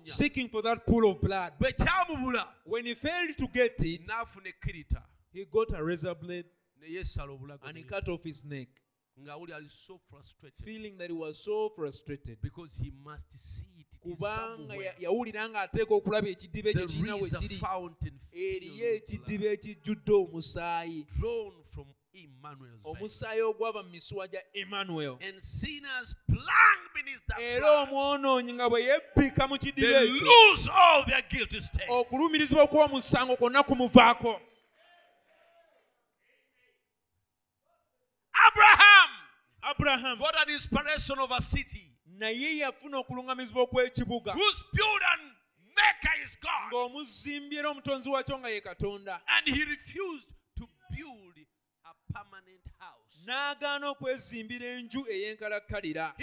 seeking 0.05 0.47
for 0.49 0.61
that 0.63 0.85
pool 0.85 1.09
of 1.11 1.19
blood. 1.21 1.53
Kyamubula 1.59 2.47
when 2.65 2.85
he 2.85 2.95
failed 2.95 3.37
to 3.37 3.47
get 3.47 3.73
it 3.83 4.01
he 5.33 5.45
got 5.45 5.73
a 5.73 5.83
razor 5.83 6.15
blade 6.15 6.45
ne 6.79 6.87
yeesala 6.87 7.37
obulago 7.37 7.63
and 7.67 7.77
he 7.77 7.83
cut 7.83 8.07
off 8.07 8.23
his 8.23 8.45
neck. 8.45 8.69
Ng'awuli 9.19 9.53
ali 9.53 9.69
so 9.69 9.99
frustrated. 10.09 10.65
Feeling 10.65 10.97
that 10.97 11.09
he 11.09 11.15
was 11.15 11.43
so 11.43 11.69
frustrated. 11.75 12.41
Because 12.41 12.75
he 12.77 12.89
must 13.03 13.31
see 13.37 13.65
it. 13.67 13.71
It 13.77 13.81
is 13.81 13.82
kubanga 14.03 14.73
yawulira 14.99 15.49
ng'ateeka 15.49 15.93
okulaba 15.95 16.27
ekidiba 16.27 16.69
ekyo 16.69 16.87
kirina 16.87 17.15
we 17.15 17.29
kiri. 17.29 17.59
eriyo 18.31 18.95
ekidiba 18.95 19.45
ekijjudde 19.55 20.11
omusaayi. 20.13 21.05
Omusaayi 22.83 23.41
ogwava 23.41 23.83
mu 23.83 23.89
misuwa 23.89 24.27
gya 24.27 24.41
emmanuel. 24.53 25.17
Era 27.39 27.69
omwonoonyi 27.81 28.53
nga 28.53 28.69
bwe 28.69 28.83
yebbika 28.83 29.47
mu 29.47 29.57
kidiba 29.57 30.01
ekyo. 30.03 30.27
okulumirizibwa 31.89 32.67
kw'omusango 32.67 33.35
kwonna 33.37 33.63
kumuvaako. 33.63 34.41
Abraham! 39.63 40.17
God 40.19 40.35
had 40.35 40.49
inspiration 40.49 41.17
of 41.19 41.31
a 41.31 41.41
city. 41.41 41.92
naye 42.19 42.57
yafuna 42.57 42.97
okuluŋŋamizibwa 42.97 43.61
okw'ekibuga. 43.63 44.33
Ng'omuzimbye 46.71 47.59
era 47.59 47.69
omutonzi 47.69 48.09
waakyo 48.09 48.37
nga 48.39 48.49
ye 48.49 48.61
katonda. 48.61 49.21
N'agaana 53.25 53.87
okwezimbira 53.93 54.67
enju 54.77 55.01
ey'enkalakkalira. 55.13 56.13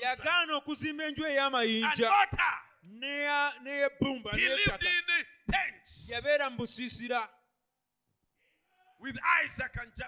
Yagaana 0.00 0.52
okuzimba 0.60 1.04
enju 1.08 1.22
ey'amayinja 1.26 2.08
n'ey'ebbumba 3.62 4.30
n'ettaka. 4.32 4.86
yabeera 6.08 6.50
mu 6.50 6.56
busiisira. 6.56 7.28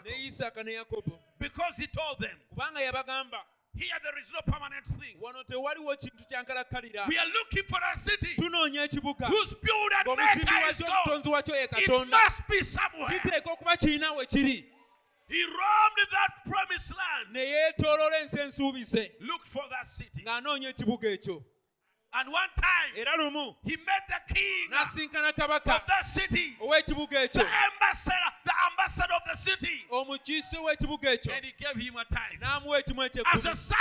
ne 0.04 0.14
isaaka 0.26 0.62
ne 0.62 0.72
yakobo. 0.72 1.29
Because 1.40 1.76
he 1.76 1.86
told 1.86 2.18
them 2.20 2.36
kubanga 2.52 2.80
yabagamba 2.80 3.38
Here 3.72 3.98
there 4.02 4.18
is 4.20 4.32
no 4.32 4.40
permanent 4.52 4.84
thing. 4.84 5.14
wano 5.20 5.44
tewaliwo 5.44 5.96
kintu 5.96 6.24
kyankalakkalira 6.28 7.06
We 7.08 7.16
are 7.18 7.28
looking 7.38 7.64
for 7.68 7.78
a 7.92 7.96
city 7.96 8.34
tunoonya 8.36 8.82
ekibuga 8.84 9.26
whose 9.28 9.54
builder 9.62 9.96
and 9.98 10.06
ng'omusimbi 10.08 10.52
wakyo 10.64 10.86
omutonzi 10.86 11.28
wakyo 11.28 11.54
ye 11.56 11.64
It 11.64 11.70
katonda 11.70 12.18
must 12.24 12.42
be 12.48 12.64
somewhere. 12.64 13.20
kiteeka 13.20 13.52
okuba 13.52 13.76
kirina 13.76 14.12
we 14.16 14.26
kiri 14.26 14.64
He 15.28 15.44
roamed 15.44 16.08
that 16.10 16.30
promised 16.44 16.90
land, 16.90 17.28
ne 17.32 17.40
yeetooloola 17.40 18.18
ensi 18.20 18.40
ensuubize 18.40 19.12
looked 19.20 19.46
for 19.48 19.62
that 19.70 19.86
city. 19.86 20.22
ng'anoonya 20.22 20.68
ekibuga 20.68 21.08
ekyo 21.08 21.44
And 22.12 22.32
one 22.32 22.48
time, 22.58 22.90
era 22.96 23.16
lumu. 23.18 23.54
he 23.62 23.76
met 23.86 24.02
the 24.08 24.34
king 24.34 24.68
n'asinkana 24.72 25.32
kabaka. 25.32 25.76
of 25.76 25.86
that 25.86 26.06
city, 26.06 26.56
ow'ekibuga 26.60 27.30
the 27.32 27.46
ambassador, 27.46 28.16
the 28.44 28.52
ambassador 28.70 29.14
of 29.14 29.22
the 29.30 29.36
city. 29.36 29.86
omukiise 29.92 30.56
w'ekibuga 30.58 31.14
ekyo. 31.14 31.32
And 31.36 31.44
he 31.44 31.52
gave 31.56 31.76
him 31.76 31.96
a 31.96 32.04
tithe. 32.04 32.40
N'amuwa 32.40 32.82
ekimu 32.82 33.24
as 33.32 33.46
a 33.46 33.54
sign 33.54 33.76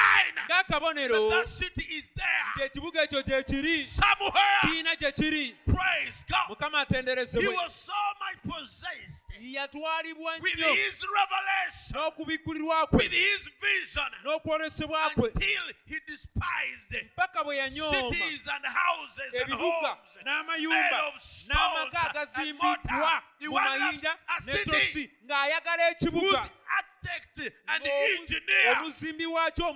that 0.47 0.67
ng'akabonero 0.69 1.31
that 1.31 1.47
city 1.47 1.85
is 1.89 2.07
there. 2.15 2.67
ekibuga 2.67 3.07
ekyo 3.07 3.25
gye 3.25 3.43
kiri 3.43 3.81
somewhere. 3.81 4.61
kiina 4.61 4.95
gye 4.99 5.11
kiri. 5.11 5.55
Praise 5.65 6.23
God. 6.29 6.55
mukama 6.55 6.85
He 6.87 7.47
was 7.47 7.73
so 7.73 7.93
much 8.19 8.55
possessed 8.55 9.23
yatwalibwa 9.39 10.33
with 10.41 10.55
nnyo 10.55 10.73
his 10.73 11.03
revelation, 11.03 11.93
n'okubikkulirwa 12.01 12.87
kwe. 12.87 12.97
with 12.99 13.11
his 13.11 13.49
vision, 13.61 14.11
n'okwolesebwa 14.23 15.09
kwe. 15.09 15.27
until 15.29 15.63
he 15.85 15.99
despised 16.07 17.09
paka 17.15 17.43
bwe 17.43 17.57
yanyooma. 17.57 17.91
cities 18.11 18.47
and 18.47 18.65
houses 18.65 19.33
and 19.33 19.41
ebibuga 19.51 19.97
n'amayumba 20.25 21.07
of 21.07 21.21
stone 21.21 21.55
n'amaka 21.59 21.99
and 21.99 22.17
agazimbiddwa 22.17 23.21
mu 23.39 23.51
mayinja 23.51 24.17
a 24.27 24.45
ne 24.45 24.53
city 24.53 24.71
tosi 24.71 25.11
ng'ayagala 25.25 25.89
ekibuga. 25.91 26.49
architect 26.77 27.53
and 27.67 27.83
ng'omu- 27.83 28.19
engineer 28.19 28.77
omuzimbi 28.77 29.25
waakyo 29.25 29.73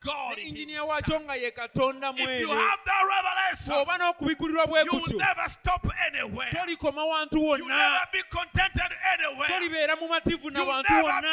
God 0.00 0.36
ne 0.38 0.42
inginiya 0.42 0.84
waakyo 0.84 1.20
nga 1.20 1.34
ye 1.36 1.50
katonda 1.50 2.12
mwene. 2.12 2.46
have 2.46 2.80
that 2.84 3.02
revelation, 3.02 3.27
bw'oba 3.66 3.98
n'okubikkulirwa 3.98 4.66
bwe 4.66 4.80
you 4.84 4.92
will 4.92 5.00
kutyo. 5.02 5.18
never 5.18 5.48
stop 5.48 5.86
anywhere. 6.06 6.50
tolikoma 6.50 7.04
wantu 7.04 7.36
You 7.38 7.48
wonna. 7.48 7.76
never 7.76 8.06
be 8.12 8.22
contented 8.30 8.92
anywhere. 9.14 9.48
tolibeera 9.48 9.96
mu 9.96 10.08
mativu 10.08 10.50
na 10.50 10.60
You 10.60 10.68
wantu 10.68 10.92
never 10.92 11.04
wonna. 11.12 11.32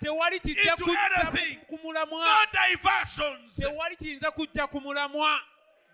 tewali 0.00 0.40
kijja 0.40 0.72
into 0.72 0.84
kujja 0.84 1.00
anything. 1.22 1.56
ku 1.68 1.78
mulamwa. 1.84 2.24
No 2.24 2.46
diversions. 2.52 3.56
tewali 3.56 3.96
kiyinza 3.96 4.30
kujja 4.30 4.66
ku 4.66 4.80
mulamwa. 4.80 5.40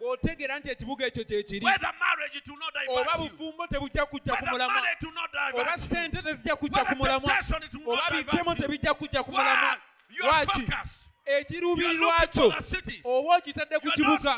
Ng'otegeera 0.00 0.58
nti 0.58 0.70
ekibuga 0.70 1.06
ekyo 1.06 1.24
kye 1.24 1.42
kiri. 1.42 1.66
Whether 1.66 1.92
marriage 2.00 2.36
it 2.38 2.48
will 2.48 2.58
not 2.58 2.74
oba 2.88 3.12
you. 3.18 3.28
bufumbo 3.30 3.66
tebujja 3.66 4.06
kujja 4.06 4.36
ku 4.36 4.46
mulamwa. 4.46 4.78
oba 4.78 4.96
divert 5.00 5.76
you. 5.80 5.88
sente 5.88 6.22
tezijja 6.22 6.56
kujja 6.56 6.84
ku 6.84 6.94
mulamwa. 6.96 7.28
temptation 7.30 7.62
it 7.62 7.74
will 7.74 7.98
oba 8.40 8.54
tebijja 8.54 8.94
kujja 8.94 9.22
ku 9.22 9.30
mulamwa. 9.32 9.78
lwaki 10.10 10.66
focused. 11.24 11.50
ekirubiri 11.50 11.86
You 11.86 12.08
are 12.08 12.18
lwakyo 12.20 12.42
looking 12.44 12.50
for 12.52 12.62
the 12.62 12.76
city. 12.76 13.00
oba 13.04 13.36
okitadde 13.36 13.78
ku 13.80 13.86
You 13.86 13.92
are 13.92 14.12
not 14.12 14.20
kibuga 14.20 14.36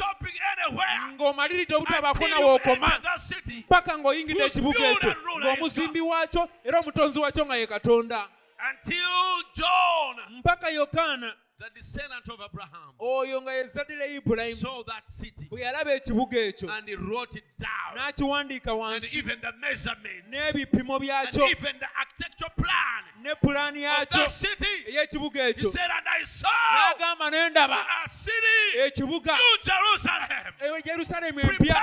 ng'omaliridde 1.17 1.75
obutabaako 1.75 2.25
until 2.25 2.31
na 2.31 2.41
you 2.41 2.47
wookoma 2.47 3.19
city. 3.19 3.65
paka 3.69 3.99
ng'oyingidde 3.99 4.45
ekibuga 4.45 4.79
ekyo 4.91 5.11
and 5.11 5.25
ruler 5.25 5.53
is 5.53 5.59
ng'omuzimbi 5.59 6.01
waakyo 6.01 6.49
era 6.65 6.81
omutonzi 6.81 7.19
waakyo 7.19 7.47
nga 7.47 7.57
ye 7.57 7.67
katonda 7.67 8.29
Until 8.71 9.45
John, 9.55 10.17
mpaka 10.39 10.69
yokaana 10.71 11.35
the 11.59 11.71
descendant 11.75 12.29
of 12.29 12.41
Abraham, 12.45 12.95
oyo 13.01 13.41
nga 13.43 13.53
ye 13.53 13.63
lya 13.63 14.21
ibulayimu 14.21 14.57
saw 14.57 14.83
that 14.85 15.09
city. 15.09 15.47
Bwe 15.51 15.61
yalaba 15.63 15.95
ekibuga 15.95 16.37
ekyo. 16.53 16.69
And 16.71 16.89
he 16.89 16.97
wrote 16.97 17.37
it 17.37 17.45
down. 17.59 17.97
n'akiwandiika 17.97 18.71
And 18.73 18.81
wansi. 18.81 19.17
even 19.19 19.39
the 19.41 19.53
measurements. 19.61 20.27
N'ebipimo 20.31 20.97
and 20.97 21.05
byakyo. 21.05 21.49
even 21.51 21.75
the 21.79 21.87
architecture 21.99 22.51
plan 22.57 23.03
ne 23.23 23.31
pulaani 23.43 23.85
of 24.03 24.09
that 24.11 24.31
city. 24.31 24.67
ey'ekibuga 24.91 25.47
He 25.47 25.53
ekyo. 25.55 25.71
said, 25.71 25.89
And 25.97 26.07
I 26.09 26.25
saw 26.25 26.49
n'agamba 26.49 27.31
ne 27.31 27.51
ndaba. 27.51 27.85
a 28.05 28.11
city, 28.11 28.79
ekibuga. 28.79 29.37
New 29.39 29.59
Jerusalem, 29.63 30.55
yerusaalemu 30.85 31.41
empya. 31.41 31.75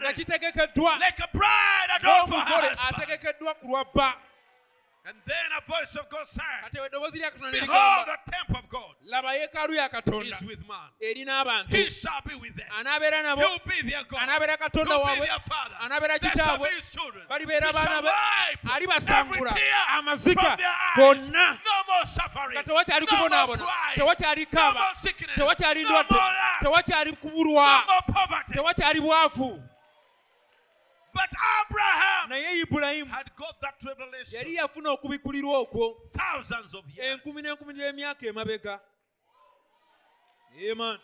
Nga 0.00 0.12
prepared 0.12 0.16
kitegekeddwa. 0.16 0.98
Like 1.00 1.18
a 1.20 1.28
bride 1.32 1.88
adorned 2.00 2.28
for 2.28 2.40
her 2.40 2.44
ng'omugole 2.44 2.76
husband. 2.76 3.08
ategekeddwa 3.08 3.54
ku 3.60 3.66
lwa 3.68 3.84
bba 3.94 4.14
And 5.06 5.16
then 5.26 5.48
a 5.58 5.60
voice 5.70 5.94
of 6.00 6.08
God 6.08 6.26
said, 6.26 6.44
kati 6.64 6.78
ewe 6.78 6.86
eddoboozi 6.88 7.18
lya 7.18 7.30
katonda 7.30 7.50
ne 7.52 7.60
Behold, 7.60 7.76
ligamba 7.78 8.04
the 8.24 8.30
temple 8.32 8.56
of 8.58 8.68
God 8.70 8.94
laba 9.06 9.34
yeekaalu 9.34 9.74
ya 9.74 9.88
katonda 9.88 10.36
is 10.36 10.42
with 10.42 10.66
man. 10.68 10.88
eri 11.00 11.24
n'abantu 11.24 11.76
He 11.76 11.90
shall 11.90 12.20
be 12.26 12.34
with 12.34 12.56
them. 12.56 12.66
anaabeera 12.78 13.22
nabo 13.22 13.42
He'll 13.42 13.58
be 13.66 13.90
their 13.90 14.04
God. 14.04 14.20
anaabeera 14.22 14.56
katonda 14.56 14.94
He'll 14.94 15.04
be 15.04 15.10
waabwe 15.10 15.26
their 15.26 15.40
father. 15.40 15.76
anaabeera 15.80 16.18
They 16.18 16.28
shall 16.30 16.56
kitaabwe 16.56 16.68
be 16.70 16.74
his 16.76 16.90
children. 16.90 17.24
balibeera 17.28 17.66
He 17.66 17.72
baana 17.72 17.86
shall 17.90 18.02
be 18.02 18.08
wipe 18.08 18.58
every 18.64 18.70
alibasangula 18.86 19.52
tear 19.54 19.84
amaziga 19.98 20.40
from 20.42 20.56
their 20.56 20.68
eyes. 20.68 20.96
gonna 21.28 21.60
No 21.64 21.76
more 21.88 22.06
suffering. 22.06 22.56
nga 22.56 22.62
tewakyali 22.62 23.06
No 23.06 23.12
more 23.12 23.22
kubonaabona 23.28 23.64
crying. 23.64 23.96
tewakyali 23.98 24.40
No 24.52 24.58
kaaba 24.60 24.80
more 24.80 24.94
sickness. 24.94 25.36
tewakyali 25.36 25.82
No 25.82 25.88
ndwadde 25.88 26.14
more 26.14 26.32
lack. 26.32 26.60
tewakyali 26.62 27.10
No 27.10 27.16
kubulwa 27.16 27.84
more 27.86 28.02
poverty. 28.12 28.52
But 31.14 31.30
Abraham 31.30 32.28
naye 32.30 32.60
ibulayimu 32.62 33.08
had 33.08 33.30
got 33.36 33.60
that 33.60 33.74
revelation 33.84 34.38
yali 34.40 34.54
yafuna 34.54 34.90
okubikulirwa 34.90 35.58
okwo 35.58 35.96
thousands 36.12 36.74
of 36.74 36.84
years. 36.96 37.20
enkumi 37.20 37.42
n'enkumi 37.42 37.74
gy'emyaka 37.74 38.26
emabega 38.26 38.80
Amen. 40.70 40.98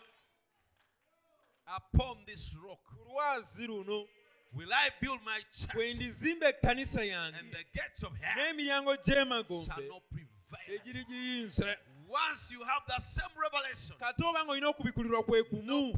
Upon 1.77 2.17
this 2.25 2.55
rock 2.65 2.79
kulwazi 2.89 3.67
luno 3.67 4.05
will 4.53 4.73
I 4.73 4.89
build 5.01 5.19
my 5.25 5.39
church, 5.53 5.95
ndizimba 5.95 6.49
ekkanisa 6.49 7.01
and 7.01 7.51
the 7.51 7.63
gates 7.73 8.03
of 8.03 8.11
hell 8.21 8.53
n'emiryango 8.53 8.95
shall 8.95 9.03
gy'emagombe 9.05 9.87
not 9.87 10.03
prevail. 10.11 10.79
tegirigiyinze 10.79 11.77
Once 12.11 12.51
you 12.51 12.61
have 12.65 12.83
that 12.89 13.01
same 13.01 13.31
revelation, 13.39 13.95
kate 13.97 14.23
oba 14.25 14.43
ng'olina 14.43 14.67
okubikulirwa 14.67 15.23
kwe 15.23 15.43
kumu 15.43 15.97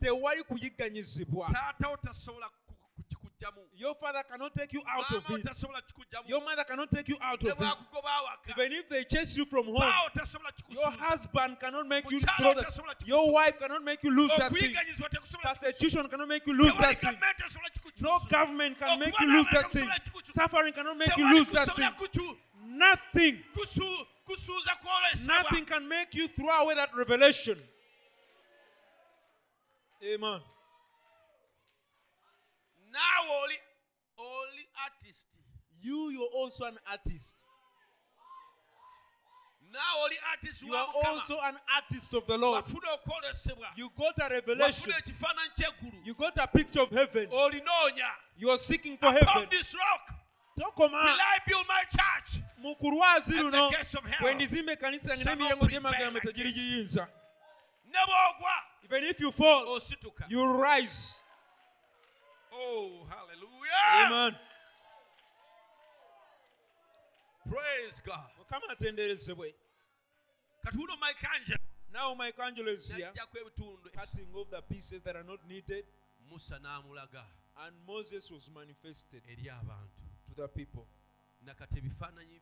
tewali 0.00 0.44
kuyigganyizibwa 0.44 1.50
taata 1.52 1.88
otasobola 1.88 2.48
your 3.76 3.94
father 3.94 4.22
cannot 4.30 4.54
take 4.54 4.72
you 4.72 4.82
out 4.88 5.12
of 5.12 5.24
it. 5.30 5.48
your 6.26 6.40
mother 6.40 6.64
cannot 6.64 6.90
take 6.90 7.08
you 7.08 7.16
out 7.20 7.42
of 7.44 7.60
it. 7.60 7.76
even 8.50 8.72
if 8.72 8.88
they 8.88 9.04
chase 9.04 9.36
you 9.36 9.44
from 9.44 9.64
home 9.66 9.92
your 10.68 10.90
husband 10.90 11.58
cannot 11.58 11.86
make 11.88 12.10
you 12.10 12.20
throw 12.20 12.54
that 12.54 12.96
your 13.04 13.32
wife 13.32 13.58
cannot 13.58 13.82
make 13.84 14.02
you 14.02 14.14
lose 14.14 14.30
that 14.38 14.52
thing. 14.52 14.74
persecution 15.42 16.06
cannot 16.08 16.28
make 16.28 16.46
you 16.46 16.54
lose 16.54 16.74
that 16.80 17.00
thing. 17.00 17.16
gavumenti 17.18 17.42
esobola 17.42 17.70
kikukyusa. 17.70 18.02
no 18.02 18.18
government 18.30 18.78
can 18.78 18.98
make 18.98 19.20
you 19.20 19.32
lose 19.32 19.46
that 19.52 19.70
thing. 19.70 19.88
suffering 20.24 20.72
cannot 20.72 20.96
make 20.96 21.16
you 21.16 21.28
lose 21.32 21.48
that 21.48 21.68
thing. 21.74 22.36
nothing. 22.64 23.42
Kusu- 23.54 24.06
kusuuza 24.26 24.76
kwolesebwa 24.82 25.42
nothing 25.42 25.64
can 25.64 25.88
make 25.88 26.14
you 26.14 26.28
throw 26.28 26.50
away 26.62 26.74
that 26.74 26.94
revelation. 26.94 27.58
Amen 30.14 30.40
naawe 32.92 33.30
only, 33.42 33.58
oli 34.18 34.66
artist. 34.84 35.26
You 35.80 36.10
you're 36.10 36.30
also 36.34 36.64
an 36.66 36.78
artist. 36.90 37.44
Now 39.72 40.04
only 40.04 40.16
artist 40.30 40.62
you 40.62 40.74
are 40.74 40.86
also 41.06 41.38
an 41.44 41.56
artist 41.74 42.12
of 42.14 42.26
the 42.26 42.36
lord. 42.36 42.64
You 43.76 43.90
got 43.98 44.18
a 44.20 44.34
revelation. 44.34 44.92
You 46.04 46.14
got 46.14 46.36
a 46.38 46.46
picture 46.46 46.82
of 46.82 46.90
heaven. 46.90 47.28
You 48.36 48.50
are 48.50 48.58
seeking 48.58 48.98
for 48.98 49.08
upon 49.08 49.26
heaven. 49.26 49.48
this 49.50 49.74
rock. 49.74 50.18
Tokoma 50.60 50.90
will 50.90 51.16
I 51.16 51.38
build 51.48 51.64
my 51.66 51.82
church? 51.88 52.42
Mu 52.58 52.74
ku 52.74 52.90
lwazi 52.90 53.38
and 53.38 53.48
luno 53.48 53.70
the 53.70 53.76
gates 53.76 53.94
of 53.94 54.04
hell. 54.04 54.20
Bwe 54.20 54.34
ndizimba 54.34 54.72
ekkanisa 54.72 55.10
yange 55.10 55.24
shall 55.24 55.36
not 55.36 55.50
n'emiryango 55.50 55.66
prevail 55.66 55.80
gy'emagambo 55.80 56.20
tegiri 56.20 56.52
giyinza. 56.52 57.08
Even 58.84 59.04
if 59.04 59.20
you 59.20 59.32
fall 59.32 59.80
you 60.28 60.62
rise 60.62 61.21
oh 62.52 63.06
hallelujah. 63.08 64.06
Amen. 64.06 64.36
Praise 67.48 68.02
god. 68.04 68.30
Mukama 68.38 68.72
atenderezebwe 68.72 69.54
kati 70.62 70.78
uno 70.78 70.96
michael 70.96 71.58
now 71.92 72.14
Michelangelo 72.14 72.72
is 72.72 72.92
here. 72.92 73.06
najjako 73.06 73.38
ebitundu 73.38 73.90
cutting 73.90 74.34
off 74.34 74.50
the 74.50 74.62
pieces 74.62 75.02
that 75.02 75.16
are 75.16 75.26
not 75.26 75.40
needed. 75.48 75.84
Musa 76.30 76.58
n'amulaga. 76.58 77.24
And 77.66 77.76
moses 77.86 78.30
was 78.30 78.50
manifested 78.50 79.22
eri 79.28 79.48
abantu. 79.50 80.02
to 80.28 80.34
the 80.34 80.48
people. 80.48 80.86
Nakati 81.44 81.78
ebifaananyi 81.78 82.40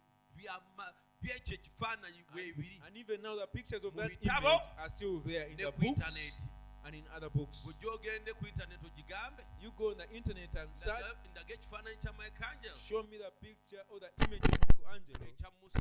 byekyo 1.22 1.54
ekifaananyi 1.54 2.24
weebiri 2.34 2.80
and 2.86 2.96
even 2.96 3.22
now 3.22 3.36
the 3.36 3.46
pictures 3.46 3.84
of 3.84 3.94
that 3.94 4.10
image 4.10 4.60
are 4.78 4.88
still 4.88 5.20
there 5.20 5.46
in 5.50 5.56
the 5.56 5.70
books 5.72 6.38
and 6.84 6.94
in 6.94 7.04
other 7.16 7.30
books 7.30 7.58
bw'ojja 7.64 7.88
ogende 7.94 8.32
ku 8.38 8.46
intaneti 8.46 8.86
ogigambe 8.86 9.42
you 9.62 9.70
go 9.78 9.90
on 9.90 9.96
the 9.98 10.08
internet 10.16 10.54
and 10.56 10.70
search 10.74 11.00
ndaga 11.00 11.30
ndaga 11.30 11.54
ekifaananyi 11.54 11.96
kya 12.02 12.12
michael 12.12 12.76
show 12.88 13.02
me 13.02 13.16
the 13.18 13.30
picture 13.46 13.82
or 13.90 14.00
the 14.00 14.10
image 14.24 14.44
of 14.44 14.58
Michelangelo 14.68 15.24
ekya 15.32 15.50
musa 15.60 15.80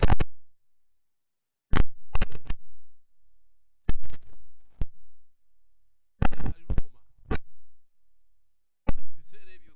Ali 6.54 6.66
Roma. 6.78 7.00
Ebiseera 9.10 9.52
ebyo 9.58 9.74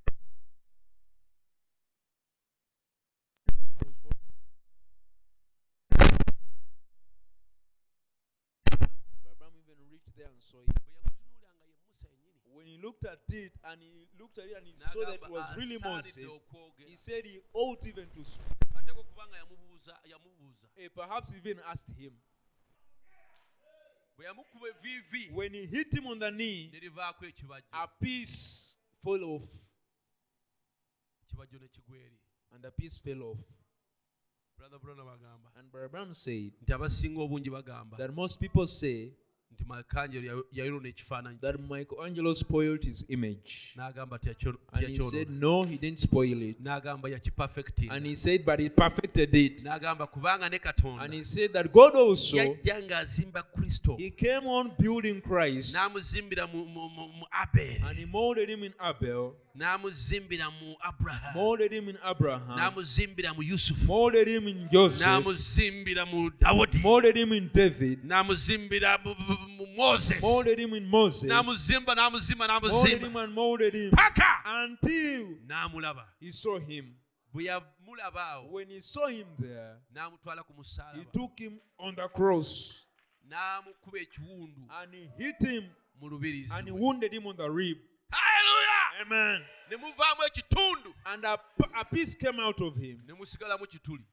This 3.48 3.68
one 3.80 3.88
was 3.88 3.98
for 4.04 4.14
there 10.16 10.28
and 10.30 10.42
saw 10.42 10.60
it. 10.62 10.68
bwe 10.84 10.94
yamutunuulira 10.96 11.50
nga 11.56 11.66
ye 11.68 11.74
musa 11.90 12.08
yennyini 12.08 12.40
When 12.56 12.66
he 12.68 12.72
looked 12.84 13.06
at 13.06 13.20
it 13.34 13.54
and 13.64 13.82
he 13.82 14.08
looked 14.20 14.38
at 14.38 14.46
it 14.46 14.58
and 14.58 14.68
he 14.68 14.74
saw 14.92 15.06
that 15.06 15.16
it 15.16 15.30
was 15.30 15.46
really 15.58 15.80
Moses, 15.84 16.16
he 16.88 16.96
said 16.96 17.24
he 17.26 17.40
ought 17.54 17.86
even 17.88 18.08
to 18.16 18.24
speak. 18.24 18.46
ate 18.78 18.92
ko 18.96 19.04
kubanga 19.04 19.38
yamubuuza 19.38 19.94
yamubuuza 20.12 20.68
Eh, 20.78 20.90
perhaps 20.96 21.32
even 21.38 21.60
asked 21.72 21.96
him. 21.98 22.14
bwe 24.18 24.26
yamukuba 24.26 24.68
eviivi 24.68 25.32
When 25.34 25.54
he 25.54 25.66
hit 25.66 25.94
him 25.94 26.08
on 26.08 26.20
the 26.20 26.32
knee, 26.32 26.70
ne 26.74 26.80
livaako 26.80 27.26
ekibajjo. 27.26 27.66
a 27.72 27.88
piece 27.88 28.78
fell 29.04 29.24
off, 29.24 29.48
ekibajjo 31.24 31.60
ne 31.60 31.68
kigwa 31.68 31.98
eri 31.98 32.20
and 32.52 32.62
the 32.64 32.72
piece 32.72 33.00
fell 33.00 33.22
off. 33.24 33.40
brother 34.58 34.80
brona 34.80 35.04
bagamba 35.04 35.50
And 35.56 35.72
Brother 35.72 35.90
Branham 35.90 36.14
said 36.14 36.52
nti 36.62 36.74
abasinga 36.74 37.20
obungi 37.22 37.50
bagamba. 37.50 37.98
that 37.98 38.14
most 38.14 38.40
people 38.40 38.68
say 38.68 39.12
nti 39.54 40.88
ekifaananyi 40.90 41.40
that 41.42 41.60
Michelangelo 41.60 42.34
spoiled 42.34 42.84
his 42.84 43.06
image. 43.10 43.74
n'agamba 43.78 44.20
And 44.74 44.88
he 44.88 45.02
said, 45.02 45.30
no, 45.30 45.64
he 45.64 45.78
didn't 45.78 46.00
spoil 46.00 46.42
it. 46.42 46.64
n'agamba 46.64 47.10
And 47.92 48.06
he 48.06 48.16
said, 48.16 48.46
but 48.46 48.60
he 48.60 48.70
perfected 48.70 49.34
it. 49.36 49.64
n'agamba 49.64 50.08
kubanga 50.08 50.50
ne 50.50 50.60
katonda. 50.60 51.04
And 51.04 51.14
he 51.14 51.24
said 51.24 51.54
that 51.54 51.72
God 51.72 51.96
also, 51.96 52.38
yajja 52.38 52.82
ng'azimba 52.88 53.44
kristo. 53.56 53.98
he 53.98 54.10
came 54.10 54.46
on 54.48 54.72
building 54.80 55.22
Christ 55.22 55.76
n'amuzimbira 55.76 56.48
mu- 56.52 56.66
aberi 57.32 57.82
and 57.88 57.98
he 57.98 58.06
molded 58.06 58.50
him 58.50 58.64
in 58.64 58.74
Abel, 58.82 59.34
n'amuzimbira 59.58 60.50
mu 60.60 60.76
aburahamu 60.84 61.36
molded 61.36 61.72
him 61.72 61.90
in 61.90 61.98
Abraham, 62.04 62.58
n'amuzimbira 62.58 63.34
mu 63.36 63.42
yusufu 63.44 63.88
molded 63.88 64.28
him 64.28 64.48
in 64.48 64.68
Joseph, 64.72 65.08
n'amuzimbira 65.08 66.06
mu 66.12 66.30
dawudi 66.32 66.82
molded 66.82 67.16
him 67.18 67.32
in 67.34 67.50
David, 67.54 68.04
n'amuzimbira 68.04 68.98
mu- 69.04 69.16
mu 69.16 69.36
mu 69.42 69.43
moses. 69.76 70.22
Molded 70.22 70.60
him 70.60 70.74
in 70.74 70.86
Moses, 70.86 71.30
n'amuzimba 71.30 71.96
n'amuzimba 71.96 72.48
n'amuzimba. 72.48 73.32
Molded 73.34 73.74
him 73.74 73.92
paka! 73.92 74.42
Until 74.46 75.38
n'amulaba. 75.48 76.04
he 76.20 76.32
saw 76.32 76.60
him. 76.60 76.96
bwe 77.34 77.46
yamulaba 77.46 78.24
awo 78.34 78.52
When 78.52 78.70
he 78.70 78.82
saw 78.82 79.08
him 79.08 79.28
there, 79.40 79.78
n'amutwala 79.96 80.44
ku 80.46 80.54
he 80.96 81.06
took 81.12 81.40
him 81.40 81.60
on 81.80 81.96
the 81.96 82.08
cross. 82.10 82.86
N'amukuba 83.30 84.00
ekiwundu. 84.00 84.68
And 84.82 84.94
he 84.94 85.10
hit 85.18 85.42
him. 85.42 85.70
Mu 86.02 86.10
lubirizi 86.10 86.58
and 86.58 86.68
he 86.68 86.72
wounded 86.72 87.14
him 87.14 87.28
on 87.28 87.38
the 87.38 87.50
rib. 87.50 87.78
Hallelujah! 88.12 89.06
Amen. 89.06 89.42
ne 89.70 89.78
muvaamu 89.78 90.24
ekitundu. 90.28 90.94
And 91.06 91.26
a, 91.26 91.40
a 91.80 91.86
piece 91.86 92.16
came 92.16 92.40
out 92.40 92.62
of 92.62 92.76
him, 92.76 93.02
ne 93.08 93.14
musigalamu 93.14 93.68
kituli 93.68 94.04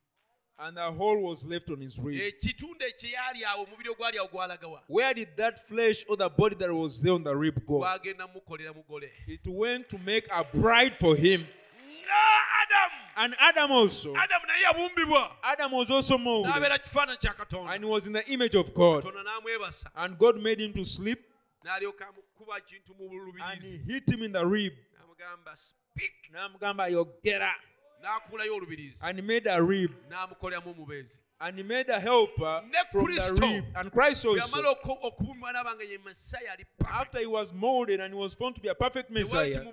and 0.63 0.79
a 0.79 0.93
hole 0.93 1.23
was 1.23 1.45
left 1.47 1.71
on 1.71 1.81
his 1.81 1.99
rib. 1.99 2.21
ekitundu 2.21 2.85
ekyeyali 2.87 3.45
awo 3.45 3.63
omubiri 3.65 3.89
ogwali 3.91 4.19
awo 4.19 4.29
gwalagawa 4.29 4.83
Where 4.89 5.15
did 5.15 5.29
that 5.37 5.59
flesh 5.59 6.05
or 6.09 6.17
the 6.17 6.29
body 6.29 6.55
that 6.57 6.71
was 6.71 7.01
there 7.03 7.13
on 7.15 7.25
the 7.25 7.35
rib 7.37 7.55
go? 7.67 7.79
gwagenda 7.79 8.27
mukolera 8.29 8.73
mugole 8.73 9.11
It 9.27 9.47
went 9.47 9.89
to 9.89 9.99
make 9.99 10.27
a 10.31 10.45
bride 10.45 10.95
for 10.95 11.17
him. 11.17 11.41
nga 11.41 12.23
adamu 12.63 12.97
And 13.17 13.35
Adam 13.39 13.73
also. 13.73 14.15
adamu 14.15 14.47
naye 14.47 14.63
yabumbibwa 14.63 15.37
Adam 15.43 15.73
was 15.73 15.91
also 15.91 16.19
molded. 16.19 16.53
n'abeera 16.53 16.79
kifaananyi 16.79 17.19
kya 17.19 17.35
katonda 17.35 17.73
And 17.73 17.85
he 17.85 17.91
was 17.91 18.07
in 18.07 18.13
the 18.13 18.25
image 18.33 18.55
of 18.55 18.75
God. 18.75 19.05
katonda 19.05 19.23
n'amwebasa 19.23 19.91
And 19.97 20.19
God 20.19 20.37
made 20.43 20.61
him 20.61 20.73
to 20.75 20.85
sleep. 20.85 21.19
n'alyoka 21.65 22.07
amukuba 22.07 22.61
kintu 22.61 22.95
mu 22.99 23.33
And 23.43 23.63
he 23.63 23.79
hit 23.93 24.09
him 24.11 24.23
in 24.23 24.33
the 24.33 24.45
rib. 24.47 24.73
n'amugamba 24.99 25.57
speak 25.57 26.13
Namugamba 26.33 26.89
yogera. 26.91 27.53
N'akulayo 28.03 28.55
olubirizi 28.57 28.99
And 29.03 29.19
he 29.19 29.23
made 29.23 29.47
a 29.47 29.63
rib. 29.63 29.91
n'amukoleramu 30.11 30.71
omubeezi 30.75 31.17
And 31.43 31.57
he 31.57 31.63
made 31.63 31.89
a 31.89 31.99
helper 31.99 32.63
Ne 32.71 32.79
from 32.93 33.15
the 33.15 33.39
rib. 33.41 33.65
And 33.75 33.91
Christ 33.91 34.27
also. 34.27 34.37
yamala 34.57 34.71
oku- 34.75 34.99
okubumbibwa 35.03 35.53
n'abanga 35.53 35.83
ye 35.89 35.97
masaya 35.99 36.53
ali 36.53 36.65
perfect. 36.79 37.01
After 37.01 37.19
he 37.21 37.27
was 37.27 37.53
molded 37.53 38.01
and 38.01 38.13
he 38.13 38.19
was 38.21 38.35
found 38.35 38.55
to 38.57 38.61
be 38.61 38.69
a 38.69 38.75
perfect 38.75 39.11
Messiah. 39.11 39.65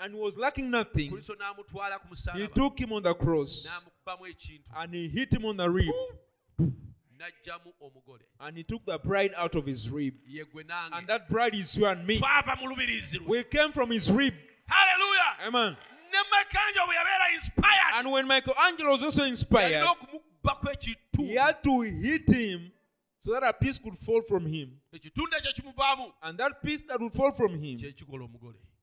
And 0.00 0.14
he 0.14 0.20
was 0.20 0.36
lacking 0.38 0.70
nothing. 0.70 1.10
kristo 1.10 1.34
n'amutwala 1.34 1.98
ku 2.00 2.38
He 2.38 2.46
took 2.46 2.78
him 2.78 2.92
on 2.92 3.02
the 3.02 3.14
cross. 3.14 3.66
And 4.76 4.94
he 4.94 5.08
hit 5.08 5.34
him 5.34 5.44
on 5.46 5.56
the 5.56 5.68
rib. 5.68 5.92
And 8.40 8.56
he 8.56 8.62
took 8.62 8.84
the 8.86 8.98
bride 9.00 9.32
out 9.36 9.56
of 9.56 9.66
his 9.66 9.90
rib. 9.90 10.14
And 10.92 11.06
that 11.08 11.28
bride 11.28 11.54
is 11.56 11.76
you 11.76 11.86
and 11.86 12.06
me. 12.06 12.20
twava 12.20 12.56
mu 12.62 12.68
lubirizi 12.72 13.18
lwe 13.18 13.26
We 13.28 13.42
came 13.44 13.72
from 13.72 13.90
his 13.90 14.12
rib. 14.12 14.34
haleluya 14.68 15.48
Amen. 15.48 15.76
Ne 16.12 16.18
makanjo 16.30 16.86
bwe 16.86 16.94
yabeera 16.94 17.34
inspired. 17.34 17.94
And 17.94 18.12
when 18.12 18.26
Michelangelo 18.26 18.90
was 18.90 19.02
also 19.02 19.24
inspired, 19.24 19.86
he 21.18 21.34
had 21.34 21.62
to 21.62 21.80
hit 21.80 22.28
him 22.30 22.72
so 23.18 23.32
that 23.32 23.42
a 23.42 23.52
piece 23.52 23.78
could 23.78 23.94
fall 23.94 24.22
from 24.22 24.46
him. 24.46 24.80
ekitundu 24.92 25.36
ekyo 25.36 25.52
kimuvaamu 25.52 26.12
And 26.22 26.38
that 26.38 26.62
piece 26.62 26.82
that 26.86 27.00
would 27.00 27.14
fall 27.14 27.32
from 27.32 27.58
him 27.60 27.78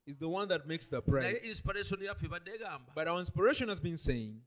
is 0.06 0.18
the 0.18 0.30
one 0.30 0.48
that 0.48 0.68
makes 0.68 0.88
the 0.88 1.02
naye 1.02 1.06
bride. 1.06 1.42
inspiration 1.44 1.98
yaffe 2.00 2.26
ebadde 2.26 2.52
egamba. 2.56 2.94
But 2.96 3.08
our 3.08 3.20
inspiration 3.20 3.70
has 3.70 3.80
been 3.80 3.98
saying, 3.98 4.42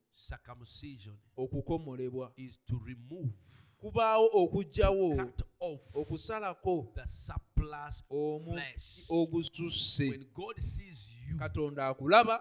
is 2.36 2.58
to 2.68 2.80
remove 2.84 3.32
kubaawo 3.82 4.28
off 5.60 5.80
okusalako 5.94 6.94
the 6.94 7.06
surplus 7.06 8.02
omu 8.10 8.52
flesh. 8.52 9.08
ogususse. 9.10 10.10
When 10.10 10.26
god 10.34 10.60
sees 10.60 11.10
you 11.28 11.36
katonda 11.36 11.88
akulaba 11.88 12.40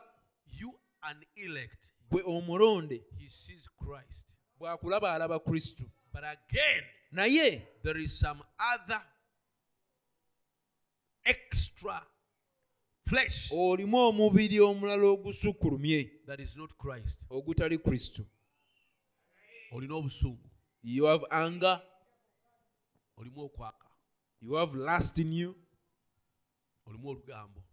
you 0.60 0.80
an 1.02 1.26
elect 1.36 1.92
bwe 2.10 2.22
omulonde 2.26 3.04
he 3.18 3.30
sees 3.30 3.70
christ. 3.78 4.26
Bw'akulaba 4.60 5.14
alaba 5.14 5.40
kristo. 5.40 5.84
But 6.14 6.24
again 6.24 6.84
naye 7.12 7.62
there 7.84 8.02
is 8.02 8.20
some 8.20 8.42
other 8.74 9.02
extra 11.24 12.02
flesh 13.06 13.52
olimu 13.52 13.98
omubiri 13.98 14.60
omulala 14.60 15.08
ogusukkulumye 15.08 16.12
that 16.26 16.40
is 16.40 16.56
not 16.58 16.72
christ. 16.78 17.20
ogutali 17.30 17.78
kristo. 17.78 18.26
Olina 19.72 19.96
obusungu. 19.96 20.50
You 20.84 21.06
have 21.06 21.26
anger. 21.30 21.82
Olimu 23.18 23.42
okwaka. 23.42 23.88
You 24.42 24.54
have 24.54 24.74
lust 24.76 25.20
in 25.20 25.34
you. 25.34 25.56
Olimu 26.86 27.10
olugambo. 27.10 27.64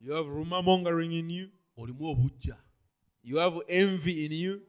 You 0.00 0.12
have 0.12 0.28
rumor 0.28 0.62
mongering 0.62 1.12
in 1.12 1.30
you 1.30 1.50
olimu 1.76 2.06
obujja 2.08 2.56
you 3.26 3.38
have 3.38 3.60
envy 3.68 4.24
in 4.24 4.32
you. 4.32 4.62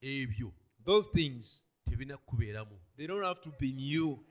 Ebyo. 0.00 0.52
Those 0.84 1.08
things 1.08 1.64
they 2.96 3.06
don't 3.06 3.24
have 3.24 3.40
to 3.40 3.50
be 3.58 3.70
in 3.70 3.78
you 3.80 4.24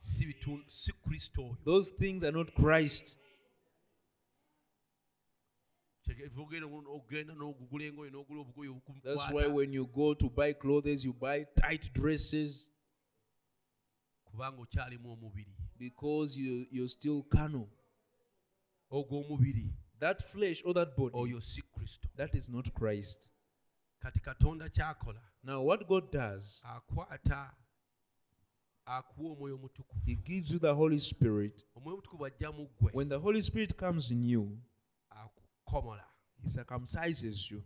si 0.00 0.26
bitundu 0.26 0.64
si 0.66 0.92
kristo 0.92 1.42
oyo. 1.42 1.56
Those 1.64 1.90
things 1.90 2.24
are 2.24 2.32
not 2.32 2.52
christ. 2.54 3.16
Kyekeva 6.02 6.42
ogenda 6.42 6.66
ogenda 6.66 7.34
n'ogugula 7.34 7.84
engoye 7.84 8.10
n'ogula 8.10 8.40
obugoye 8.40 8.80
that's 9.04 9.30
why 9.30 9.46
when 9.46 9.72
you 9.72 9.86
go 9.86 10.14
to 10.14 10.28
buy 10.28 10.52
clothes 10.52 11.04
you 11.04 11.12
buy 11.12 11.44
tight 11.54 11.92
dresses. 11.92 12.72
Kubanga 14.24 14.62
okyalimu 14.62 15.12
omubiri. 15.12 15.54
Because 15.78 16.36
you, 16.36 16.66
you're 16.72 16.88
still 16.88 17.22
carnal 17.22 17.68
that 20.00 20.22
flesh 20.22 20.62
or 20.64 20.74
that 20.74 20.96
body 20.96 21.14
oyo 21.14 21.42
si 21.42 21.62
kristo 21.62 22.08
that 22.16 22.34
is 22.34 22.48
not 22.48 22.70
christ. 22.74 23.28
Kati 24.02 24.20
katonda 24.20 24.68
kyakola 24.68 25.20
now 25.44 25.62
what 25.62 25.86
god 25.88 26.10
does 26.10 26.64
akwata 26.64 27.50
akuwa 28.86 29.32
omwoyo 29.32 29.54
omutukuvu 29.54 30.00
he 30.06 30.14
gives 30.14 30.50
you 30.50 30.58
the 30.58 30.74
holy 30.74 30.98
spirit. 30.98 31.66
Omwoyo 31.76 31.94
omutukuvu 31.94 32.26
ajja 32.26 32.52
mu 32.52 32.66
ggwe 32.66 32.92
when 32.94 33.08
the 33.08 33.18
holy 33.18 33.42
spirit 33.42 33.76
comes 33.76 34.10
in 34.10 34.28
you 34.28 34.58
akukomola. 35.10 36.04
he 36.42 36.48
circumcises 36.48 37.50
you. 37.50 37.62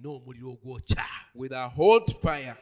N'omuliro 0.00 0.52
ogwokya 0.52 1.04
with 1.34 1.52
a 1.52 1.68
hot 1.68 2.10
fire. 2.22 2.56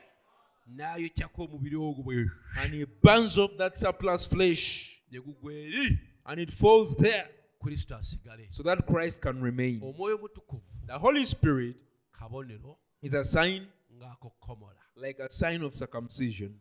N'ayokyako 0.70 1.44
omubiri 1.44 1.76
ogwo 1.76 2.04
bwe. 2.04 2.30
And 2.56 2.74
he 2.74 2.84
burns 2.84 3.38
off 3.38 3.56
that 3.58 3.78
surplus 3.78 4.26
flesh. 4.26 5.00
Ne 5.10 5.18
gugwa 5.18 5.52
eri. 5.52 5.98
And 6.26 6.40
it 6.40 6.52
falls 6.52 6.96
there 6.96 7.28
kristo 7.64 7.96
asigale. 7.96 8.46
So 8.50 8.62
that 8.62 8.86
christ 8.86 9.22
can 9.22 9.40
remain. 9.40 9.80
Omwoyo 9.80 10.16
omutukuvu. 10.16 10.62
The 10.86 10.98
holy 10.98 11.24
spirit 11.24 11.76
kabonero 12.12 12.76
is 13.02 13.14
a 13.14 13.24
sign 13.24 13.66
like 14.96 15.18
a 15.18 15.30
sign 15.30 15.62
of 15.62 15.74
circumcision. 15.74 16.54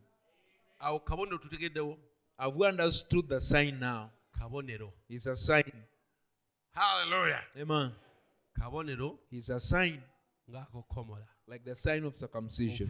Awo 0.80 1.00
kabonero 1.04 1.38
tutegeddewo 1.38 1.96
have 2.38 2.54
we 2.56 2.66
understood 2.66 3.28
the 3.28 3.40
sign 3.40 3.78
now? 3.78 4.10
Kabonero. 4.40 4.90
It's 5.08 5.26
a 5.26 5.36
sign. 5.36 5.72
Haleluya 6.76 7.40
amen. 7.60 7.92
Kabonero 8.58 9.18
it's 9.30 9.50
a 9.50 9.60
sign 9.60 10.02
ng'akukomola 10.50 11.26
like 11.46 11.64
the 11.64 11.74
sign 11.74 12.04
of 12.04 12.16
circumcision. 12.16 12.88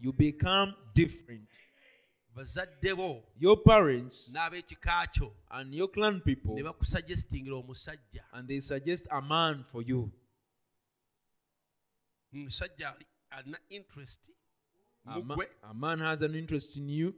You 0.00 0.12
become 0.12 0.74
different 0.94 1.42
bazadde 2.34 2.94
bo 2.96 3.22
your 3.38 3.56
parents 3.62 4.32
n'ab'ekika 4.32 5.06
kyo. 5.12 5.32
and 5.50 5.74
your 5.74 5.88
clan 5.90 6.20
people 6.20 6.54
ne 6.54 6.62
bakusuggestingira 6.62 7.56
omusajja. 7.56 8.24
and 8.32 8.48
they 8.48 8.60
suggest 8.60 9.06
a 9.10 9.20
man 9.20 9.62
for 9.64 9.82
you. 9.82 10.10
Omusajja 12.34 12.94
ali- 12.94 13.06
alina 13.30 13.58
interest 13.70 14.18
a, 15.06 15.16
mu 15.18 15.22
ma- 15.24 15.34
ggwe 15.34 15.46
a 15.62 15.74
man 15.74 15.98
has 16.00 16.22
an 16.22 16.34
interest 16.34 16.76
in 16.76 16.88
you 16.88 17.14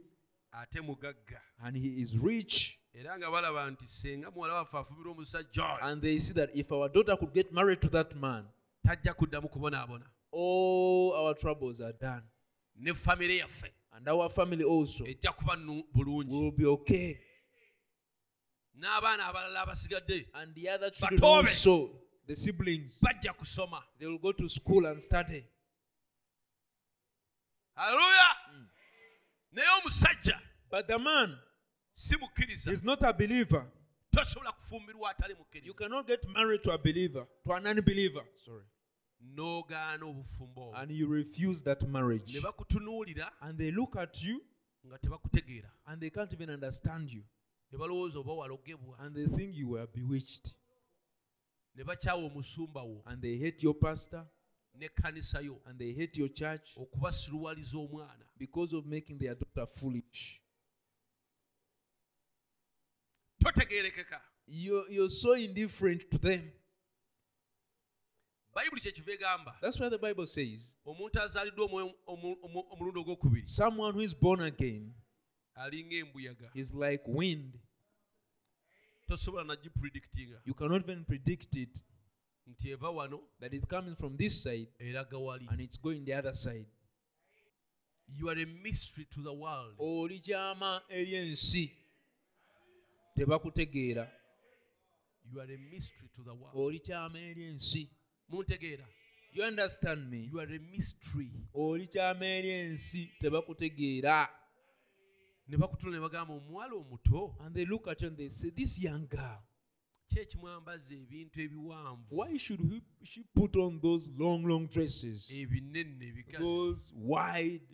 ate 0.53 0.81
mugagga. 0.81 1.39
and 1.63 1.77
he 1.77 2.01
is 2.01 2.17
rich 2.19 2.79
era 2.93 3.17
nga 3.17 3.31
balaba 3.31 3.71
nti 3.71 3.87
senga 3.87 4.31
muwala 4.31 4.53
waffe 4.53 4.93
omusajja 5.09 5.79
and 5.81 6.01
they 6.01 6.17
see 6.17 6.33
that 6.33 6.49
if 6.55 6.71
our 6.71 6.89
daughter 6.89 7.15
could 7.17 7.33
get 7.33 7.51
married 7.51 7.79
to 7.81 7.89
that 7.89 8.13
man 8.15 8.45
tajja 8.85 9.13
kuddamu 9.13 9.49
kubonaabona. 9.49 10.05
all 10.31 11.13
our 11.13 11.33
troubles 11.33 11.79
are 11.79 11.93
done. 11.93 12.23
Ne 12.75 12.91
famire 12.93 13.37
yaffe 13.37 13.71
and 13.95 14.07
our 14.09 14.29
family 14.29 14.63
also 14.63 15.05
ejja 15.05 15.31
kuba 15.35 15.55
nu- 15.55 15.83
bulungi. 15.93 16.29
will 16.29 16.51
be 16.51 16.65
okay. 16.65 17.19
N'abaana 18.77 19.27
abalala 19.27 19.61
abasigadde. 19.65 20.25
And 20.33 20.53
the 20.53 20.69
other 20.69 20.89
children 20.89 21.19
Batobe. 21.19 21.47
also 21.47 21.91
the 22.27 22.35
siblings 22.35 22.99
bajja 22.99 23.33
kusoma. 23.33 23.81
they 23.99 24.07
will 24.07 24.17
go 24.19 24.31
to 24.31 24.49
school 24.49 24.85
and 24.85 25.01
study. 25.01 25.45
Haleluya 27.77 28.29
hmm. 28.51 28.65
naye 29.53 29.67
omusajja 29.81 30.39
but 30.69 30.87
the 30.87 30.99
man 30.99 31.37
si 31.93 32.15
mukkiriza. 32.17 32.71
is 32.71 32.83
not 32.83 33.01
a 33.03 33.13
believer. 33.13 33.65
Tosobola 34.13 34.51
kufumbirwa 34.51 35.09
atali 35.11 35.35
you 35.63 35.73
cannot 35.73 36.07
get 36.07 36.19
married 36.29 36.61
to 36.63 36.71
a 36.71 36.77
believer 36.77 37.25
to 37.45 37.53
an 37.53 37.65
unbeliever. 37.67 38.23
Sorry 38.45 38.63
n'ogaana 39.35 40.05
obufumbo 40.05 40.73
and 40.75 40.91
you 40.91 41.07
refuse 41.07 41.61
that 41.63 41.83
marriage. 41.87 42.33
Ne 42.33 42.41
bakutunuulira 42.41 43.31
and 43.41 43.57
they 43.57 43.71
look 43.71 43.95
at 43.95 44.23
you 44.23 44.41
nga 44.85 44.97
tebakutegeera. 44.97 45.69
and 45.87 46.01
they 46.01 46.09
can't 46.09 46.33
even 46.33 46.49
understand 46.49 47.11
you. 47.11 47.23
Ne 47.71 47.77
balowooza 47.77 48.19
oba 48.19 48.33
walogebwa. 48.33 48.99
And 48.99 49.15
they 49.15 49.25
think 49.27 49.55
you 49.55 49.69
were 49.69 49.87
bewitched. 49.87 50.53
Ne 51.75 51.83
bakyawa 51.83 52.25
omusumba 52.25 52.83
wo. 52.83 53.01
And 53.05 53.21
they 53.21 53.37
hate 53.37 53.63
your 53.63 53.73
pastor. 53.73 54.25
N'ekkanisa 54.77 55.43
yo. 55.43 55.61
And 55.65 55.79
they 55.79 55.93
hate 55.93 56.17
your 56.17 56.29
church. 56.29 56.75
Okubasiruwaliza 56.77 57.77
omwana 57.77 58.25
because 58.37 58.73
of 58.73 58.85
making 58.85 59.17
their 59.17 59.35
daughter 59.35 59.65
foolish. 59.65 60.41
Totegeerekeka. 63.43 64.19
You're, 64.47 64.89
you're 64.89 65.09
so 65.09 65.33
indifferent 65.33 66.11
to 66.11 66.17
them 66.19 66.51
bayibuli 68.55 68.81
kyekiva 68.81 69.11
egamba 69.13 69.57
that's 69.61 69.79
why 69.79 69.89
the 69.89 69.97
bible 69.97 70.25
says 70.25 70.75
omuntu 70.85 71.21
azaaliddwa 71.21 71.65
omwoyo 71.65 71.95
omu- 72.07 72.37
omu- 72.41 72.65
omulundi 72.73 72.99
ogwokubiri 72.99 73.47
someone 73.47 73.91
who 73.93 74.01
is 74.01 74.15
born 74.19 74.41
again 74.41 74.93
alinga 75.55 75.95
embuyaga 75.95 76.51
is 76.53 76.73
like 76.73 77.03
wind. 77.07 77.59
Tosobola 79.07 79.43
nagipredictinga 79.43 80.41
you 80.45 80.53
cannot 80.53 80.83
even 80.83 81.05
predict 81.05 81.55
it 81.55 81.83
nti 82.47 82.69
eva 82.69 82.89
wano 82.89 83.19
that 83.39 83.53
it's 83.53 83.67
coming 83.67 83.95
from 83.95 84.17
this 84.17 84.43
side 84.43 84.67
eraga 84.79 85.17
wali. 85.17 85.47
and 85.49 85.61
it's 85.61 85.77
going 85.81 86.05
the 86.05 86.13
other 86.13 86.33
side. 86.33 86.65
You 88.07 88.29
are 88.29 88.41
a 88.41 88.45
mystery 88.45 89.05
to 89.05 89.21
the 89.21 89.33
world. 89.33 89.75
Oli 89.79 90.19
kyama 90.19 90.81
eri 90.89 91.11
ensi 91.15 91.71
tebakutegeera. 93.17 94.07
You 95.31 95.39
are 95.41 95.53
a 95.53 95.57
mystery 95.57 96.09
to 96.15 96.23
the 96.23 96.33
world. 96.33 96.53
Oli 96.55 96.79
kyama 96.79 97.19
eri 97.19 97.45
ensi 97.45 97.89
muntegeera 98.29 98.87
you 99.35 99.43
understand 99.43 100.09
me? 100.09 100.29
You 100.31 100.39
are 100.39 100.43
a 100.43 100.59
mystery. 100.71 101.29
Oli 101.53 101.87
kyama 101.87 102.25
eri 102.25 102.51
ensi 102.51 103.11
tebakutegeera. 103.19 104.29
Ne 105.47 105.57
bakutula 105.57 105.91
ne 105.91 105.99
bagamba 105.99 106.33
omuwala 106.33 106.73
omuto? 106.73 107.35
And 107.41 107.53
they 107.53 107.65
look 107.65 107.87
at 107.87 108.01
you 108.01 108.07
and 108.07 108.17
they 108.17 108.29
say 108.29 108.51
this 108.55 108.81
young 108.81 109.07
girl. 109.07 109.43
Ki 110.09 110.19
ekimwambaza 110.19 110.95
ebintu 110.95 111.41
ebiwanvu? 111.41 112.05
Why 112.09 112.37
should 112.37 112.61
he, 112.61 112.81
she 113.03 113.23
put 113.35 113.57
on 113.57 113.81
those 113.81 114.09
long 114.17 114.45
long 114.45 114.67
dresses? 114.67 115.29
Ebinene 115.29 116.05
ebigazi 116.05 116.39
those 116.39 116.89
wide 116.95 117.67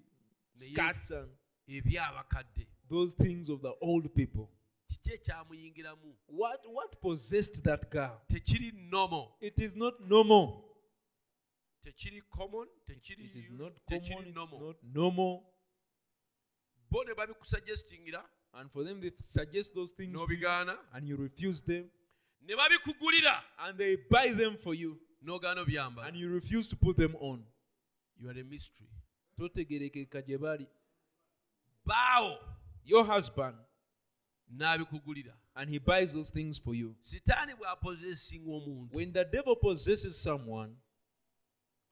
skirts 0.58 1.12
and 1.12 1.30
ebyabakadde. 1.70 2.66
those 2.90 3.14
things 3.14 3.50
of 3.50 3.62
the 3.62 3.72
old 3.82 4.14
people 4.16 4.50
kiki 4.92 5.14
ekyamuyingiramu 5.14 6.16
what 6.28 6.62
what 6.66 7.02
possessed 7.02 7.64
that 7.64 7.90
girl? 7.92 8.22
Tekiri 8.28 8.72
nomo 8.90 9.32
it 9.42 9.60
is 9.60 9.76
not 9.76 10.00
normal. 10.00 10.64
Tekiri 11.84 12.22
common 12.38 12.68
tekiri 12.88 13.26
it 13.26 13.36
is 13.36 13.50
not 13.50 13.74
common 13.90 14.28
it's 14.28 14.36
normal. 14.36 14.60
not 14.68 14.78
normal. 14.84 15.44
Bo 16.90 17.04
ne 17.04 17.14
babikusuggestingira. 17.14 18.24
And 18.54 18.70
for 18.70 18.84
them 18.84 19.00
they 19.00 19.12
suggest 19.18 19.74
those 19.76 19.92
things 19.92 20.14
n'obigaana 20.14 20.76
and 20.94 21.08
you 21.08 21.16
refuse 21.16 21.62
them. 21.62 21.90
Ne 22.42 22.56
babikugulira. 22.56 23.36
And 23.60 23.78
they 23.78 23.96
buy 23.96 24.34
them 24.36 24.58
for 24.58 24.74
you. 24.76 24.98
N'ogaana 25.26 25.62
obyambala 25.66 26.08
and 26.08 26.18
you 26.18 26.30
refuse 26.30 26.68
to 26.68 26.76
put 26.76 26.98
them 26.98 27.16
on. 27.20 27.44
You 28.18 28.30
are 28.30 28.40
a 28.40 28.44
mystery. 28.44 28.90
Totegerekeka 29.40 30.22
gye 30.26 30.38
bali. 30.38 30.68
Baawo 31.88 32.38
your 32.84 33.06
husband 33.06 33.56
n'abikugulira. 34.52 35.34
And 35.56 35.70
he 35.70 35.80
buys 35.80 36.14
those 36.14 36.30
things 36.30 36.58
for 36.58 36.76
you. 36.76 36.96
Sitaani 37.02 37.56
bw'apozesinga 37.56 38.48
omuntu. 38.48 38.94
When 38.94 39.12
the 39.12 39.26
devil 39.26 39.56
possesses 39.56 40.18
someone 40.18 40.76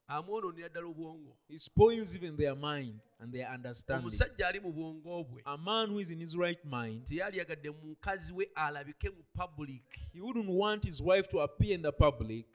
amwonoonera 0.10 0.70
ddala 0.70 0.88
obwongo. 0.88 1.36
he 1.48 1.60
spoils 1.60 2.16
even 2.16 2.36
their 2.36 2.56
mind 2.56 3.00
and 3.20 3.34
their 3.34 3.48
understanding. 3.48 4.08
Omusajja 4.08 4.48
ali 4.48 4.60
mu 4.60 4.72
bwongo 4.72 5.24
bwe. 5.24 5.42
A 5.46 5.58
man 5.58 5.90
who 5.90 6.00
is 6.00 6.10
in 6.10 6.20
his 6.20 6.36
right 6.36 6.64
mind 6.66 7.08
mukazi 7.84 8.34
we 8.34 8.48
alabike 8.56 9.10
mu 9.10 9.24
public. 9.34 9.84
he 10.12 10.20
wouldn't 10.20 10.50
want 10.50 10.84
his 10.84 11.02
wife 11.02 11.30
to 11.30 11.40
appear 11.40 11.76
in 11.76 11.82
the 11.82 11.92
public 11.92 12.46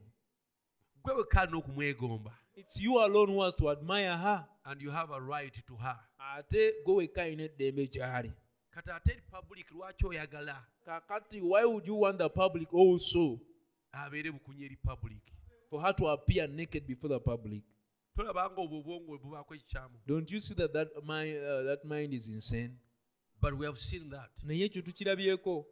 Gwe 1.03 1.13
wekkaali 1.13 1.51
n'okumwegomba. 1.51 2.31
It's 2.55 2.79
you 2.81 2.99
alone 2.99 3.31
who 3.31 3.41
has 3.41 3.55
to 3.55 3.69
admire 3.71 4.17
her. 4.17 4.45
And 4.65 4.81
you 4.81 4.91
have 4.91 5.09
a 5.11 5.19
right 5.21 5.53
to 5.65 5.75
her. 5.77 5.99
Ate 6.19 6.73
gwe 6.85 6.95
wekka 6.95 7.23
alina 7.23 7.43
eddembe 7.43 7.87
gy'ali. 7.87 8.31
Kati 8.71 8.91
ate 8.91 9.21
public 9.31 9.71
lwaki 9.71 10.05
oyagala? 10.05 10.63
Kakati 10.85 11.41
why 11.41 11.63
would 11.65 11.87
you 11.87 11.95
want 11.95 12.17
the 12.19 12.29
public 12.29 12.71
also 12.73 13.39
abeere 13.91 14.31
bukunya 14.31 14.65
eri 14.65 14.75
public. 14.75 15.21
For 15.69 15.81
her 15.81 15.93
to 15.93 16.07
appear 16.07 16.47
naked 16.47 16.87
before 16.87 17.09
the 17.09 17.19
public. 17.19 17.63
Tolabanga 18.15 18.61
obwo 18.61 18.79
obwongo 18.79 19.07
bwe 19.07 19.17
bubaako 19.17 19.55
ekikyamu. 19.55 19.99
Don't 20.07 20.31
you 20.31 20.39
see 20.39 20.55
that 20.55 20.73
that 20.73 20.89
mind, 21.03 21.37
uh, 21.37 21.63
that 21.63 21.85
mind 21.85 22.13
is 22.13 22.27
insane? 22.27 22.77
But 23.41 23.57
we 23.57 23.65
have 23.65 23.79
seen 23.79 24.09
that. 24.09 24.31
Naye 24.43 24.65
ekyo 24.65 24.81
tukirabyeko. 24.81 25.65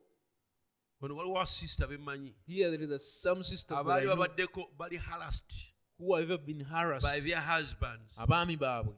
Wano 1.02 1.16
waliwo 1.16 1.46
sisita 1.46 1.88
bemmanyi. 1.88 2.36
Here 2.46 2.70
there 2.70 2.84
is 2.84 2.92
a, 2.92 3.00
some 3.00 3.40
I 3.40 3.82
abaali 3.82 4.08
babaddeko 4.08 4.78
bali 4.78 4.98
harassed 4.98 5.74
who 5.98 6.16
have 6.16 6.24
ever 6.24 6.38
been 6.38 6.62
harassed 6.62 7.12
by 7.12 7.20
their 7.20 7.42
husbands. 7.42 8.14
Abaami 8.18 8.58
baabwe. 8.58 8.96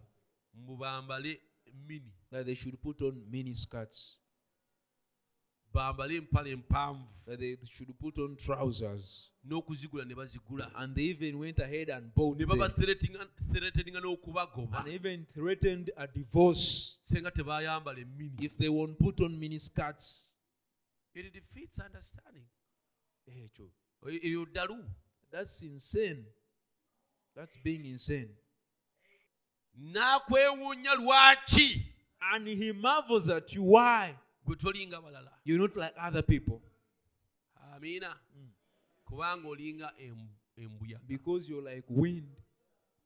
Mbu 0.53 0.77
bambale 0.77 1.39
mini. 1.87 2.13
That 2.31 2.45
they 2.45 2.55
should 2.55 2.81
put 2.81 3.01
on 3.01 3.23
mini 3.29 3.53
skirts 3.53 4.19
bambale 5.73 6.17
empale 6.17 6.51
empanvu 6.51 7.07
that 7.25 7.39
they 7.39 7.57
should 7.71 7.93
put 7.99 8.17
on 8.17 8.35
trousers. 8.35 9.31
N'okuzigula 9.47 10.05
ne 10.05 10.15
bazigula. 10.15 10.71
And 10.75 10.95
they 10.95 11.03
even 11.03 11.39
went 11.39 11.59
ahead 11.59 11.89
and 11.89 12.13
bought 12.15 12.39
ne 12.39 12.45
baba 12.45 12.69
threateninga 12.69 14.01
n'okubagoba 14.01 14.79
and 14.79 14.87
even 14.87 15.25
threatened 15.33 15.91
a 15.97 16.07
divorce. 16.07 16.99
Senga 17.05 17.31
tebayambala 17.31 17.99
emini. 17.99 18.43
If 18.43 18.57
they 18.57 18.69
won't 18.69 18.97
put 18.97 19.21
on 19.21 19.39
mini 19.39 19.57
skirts. 19.57 20.33
It 21.13 21.33
defeats 21.33 21.79
understanding. 21.79 22.45
Eh, 23.27 23.45
Ekyo 23.45 23.69
eyo 24.23 24.45
ddalu 24.45 24.83
that's 25.31 25.61
insane. 25.61 26.25
That's 27.35 27.57
being 27.57 27.85
insane. 27.85 28.29
N'akwewuunya 29.79 30.95
lwaki? 30.95 31.85
And 32.33 32.47
he 32.47 32.71
marvels 32.71 33.29
at 33.29 33.53
you. 33.53 33.63
Why 33.63 34.15
gwe 34.49 34.55
tolinga 34.55 35.01
balala 35.01 35.31
you're 35.45 35.61
not 35.61 35.75
like 35.75 35.93
other 35.97 36.23
people. 36.23 36.61
Amiina 37.75 38.15
kubanga 39.05 39.47
olinga 39.47 39.91
embuyaga 40.57 41.07
because 41.07 41.47
you're 41.47 41.61
like 41.61 41.83
wind. 41.89 42.35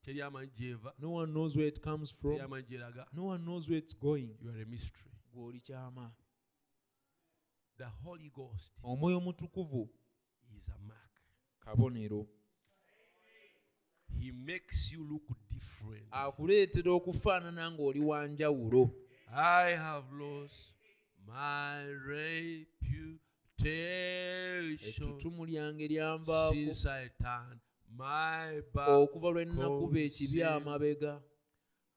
Teri 0.02 0.22
amanyi 0.22 0.52
gyeva 0.58 0.94
no 1.00 1.10
one 1.12 1.34
knows 1.34 1.56
where 1.56 1.68
it 1.68 1.82
comes 1.82 2.12
teri 2.12 2.22
from. 2.22 2.38
Amanyi 2.38 2.64
gyeraga 2.70 3.06
no 3.14 3.26
one 3.26 3.44
knows 3.46 3.68
where 3.68 3.78
it's 3.78 3.94
going. 3.94 4.30
You 4.42 4.50
are 4.52 4.62
a 4.62 4.66
mystery. 4.66 5.12
Gwe 5.36 5.44
oli 5.46 5.60
kyama 5.60 6.12
the 7.78 7.86
holy 8.04 8.32
ghost 8.34 8.72
omwoyo 8.84 9.18
omutukuvu 9.18 9.90
is 10.58 10.70
a 10.70 10.80
mark. 10.88 11.12
Kabonero. 11.66 12.26
He 14.20 14.32
makes 14.32 14.94
you 14.94 15.04
look 15.04 15.38
different. 15.50 16.10
Akuleetera 16.12 16.92
okufaanana 16.92 17.72
ng'oli 17.72 18.00
wa 18.00 18.28
i 19.36 19.76
have 19.76 20.06
lost 20.14 20.73
my 21.28 21.86
reputation 22.08 22.78
ettutumu 24.88 25.46
lyange 25.46 25.88
lyambaako 25.88 26.54
since 26.54 26.86
I 26.90 27.10
turned 27.10 27.60
my 27.98 28.62
back 28.74 28.90
okuva 28.90 29.30
lwe 29.32 29.46
nnakuba 29.46 30.00
ekibi 30.00 30.44
amabega. 30.44 31.22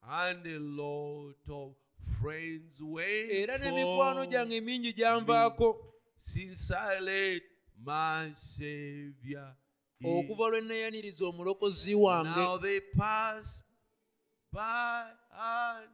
And 0.08 0.46
a 0.46 0.58
lot 0.58 1.48
of 1.48 1.74
friends 2.20 2.80
wait 2.80 3.30
era 3.30 3.58
n'emikwano 3.58 4.20
for 4.20 4.26
gyange 4.26 4.60
mingi 4.60 4.92
gyanvaako 4.92 5.76
since 6.22 6.70
I 6.70 7.00
let 7.00 7.42
my 7.84 8.34
Savior 8.34 9.56
okuva 10.04 10.48
lwe 10.48 10.60
neyaniriza 10.60 11.26
omulokozi 11.26 11.94
wange. 11.94 12.80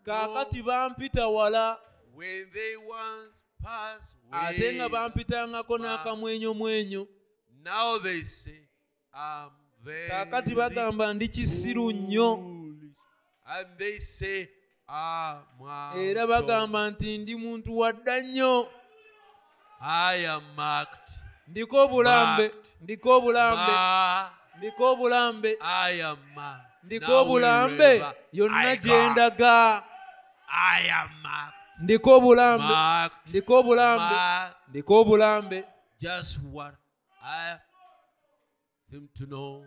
Kaakati 0.05 0.63
bampita 0.63 1.29
wala 1.29 1.81
ate 4.33 4.75
nga 4.75 4.89
bampitangako 4.89 5.79
n'akamwenyomwenyo 5.79 7.07
kaakati 10.09 10.55
bagamba 10.55 11.15
ndi 11.15 11.29
kisiru 11.29 11.93
nnyo. 11.93 12.31
era 15.97 16.27
bagamba 16.27 16.91
nti 16.91 17.19
ndi 17.19 17.37
muntu 17.37 17.79
wadda 17.79 18.21
nnyo. 18.23 18.69
Ndiko 21.49 21.77
obulambe 21.85 22.53
ndiko 22.81 23.09
obulambe 23.17 23.73
ndiko 24.59 24.93
obulambe. 24.93 25.57
Ndiko 26.83 27.05
obulambe 27.23 27.91
yonna 28.33 28.77
gye 28.77 29.09
ndaga. 29.11 29.83
Ndiko 31.83 32.17
obulambe. 32.17 33.11
Ndiko 33.27 33.59
obulambe. 33.59 34.17
Ndiko 34.69 35.01
obulambe. 35.01 35.65
Just 36.01 36.39
what 36.53 36.75
I 37.25 37.57
seem 38.91 39.09
to 39.19 39.27
know. 39.27 39.65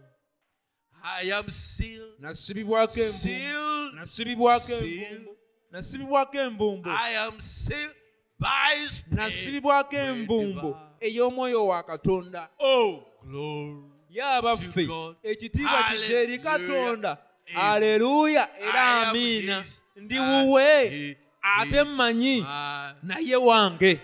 I 1.03 1.31
am 1.31 1.49
sealed, 1.49 2.13
nasibibwako 2.19 2.93
sealed. 2.95 3.93
nasibibwako 3.93 4.71
envumbu 4.73 5.37
nasibibwako 5.71 6.37
envumbu 6.37 6.89
I 6.89 7.15
am 7.17 7.41
sealed 7.41 7.91
by 8.39 8.75
His 8.79 9.03
nasibibwako 9.11 9.95
envumbu 9.95 10.77
ey'omwoyo 10.99 11.67
wa 11.67 11.83
katonda. 11.83 12.49
Oh, 12.59 13.03
glory. 13.23 13.83
ye 14.09 14.23
abaffe 14.23 14.85
To 14.85 14.87
God. 14.87 15.15
ekitiibwa 15.23 15.83
kijje 15.83 16.23
eri 16.23 16.39
katonda. 16.39 17.17
Aleluya 17.55 18.49
era 18.59 19.09
amiina. 19.09 19.65
ndi 19.95 20.19
wuwe 20.19 21.17
ate 21.59 21.83
mmanyi 21.83 22.41
mine. 22.41 22.95
naye 23.03 23.35
wange. 23.35 23.99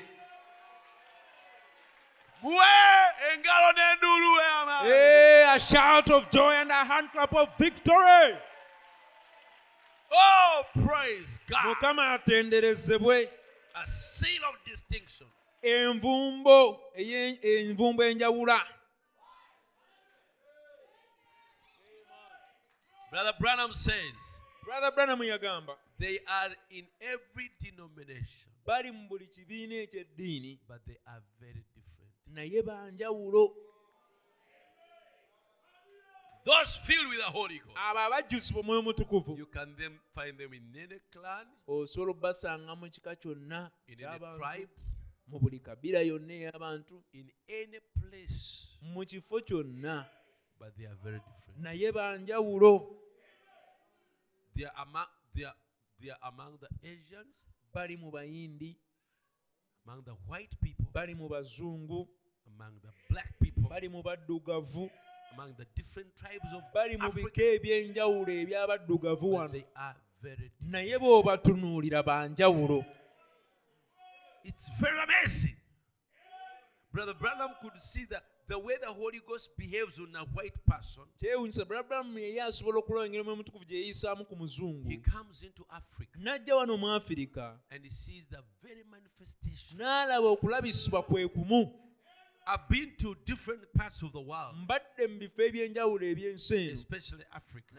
Hey, 4.84 5.46
a 5.48 5.60
shout 5.60 6.10
of 6.10 6.30
joy 6.32 6.52
and 6.54 6.72
a 6.72 6.84
hand 6.86 7.10
clap 7.12 7.34
of 7.36 7.50
victory 7.58 8.38
Oh, 10.14 10.64
praise 10.86 11.40
God. 11.50 11.64
mukama 11.66 12.14
atenderezebwe 12.14 13.28
A 13.76 13.86
seal 13.86 14.42
of 14.50 14.56
distinction. 14.66 15.28
envumbo 15.64 16.80
envumbo 16.96 18.04
enjawula 18.04 18.62
Brother 23.12 23.34
Branham 23.40 23.74
says 23.74 24.31
brother 24.72 24.92
branham 24.96 25.20
yagamba 25.20 25.76
they 26.00 26.20
are 26.28 26.56
in 26.70 26.86
every 27.02 27.52
denomination, 27.62 28.50
bali 28.66 28.92
mu 28.92 29.08
buli 29.10 29.28
kibiina 29.28 29.76
eky'eddiini. 29.84 30.60
But 30.68 30.86
they 30.88 30.98
are 31.08 31.22
very 31.40 31.64
different. 31.76 32.12
naye 32.28 32.62
banjawulo 32.64 33.52
Those 36.44 36.78
filled 36.78 37.08
with 37.10 37.20
the 37.20 37.32
Holy 37.32 37.60
Ghost, 37.60 37.78
abo 37.78 38.00
abajjusibwa 38.00 38.62
omwoyo 38.62 38.82
mutukuvu. 38.82 39.38
You 39.38 39.46
can 39.46 39.76
then 39.78 40.00
find 40.16 40.38
them 40.38 40.54
in 40.54 40.74
any 40.76 41.00
clan, 41.12 41.48
osobola 41.68 42.12
obbasanga 42.12 42.76
mu 42.76 42.90
kika 42.90 43.16
kyonna 43.16 43.70
in 43.88 44.04
any 44.04 44.20
tribe, 44.38 44.70
mu 45.28 45.40
buli 45.40 45.60
kabira 45.60 46.02
yonna 46.02 46.34
ey'abantu 46.34 47.04
in 47.14 47.30
any 47.50 47.80
place, 47.94 48.78
mu 48.82 49.06
kifo 49.06 49.40
kyonna. 49.42 50.06
But 50.60 50.78
they 50.78 50.86
are 50.86 50.98
very 51.04 51.20
different. 51.20 51.60
naye 51.60 51.92
banjawulo 51.92 53.02
They 54.56 54.66
are 54.66 54.74
among 54.84 55.06
they 55.36 55.44
are, 55.44 55.54
they 56.02 56.10
are 56.10 56.20
among 56.28 56.60
the 56.60 56.68
Asians, 56.84 57.36
bali 57.74 57.96
mu 57.98 58.12
bayindi. 58.12 58.76
Among 59.86 60.04
the 60.06 60.14
white 60.28 60.54
people, 60.62 60.86
bali 60.94 61.14
mu 61.14 61.30
bazungu. 61.30 62.08
Among 62.48 62.74
the 62.84 62.92
black 63.10 63.34
people, 63.40 63.70
bali 63.70 63.88
mu 63.88 64.04
baddugavu. 64.04 64.90
Among 65.34 65.56
the 65.58 65.66
different 65.76 66.14
tribes 66.18 66.52
of 66.54 66.62
bali 66.74 66.98
mu 66.98 67.10
bika 67.12 67.42
eby'enjawulo 67.56 68.28
eby'abaddugavu 68.28 69.28
wano. 69.32 69.54
they 69.54 69.66
are 69.76 69.96
very 70.22 70.36
different. 70.36 70.72
naye 70.72 70.98
bw'obatunuulira 71.00 72.04
banjawulo. 72.04 72.86
It's 74.44 74.68
very 74.80 75.00
amazing. 75.04 75.56
Brother 76.92 77.14
Branham 77.14 77.52
could 77.62 77.82
see 77.82 78.06
that 78.06 78.24
the 78.52 78.60
way 78.60 78.74
the 78.82 78.92
Holy 78.92 79.22
Ghost 79.26 79.50
behaves 79.58 79.98
on 79.98 80.14
a 80.16 80.26
white 80.34 80.66
person, 80.66 81.04
kyewunyisa 81.20 81.66
bulabulamu 81.66 82.20
yeye 82.20 82.42
asobola 82.42 82.80
okulaba 82.80 83.06
engeri 83.06 83.22
omwoyo 83.22 83.36
mutukuvu 83.38 83.66
gye 83.66 83.78
yeeyisaamu 83.78 84.26
ku 84.26 84.36
muzungu 84.36 84.90
he 84.90 84.98
comes 84.98 85.44
into 85.44 85.66
Africa 85.70 86.18
n'ajja 86.20 86.56
wano 86.56 86.78
mu 86.78 86.88
afirika 86.88 87.60
and 87.70 87.84
he 87.86 87.90
sees 87.90 88.26
the 88.28 88.44
very 88.62 88.84
manifestation. 88.84 89.78
n'alaba 89.78 90.28
okulabisibwa 90.28 91.04
kwe 91.04 91.28
kumu 91.28 91.74
I've 92.48 92.68
been 92.68 92.92
to 92.98 93.16
different 93.26 93.62
parts 93.72 94.02
of 94.02 94.12
the 94.14 94.20
world, 94.20 94.56
especially 96.74 97.24
Africa. 97.32 97.76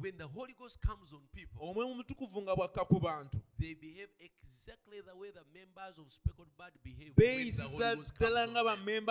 When 0.00 0.16
the 0.16 0.26
Holy 0.28 0.54
Ghost 0.58 0.80
comes 0.80 1.12
on 1.12 1.20
people, 1.34 1.60
omwoyo 1.68 1.90
omutukuvu 1.90 2.42
nga 2.42 2.56
bwakka 2.56 2.84
ku 2.88 3.00
bantu 3.00 3.38
they 3.60 3.74
behave 3.74 4.08
exactly 4.20 5.00
the 5.04 5.14
way 5.14 5.30
the 5.30 5.44
members 5.52 5.98
of 5.98 6.10
Speckled 6.12 6.48
Bird 6.58 6.72
behave. 6.82 7.12
Beeyisisa 7.16 7.96
ddala 8.18 8.48
nga 8.48 8.60
on 8.60 8.64
them. 8.64 9.04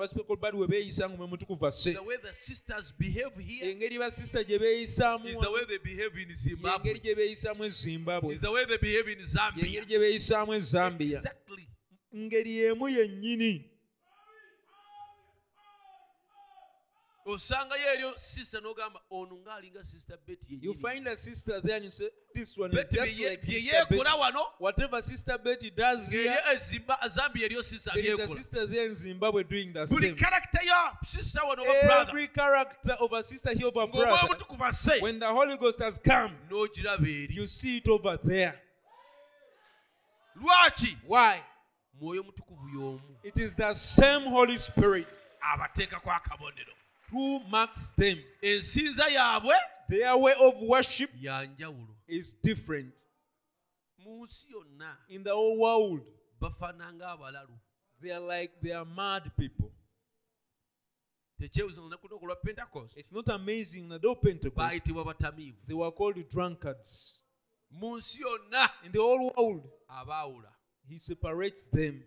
ba 0.00 0.08
speckled 0.08 0.40
bird 0.40 0.54
we 0.54 0.66
beeyisa 0.66 1.04
nga 1.08 1.14
omwoyo 1.14 1.24
omutukuvu 1.28 1.66
asse 1.66 1.92
The 1.92 2.02
way 2.02 2.16
the 2.16 2.32
sisters 2.40 2.92
behave 2.98 3.36
here 3.38 3.70
engeri 3.72 3.98
basista 3.98 4.42
gye 4.44 4.58
beeyisaamu 4.58 5.28
is 5.28 5.38
the 5.38 5.50
way 5.50 5.64
they 5.66 5.78
behave 5.78 6.16
in 6.16 6.28
y'engeri 6.28 6.34
Zimbabwe. 6.36 6.94
gye 7.00 7.14
beeyisaamu 7.14 7.64
e 7.64 7.68
zimbabwe 7.70 8.34
Is 8.34 8.40
the 8.40 8.50
way 8.52 8.64
they 8.64 8.78
behave 8.78 9.12
in 9.12 9.18
y'engeri 9.18 9.26
Zambia. 9.26 9.84
gye 9.84 9.98
beeyisaamu 9.98 10.54
e 10.54 10.60
zambia 10.60 11.18
Exactly. 11.18 11.68
ngeri 12.16 12.58
emu 12.58 12.88
yennyini 12.88 13.68
osangayo 17.26 17.92
eryo 17.94 18.18
sister 18.18 18.60
n'ogamba 18.60 19.00
ono 19.10 19.36
ng'alinga 19.36 19.84
sister 19.84 20.18
betty 20.26 20.58
you 20.60 20.74
find 20.74 21.06
a 21.06 21.16
sister 21.16 21.60
there 21.60 21.76
and 21.76 21.84
you 21.84 21.90
say 21.90 22.08
this 22.34 22.56
one 22.58 22.70
is 22.72 22.88
just 22.88 23.18
like 23.18 23.42
sister 23.42 23.86
Betty. 23.88 23.96
yeekola 23.96 24.16
wano? 24.16 24.42
Whatever 24.58 25.00
sister 25.02 25.38
betty 25.38 25.70
does 25.70 26.10
here 26.10 26.36
e 26.52 27.08
zambia 27.08 27.46
eriyo 27.46 27.62
sister 27.62 27.92
there 27.94 28.14
is 28.14 28.18
a 28.18 28.28
sister 28.28 28.66
there 28.66 28.86
in 28.86 28.94
zimbabwe 28.94 29.44
doing 29.44 29.72
the 29.72 29.86
same. 29.86 30.16
character 30.16 30.60
ya 30.64 30.92
sister 31.04 31.40
wano 31.44 31.64
brother. 31.64 32.10
Every 32.10 32.28
character 32.28 32.96
of 33.00 33.12
a 33.12 33.22
sister 33.22 33.54
here 33.54 33.68
of 33.68 33.76
a 33.76 33.86
brother 33.86 34.34
when 35.00 35.18
the 35.18 35.26
holy 35.26 35.56
ghost 35.56 35.80
has 35.80 35.98
come 35.98 36.36
n'ogiraba 36.50 37.06
eri. 37.06 37.34
you 37.34 37.46
see 37.46 37.78
it 37.78 37.88
over 37.88 38.18
there. 38.24 38.60
Lwaki? 40.36 40.96
Why? 41.06 41.40
Mwoyo 42.00 42.22
mutukuvu 42.22 42.68
y'omu. 42.68 43.18
It 43.22 43.38
is 43.38 43.54
the 43.54 43.74
same 43.74 44.30
holy 44.30 44.58
spirit. 44.58 45.06
Abateekako 45.40 46.10
akabonero 46.10 46.72
who 47.12 47.40
marks 47.50 47.90
them? 47.90 48.18
Ensinza 48.42 49.08
yaabwe 49.08 49.54
their 49.88 50.16
way 50.16 50.32
of 50.40 50.60
worship 50.62 51.10
is 52.08 52.32
different. 52.42 52.94
Mu 53.98 54.26
nsi 54.26 54.46
yonna 54.50 54.96
in 55.08 55.22
the 55.22 55.30
whole 55.30 55.58
world 55.58 56.00
bafaananga 56.40 57.16
abalalu. 57.16 57.58
they 58.00 58.10
are 58.10 58.20
like 58.20 58.50
they 58.60 58.72
are 58.72 58.84
mad 58.84 59.30
people. 59.36 59.70
Tekyebuza 61.40 61.80
olunaku 61.80 62.08
luno 62.08 62.22
olwa 62.22 62.36
pentecost. 62.42 62.96
It's 62.96 63.12
not 63.12 63.28
amazing 63.28 63.88
that 63.88 64.02
though 64.02 64.14
pentecost 64.14 64.84
they 64.84 65.74
were 65.74 65.90
called 65.92 66.28
drunkards. 66.28 67.22
In 67.72 68.92
the 68.92 68.98
whole 68.98 69.32
world 69.36 70.46
he 70.88 70.98
separates 70.98 71.68
them 71.68 72.02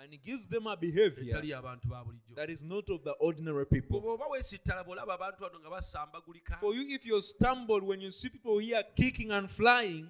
and 0.00 0.12
he 0.12 0.18
gives 0.18 0.46
them 0.48 0.66
a 0.66 0.76
behavior 0.76 1.24
etali 1.34 1.52
abantu 1.52 1.88
ba 1.88 2.04
bulijjo. 2.04 2.34
that 2.36 2.50
is 2.50 2.62
not 2.62 2.88
of 2.90 3.02
the 3.04 3.12
ordinary 3.20 3.66
people. 3.66 4.00
Bw'oba 4.00 4.28
weesittala 4.30 4.84
bw'olaba 4.84 5.14
abantu 5.18 5.40
bano 5.40 5.58
nga 5.60 5.70
basambagulika 5.70 6.58
for 6.60 6.74
you 6.74 6.86
if 6.88 7.04
you 7.04 7.20
stumble 7.20 7.80
when 7.80 8.00
you 8.00 8.10
see 8.10 8.28
people 8.28 8.58
here 8.58 8.82
kicking 8.96 9.30
and 9.32 9.50
flying 9.50 10.08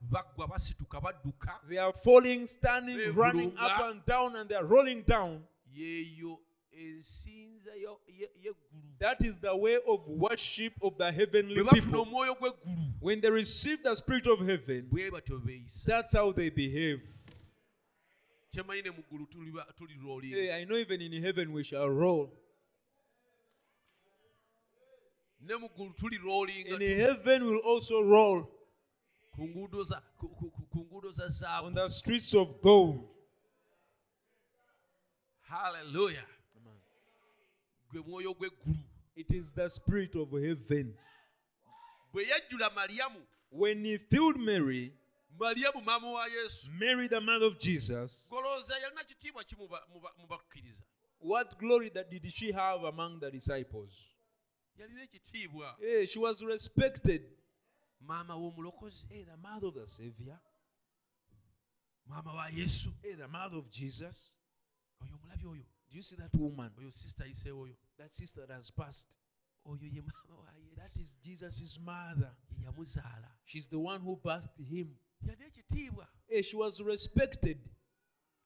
baggwa 0.00 0.46
basituka 0.48 1.00
badduka 1.00 1.58
they 1.68 1.78
are 1.78 1.92
falling 1.92 2.46
standing 2.46 3.12
running 3.14 3.52
up 3.58 3.80
and 3.90 4.04
down 4.06 4.36
and 4.36 4.48
they 4.48 4.54
are 4.56 4.64
rolling 4.66 5.02
down. 5.02 5.42
yeeyo 5.74 6.38
ensinza 6.72 7.74
yo- 7.80 8.00
ye- 8.06 8.28
y'eggulu. 8.44 8.98
That 8.98 9.24
is 9.24 9.38
the 9.40 9.54
way 9.56 9.78
of 9.86 10.06
worship 10.06 10.72
of 10.82 10.96
the 10.98 11.10
heavenly 11.10 11.62
bafuna 11.62 11.72
people. 11.82 12.00
omwoyo 12.04 12.34
gw'eggulu 12.38 12.92
when 13.00 13.20
they 13.20 13.30
receive 13.30 13.82
the 13.82 13.94
spirit 13.96 14.26
of 14.26 14.38
heaven 14.40 14.88
bwe 14.90 15.10
batyo 15.10 15.38
beeyisa. 15.44 15.84
that's 15.86 16.14
how 16.14 16.32
they 16.32 16.50
behave 16.50 17.00
kyemanyi 18.56 18.82
ne 18.82 18.90
mu 18.90 19.02
ggulu 19.02 19.26
tuliba- 19.26 19.66
Hey, 20.34 20.62
I 20.62 20.64
know 20.64 20.76
even 20.76 21.00
in 21.02 21.22
heaven 21.22 21.52
we 21.52 21.62
shall 21.62 21.88
roll. 21.88 22.32
ne 25.40 25.56
mu 25.56 25.68
ggulu 25.68 25.94
In 26.80 26.98
heaven 26.98 27.44
we'll 27.44 27.60
also 27.64 28.00
roll. 28.02 28.44
Ku 29.34 29.42
nguudo 29.48 29.84
za 29.84 30.00
ku- 30.18 30.28
nguudo 30.84 31.12
on 31.64 31.74
the 31.74 31.88
streets 31.90 32.34
of 32.34 32.60
gold. 32.62 33.08
haleluya 35.48 36.26
gwe 37.90 38.00
mwoyo 38.00 38.34
gw'eggulu 38.34 38.78
It 39.16 39.30
is 39.30 39.52
the 39.52 39.68
spirit 39.70 40.14
of 40.16 40.30
heaven. 40.32 40.96
bwe 42.12 42.24
yajjula 42.28 42.70
maliyamu 42.70 43.26
When 43.50 43.84
he 43.84 43.96
filled 43.98 44.36
Mary, 44.38 44.92
maliyamu 45.38 45.80
maama 45.84 46.10
wa 46.12 46.26
yesu 46.28 46.70
Mary, 46.70 47.08
the 47.08 47.20
mother 47.20 47.46
of 47.46 47.58
Jesus, 47.58 48.26
golooza 48.30 48.78
yalina 48.78 49.04
kitiibwa 49.04 49.44
ki 49.44 49.56
mu 49.56 49.68
ba- 49.68 49.86
mu 49.92 50.00
ba- 50.00 50.14
mu 50.18 50.26
bakkiriza 50.26 50.82
what 51.18 51.58
glory 51.58 51.90
that 51.90 52.10
did 52.10 52.30
she 52.32 52.52
have 52.52 52.84
among 52.84 53.20
the 53.20 53.30
disciples? 53.30 54.06
yalina 54.78 55.02
ekitiibwa 55.02 55.76
Hey, 55.80 56.02
eh, 56.02 56.06
she 56.06 56.18
was 56.18 56.42
respected. 56.42 57.22
maama 58.00 58.34
w'omulokozi 58.36 59.06
Hey, 59.08 59.24
the 59.24 59.36
mother 59.36 59.68
of 59.68 59.74
the 59.74 59.86
Savior. 59.86 60.38
maama 62.06 62.34
wa 62.34 62.48
yesu 62.48 62.90
Hey, 63.02 63.14
the 63.16 63.28
mother 63.28 63.56
of 63.58 63.70
Jesus. 63.70 64.38
oyo 65.02 65.14
omulabye 65.14 65.46
oyo 65.48 65.64
Do 65.90 65.96
you 65.96 66.02
see 66.02 66.16
that 66.16 66.34
woman? 66.34 66.72
oyo 66.78 66.90
sisita 66.92 67.24
ayiseewo 67.24 67.60
oyo 67.62 67.76
That 67.96 68.12
sister 68.12 68.46
that 68.46 68.54
has 68.54 68.70
passed. 68.70 69.16
oyo 69.64 69.82
ye 69.92 70.02
maama 70.02 70.36
wa 70.36 70.52
That 70.76 70.90
yesu 70.96 71.00
is 71.00 71.14
Jesus' 71.22 71.78
mother. 71.80 72.36
ye 72.50 72.64
yamuzaala 72.64 73.30
She's 73.44 73.68
the 73.68 73.78
one 73.78 74.00
who 74.00 74.16
birthed 74.16 74.58
him. 74.60 74.98
Yalina 75.26 76.44
she 76.44 76.56
was 76.56 76.80
respected. 76.80 77.58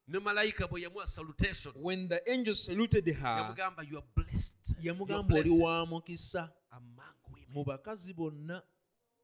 ne 0.07 0.19
malayika 0.19 0.67
bwe 0.69 0.83
yamuwa 0.83 1.07
salutation. 1.07 1.73
When 1.77 2.09
the 2.09 2.21
angel 2.31 2.55
saluted 2.55 3.07
her, 3.07 3.55
yamugamba 3.55 3.89
you 3.89 3.99
are 3.99 4.07
blessed. 4.15 4.55
You 4.81 4.91
are 4.91 4.95
yamugamba 4.95 5.35
oli 5.35 5.43
blessed. 5.43 5.63
wa 5.63 5.87
mukisa. 5.87 6.53
Mu 7.49 7.65
bakazi 7.65 8.15
bonna 8.15 8.63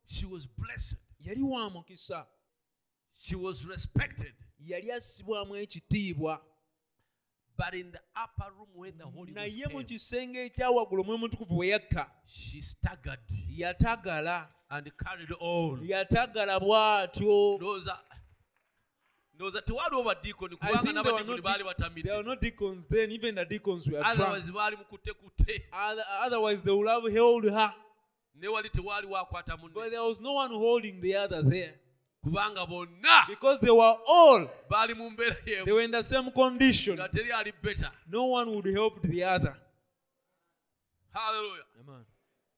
she 0.04 0.26
was 0.26 0.46
blessed. 0.46 0.98
yali 1.20 1.42
wa 1.42 1.70
mukisa. 1.70 2.26
She 3.18 3.36
was 3.36 3.66
respected. 3.66 4.34
Yali 4.60 4.92
assibwamu 4.92 5.56
ekitiibwa 5.56 6.40
but 7.58 7.74
in 7.74 7.92
the 7.92 8.00
upper 8.24 8.50
room 8.58 8.68
where 8.74 8.92
the 8.92 9.04
holy 9.04 9.32
naye 9.32 9.66
mu 9.72 9.84
kisenge 9.84 10.44
ekyawaggulu 10.44 11.02
omwoyo 11.02 11.14
omutukuvu 11.18 11.58
we 11.58 11.68
yakka 11.68 12.10
she 12.26 12.60
staggered 12.62 13.20
yatagala 13.48 14.48
and 14.68 14.92
carried 14.96 15.32
on 15.40 15.80
yatagala 15.88 16.60
bw'atyo 16.60 17.56
ndowooza 17.56 17.98
ndowooza 19.34 19.62
badiikoni 20.04 20.56
kubanga 20.56 20.92
n'abadiikoni 20.92 21.42
baali 21.42 21.58
de- 21.58 21.64
batamidde 21.64 22.02
there 22.08 22.16
were 22.16 22.28
no 22.28 22.36
deacons 22.36 22.86
then, 22.88 23.10
even 23.12 23.34
the 23.34 23.44
deacons 23.44 23.86
were 23.86 23.98
drunk. 24.02 24.18
otherwise 24.20 24.52
baali 24.52 24.76
mukuttekutte 24.76 25.62
Otherwise, 26.26 26.62
they 26.62 26.72
would 26.72 26.88
have 26.88 27.12
held 27.12 27.44
her. 27.44 27.74
ne 28.34 28.48
wali 28.48 28.70
tewaaliwo 28.70 29.16
akwata 29.16 29.56
munne 29.56 29.90
there 29.90 30.00
was 30.00 30.20
no 30.20 30.34
one 30.34 30.54
holding 30.54 31.00
the 31.00 31.14
other 31.16 31.42
there. 31.50 31.74
Kubanga 32.26 32.66
bonna 32.66 33.26
Because 33.28 33.60
they 33.60 33.70
were 33.70 33.96
all, 34.06 34.48
baali 34.70 34.94
mu 34.94 35.10
mbeera 35.10 35.36
they 35.64 35.72
were 35.72 35.84
in 35.84 35.90
the 35.90 36.02
same 36.02 36.30
condition. 36.30 36.94
nga 36.98 37.08
teri 37.08 37.30
ali 37.32 37.52
beta 37.62 37.92
No 38.06 38.26
one 38.26 38.50
would 38.50 38.66
help 38.66 39.00
the 39.02 39.22
other. 39.24 39.56
haleluya 41.12 41.64
Amen. 41.80 42.04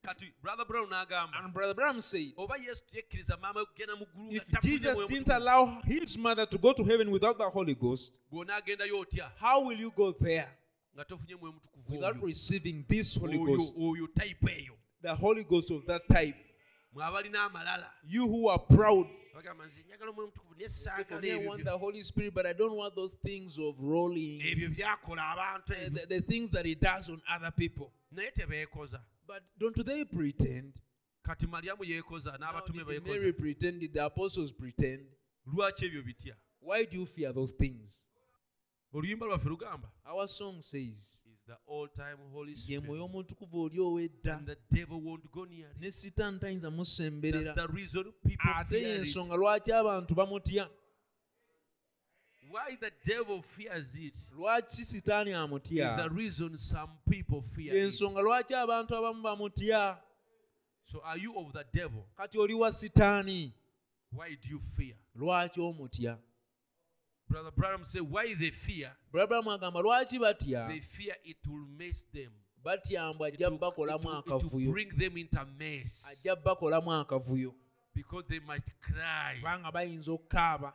kati 0.05 0.33
brother 0.43 0.65
brown 0.65 0.89
n'agamba 0.89 1.45
And 1.45 1.53
Brother 1.53 1.75
Bram 1.75 2.01
said, 2.01 2.33
oba 2.37 2.57
yesu 2.57 2.83
teyekkiriza 2.91 3.37
maama 3.37 3.61
we 3.61 3.87
mu 3.99 4.07
ggulu 4.07 4.33
if 4.37 4.61
Jesus 4.63 4.99
didn't 5.07 5.29
allow 5.29 5.81
his 5.85 6.17
mother 6.19 6.47
to 6.47 6.59
go 6.59 6.73
to 6.73 6.85
heaven 6.85 7.11
without 7.11 7.37
the 7.39 7.49
Holy 7.51 7.75
Ghost, 7.75 8.19
gw'onaagendayo 8.33 8.99
otya 9.01 9.31
how 9.39 9.61
will 9.67 9.79
you 9.79 9.91
go 9.97 10.13
there 10.13 10.49
nga 10.95 11.05
tofunye 11.05 11.37
mwoyo 11.37 11.53
mutukuvu 11.53 11.93
without 11.93 12.17
receiving 12.25 12.85
this 12.89 13.19
Holy 13.21 13.39
Ghost? 13.39 13.75
oyo 13.79 14.07
type 14.07 14.47
eyo 14.53 14.75
The 15.03 15.15
Holy 15.15 15.45
Ghost 15.45 15.71
of 15.71 15.85
that 15.87 16.03
type. 16.09 16.37
mwe 16.93 17.05
abalina 17.05 17.43
amalala 17.45 17.93
You 18.09 18.27
who 18.29 18.49
are 18.51 18.59
proud, 18.59 19.07
bagamba 19.39 19.67
nze 19.67 19.83
njagala 19.83 20.11
omwoyo 20.11 20.27
mutukuvu 20.27 20.55
naye 20.55 20.69
say, 20.69 20.91
for 20.93 21.05
saagala 21.05 21.23
me, 21.23 21.31
I 21.33 21.47
want 21.47 21.65
the 21.65 21.79
Holy 21.79 22.03
Spirit, 22.03 22.35
but 22.35 22.47
I 22.47 22.53
don't 22.53 22.77
want 22.77 22.95
those 22.95 23.15
things 23.23 23.59
of 23.59 23.75
rolling, 23.81 24.41
ebyo 24.43 24.69
byakola 24.69 25.23
abantu 25.31 25.73
eh, 25.73 25.87
ebyo 25.87 26.01
the, 26.01 26.07
the 26.07 26.21
things 26.21 26.51
that 26.51 26.67
He 26.67 26.75
does 26.75 27.09
on 27.11 27.21
other 27.37 27.51
people. 27.53 27.93
naye 28.13 28.31
tebeekoza 28.31 29.01
But 29.27 29.43
don't 29.59 29.85
they 29.85 30.05
pretend? 30.05 30.75
kati 31.23 31.47
malyamu 31.47 31.85
yeekoza 31.85 32.39
Now, 32.39 32.53
n'abatume 32.53 32.85
did 32.85 33.07
Mary 33.07 33.21
beekoza 33.33 33.39
pretend? 33.39 33.81
Did 33.81 33.93
the 33.93 34.05
apostles 34.05 34.53
pretend? 34.53 35.07
lwaki 35.47 35.85
ebyo 35.87 36.03
bitya 36.03 36.37
Why 36.61 36.85
do 36.85 36.97
you 36.97 37.07
fear 37.07 37.33
those 37.35 37.53
things? 37.57 38.07
oluyimba 38.93 39.27
lwaffe 39.27 39.49
lugamba 39.49 39.89
Our 40.05 40.27
song 40.29 40.61
says, 40.61 41.18
ye 42.67 42.81
mwoyo 42.81 43.05
omutukuvu 43.05 43.61
oli 43.63 43.81
ow'edda. 43.81 44.41
Ne 45.81 45.91
sitaani 45.91 46.39
tayinza 46.39 46.71
musemberera. 46.71 47.55
Ate 48.57 48.83
y'ensonga 48.83 49.37
lwaki 49.37 49.73
abantu 49.73 50.15
bamutya? 50.15 50.69
Why 52.51 52.77
the 52.77 52.91
devil 53.05 53.43
fears 53.43 53.95
it 53.95 54.17
lwaki 54.33 54.85
sitaani 54.85 55.31
is 55.31 55.37
the 55.37 55.43
amutya 55.43 56.09
reason 56.17 56.57
some 56.59 56.91
people 57.11 57.43
fear 57.55 57.75
it. 57.75 57.83
y'ensonga 57.83 58.21
lwaki 58.21 58.55
abantu 58.55 58.97
abamu 58.97 59.23
bamutya? 59.23 59.99
So 60.85 61.01
are 61.05 61.19
you 61.19 61.37
of 61.37 61.53
the 61.53 61.65
devil? 61.73 62.07
Kati 62.17 62.39
oli 62.39 62.55
wa 62.55 62.73
sitaani? 62.73 63.53
Why 64.11 64.37
do 64.41 64.49
you 64.49 64.61
fear? 64.77 64.97
Lwaki 65.15 65.61
omutya 65.61 66.19
brother 67.29 67.51
Branham 67.51 67.85
said 67.85 68.03
why 68.03 68.35
they 68.35 68.51
fear? 68.51 68.91
Bulabulamu 69.13 69.59
agamba 69.59 69.83
lwaki 69.83 70.19
batya? 70.19 70.69
They 70.69 70.81
fear 70.81 71.15
it 71.25 71.37
will 71.47 71.67
mess 71.77 72.05
them. 72.13 72.33
Batya 72.65 73.15
it 73.15 73.41
ajja 73.41 73.59
bakolamu 73.59 74.05
will, 74.05 74.19
it 74.19 74.29
will 74.29 74.41
akavuyo 74.41 74.73
bring 74.73 74.89
them 74.97 75.17
into 75.17 75.45
mess. 75.59 76.07
Ajja 76.11 76.37
bakolamu 76.37 77.05
akavuyo 77.05 77.53
because 77.95 78.25
they 78.29 78.41
might 78.41 78.65
cry. 78.81 79.37
Kubanga 79.41 79.73
bayinza 79.73 80.11
okukaaba. 80.11 80.73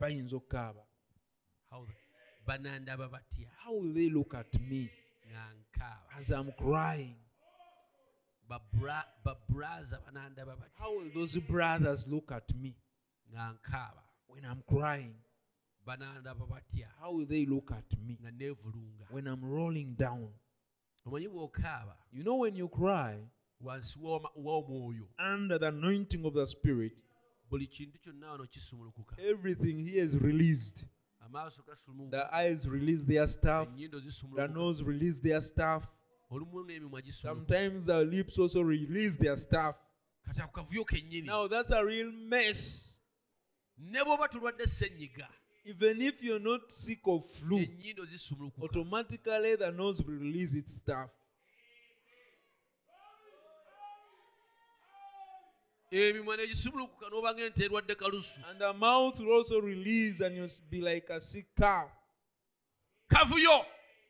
Bayinza 0.00 0.36
okukaaba. 0.36 0.82
Banandaba 2.46 3.08
batya? 3.08 3.48
How 3.64 3.74
will 3.74 3.92
they 3.92 4.10
look 4.10 4.34
at 4.34 4.60
me. 4.60 4.90
Nga 5.30 5.52
nkaaba. 5.60 6.18
As 6.18 6.30
i'm 6.30 6.52
crying. 6.52 7.16
Babra- 8.48 9.04
babraza 9.24 9.98
banandaba 10.04 10.56
batya. 10.56 10.78
How 10.78 10.96
will 10.96 11.10
those 11.14 11.36
brothers 11.38 12.06
look 12.08 12.32
at 12.32 12.54
me. 12.54 12.74
Nga 13.32 13.54
nkaaba 13.54 14.05
when 14.28 14.44
i'm 14.44 14.62
crying 14.68 15.14
how 17.00 17.12
will 17.12 17.26
they 17.26 17.46
look 17.46 17.70
at 17.70 17.84
me? 18.04 18.18
When 19.10 19.26
i'm 19.28 19.44
rolling 19.44 19.94
down. 19.94 20.28
You 21.04 22.24
know 22.24 22.36
when 22.36 22.56
you 22.56 22.68
cry 22.68 23.18
wansi 23.64 23.96
w'oma- 23.96 24.32
w'omwoyo. 24.36 25.06
under 25.18 25.58
the 25.58 25.68
anointing 25.68 26.24
of 26.24 26.34
the 26.34 26.44
spirit 26.46 26.92
buli 27.48 27.66
kintu 27.66 27.98
kyonna 28.04 28.48
everything 29.18 29.78
here 29.86 30.02
is 30.02 30.18
released. 30.20 30.84
The 32.10 32.28
eyes 32.32 32.68
release 32.68 33.04
their 33.04 33.26
stuff. 33.26 33.68
The 33.76 34.48
nose 34.48 34.82
release 34.82 35.18
their 35.20 35.40
stuff. 35.40 35.92
Olumu 36.30 36.64
n'emimwa 36.66 37.00
gisumulukuka 37.02 37.46
sometimes 37.46 37.86
the 37.86 38.04
lips 38.04 38.38
also 38.38 38.62
release 38.62 39.16
their 39.16 39.36
stuff. 39.36 39.76
Kati 40.26 40.40
ako 40.42 40.62
kavuyo 40.62 40.84
kennyini. 40.84 41.26
Now 41.26 41.46
that's 41.46 41.70
a 41.70 41.84
real 41.84 42.10
mess 42.10 42.95
ne 43.78 44.04
bw'oba 44.04 44.28
tulwadde 44.28 44.64
even 45.64 46.00
if 46.00 46.22
you're 46.22 46.38
not 46.38 46.70
sick 46.70 47.00
of 47.06 47.24
flu 47.24 47.58
ennyindo 47.58 48.04
zisumulukuka 48.04 48.62
automatically 48.62 49.56
the 49.56 49.72
nose 49.72 50.02
will 50.02 50.18
release 50.18 50.54
its 50.54 50.78
stuff. 50.78 51.10
Emimwa 55.90 56.36
ne 56.36 56.46
gisumulukuka 56.46 57.10
n'oba 57.10 57.34
ng'ente 57.34 57.64
erwadde 57.64 57.94
kalusu. 57.94 58.38
And 58.48 58.60
the 58.60 58.72
mouth 58.72 59.18
will 59.18 59.32
also 59.32 59.60
release 59.60 60.20
and 60.20 60.36
you'll 60.36 60.48
be 60.70 60.80
like 60.80 61.10
a 61.10 61.20
sick 61.20 61.46
cow. 61.56 61.90
Kavuyo! 63.10 63.64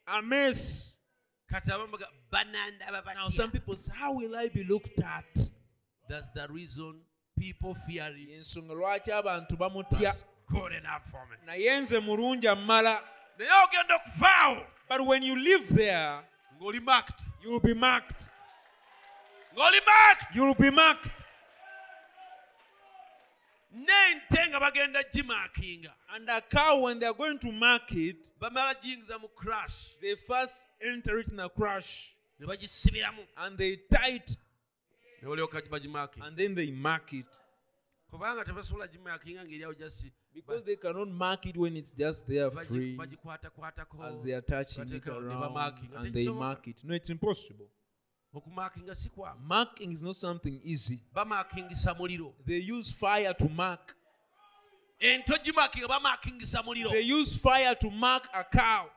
A 0.06 0.22
mess. 0.22 1.00
Kati 1.50 1.70
abamuga 1.70 2.06
banandaba 2.30 3.14
now 3.14 3.28
some 3.28 3.50
batya 3.50 3.52
people 3.52 3.76
say 3.76 3.94
how 3.96 4.14
will 4.14 4.34
i 4.36 4.48
be 4.48 4.64
looked 4.64 5.00
at? 5.00 5.50
That's 6.08 6.30
the 6.30 6.46
reason 6.50 7.00
people 7.38 7.74
fear 7.86 8.12
it 8.16 8.30
ensonga 8.30 8.74
lwaki 8.74 9.12
abantu 9.12 9.56
bamutya? 9.56 10.12
Good 10.48 10.72
enough 10.72 11.02
for 11.10 11.26
me. 11.26 11.36
Naye 11.46 11.80
nze 11.80 12.00
mulungi 12.00 12.48
amala 12.48 13.02
naye 13.38 13.50
ogenda 13.64 13.94
okuvaawo 13.96 14.66
but 14.88 15.06
when 15.06 15.22
you 15.22 15.36
live 15.36 15.68
there 15.68 16.20
ng'oli 16.60 16.80
marked. 16.82 17.20
you 17.42 17.50
will 17.52 17.60
be 17.60 17.74
marked. 17.74 18.28
Ng'oli 19.54 19.80
marked. 19.86 20.34
You 20.34 20.44
will 20.44 20.54
be 20.54 20.70
marked. 20.70 21.24
N'ente 23.74 24.48
nga 24.48 24.60
bagenda 24.60 25.02
gimakinga 25.12 25.92
and 26.14 26.28
a 26.30 26.40
cow 26.40 26.80
when 26.82 26.98
they 26.98 27.06
are 27.06 27.14
going 27.14 27.38
to 27.38 27.52
mark 27.52 27.92
it 27.92 28.16
bamala 28.40 28.74
giyingiza 28.80 29.20
mu 29.20 29.28
crash. 29.36 29.96
they 30.00 30.14
first 30.14 30.66
enter 30.80 31.18
it 31.18 31.28
in 31.28 31.40
a 31.40 31.48
crush 31.48 32.14
ne 32.38 32.46
bagisibiramu. 32.46 33.26
And 33.36 33.58
they 33.58 33.76
tie 33.92 34.14
it 34.14 34.36
and 36.22 36.36
then 36.36 36.54
they 36.54 36.70
mark 36.70 37.12
it 37.12 37.26
kubanga 38.10 38.44
tebasobola 38.44 38.86
gimakinga 38.86 39.44
ng'eryawo 39.44 39.74
jasi 39.74 40.12
Because 40.36 40.64
they 40.64 40.76
cannot 40.76 41.08
mark 41.08 41.46
it 41.46 41.56
when 41.56 41.76
it's 41.78 41.94
just 41.94 42.26
there 42.28 42.50
free 42.50 42.98
as 43.00 44.22
they 44.22 44.32
are 44.32 44.42
touching 44.42 44.92
it 44.92 45.08
around 45.08 45.82
and 45.96 46.14
they 46.14 46.28
mark 46.28 46.68
it. 46.68 46.84
No, 46.84 46.94
it's 46.94 47.08
impossible. 47.08 47.66
okumakinga 48.34 48.94
si 48.94 49.08
kwamu 49.08 49.40
Marking 49.40 49.92
is 49.92 50.02
not 50.02 50.14
something 50.14 50.60
easy. 50.62 51.00
They 52.44 52.58
use 52.58 52.92
fire 52.92 53.32
to 53.32 53.48
mark. 53.48 53.96
ento 55.00 55.34
gimakinga 55.42 55.88
bamakingisa 55.88 56.62
muliro 56.62 56.90
They 56.90 57.00
use 57.00 57.38
fire 57.38 57.74
to 57.74 57.90
mark 57.90 58.28
a 58.34 58.44
cow. 58.44 58.90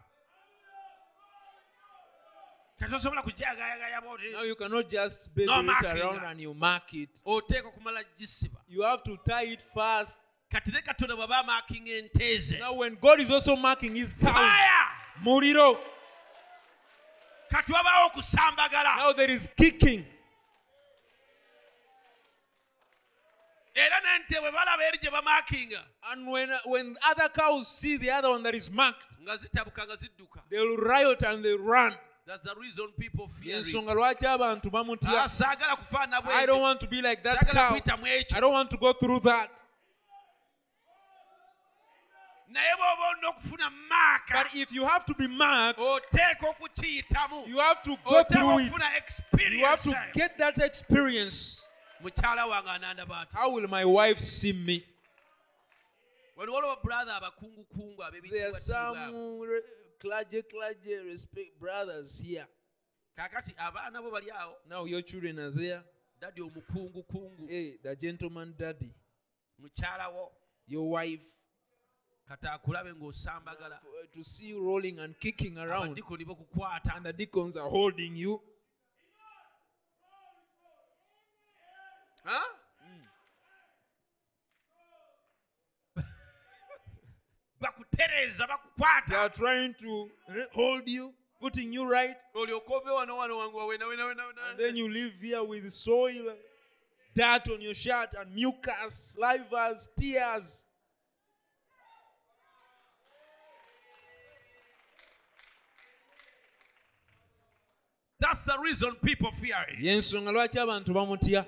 Tetosobola 2.79 3.21
kujagayagaya 3.23 4.01
boti 4.01 4.31
Now 4.33 4.43
you 4.43 4.55
cannot 4.55 4.87
just 4.89 5.35
baby 5.35 5.47
No 5.47 5.61
it 5.61 5.83
around 5.83 6.23
and 6.25 6.39
you 6.41 6.53
mark 6.53 6.93
it. 6.93 7.09
oteeka 7.25 7.67
okumala 7.67 8.03
gisiba 8.17 8.57
You 8.67 8.83
have 8.83 9.03
to 9.03 9.17
tie 9.27 9.43
it 9.51 9.61
fast. 9.73 10.17
kati 10.51 10.71
ne 10.71 10.81
katonda 10.81 11.15
bwe 11.15 11.27
bamakinga 11.27 11.91
ente 11.91 12.59
Now 12.59 12.73
when 12.73 12.95
God 12.95 13.19
is 13.19 13.29
also 13.31 13.55
marking 13.55 13.95
his 13.95 14.15
cow, 14.15 14.31
faya 14.33 14.87
muliro. 15.23 15.77
kati 17.51 17.71
wabaawo 17.73 18.07
okusambagala 18.07 18.95
Now 18.97 19.13
there 19.13 19.31
is 19.31 19.47
kicking. 19.57 20.05
era 23.75 23.99
n'ente 24.01 24.39
bwe 24.41 24.51
balaba 24.51 24.83
eri 24.87 24.97
gye 25.01 25.11
bamakinga 25.11 25.81
And 26.11 26.27
when 26.27 26.49
when 26.65 26.95
other 27.09 27.29
cows 27.29 27.67
see 27.67 27.97
the 27.97 28.09
other 28.11 28.29
one 28.31 28.43
that 28.43 28.55
is 28.55 28.71
marked, 28.71 29.17
nga 29.21 29.37
zitabuka 29.37 29.85
nga 29.85 29.95
zidduka 29.97 30.41
they'll 30.49 30.77
riot 30.77 31.21
and 31.23 31.43
they 31.43 31.53
run. 31.53 31.93
That's 32.29 32.43
the 32.43 32.53
reason 32.61 32.85
people 32.95 33.27
fear 33.41 33.57
ensonga 33.57 33.93
lwaki 33.93 34.27
abantu 34.27 34.69
bamutya? 34.69 35.09
Ah, 35.09 36.35
i 36.35 36.45
don't 36.45 36.61
want 36.61 36.79
to 36.79 36.87
be 36.87 37.01
like 37.01 37.23
that 37.23 37.39
cow. 37.47 37.75
i 38.35 38.39
don't 38.39 38.53
want 38.53 38.69
to 38.69 38.77
go 38.77 38.93
through 38.93 39.21
that. 39.21 39.49
Naye 42.51 42.75
bw'oba 42.77 43.03
olina 43.09 43.29
okufuna 43.29 43.71
maaka 43.89 44.43
but 44.43 44.47
if 44.53 44.71
you 44.71 44.85
have 44.85 45.05
to 45.05 45.15
be 45.15 45.27
marked 45.27 45.79
oteeka 45.79 46.45
okukiyitamu 46.49 47.47
you 47.47 47.57
have 47.57 47.81
to 47.81 47.97
go 48.05 48.23
through 48.23 48.59
it. 48.59 49.51
you 49.51 49.65
have 49.65 49.81
to 49.81 49.95
get 50.13 50.37
that 50.37 50.59
experience. 50.59 51.67
Mukyala 52.03 52.45
wange 52.45 52.69
anandaba 52.69 53.21
ati 53.21 53.37
how 53.37 53.49
will 53.49 53.67
my 53.67 53.85
wife 53.85 54.19
see 54.19 54.53
me? 54.53 54.85
Waliwo 56.37 56.77
brother 56.83 57.13
abakungukungu 57.13 58.29
there 58.29 58.51
clergy 59.99 60.41
clergy 60.43 60.95
respect 61.05 61.59
brothers 61.59 62.19
here. 62.19 62.47
Kaakati 63.17 63.53
abaana 63.57 64.01
bo 64.01 64.11
bali 64.11 64.31
awo 64.31 64.53
now 64.69 64.85
your 64.85 65.01
children 65.01 65.39
are 65.39 65.51
there. 65.51 65.83
Dadi 66.21 66.41
omukungukungu 66.41 67.49
hey 67.49 67.77
the 67.83 67.95
gentleman 67.95 68.53
daddy. 68.57 68.91
Mukyala 69.61 70.11
wo. 70.13 70.31
Your 70.67 70.89
wife. 70.89 71.25
Kati 72.29 72.47
akulabe 72.47 72.93
ng'osambagala 72.93 73.79
uh, 73.81 74.05
to 74.13 74.23
see 74.23 74.49
you 74.49 74.63
rolling 74.63 74.99
and 74.99 75.19
kicking 75.19 75.57
around. 75.57 75.95
Abadikoni 75.97 76.25
bakukwata 76.25 76.95
and 76.95 77.05
the 77.05 77.13
deacons 77.13 77.57
are 77.57 77.69
holding 77.69 78.15
you 78.15 78.41
Ha? 87.61 87.67
bakutereeza 87.67 88.47
they 88.47 88.47
bakukwata 88.47 89.19
are 89.19 89.29
trying 89.29 89.73
to 89.73 90.09
eh, 90.29 90.45
hold 90.53 90.87
you 90.89 91.13
putting 91.39 91.73
you 91.73 91.89
right 91.91 92.17
olyoka 92.33 92.73
ove 92.73 92.89
wano 92.89 93.17
wano 93.17 93.37
wange 93.37 94.57
then 94.57 94.75
you 94.75 94.89
live 94.89 95.13
here 95.21 95.43
with 95.43 95.69
soil, 95.69 96.35
dirt 97.15 97.49
on 97.49 97.61
your 97.61 97.73
shirt, 97.73 98.13
and 98.19 98.33
mucus, 98.35 99.15
salivas, 99.17 99.87
tears. 99.97 100.63
That's 108.19 108.43
the 108.43 108.57
reason 108.61 108.95
people 109.03 109.31
fear 109.31 109.55
it. 109.69 109.79
yensonga 109.79 110.31
lwaki 110.31 110.59
abantu 110.59 110.93
bamutya 110.93 111.45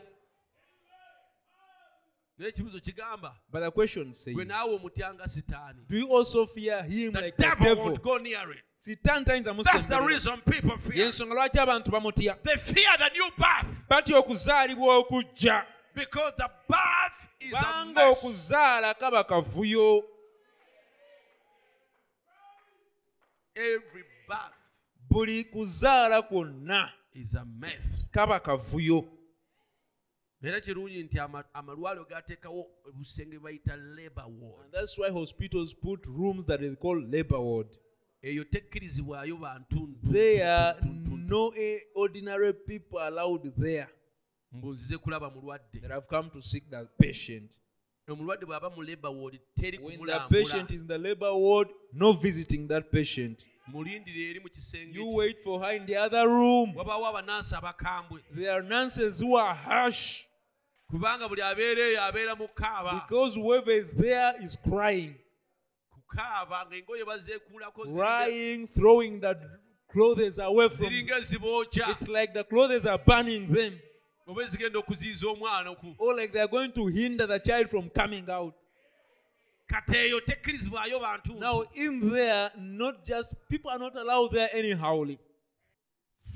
naye 2.42 2.50
ekibuzo 2.50 2.80
kigamba 2.80 3.36
but 3.52 3.62
the 3.62 3.72
question 3.72 4.14
says 4.14 4.34
gwe 4.34 4.46
naawe 4.46 4.76
omutyanga 4.76 5.28
sitaani. 5.28 5.86
do 5.88 5.98
you 5.98 6.18
also 6.18 6.46
fear 6.46 6.84
him 6.84 7.14
the 7.14 7.22
like 7.22 7.38
the 7.38 7.44
devil 7.44 7.66
devil? 7.66 7.84
won't 7.84 8.02
go 8.02 8.18
near 8.18 8.52
it. 8.52 8.64
Sitaani 8.80 9.26
tayinza 9.26 9.64
that's 9.64 9.88
the 9.88 10.02
reason 10.02 10.42
people 10.42 10.78
fear. 10.78 10.94
It. 10.94 11.00
yensonga 11.00 11.36
lwaki 11.36 11.60
abantu 11.60 11.92
bamutya 11.92 12.36
they 12.44 12.58
fear 12.58 12.98
the 12.98 13.10
new 13.14 13.30
birth. 13.38 13.88
Batya 13.90 14.18
okuzaalibwa 14.18 14.98
okujja. 14.98 15.66
Because 15.94 16.34
the 16.38 16.50
birth 16.68 17.28
is 17.40 17.54
a 17.54 17.58
kubanga 17.58 18.10
okuzaala 18.10 18.94
kaba 19.00 19.24
kavuyo. 19.24 20.04
Buli 25.10 25.44
kuzaala 25.44 26.22
kwonna 26.22 26.90
is 27.14 27.36
a 27.36 27.46
mess. 27.46 28.04
kaba 28.12 28.40
kavuyo 28.40 29.21
era 30.44 30.62
kirungi 30.62 31.04
nti 31.04 31.20
amalwaliro 31.54 32.06
gateekawo 32.06 32.68
obusenge 32.90 33.40
bayita 33.40 33.76
labor 33.76 34.26
ward. 34.40 34.66
And 34.66 34.74
that's 34.74 34.98
why 34.98 35.10
hospitals 35.12 35.74
put 35.74 36.06
rooms 36.06 36.46
that 36.46 36.60
they 36.60 36.76
call 36.76 37.00
labor 37.02 37.40
ward. 37.40 37.68
Eyo 38.24 38.44
tekkirizibwayo 38.44 39.38
bantuntu 39.38 40.12
There 40.12 40.44
are 40.48 40.76
no 41.28 41.54
ordinary 41.96 42.54
people 42.54 43.00
allowed 43.00 43.52
there 43.58 43.88
mbunzize 44.52 44.98
kulaba 44.98 45.30
mulwadde. 45.30 45.80
that 45.82 45.92
have 45.92 46.08
come 46.08 46.30
to 46.30 46.42
seek 46.42 46.70
that 46.70 46.88
patient. 46.98 47.52
omulwadde 48.08 48.46
bw'aba 48.46 48.70
mu 48.76 48.82
labor 48.84 49.10
ward 49.12 49.40
teri 49.56 49.78
When 49.78 49.92
the 49.92 49.98
kumulambula. 49.98 50.30
patient 50.30 50.72
is 50.72 50.82
in 50.82 50.88
the 50.88 50.98
labor 50.98 51.34
ward, 51.34 51.70
no 51.94 52.14
visiting 52.14 52.68
that 52.68 52.92
patient. 52.92 53.46
mulindire 53.68 54.30
eri 54.30 54.40
mu 54.40 54.50
kisenge 54.50 54.94
You 54.96 55.08
wait 55.16 55.40
for 55.44 55.60
her 55.64 55.74
in 55.76 55.86
the 55.86 55.96
other 55.98 56.28
room. 56.28 56.74
abanansi 56.78 57.56
abakambwe. 57.56 58.22
There 58.36 58.52
are 58.52 58.64
nurses 58.64 59.20
who 59.22 59.36
are 59.38 59.54
harsh 59.56 60.26
kubanga 60.92 61.30
buli 61.30 61.42
abeera 61.42 61.82
eyo 61.82 62.02
abeera 62.04 62.36
mu 62.36 62.48
because 62.94 63.36
whoever 63.36 63.72
is 63.72 63.94
there 63.94 64.36
is 64.44 64.58
crying, 64.58 65.16
kukaaba 65.94 66.66
ng'engoye 66.66 67.06
bazeekuulako 67.06 67.96
crying, 67.96 68.68
throwing 68.68 69.20
the 69.22 69.36
clothes 69.90 70.38
away 70.38 70.68
from. 70.70 70.88
ziringa 70.88 71.18
It's 71.92 72.08
like 72.10 72.34
the 72.34 72.44
clothes 72.44 72.86
are 72.86 72.98
burning 72.98 73.48
them, 73.48 73.80
oba 74.28 74.44
ezigenda 74.44 74.80
okuziyiza 74.80 75.28
omwana 75.28 75.70
oku 75.70 75.96
or 75.98 76.14
like 76.16 76.34
they 76.34 76.42
are 76.42 76.52
going 76.52 76.72
to 76.74 76.88
hinder 76.88 77.26
the 77.26 77.40
child 77.40 77.70
from 77.70 77.90
coming 77.90 78.30
out. 78.30 78.54
kati 79.68 79.96
eyo 79.96 80.20
tekkirizibwayo 80.20 81.00
bantu. 81.00 81.40
Now, 81.40 81.64
in 81.74 82.10
there, 82.10 82.52
not 82.58 83.06
just 83.06 83.36
people 83.48 83.72
are 83.72 83.80
not 83.80 83.96
allowed 83.96 84.34
there 84.34 84.50
anyhow. 84.54 85.06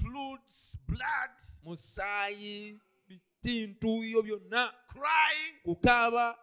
fluids 0.01 0.77
blood. 0.87 1.29
Musaayi 1.65 2.79
bitintu 3.45 4.01
byo 4.01 4.21
byonna. 4.23 4.71
Kukaaba. 5.65 6.35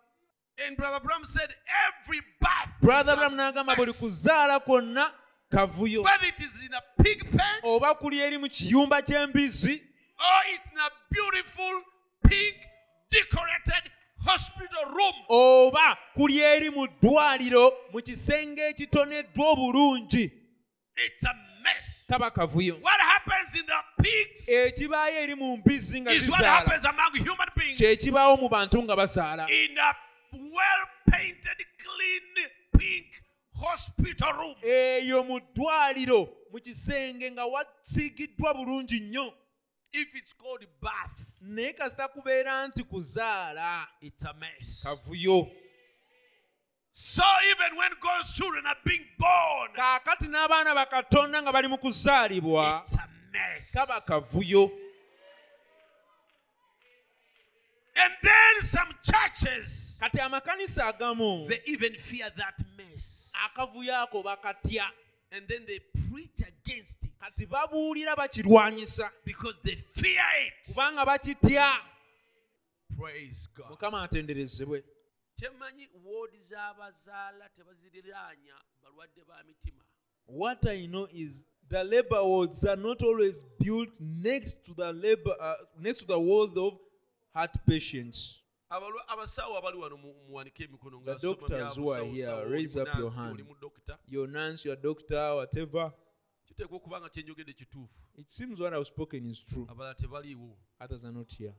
And 0.66 0.76
brother 0.76 1.00
Bram 1.00 1.24
said 1.24 1.48
every 1.88 2.20
birth 2.40 2.80
brother 2.80 3.16
bram 3.16 3.34
n'agamba 3.34 3.74
buli 3.74 3.92
kuzaala 3.92 4.60
kwonna 4.60 5.10
kavuyo. 5.50 6.04
Whether 6.04 6.26
it 6.26 6.40
is 6.40 6.56
in 6.64 6.74
a 6.74 7.02
pig 7.02 7.30
pen 7.30 7.60
oba 7.64 7.94
kuli 7.94 8.20
eri 8.20 8.38
mu 8.38 8.48
kiyumba 8.48 9.02
ky'embizzi 9.02 9.74
or 9.74 10.42
it's 10.54 10.70
in 10.70 10.78
a 10.78 10.90
beautiful 11.10 11.82
pink 12.28 12.56
decorated 13.10 13.90
hospital 14.18 14.84
room. 14.94 15.14
Oba 15.30 15.96
kuli 16.14 16.40
eri 16.40 16.70
mu 16.70 16.86
ddwaliro 16.86 17.72
mu 17.92 18.02
kisenge 18.02 18.62
ekitoneddwa 18.68 19.50
obulungi. 19.50 20.30
It's 20.96 21.24
a 21.24 21.34
mess 21.64 21.91
kaba 22.12 22.30
kavuyo 22.30 22.74
what 22.82 23.00
happens 23.00 23.54
in 23.54 23.66
the 23.66 24.02
pigs 24.02 24.48
ekibaayo 24.48 25.16
eh, 25.16 25.22
eri 25.22 25.34
mu 25.34 25.56
mbizzi 25.56 26.00
nga 26.00 26.12
is 26.12 26.28
what 26.28 26.40
zizaala. 26.40 26.58
happens 26.58 26.84
among 26.84 27.16
human 27.28 27.48
beings. 27.56 27.80
Kyekibaawo 27.80 28.36
mu 28.36 28.48
bantu 28.48 28.82
nga 28.82 28.96
bazaala. 28.96 29.48
In 29.48 29.78
a 29.78 29.94
well 30.32 30.84
painted 31.10 31.58
clean 31.78 32.48
pink 32.78 33.06
hospital 33.56 34.32
room. 34.32 34.56
Eyo 34.62 35.24
mu 35.24 35.40
ddwaliro 35.40 36.28
mu 36.52 36.60
kisenge 36.60 37.30
nga 37.30 37.44
wasiigiddwa 37.46 38.54
bulungi 38.54 39.00
nnyo. 39.00 39.32
If 39.92 40.08
it's 40.14 40.32
called 40.32 40.66
birth 40.80 41.26
naye 41.40 41.72
kasita 41.72 42.08
kubeera 42.08 42.66
nti 42.68 42.82
kuzaala. 42.82 43.86
it's 44.00 44.24
a 44.24 44.34
mess. 44.34 44.84
Kavuyo 44.84 45.48
so 46.92 47.22
even 47.50 47.78
when 47.78 47.90
God's 48.00 48.34
children 48.34 48.64
are 48.66 48.76
being 48.84 49.04
born 49.18 49.70
kaakati 49.76 50.28
n'abaana 50.28 50.74
bakatonda 50.74 51.42
nga 51.42 51.52
bali 51.52 51.68
mu 51.68 51.78
kuzaalibwa 51.78 52.82
kaba 53.72 54.00
kavuyo. 54.00 54.70
And 57.94 58.12
then 58.22 58.62
some 58.62 58.88
churches 59.02 59.98
kati 60.00 60.20
amakanisa 60.20 60.92
agamu 60.92 61.48
they 61.48 61.60
even 61.66 61.94
fear 61.94 62.30
that 62.36 62.54
mess. 62.76 63.32
akavuyo 63.46 64.02
ako 64.02 64.22
bakatya. 64.22 64.84
And 65.34 65.48
then 65.48 65.64
they 65.66 65.78
preach 66.10 66.40
against 66.40 66.98
it. 67.02 67.10
Kati 67.20 67.46
babuulira 67.46 68.14
bakirwanyisa 68.16 69.08
because 69.24 69.56
they 69.64 69.76
fear 69.94 70.22
it. 70.46 70.74
kubanga 70.74 71.06
bakitya. 71.06 71.70
Mukama 73.70 74.02
atenderezebwe 74.02 74.82
kyemmanyi 75.42 75.88
woodi 76.04 76.38
z'abazaala 76.42 77.48
tebaziriraanya 77.48 78.54
balwadde 78.82 79.24
ba 79.24 79.42
mitima. 79.44 79.84
What 80.26 80.66
i 80.66 80.86
know 80.86 81.08
is 81.12 81.44
the 81.68 81.82
labor 81.84 82.22
wards 82.22 82.64
are 82.64 82.76
not 82.82 83.02
always 83.02 83.42
built 83.58 84.00
next 84.00 84.64
to 84.66 84.74
the 84.74 84.92
labor 84.92 85.34
uh, 85.40 85.54
next 85.78 86.00
to 86.00 86.06
the 86.06 86.18
walls 86.18 86.56
of 86.56 86.78
heart 87.34 87.56
patients. 87.66 88.42
Abalwa- 88.70 89.08
abasawo 89.08 89.58
abali 89.58 89.78
wano 89.78 89.96
mu- 89.96 90.14
muwanike 90.28 90.64
emikono 90.64 91.00
nga 91.00 91.14
The 91.14 91.20
doctors 91.26 91.76
who 91.76 91.90
are 91.92 92.04
here, 92.04 92.48
raise 92.48 92.76
up 92.80 92.88
your 92.98 93.10
hand. 93.12 93.32
oli 93.34 93.42
mu 93.42 93.54
dokita 93.54 93.98
your 94.06 94.28
nurse 94.28 94.64
your 94.68 94.76
doctor 94.76 95.34
whatever. 95.34 95.92
Kiteekwa 96.46 96.76
okuba 96.76 97.00
nga 97.00 97.08
kyenjogedde 97.08 97.52
kituufu. 97.52 97.94
It 98.14 98.30
seems 98.30 98.60
what 98.60 98.72
i've 98.74 98.86
spoken 98.86 99.26
is 99.26 99.44
true. 99.44 99.66
Others 100.80 101.04
are 101.04 101.12
not 101.12 101.32
here 101.32 101.54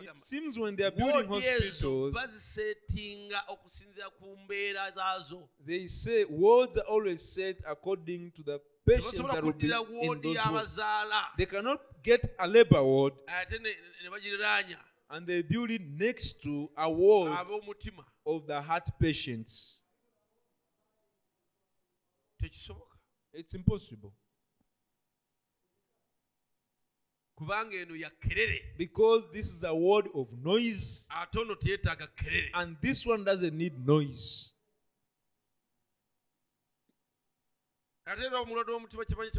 it 0.00 0.18
seems 0.18 0.58
when 0.58 0.76
they 0.76 0.84
are 0.84 0.90
building 0.90 1.28
hospitals 1.28 2.14
baziseetinga 2.14 3.42
okusinziira 3.48 4.10
ku 4.10 4.36
mbeera 4.36 4.90
zaazo? 4.90 5.48
they 5.66 5.86
say 5.86 6.24
wards 6.24 6.76
are 6.76 6.88
always 6.88 7.34
set 7.34 7.62
according 7.66 8.30
to 8.30 8.42
the 8.42 8.60
patients 8.86 9.22
that 9.22 9.44
will 9.44 9.52
be 9.52 9.66
in 9.66 10.20
those 10.22 10.38
wards. 10.50 10.78
they 11.36 11.46
cannot 11.46 11.80
get 12.02 12.34
a 12.38 12.46
labor 12.46 12.82
ward 12.82 13.14
ate 13.26 13.58
ne 13.58 13.70
ne 14.02 14.10
bagiriraanya. 14.10 14.78
and 15.10 15.26
they 15.26 15.42
build 15.42 15.70
it 15.70 15.82
next 15.82 16.42
to 16.42 16.70
a 16.76 16.90
ward 16.90 17.32
of 18.26 18.46
the 18.46 18.60
heart 18.60 18.86
patients. 19.00 19.82
It's 23.32 23.54
impossible 23.54 24.12
kubanga 27.38 27.76
eno 27.76 27.94
ya 27.94 28.10
kerere. 28.10 28.60
Because 28.76 29.28
this 29.32 29.52
is 29.52 29.62
a 29.62 29.74
word 29.74 30.08
of 30.14 30.32
noise. 30.44 31.06
Ate 31.10 31.38
ono 31.38 31.54
teyeetaaga 31.54 32.08
kerere. 32.16 32.50
And 32.54 32.76
this 32.82 33.06
one 33.06 33.24
doesn't 33.24 33.56
need 33.56 33.86
noise. 33.86 34.52
Ate 38.06 38.24
era 38.24 38.40
omulwadde 38.40 38.72
w'omutima 38.72 39.04
kimanyi 39.04 39.30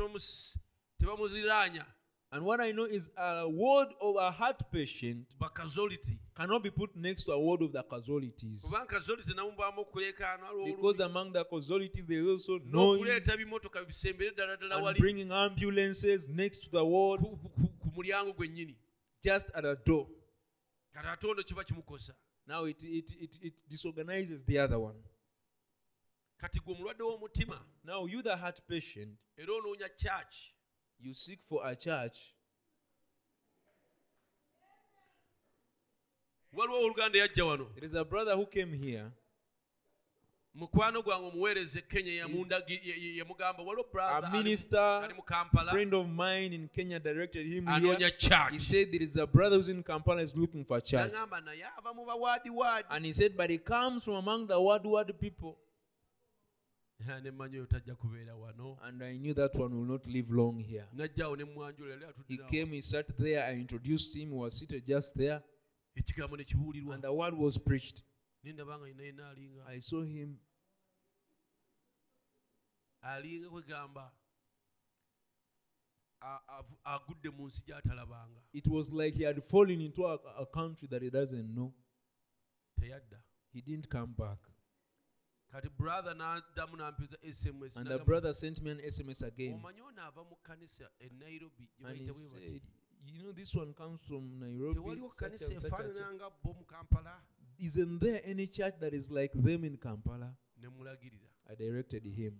and 2.31 2.45
what 2.45 2.61
i 2.61 2.71
know 2.71 2.85
is 2.85 3.09
a 3.17 3.49
word 3.49 3.87
of 3.99 4.15
a 4.15 4.29
heart 4.29 4.61
patient 4.71 5.25
bakazoliti 5.41 6.19
cannot 6.35 6.61
be 6.61 6.69
put 6.69 6.95
next 6.95 7.23
to 7.23 7.31
a 7.31 7.39
word 7.39 7.63
of 7.63 7.71
the 7.71 7.83
casualties. 7.83 8.63
Kubanga 8.63 8.85
kazoliti 8.85 9.33
namubaamu 9.33 9.81
okuleekaana 9.81 10.65
because 10.65 10.99
among 10.99 11.33
the 11.33 11.43
casualties 11.43 12.05
there 12.05 12.19
is 12.19 12.27
also 12.27 12.59
noise. 12.65 13.01
n'okuleeta 13.01 13.37
bimotoka 13.37 13.83
bisembere 13.83 14.31
ddala 14.31 14.57
ddala 14.57 14.89
and 14.89 14.97
bringing 14.97 15.31
ambulances 15.31 16.29
next 16.29 16.59
to 16.59 16.69
the 16.69 16.83
ku 16.83 17.39
mulyango 17.99 18.33
gwennyini. 18.33 18.75
Just 19.21 19.49
at 19.53 19.65
a 19.65 19.75
door. 19.75 20.07
Kati 20.93 21.07
ate 21.07 21.27
ono 21.27 21.43
kiba 21.43 21.63
kimukosa. 21.63 22.13
Now 22.47 22.65
it, 22.65 22.83
it, 22.83 23.11
it, 23.21 23.39
it 23.41 23.53
disorganizes 23.67 24.43
the 24.45 24.59
other 24.59 24.79
one. 24.79 25.03
Kati 26.37 26.59
gwe 26.59 26.73
omulwadde 26.73 27.03
w'omutima 27.03 27.59
now 27.83 28.07
you 28.07 28.21
the 28.21 28.35
heart 28.35 28.61
patient 28.67 29.17
era 29.37 29.53
onoonya 29.53 29.89
church 29.97 30.53
you 30.99 31.13
seek 31.13 31.41
for 31.41 31.67
a 31.67 31.75
church. 31.75 32.33
waliwo 36.53 36.93
yajja 37.13 37.45
wano. 37.45 37.73
There 37.75 37.85
is 37.85 37.93
a 37.93 38.05
brother 38.05 38.35
who 38.35 38.45
came 38.45 38.73
here 38.73 39.11
mukwano 40.59 41.01
gwange 41.01 41.25
omuweereza 41.27 41.81
kenya 41.81 42.11
yamundagi- 42.11 42.81
ye- 42.83 42.99
ye- 43.03 43.15
yamugamba 43.17 43.63
waliwo 43.63 43.85
a 43.87 43.91
brother 43.91 44.29
ali 44.29 44.37
minister 44.43 44.79
ali 45.03 45.13
mu 45.13 45.23
kampala. 45.23 45.71
friend 45.71 45.93
of 45.93 46.07
mine 46.07 46.55
in 46.55 46.67
kenya 46.67 46.99
directed 46.99 47.45
him 47.47 47.65
here. 47.67 48.11
He 48.51 48.59
said 48.59 48.91
there 48.91 49.03
is 49.03 49.17
a 49.17 49.25
brother 49.27 49.55
who's 49.57 49.69
in 49.69 49.83
kampala 49.83 50.21
is 50.21 50.35
looking 50.35 50.65
for 50.65 50.77
a 50.77 50.81
church 50.81 51.11
naye 51.13 51.63
ava 51.77 51.93
mu 51.93 52.05
bawaadiwaadi. 52.05 52.87
And 52.89 53.05
he 53.05 53.13
said 53.13 53.35
but 53.37 53.49
he 53.49 53.57
comes 53.57 54.03
from 54.03 54.15
among 54.15 54.47
the 54.47 54.59
word 54.59 54.85
word 54.85 55.19
people 55.19 55.57
oyo 57.07 57.65
tajja 57.65 57.95
kubeera 57.95 58.35
wano. 58.35 58.77
And 58.83 59.01
i 59.03 59.17
knew 59.17 59.33
that 59.33 59.55
one 59.55 59.73
will 59.73 59.85
not 59.85 60.05
live 60.05 60.29
long 60.31 60.59
here. 60.59 60.87
Najjaawo 60.93 61.37
ne 61.37 61.45
yali 61.45 62.05
he 62.27 62.37
came 62.37 62.71
he 62.75 62.81
sat 62.81 63.07
there 63.17 63.43
i 63.45 63.53
introduced 63.53 64.15
him 64.15 64.29
he 64.29 64.35
was 64.35 64.59
seated 64.59 64.85
just 64.85 65.15
there. 65.15 65.41
And 65.95 67.01
the 67.03 67.13
word 67.13 67.33
was 67.33 67.57
preached. 67.57 68.03
Ne 68.43 68.53
ndaba 68.53 68.77
nga 68.79 68.87
yina 68.87 69.03
yina 69.03 69.29
alinga 69.29 69.65
i 69.67 69.79
saw 69.79 70.01
him 70.03 70.39
alinga 73.01 73.49
kwegamba 73.49 74.11
agudde 76.83 77.29
mu 77.29 77.47
nsi 77.47 77.63
gy'atalabanga. 77.65 78.41
It 78.53 78.67
was 78.67 78.91
like 78.91 79.15
he 79.15 79.23
had 79.23 79.43
fallen 79.43 79.81
into 79.81 80.05
a, 80.05 80.15
a 80.37 80.45
country 80.45 80.87
that 80.91 81.01
he 81.01 81.09
doesn't 81.09 81.55
know. 81.55 81.73
Teyadda. 82.79 83.19
He 83.53 83.61
didn't 83.61 83.89
come 83.89 84.13
back. 84.17 84.39
Kati 85.51 85.69
brother 85.77 86.13
n'addamu 86.13 86.75
n'ampiza 86.77 87.17
sms 87.23 87.75
and 87.75 87.87
the 87.87 87.99
brother 87.99 88.33
sent 88.33 88.61
me 88.61 88.71
an 88.71 88.79
sms 88.79 89.23
again. 89.25 89.59
Omanyi 89.59 89.81
ono 89.81 90.01
ava 90.01 90.23
mu 90.23 90.35
kkanisa 90.35 90.87
e 90.99 91.09
nairobi 91.19 91.67
gye 91.67 91.87
and 91.87 91.97
he 91.97 92.03
bayita 92.03 92.13
bwe 92.13 92.29
bati 92.33 92.51
said 92.51 92.61
you 93.05 93.23
know 93.23 93.31
this 93.31 93.55
one 93.55 93.73
comes 93.73 93.99
from 94.01 94.39
nairobi 94.39 94.79
such 95.09 95.31
and 95.31 95.39
such 95.39 95.51
and 95.51 95.59
such. 95.61 95.71
efaanana 95.71 96.13
nga 96.13 96.29
bo 96.43 96.53
mu 96.53 96.65
kampala? 96.65 97.15
Isn't 97.57 97.99
there 97.99 98.21
any 98.23 98.47
church 98.47 98.75
that 98.79 98.93
is 98.93 99.09
like 99.09 99.33
them 99.33 99.63
in 99.63 99.77
kampala? 99.77 100.35
I 101.49 101.55
directed 101.55 102.05
him 102.05 102.39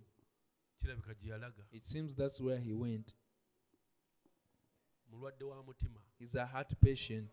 kirabika 0.80 1.14
gye 1.14 1.30
yalaga 1.30 1.64
it 1.72 1.86
seems 1.86 2.16
that's 2.16 2.40
where 2.42 2.58
he 2.58 2.74
went. 2.74 3.14
Mulwadde 5.12 5.44
wa 5.44 5.64
mutima. 5.64 6.00
He's 6.20 6.36
a 6.36 6.46
heart 6.46 6.74
patient. 6.82 7.30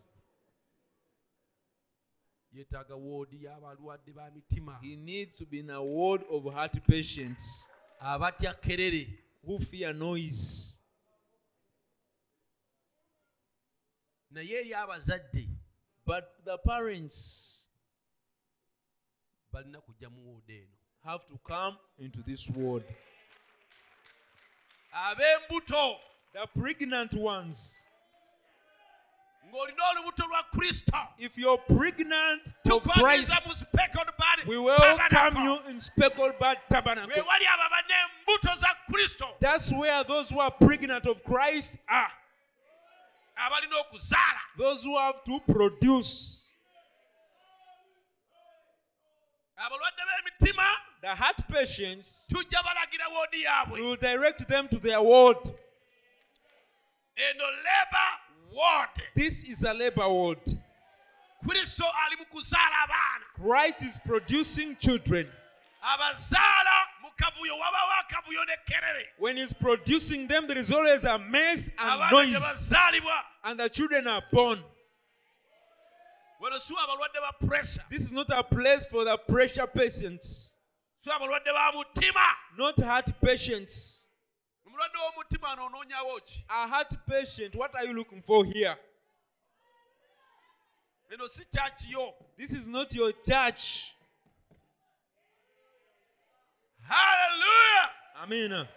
Yeetaaga 2.54 2.94
woodi 2.96 3.44
y'abalwadde 3.44 4.14
ba 4.14 4.30
mitima. 4.30 4.78
He 4.80 4.96
needs 4.96 5.36
to 5.36 5.46
be 5.46 5.60
in 5.60 5.70
a 5.70 5.82
ward 5.82 6.22
of 6.30 6.44
heart 6.52 6.78
patients 6.86 7.68
abatya 8.00 8.54
kerere. 8.60 9.06
who 9.44 9.58
fear 9.58 9.92
noise. 9.92 10.78
Naye 14.32 14.52
eri 14.52 14.72
abazadde. 14.72 15.48
But 16.04 16.24
the 16.44 16.58
parents 16.58 17.68
balina 19.52 19.80
kujja 19.80 20.10
mu 20.10 20.20
wooda 20.22 20.54
eno. 20.54 20.76
have 21.04 21.24
to 21.26 21.38
come 21.46 21.76
into 21.98 22.20
this 22.22 22.50
ward 22.50 22.82
ab'embuto 24.96 25.96
the 26.32 26.46
pregnant 26.58 27.14
ones. 27.14 27.82
ng'olina 29.46 29.82
olubuto 29.92 30.24
lwa 30.26 30.42
kristo. 30.54 31.08
If 31.18 31.38
you're 31.38 31.58
pregnant 31.58 32.42
of 32.70 32.82
christ 32.82 33.32
mu 33.46 33.54
speckled 33.54 34.10
body 34.18 34.42
we 34.48 34.58
welcome 34.58 35.42
you 35.42 35.58
in 35.70 35.80
speckled 35.80 36.32
we 36.40 36.68
tabernacle. 36.68 37.08
Wali 37.08 37.46
ababa 37.46 37.80
n'embuto 37.88 38.58
za 38.58 38.68
kristo. 38.90 39.26
That's 39.40 39.72
where 39.72 40.04
those 40.04 40.30
who 40.30 40.40
are 40.40 40.50
pregnant 40.50 41.06
of 41.06 41.22
christ 41.22 41.78
are. 41.88 42.10
Those 44.58 44.82
who 44.82 44.96
have 44.98 45.22
to 45.24 45.40
produce 45.46 46.45
the 51.02 51.14
heart 51.14 51.36
patients 51.48 52.28
tujja 52.32 52.62
balagira 52.62 53.06
woodi 53.14 53.72
we 53.72 53.82
will 53.82 53.96
direct 53.96 54.48
them 54.48 54.68
to 54.68 54.78
their 54.78 55.00
ward 55.00 55.36
eno 57.16 57.44
leba 57.44 58.26
ward. 58.56 58.88
This 59.14 59.44
is 59.44 59.62
a 59.62 59.74
labor 59.74 60.08
ward. 60.08 60.38
Kristo 61.44 61.84
ali 61.84 62.16
mu 62.18 62.24
kuzaala 62.32 62.76
abaana. 62.84 63.24
Christ 63.34 63.82
is 63.82 64.00
producing 64.04 64.76
children. 64.76 65.26
Abazaala 65.82 66.78
mu 67.02 67.10
kavuyo 67.16 67.54
wabawo 67.58 67.92
akavuyo 68.00 68.44
ne 68.46 68.56
kerere. 68.68 69.04
When 69.18 69.36
he's 69.36 69.52
producing 69.52 70.26
them 70.26 70.46
there 70.46 70.58
is 70.58 70.72
always 70.72 71.04
a 71.04 71.18
mess 71.18 71.70
and 71.78 72.12
noise. 72.12 72.72
and 73.44 73.60
the 73.60 73.68
children 73.68 74.06
are 74.08 74.22
born 74.32 74.58
wano 74.58 74.64
si 74.64 74.64
abalwadde 74.64 74.64
ba 74.64 74.64
pressure 74.64 76.25
this 77.90 78.02
is 78.02 78.12
not 78.12 78.28
a 78.30 78.42
place 78.42 78.86
for 78.86 79.04
the 79.04 79.18
pressure 79.28 79.66
patients. 79.66 80.54
Si 81.02 81.10
abalwadde 81.10 81.52
ba 81.52 81.72
mutima. 81.72 82.26
Not 82.58 82.80
heart 82.80 83.20
patients. 83.20 84.06
Omulwadde 84.66 84.98
w'omutima 84.98 85.52
ano 85.52 85.66
onoonyawo 85.66 86.26
ki 86.26 86.44
a 86.48 86.68
heart 86.68 87.06
patient 87.06 87.54
what 87.54 87.74
are 87.74 87.84
you 87.86 87.94
looking 87.94 88.22
for 88.22 88.44
here? 88.44 88.76
Eno 91.12 91.26
si 91.28 91.44
kyakiyo 91.44 92.12
this 92.36 92.52
is 92.52 92.68
not 92.68 92.94
your 92.94 93.12
church. 93.12 93.94
Haleluya 96.88 97.90
amen. 98.22 98.68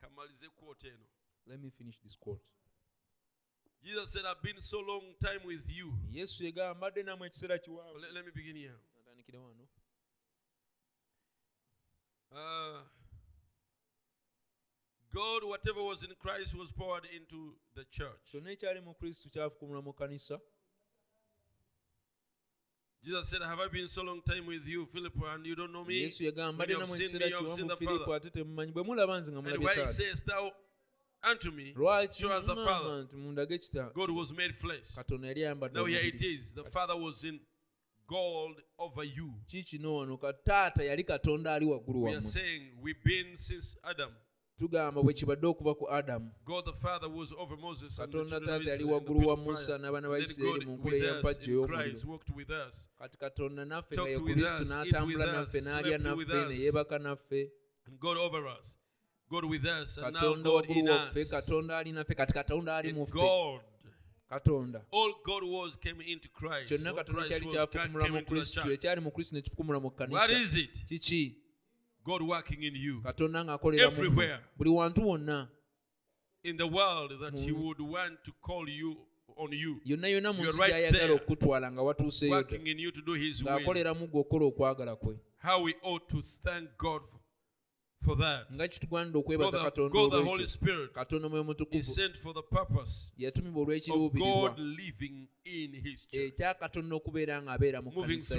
Kamalize 0.00 0.48
kwota 0.60 0.86
eno. 0.86 1.06
Let 1.46 1.60
me 1.60 1.70
finish 1.70 1.98
this 2.02 2.16
quote 2.16 2.40
jesus 3.84 4.10
said 4.12 4.22
i've 4.24 4.42
been 4.42 4.60
so 4.60 4.80
long 4.80 5.02
time 5.20 5.40
with 5.44 5.68
you. 5.68 5.92
Yesu 6.10 6.44
yagamba 6.44 6.74
mbadde 6.74 7.02
namwe 7.02 7.26
ekiseera 7.26 7.58
kiwanvu. 7.58 7.98
Let, 7.98 8.12
let 8.12 8.24
me 8.24 8.30
begin 8.34 8.56
here. 8.56 8.78
Wano. 9.32 9.66
Uh, 12.32 12.80
God, 15.14 15.44
whatever 15.44 15.82
was 15.82 16.02
in 16.02 16.10
Christ, 16.18 16.54
was 16.54 16.72
poured 16.72 17.06
into 17.16 17.54
the 17.74 17.84
church. 17.90 18.32
kyonna 18.32 18.50
ekyali 18.50 18.80
mu 18.80 18.94
kristo 18.94 19.28
kyafukumula 19.28 19.82
mu 19.82 19.92
kanisa. 19.92 20.40
Jesus 23.04 23.28
said, 23.28 23.42
Have 23.42 23.58
I 23.58 23.68
been 23.68 23.88
so 23.88 24.02
long 24.02 24.22
time 24.22 24.46
with 24.46 24.66
you, 24.66 24.86
Philip, 24.86 25.12
and 25.34 25.44
you 25.46 25.56
don't 25.56 25.72
know 25.72 25.84
me? 25.84 26.02
yesu 26.04 26.24
When 26.24 26.68
you 26.68 26.78
have 26.78 26.88
seen 26.88 27.00
ekiseera 27.00 27.24
me, 27.24 27.30
you 27.30 27.44
have 27.46 27.54
seen 27.54 27.66
the 27.66 27.76
firipo 27.76 28.04
Father. 28.04 28.16
ate 28.16 28.30
temumanyi 28.30 28.72
bwe 28.72 28.82
mulaba 28.84 29.20
nze 29.20 29.32
nga 29.32 29.38
And 29.38 29.46
mulabye 29.48 29.66
why 29.66 29.74
taata 29.74 29.92
sayest 29.92 30.26
thou 30.26 30.52
unto 31.30 31.50
me, 31.50 31.72
lwaki 31.76 32.14
show 32.20 32.30
us 32.32 32.44
the 32.44 32.54
mugamba 32.54 32.64
Father? 32.80 33.02
nti 33.04 33.16
mundage 33.16 33.58
kita 33.58 33.90
God 33.94 34.10
was 34.10 34.32
made 34.32 34.54
flesh. 34.60 34.86
yali 35.26 35.44
ayambadde 35.44 35.74
Now 35.78 35.84
here 35.86 36.00
it 36.00 36.14
omubiri. 36.14 36.34
is. 36.34 36.52
The 36.54 36.64
Father 36.64 36.96
was 36.96 37.24
in 37.24 37.40
gold 38.08 38.60
over 38.78 39.04
you. 39.04 39.32
ki 39.46 39.78
wano 39.82 40.18
ka 40.20 40.32
yali 40.82 41.04
katonda 41.04 41.54
ali 41.54 41.66
waggulu 41.66 42.02
We 42.02 42.14
are 42.14 42.20
saying 42.20 42.72
we've 42.82 43.02
been 43.04 43.36
since 43.38 43.76
Adam. 43.84 44.10
tugamba 44.58 45.02
bwe 45.02 45.14
kibadde 45.14 45.46
okuva 45.46 45.74
ku 45.78 45.86
adamu 45.90 46.30
God 46.44 46.64
the 46.64 46.72
Father 46.72 47.08
was 47.08 47.32
over 47.32 47.56
Moses 47.56 47.98
and 47.98 48.12
the 48.12 48.18
katonda 48.18 48.40
taata 48.40 48.52
yali 48.52 48.62
Israel 48.62 48.80
in 48.80 48.86
the 48.86 48.92
waggulu 48.94 49.26
wa 49.28 49.36
musa 49.36 49.78
n'abaana 49.78 50.08
ba 50.08 50.18
isirayiri 50.18 50.66
mu 50.66 50.76
nkula 50.76 50.92
with 50.94 51.02
us 51.02 51.08
ey'empagi 51.10 51.50
in 51.50 51.66
Christ 51.66 52.04
ey'omuliro 52.04 52.10
walked 52.10 52.30
with 52.36 52.50
us. 52.50 52.88
kati 52.98 53.18
katonda 53.18 53.64
naffe 53.64 53.94
nga 54.00 54.08
ye 54.08 54.18
kristo 54.18 54.64
n'atambula 54.64 55.24
with 55.26 55.34
naffe 55.34 55.58
us, 55.58 55.64
n'alya 55.66 55.98
naffe 55.98 56.48
ne 56.48 56.54
yeebaka 56.58 56.98
naffe 56.98 57.50
God 59.32 59.44
over 59.44 59.48
us. 59.48 59.50
God 59.50 59.50
with 59.50 59.66
us. 59.66 59.98
And 59.98 60.14
now 60.14 60.34
God 60.50 60.66
in 60.70 60.88
us. 60.88 61.30
katonda 61.30 61.78
ali 61.78 61.92
naffe 61.92 62.14
kati 62.14 62.32
katonda 62.34 62.76
ali 62.76 62.92
mu 62.92 63.06
ffe 63.06 63.12
God. 63.12 63.60
katonda 64.28 64.82
All 64.92 65.14
God 65.24 65.42
was 65.44 65.76
came 65.76 66.00
into 66.04 66.28
Christ. 66.28 66.68
kyonna 66.68 66.92
katonda 66.94 67.28
kyali 67.28 67.46
kyafukumula 67.46 68.08
mu 68.08 68.22
kristo 68.24 68.72
ekyali 68.72 69.00
mu 69.00 69.10
kristo 69.10 69.36
ne 69.36 69.42
kifukumula 69.42 69.80
mu 69.80 69.90
kkanisa 69.90 70.32
is 70.42 70.54
it? 70.56 70.84
kiki 70.88 71.36
God 72.04 72.22
working 72.22 72.62
in 72.62 72.74
you. 72.76 73.00
katonda 73.02 73.44
ng'akolera 73.44 73.90
mu 73.90 73.96
mmwe. 73.96 74.06
Everywhere. 74.06 74.38
buli 74.56 74.70
wantu 74.70 75.08
wonna 75.08 75.48
In 76.44 76.56
the 76.56 76.66
world 76.66 77.12
that 77.20 77.34
He 77.38 77.52
mm. 77.52 77.62
would 77.62 77.80
want 77.80 78.24
to 78.24 78.32
call 78.42 78.68
you 78.68 78.96
on 79.36 79.52
you. 79.52 79.80
yonna 79.84 80.08
yonna 80.08 80.32
mu 80.32 80.42
You're 80.42 80.52
nsi 80.52 80.60
right 80.60 80.72
gy'ayagala 80.72 80.98
there. 80.98 81.12
okukutwala 81.14 81.72
nga 81.72 81.82
watuuseeyo 81.82 82.34
Working 82.34 82.66
in 82.66 82.78
you 82.78 82.90
to 82.92 83.00
do 83.02 83.14
His 83.14 83.42
will. 83.44 83.52
ng'akolera 83.52 83.94
mu 83.94 84.06
ggwe 84.06 84.20
okukola 84.20 84.44
okwagala 84.46 84.96
kwe 84.96 85.16
for 88.02 88.16
that. 88.18 88.46
nga 88.52 88.68
kitugwanira 88.68 89.18
okwebaza 89.18 89.62
katonda 89.62 89.98
olwekyo. 89.98 90.88
Katonda 90.88 91.26
omwoyo 91.26 91.44
mutukuvu. 91.44 91.84
yatumibwa 93.16 93.62
olw'ekiruubirirwa 93.62 94.56
ekya 96.12 96.54
katonda 96.54 96.96
okubeera 96.96 97.42
ng'abeera 97.42 97.82
mu 97.82 97.90
kanisa 97.92 98.36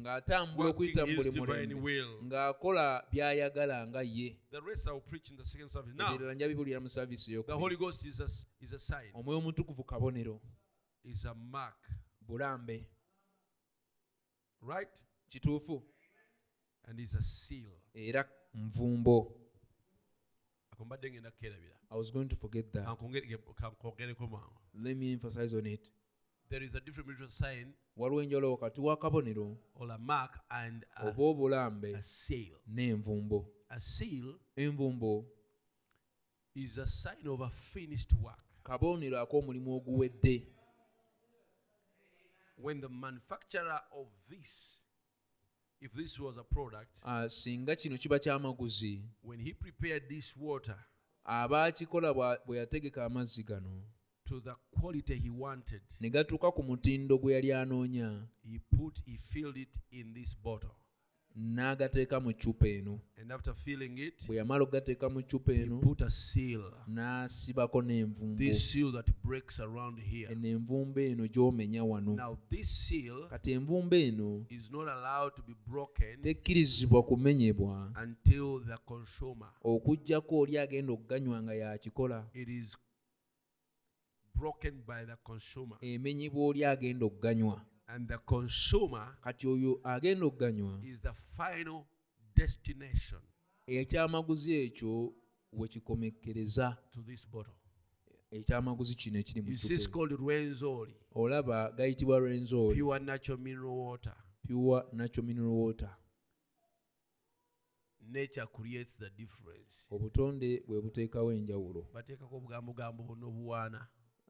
ng'atambula 0.00 0.68
okuyita 0.70 1.06
mu 1.06 1.16
buli 1.16 1.30
mulembe. 1.30 1.74
ng'akola 2.24 3.04
by'ayagala 3.12 3.86
nga 3.88 4.02
ye. 4.02 4.36
Ebirala 4.52 6.34
nja 6.34 6.48
bibuulira 6.48 6.80
mu 6.80 6.88
saaviisi 6.88 7.32
ey'okumwoyo 7.34 9.38
omutukuvu 9.38 9.84
kabonero. 9.84 10.40
Bulambe. 12.20 12.86
Kituufu. 15.30 15.82
Era 17.94 18.24
nvumbo 18.54 19.36
Akombadde 20.70 21.10
ngenda 21.10 21.30
kukerabira. 21.30 21.76
i 21.90 21.98
was 21.98 22.12
going 22.12 22.26
to 22.28 22.36
forget 22.36 22.72
that. 22.72 22.84
Kankongere- 22.86 23.38
kankongereko 23.54 24.26
mangu. 24.26 24.60
let 24.74 24.96
me 24.96 25.12
emphasize 25.12 25.56
on 25.56 25.66
it. 25.66 25.90
There 26.48 26.64
is 26.66 26.74
a 26.74 26.80
difference 26.80 27.06
between 27.08 27.26
a 27.28 27.30
sign. 27.30 27.74
Waliwo 27.96 28.22
enjawulo 28.22 28.50
wakati 28.52 28.80
wa 28.80 28.96
kabonero 28.96 29.56
or 29.74 29.92
a 29.92 29.98
mark 29.98 30.40
and 30.50 30.84
a, 30.96 31.06
oba 31.08 31.22
obulambe 31.22 31.92
n'envumbo 32.68 33.46
A 33.68 33.80
seal 33.80 34.34
envumbo 34.56 35.26
is 36.54 36.78
a 36.78 36.86
sign 36.86 37.26
of 37.28 37.40
a 37.40 37.50
finished 37.50 38.12
work. 38.22 38.44
kabonero 38.64 39.18
ak'omulimu 39.20 39.76
oguwedde. 39.76 40.46
When 42.56 42.80
the 42.80 42.88
manufacturer 42.88 43.80
of 43.92 44.06
this, 44.28 44.79
if 45.80 45.92
this 45.92 46.18
was 46.20 46.36
a 46.36 46.44
product, 46.44 46.90
Ah, 47.04 47.28
singa 47.28 47.76
kino 47.76 47.96
kiba 47.96 48.18
kyamaguzi 48.18 49.02
when 49.22 49.40
he 49.40 49.52
prepared 49.54 50.08
this 50.08 50.36
water 50.36 50.78
aba 51.24 51.64
akikola 51.64 52.14
bwa- 52.14 52.38
bwe 52.46 52.58
yategeka 52.58 53.04
amazzi 53.04 53.42
gano 53.42 53.82
to 54.24 54.40
the 54.40 54.54
quality 54.80 55.16
he 55.18 55.30
wanted, 55.30 55.82
ne 56.00 56.10
gatuuka 56.10 56.52
ku 56.54 56.62
mutindo 56.62 57.18
gwe 57.18 57.32
yali 57.34 57.52
anoonya 57.52 58.28
he 58.42 58.58
put, 58.76 58.98
he 59.04 59.16
filled 59.18 59.56
it 59.56 59.76
in 59.90 60.14
this 60.14 60.34
bottle. 60.36 60.74
n'agateeka 61.36 62.20
mu 62.20 62.32
ccupa 62.32 62.68
eno. 62.68 63.00
Bwe 64.26 64.36
yamala 64.36 64.62
okugateeka 64.64 65.08
mu 65.08 65.22
ccupa 65.22 65.52
eno 65.52 65.80
n'asibako 66.88 67.82
n'envumboeno 67.82 68.96
envumbo 70.50 71.00
eno 71.00 71.26
gy'omenya 71.26 71.84
wano. 71.84 72.16
Kati 73.30 73.52
envumbo 73.52 73.96
eno 73.96 74.46
tekkirizibwa 76.22 77.02
kumenyebwa 77.02 77.92
okugjako 79.62 80.38
oli 80.38 80.58
agenda 80.58 80.92
okuganywa 80.92 81.42
nga 81.42 81.54
yakikola. 81.54 82.26
Emenyebwa 85.80 86.46
oli 86.46 86.64
agenda 86.64 87.06
okuganywa. 87.06 87.64
And 87.94 88.08
the 88.08 88.18
consumer 88.18 89.16
kati 89.22 89.46
oyo 89.48 89.80
agenda 89.84 90.26
okuganywa 90.26 90.80
is 90.84 91.00
the 91.00 91.12
final 91.36 91.84
destination 92.36 93.20
ekyamaguzi 93.66 94.52
ekyo 94.52 95.14
we 95.52 95.68
kikomekkereza 95.68 96.76
to 96.92 97.02
this 97.02 97.28
bottle. 97.28 97.54
ekyamaguzi 98.30 98.94
kino 98.94 99.18
ekiri 99.18 99.58
olaba 101.14 101.72
gayitibwa 101.72 102.18
rwenzoli 102.18 102.80
pure 102.80 102.98
natural 102.98 103.38
mineral 103.38 103.76
water. 103.76 104.14
pure 104.46 104.84
natural 104.92 105.26
mineral 105.26 105.52
water. 105.52 105.96
Nature 108.00 108.46
creates 108.46 108.96
the 108.98 109.10
difference. 109.10 109.86
obutonde 109.90 110.62
bwe 110.66 110.80
buteekawo 110.80 111.32
enjawulo. 111.32 111.88
Bateekako 111.92 112.36
obugambogambo 112.36 113.02
bonna 113.02 113.26
obuwaana 113.26 113.88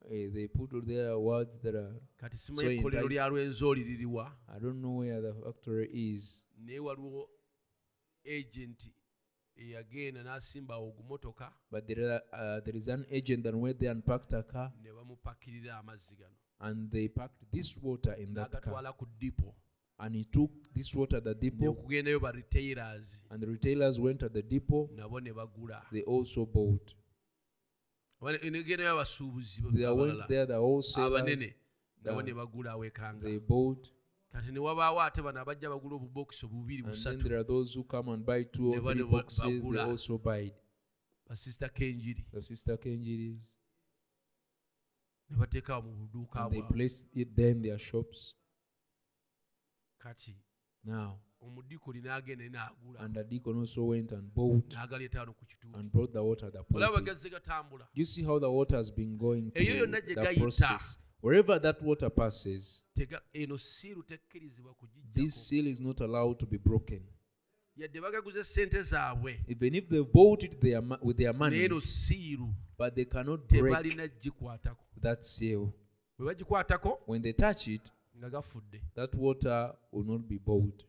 Eh, 0.08 0.28
they 0.32 0.48
put 0.48 0.72
all 0.72 0.80
their 0.80 1.18
words 1.18 1.58
that 1.58 1.74
are 1.74 1.92
kati 2.18 2.36
So 2.36 2.52
simanyi 2.52 2.78
ekkolero 2.78 3.08
lya 3.08 3.28
lwenzooli 3.28 3.84
liriwa. 3.84 4.32
I 4.48 4.58
don't 4.58 4.80
know 4.80 4.98
where 4.98 5.20
the 5.20 5.34
factory 5.34 5.88
is. 5.92 6.44
Naye 6.58 6.78
waliwo 6.78 7.28
agenti 8.24 8.92
eyagenda 9.56 10.22
n'asimba 10.22 10.76
ogumotoka. 10.76 11.52
But 11.70 11.86
there, 11.86 12.12
are, 12.12 12.22
uh, 12.32 12.60
there 12.64 12.76
is 12.76 12.88
an 12.88 13.04
agent 13.10 13.44
that 13.44 13.54
went 13.54 13.78
there 13.78 13.90
and 13.90 14.04
parked 14.04 14.32
a 14.32 14.42
car. 14.42 14.72
Ne 14.82 14.90
bamupakirira 14.90 15.78
amazzi 15.78 16.16
gano. 16.16 16.34
And 16.60 16.90
they 16.90 17.08
packed 17.08 17.50
this 17.52 17.76
water 17.82 18.14
in 18.14 18.34
that 18.34 18.50
car. 18.52 18.94
Ku 18.98 19.06
dipo 19.18 19.54
and 19.98 20.14
he 20.14 20.24
took 20.24 20.50
this 20.74 20.94
water 20.94 21.18
at 21.18 21.24
the 21.24 21.34
depot. 21.34 21.74
okugendayo 21.74 22.20
ba 22.20 22.32
retailers. 22.32 23.22
And 23.30 23.42
the 23.42 23.46
retailers 23.46 24.00
went 24.00 24.22
at 24.22 24.32
the 24.32 24.42
depot. 24.42 24.88
Nabo 24.96 25.20
ne 25.22 25.30
bagula. 25.30 25.82
They 25.92 26.02
also 26.02 26.46
bought 26.46 26.94
Oba 26.94 26.94
ne- 26.94 26.94
negendayo 26.94 26.96
abasuubuzi 26.96 26.98
they 27.00 27.76
went 27.76 27.78
abalala, 27.78 27.98
there 28.00 28.09
the 28.20 30.56
wholesalers 30.56 30.96
abanene 30.98 31.54
nabo 32.04 32.22
ne 32.22 32.32
bagula 32.32 32.70
awekanga 32.72 33.24
they 33.24 33.38
bought 33.38 33.88
kati 34.32 34.52
ne 34.52 34.58
wabaawo 34.60 35.00
ate 35.02 35.22
bano 35.22 35.40
abajja 35.40 35.70
bagula 35.70 35.94
obubokisi 35.96 36.46
bubiri 36.46 36.84
and 36.84 36.94
then 36.94 37.14
busatu. 37.14 37.22
there 37.28 37.38
are 37.38 37.44
those 37.44 37.74
who 37.74 37.84
come 37.84 38.08
and 38.12 38.24
buy 38.24 38.44
two 38.44 38.70
or 38.72 38.76
Ne 38.76 38.80
bano 38.80 38.94
three 38.94 39.04
ba- 39.04 39.10
boxes 39.10 39.42
they 39.44 39.60
bagula. 39.60 39.84
also 39.86 40.18
buy. 40.18 40.52
Basisita 41.28 41.68
kenjiri. 41.68 42.24
The 42.32 42.40
sister 42.40 42.76
kenjiris 42.76 43.38
ne 45.30 45.36
bateekawo 45.36 45.82
mu 45.82 45.92
buduuka 46.06 46.50
they 46.50 46.60
bwabwe. 46.62 47.08
it 47.14 47.36
there 47.36 47.50
in 47.50 47.62
their 47.62 47.78
shops. 47.78 48.34
Kati 49.98 50.34
now 50.84 51.18
n'agenda 52.02 52.48
n'agula 52.48 53.00
and 53.00 53.14
the 53.14 53.24
deacon 53.24 53.56
also 53.56 53.84
went 53.84 54.12
and 54.12 54.34
bought 54.34 54.74
n'agaleeta 54.74 55.26
ku 55.26 55.46
and 55.74 55.92
brought 55.92 56.12
the 56.12 56.22
water 56.22 56.46
at 56.46 56.52
the 56.52 56.64
olaba 56.74 57.00
gazze 57.00 57.30
gatambula. 57.30 57.86
You 57.94 58.04
see 58.04 58.24
how 58.24 58.38
the 58.38 58.50
water 58.50 58.76
has 58.76 58.90
been 58.90 59.16
going 59.16 59.52
Eyo 59.54 59.64
through 59.64 59.80
yonna 59.80 60.00
gye 60.00 60.14
gayita. 60.14 60.40
process. 60.40 60.98
Wherever 61.20 61.58
that 61.58 61.82
water 61.82 62.10
passes 62.10 62.84
eno 63.34 63.56
siiru 63.58 64.02
tekkirizibwa 64.02 64.74
this 65.14 65.48
seal 65.48 65.66
is 65.66 65.80
not 65.80 66.00
allowed 66.00 66.38
to 66.38 66.46
be 66.46 66.58
broken. 66.58 67.02
Yadde 67.76 68.00
bagaguze 68.00 68.44
sente 68.44 68.82
zaabwe. 68.82 69.44
Even 69.48 69.74
if 69.74 69.88
they 69.88 70.02
bought 70.02 70.42
it 70.42 70.60
their, 70.60 70.82
with 71.02 71.16
their 71.16 71.34
money 71.34 71.68
siiru 71.80 72.54
but 72.78 72.94
they 72.94 73.04
cannot 73.04 73.48
break 73.48 74.10
that 75.00 75.22
seal. 75.24 75.72
Bwe 76.18 76.26
bagikwatako 76.26 76.98
when 77.06 77.22
they 77.22 77.32
touch 77.32 77.68
it 77.68 77.92
nga 78.18 78.30
gafudde. 78.30 78.80
that 78.94 79.14
water 79.14 79.74
will 79.92 80.04
not 80.04 80.28
be 80.28 80.38
bought 80.38 80.84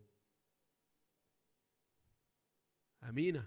amiina 3.01 3.45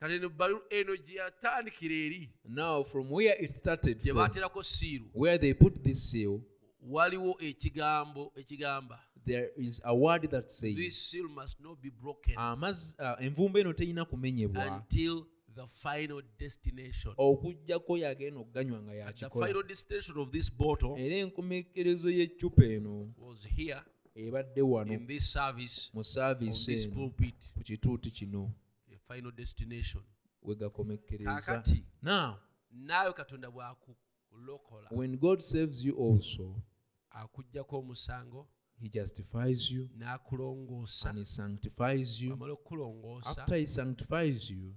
kati 0.00 0.14
eno 0.14 0.28
balu- 0.28 0.62
eno 0.70 0.96
gye 0.96 1.14
yatandikira 1.16 1.94
eri 1.94 2.30
now 2.44 2.84
from 2.84 3.12
where 3.12 3.44
it 3.44 3.50
started 3.50 4.02
gye 4.02 4.12
baaterako 4.12 4.62
siiru 4.62 5.10
where 5.14 5.38
they 5.38 5.54
put 5.54 5.82
this 5.82 6.10
seal 6.10 6.40
waliwo 6.82 7.36
ekigambo 7.40 8.32
ekigamba. 8.36 8.98
there 9.24 9.50
is 9.56 9.80
a 9.84 9.94
word 9.94 10.30
that 10.30 10.48
says 10.50 10.76
this 10.76 11.10
seal 11.10 11.28
must 11.28 11.60
not 11.60 11.78
be 11.80 11.90
broken 11.90 12.34
amazzi 12.38 12.96
uh, 13.02 13.24
envumbo 13.24 13.58
eno 13.58 13.72
terina 13.72 14.04
kumenyebwa. 14.04 14.76
until 14.76 15.24
the 15.54 15.66
final 15.66 16.22
destination. 16.38 17.14
okugjako 17.16 17.98
yagenda 17.98 18.40
okuganywa 18.40 18.82
nga 18.82 18.92
At 19.06 19.16
the 19.16 19.24
yakikola 19.24 19.46
final 19.46 19.62
destination 19.62 20.18
of 20.18 20.30
this 20.30 20.52
bottle 20.56 20.94
era 20.98 21.16
enkomekerezo 21.16 22.10
y'eccupa 22.10 22.64
eno 22.64 23.12
was 23.18 23.46
here 23.48 23.80
ebadde 24.14 24.62
wano 24.62 24.92
in 24.92 25.06
this 25.06 25.32
service, 25.32 25.90
mu 25.94 26.04
saaviisi 26.04 26.72
eno 26.72 27.10
ku 27.54 27.60
kituuti 27.64 28.10
kino 28.10 28.54
a 28.94 28.98
final 29.08 29.32
destination. 29.32 30.02
we 30.42 30.54
gakomekereza. 30.54 31.34
Kaakati 31.34 31.84
now 32.02 32.36
naawe 32.70 33.12
katonda 33.12 33.50
bw'akulokola 33.50 34.88
when 34.90 35.16
god 35.16 35.40
saves 35.40 35.84
you 35.84 35.94
also 35.96 36.62
akuggyako 37.10 37.78
omusango 37.78 38.48
he 38.80 38.88
justifies 38.88 39.70
you 39.70 39.88
n'akulongoosa 39.96 41.10
and 41.10 41.18
he 41.18 41.24
sanctifies 41.24 42.20
you. 42.20 42.32
amala 42.32 42.52
okukulongoosa 42.52 43.42
after 43.42 43.58
he 43.58 43.66
sanctifies 43.66 44.50
you 44.50 44.74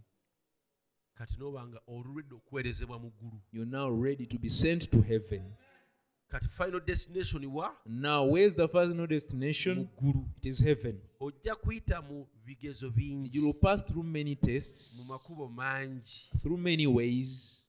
kati 1.14 1.38
n'oba 1.38 1.68
nga 1.68 1.82
olulwedde 1.88 2.36
okuweerezebwa 2.36 3.00
mu 3.00 3.10
ggulu. 3.12 3.42
you're 3.52 3.72
now 3.72 3.90
ready 4.04 4.26
to 4.28 4.38
be 4.38 4.50
sent 4.50 4.90
to 4.90 5.02
heaven 5.02 5.56
kati 6.32 6.48
final 6.50 6.80
destination 6.80 7.46
wa 7.46 7.72
now 7.86 8.24
where's 8.26 8.56
the 8.56 8.68
final 8.68 8.94
mu 8.96 9.08
destination? 9.08 9.88
Ggulu 10.02 10.26
it 10.38 10.46
is 10.46 10.60
heaven. 10.60 11.00
Ojja 11.22 11.56
kuyita 11.56 12.02
mu 12.02 12.26
bigezo 12.46 12.90
bingi. 12.90 13.30
You 13.34 13.46
will 13.46 13.54
pass 13.54 13.82
through 13.82 14.04
many 14.04 14.36
mu 14.36 14.36
tests 14.36 15.10
makubo 15.10 15.50
mangi. 15.50 16.30
through 16.42 16.58
many 16.58 16.88
ways. 16.88 17.62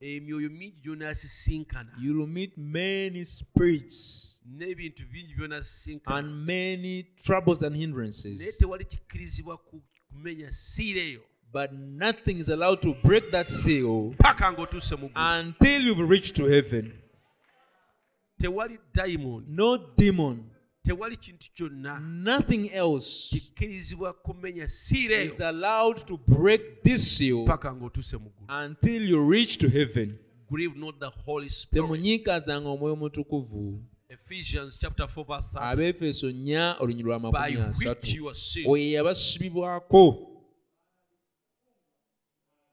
Emyoyo 0.00 0.50
mingi 0.50 0.76
gy'onaasisinkana 0.82 1.90
you 2.00 2.18
will 2.18 2.26
meet 2.26 2.58
many 2.58 3.24
spirits 3.24 4.40
n'ebintu 4.46 5.04
bingi 5.12 5.34
by'onaasisinkana 5.38 6.18
and 6.18 6.46
many 6.46 7.06
troubles 7.24 7.62
and 7.62 7.76
naye 7.76 7.80
hindrances 7.86 8.58
tewali 8.58 8.84
kikkirizibwa 8.84 9.58
kumenya 10.10 10.52
siira 10.52 11.00
eyo. 11.00 11.20
But 11.52 11.72
nothing 11.72 12.38
is 12.38 12.48
allowed 12.48 12.80
to 12.82 12.94
break 13.04 13.30
that 13.30 13.48
seal 13.50 14.14
paka 14.18 14.52
ng'otuuse 14.52 14.96
mu 14.96 15.08
ggulu. 15.08 15.40
until 15.40 15.82
you've 15.82 16.10
reached 16.10 16.36
to 16.36 16.46
heaven 16.46 17.01
tewali 18.42 18.78
dayimoni 18.94 19.46
no 19.48 19.78
demon. 19.96 20.44
Tewali 20.84 21.16
kintu 21.16 21.50
kyonna 21.54 22.00
nothing 22.00 22.70
else 22.72 23.28
kikkirizibwa 23.30 24.12
kumenya 24.12 24.68
siira 24.68 25.22
is 25.22 25.40
allowed 25.40 26.04
to 26.06 26.16
break 26.16 26.82
this 26.82 27.18
seal 27.18 27.44
paka 27.44 27.72
ng'otuuse 27.74 28.16
mu 28.16 28.30
ggulu. 28.30 28.64
until 28.64 29.10
you 29.10 29.30
reach 29.30 29.58
to 29.58 29.68
heaven. 29.68 30.18
Grieve 30.50 30.76
not 30.76 30.98
the 30.98 31.10
holy 31.24 31.48
spirit. 31.50 31.86
Temunyiikazanga 31.86 32.68
omwoyo 32.68 32.96
mutukuvu. 32.96 33.84
Ephesians 34.08 34.78
4 34.78 35.24
verse 35.24 35.48
30 35.54 35.62
abeefeso 35.62 36.30
nnya 36.30 36.76
olunyi 36.80 37.02
lwa 37.02 37.18
by 37.18 37.26
makumi 37.30 37.60
asatu. 37.60 38.16
you 38.16 38.28
are 38.28 38.38
sealed 38.38 38.70
oyo 38.70 38.90
yabasibibwako. 38.90 40.28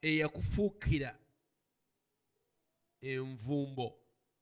Eyakufuukira 0.01 1.15
envumbo 3.01 3.98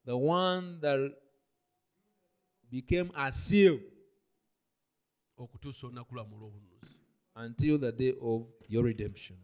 the 0.08 0.16
one 0.16 0.80
that 0.80 1.12
became 2.72 3.12
a 3.16 3.32
seal 3.32 3.80
okutuusa 5.38 5.88
olunaku 5.88 6.16
lwamu 6.16 6.36
olw'obunuzi 6.36 6.98
until 7.36 7.80
the 7.80 7.92
day 7.92 8.14
of 8.22 8.48
your 8.70 8.86
redemption. 8.86 9.38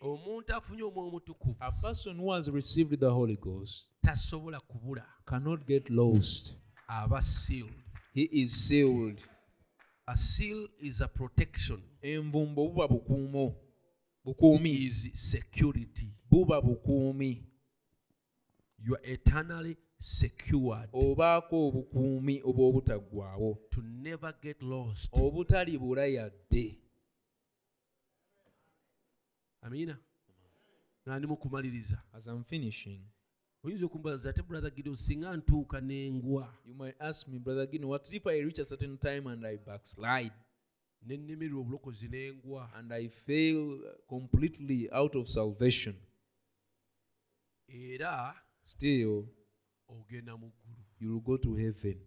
Omuntu 0.00 0.54
afunye 0.54 0.82
omwoyo 0.82 1.08
omutukuvu 1.08 1.56
a 1.60 1.72
person 1.72 2.16
who 2.20 2.32
has 2.32 2.48
received 2.48 3.00
the 3.00 3.10
holy 3.10 3.36
ghost 3.36 3.90
tasobola 4.02 4.60
kubula. 4.60 5.06
cannot 5.26 5.66
get 5.66 5.90
lost. 5.90 6.56
Aba 6.88 7.22
sealed. 7.22 7.82
He 8.14 8.22
is 8.22 8.68
sealed. 8.68 9.22
A 10.06 10.16
seal 10.16 10.68
is 10.80 11.00
a 11.00 11.08
protection. 11.08 11.82
Envumbo 12.02 12.68
buba 12.68 12.88
bukuumo 12.88 13.54
bukuumi. 14.24 14.86
Is 14.86 15.10
security. 15.14 16.08
Buba 16.30 16.62
bukuumi 16.62 17.55
you 18.78 18.94
are 18.94 19.12
eternally 19.12 19.76
secured 19.98 20.88
obaako 20.92 21.68
obukuumi 21.68 22.42
obw'obutaggwaawo 22.44 23.58
to 23.70 23.82
never 23.82 24.34
get 24.42 24.62
lost. 24.62 25.08
Obutali 25.12 25.78
bula 25.78 26.06
yadde 26.06 26.78
amiina 29.62 29.98
nga 31.02 31.18
ndi 31.18 31.26
mu 31.26 31.36
kumaliriza 31.36 31.98
as 32.12 32.26
i'm 32.26 32.44
finishing 32.44 33.00
oyinza 33.64 33.86
okumbaza 33.86 34.30
ate 34.30 34.42
brother 34.42 34.70
gideon 34.70 34.96
singa 34.96 35.36
ntuuka 35.36 35.80
n'engwa. 35.80 36.54
you 36.66 36.74
might 36.74 37.00
ask 37.00 37.28
me 37.28 37.38
brother 37.38 37.66
gino 37.66 37.88
what 37.88 38.12
if 38.12 38.26
i 38.26 38.40
reach 38.40 38.58
a 38.58 38.64
certain 38.64 38.98
time 38.98 39.26
and 39.26 39.44
i 39.46 39.56
backslide? 39.56 40.34
Nennemerwa 41.06 41.60
obulokozi 41.60 42.08
n'engwa. 42.08 42.70
And 42.74 42.92
i 42.92 43.08
fail 43.08 43.80
completely 44.08 44.88
out 44.90 45.14
of 45.14 45.28
salvation. 45.28 45.94
Era 47.68 48.34
still 48.66 49.28
ogenda 49.88 50.36
mu 50.36 50.50
ggulu 50.50 50.82
you 51.00 51.12
will 51.12 51.20
go 51.20 51.36
to 51.36 51.54
heaven. 51.54 52.00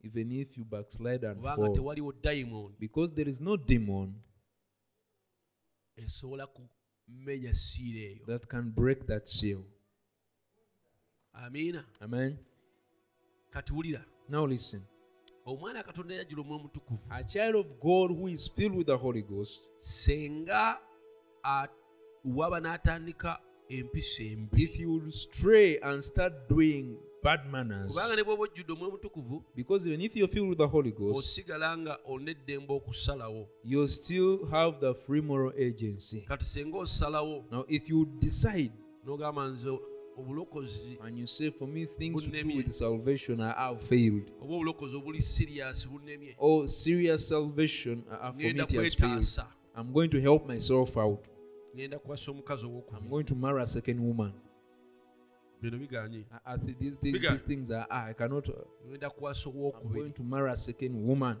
Even 0.00 0.32
if 0.32 0.56
you 0.56 0.64
backslide 0.64 1.24
and 1.24 1.42
fall. 1.42 2.72
because 2.78 3.12
there 3.14 3.28
is 3.28 3.40
no 3.40 3.56
demon 3.56 4.14
esobola 5.96 6.46
kumenya 6.46 7.54
siira 7.54 8.00
eyo. 8.00 8.26
that 8.26 8.46
can 8.48 8.70
break 8.70 9.06
that 9.06 9.28
seal. 9.28 9.64
Amen. 11.34 12.38
Kati 13.50 13.98
now 14.28 14.46
listen. 14.46 14.82
Omwana 15.46 15.82
katonda 15.82 16.14
yajjula 16.14 16.42
omwoyo 16.42 16.62
mutukuvu. 16.62 17.00
A 17.10 17.24
child 17.24 17.56
of 17.56 17.66
god 17.80 18.10
who 18.10 18.28
is 18.28 18.52
filled 18.52 18.76
with 18.76 18.86
the 18.86 18.96
holy 18.96 19.22
ghost 19.22 19.60
senga 19.80 20.78
waba 22.24 22.60
n'atandika 22.60 23.40
if 23.68 24.78
you 24.80 24.92
will 24.92 25.10
stray 25.10 25.78
and 25.82 26.02
start 26.02 26.48
doing 26.48 26.96
bad 27.22 27.40
manners 27.50 27.92
kubanga 27.92 28.16
ne 28.16 28.22
bw'oba 28.22 28.42
ojjudde 28.42 28.72
omwoyo 28.72 28.90
mutukuvu 28.92 29.42
because 29.56 29.88
even 29.88 30.00
if 30.00 30.16
you're 30.16 30.32
filled 30.32 30.48
with 30.48 30.58
the 30.58 30.66
holy 30.66 30.90
ghost 30.90 31.18
osigala 31.18 31.78
nga 31.78 31.98
olina 32.06 32.30
eddembe 32.30 32.72
okusalawo. 32.74 33.48
you 33.64 33.86
still 33.86 34.46
have 34.50 34.80
the 34.80 34.94
free 34.94 35.20
moral 35.20 35.52
agency. 35.58 36.24
Kati 36.28 36.44
senga 36.44 36.78
osalawo 36.78 37.44
now 37.50 37.64
if 37.68 37.88
you 37.90 38.06
decide 38.20 38.72
n'ogamba 39.04 39.48
nze 39.48 39.78
obulokozi 40.16 40.98
and 41.04 41.18
you 41.18 41.26
say 41.26 41.50
for 41.50 41.68
me 41.68 41.86
things 41.86 42.22
to 42.22 42.30
do 42.30 42.56
with 42.56 42.70
salvation 42.70 43.40
I 43.40 43.52
have 43.52 43.82
failed. 43.82 44.30
Oba 44.42 44.54
obulokozi 44.54 44.96
obuli 44.96 45.22
siriyasi 45.22 45.88
bunnemye. 45.88 46.34
Or 46.38 46.68
serious 46.68 47.28
salvation 47.28 48.04
uh, 48.10 48.32
for 48.32 48.36
me 48.36 48.48
it 48.48 48.72
has 48.72 48.94
failed. 48.94 49.48
i'm 49.76 49.92
going 49.92 50.08
to 50.08 50.20
help 50.20 50.48
myself 50.48 50.96
out 50.96 51.37
ngenda 51.74 51.98
kuwasa 51.98 52.30
omukazi 52.30 52.66
i'm 52.66 53.08
going 53.08 53.24
to 53.24 53.34
marry 53.34 53.62
a 53.62 53.66
second 53.66 54.00
woman. 54.00 54.32
Bino 55.62 55.78
biganye 55.78 56.24
I, 56.44 56.54
I 56.54 56.56
these, 56.56 56.96
these, 57.02 57.20
these 57.20 57.42
things 57.42 57.70
are 57.70 57.86
ah, 57.90 58.04
i 58.04 58.14
cannot 58.14 58.48
uh, 58.48 58.54
ngenda 58.86 59.10
kuwasa 59.10 59.50
i'm 59.50 59.92
going 59.92 60.12
to 60.12 60.22
marry 60.22 60.50
a 60.50 60.56
second 60.56 60.94
woman. 61.08 61.36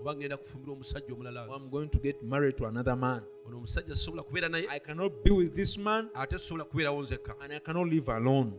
Oba 0.00 0.14
ngenda 0.14 0.36
kufumbira 0.36 0.72
omusajja 0.72 1.14
omulala. 1.14 1.48
Or 1.48 1.56
i'm 1.56 1.70
going 1.70 1.88
to 1.88 1.98
get 1.98 2.22
married 2.22 2.56
to 2.56 2.66
another 2.66 2.96
man. 2.96 3.22
Ono 3.46 3.56
omusajja 3.56 3.96
sisobola 3.96 4.22
kubeera 4.22 4.48
naye? 4.48 4.66
I 4.68 4.78
cannot 4.78 5.12
be 5.24 5.30
with 5.30 5.54
this 5.54 5.78
man. 5.78 6.08
Ate 6.14 6.38
sisobola 6.38 6.64
kubeerawo 6.64 7.02
nzekka. 7.02 7.34
And 7.40 7.52
i 7.52 7.58
cannot 7.60 7.88
live 7.88 8.08
alone. 8.08 8.52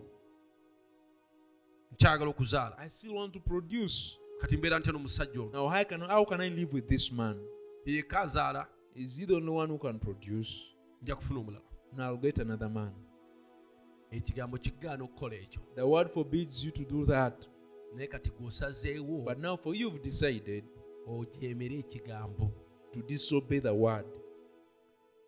Nkyagala 1.93 2.29
okuzaala. 2.29 2.77
I 2.79 2.87
still 2.87 3.15
want 3.15 3.33
to 3.33 3.39
produce. 3.39 4.19
Kati 4.41 4.57
mbeera 4.57 4.79
ntya 4.79 4.93
n'omusajja 4.93 5.41
ono. 5.41 5.51
Now 5.51 5.67
how 5.69 5.83
can, 5.83 6.01
how 6.01 6.25
can 6.25 6.41
i 6.41 6.49
live 6.49 6.73
with 6.73 6.87
this 6.87 7.11
man? 7.11 7.39
Yeka 7.85 8.19
azaala 8.21 8.67
is 8.95 9.17
he 9.17 9.25
the 9.25 9.35
only 9.35 9.49
one 9.49 9.69
who 9.69 9.77
can 9.77 9.99
produce 9.99 10.72
nja 11.03 11.15
kufuna 11.15 11.39
omulala 11.39 11.65
now 11.97 12.13
i'll 12.13 12.21
get 12.21 12.39
another 12.39 12.69
man 12.69 12.93
ekigambo 14.11 14.57
kigaana 14.57 15.03
okukola 15.03 15.35
ekyo. 15.35 15.61
The 15.75 15.81
word 15.81 16.09
forbids 16.09 16.63
you 16.63 16.71
to 16.71 16.83
do 16.83 17.05
that. 17.05 17.49
Naye 17.95 18.07
kati 18.07 18.29
gweosazeewo 18.29 19.21
but 19.21 19.37
now 19.37 19.57
for 19.57 19.75
you 19.75 19.81
you've 19.81 20.03
decided 20.03 20.63
ojeemere 21.07 21.79
ekigambo. 21.79 22.51
to 22.91 23.01
disobey 23.01 23.59
the 23.59 23.71
word. 23.71 24.05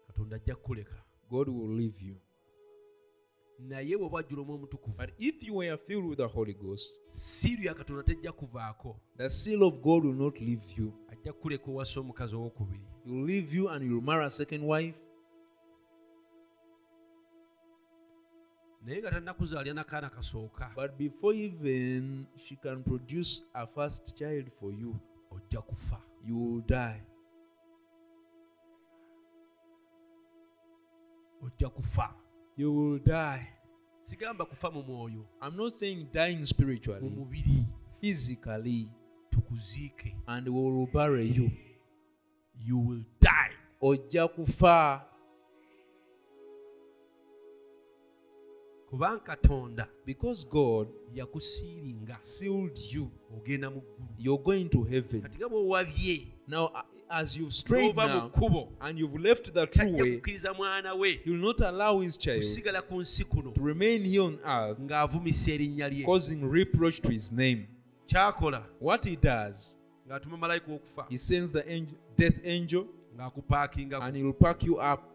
Katonda 0.07 0.35
ajja 0.35 0.55
kukuleka. 0.55 0.95
God 1.29 1.49
will 1.49 1.75
leave 1.77 2.05
you. 2.05 2.15
Naye 3.59 3.97
bw'oba 3.97 4.19
ajjula 4.19 4.41
omwoyo 4.41 4.57
omutukuvu 4.57 4.97
but 4.97 5.09
if 5.19 5.43
you 5.43 5.55
were 5.55 5.77
filled 5.77 6.05
with 6.05 6.17
the 6.17 6.27
holy 6.27 6.53
ghost 6.53 6.95
siiru 7.09 7.63
ya 7.63 7.73
katonda 7.73 8.03
tejja 8.03 8.31
kuvaako. 8.31 8.99
the 9.17 9.29
seal 9.29 9.63
of 9.63 9.81
god 9.81 10.05
will 10.05 10.15
not 10.15 10.39
leave 10.41 10.63
you. 10.77 10.93
Ajja 11.07 11.33
kukuleka 11.33 11.71
owasa 11.71 11.99
omukazi 11.99 12.35
owokubiri. 12.35 12.85
He 13.05 13.11
will 13.11 13.25
leave 13.25 13.57
you 13.57 13.69
and 13.69 13.83
you'll 13.83 14.05
marry 14.05 14.25
a 14.25 14.29
second 14.29 14.63
wife 14.63 15.04
naye 18.85 19.01
nga 19.01 19.11
tannakuzaalira 19.11 19.75
n'akaana 19.75 20.09
kasooka 20.09 20.71
but 20.75 20.97
before 20.97 21.33
even 21.33 22.27
she 22.37 22.55
can 22.55 22.83
produce 22.83 23.43
a 23.53 23.65
first 23.67 24.13
child 24.17 24.45
for 24.59 24.71
you 24.71 24.93
ojja 25.31 25.61
kufa. 25.61 25.99
you 26.25 26.37
will 26.37 26.61
die. 26.61 27.01
Ojja 31.41 31.69
kufa. 31.69 32.15
You 32.57 32.73
will 32.73 32.99
die. 32.99 33.47
Sigamba 34.05 34.45
kufa 34.45 34.71
mu 34.71 34.83
mwoyo 34.83 35.25
i'm 35.41 35.55
not 35.57 35.73
saying 35.73 36.07
dying 36.11 36.37
mu 36.37 36.45
spiritually 36.45 37.09
mubiri. 37.09 37.65
physically 38.01 38.89
tukuziike. 39.29 40.15
and 40.27 40.47
we 40.47 40.61
will 40.61 40.87
bury 40.93 41.25
you. 41.25 41.51
You 42.59 42.77
will 42.77 43.03
die. 43.19 43.55
Ojja 43.81 44.27
kufa 44.27 45.05
kubanga 48.95 49.19
katonda 49.19 49.87
because 50.05 50.47
god 50.47 50.87
yakusiiringa 51.13 52.17
sealed 52.21 52.79
you 52.91 53.11
ogenda 53.37 53.69
mu 53.69 53.81
ggulu. 53.81 54.09
you're 54.17 54.43
going 54.43 54.69
to 54.69 54.83
heaven. 54.83 55.21
Kati 55.21 55.37
nga 55.37 55.49
bw'owabye 55.49 56.27
now 56.47 56.71
as 57.09 57.37
you've 57.37 57.53
strayed 57.53 57.95
now 57.95 58.31
and 58.79 58.99
you've 58.99 59.19
left 59.19 59.53
the 59.53 59.67
true 59.67 59.91
way 59.91 60.15
kukkiriza 60.17 60.53
mwana 60.53 60.93
we 60.93 61.19
he 61.23 61.31
will 61.31 61.41
not 61.41 61.61
allow 61.61 62.01
his 62.01 62.17
child 62.17 62.37
kusigala 62.37 62.81
ku 62.81 63.01
nsi 63.01 63.25
kuno 63.25 63.51
to 63.51 63.61
remain 63.61 64.03
here 64.03 64.21
on 64.21 64.39
earth 64.45 64.79
ng'avumisa 64.79 65.51
erinnya 65.51 65.89
lye. 65.89 66.05
causing 66.05 66.51
reproach 66.51 67.01
to 67.01 67.11
his 67.11 67.31
name. 67.31 67.67
What 68.79 69.05
he 69.05 69.15
does 69.15 69.77
ng'atuma 70.07 70.37
malayika 70.37 70.71
okufa 70.71 71.05
he 71.09 71.17
sends 71.17 71.51
the 71.51 71.69
angel, 71.69 71.97
death 72.15 72.39
angel 72.45 72.87
and 74.01 74.15
he 74.15 74.23
will 74.23 74.33
pack 74.33 74.63
you 74.63 74.77
up 74.77 75.14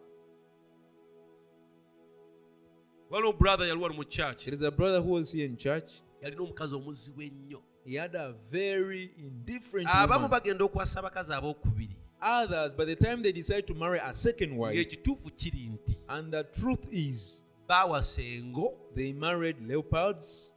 waliwo 3.11 3.33
brother 3.33 3.67
yali 3.67 3.81
wali 3.81 3.95
mu 3.95 4.05
church. 4.05 4.45
There 4.45 4.55
is 4.55 4.63
a 4.63 4.71
brother 4.71 5.01
who 5.01 5.13
was 5.13 5.33
here 5.33 5.47
in 5.47 5.57
church. 5.57 5.91
Yalina 6.23 6.43
omukazi 6.43 6.75
omuzibu 6.75 7.23
ennyo 7.23 7.63
he 7.85 7.97
had 7.97 8.15
a 8.15 8.35
very 8.51 9.11
indifferent 9.19 9.89
abamu 9.89 10.29
bagenda 10.29 10.65
okwasa 10.65 10.99
abakazi 11.01 11.33
abookubiri 11.33 11.97
others 12.23 12.77
by 12.77 12.85
the 12.85 12.97
time 12.97 13.23
they 13.23 13.33
decide 13.33 13.63
to 13.63 13.75
marry 13.75 13.99
a 13.99 14.13
second 14.13 14.59
wife 14.59 14.75
ng'ekituufu 14.75 15.31
kiri 15.37 15.67
nti 15.67 15.99
and 16.09 16.33
the 16.33 16.45
truth 16.45 16.85
is 16.93 17.45
baawasa 17.69 18.23
engo 18.23 18.73
they 18.95 19.13
married 19.13 19.57
leopards. 19.69 20.55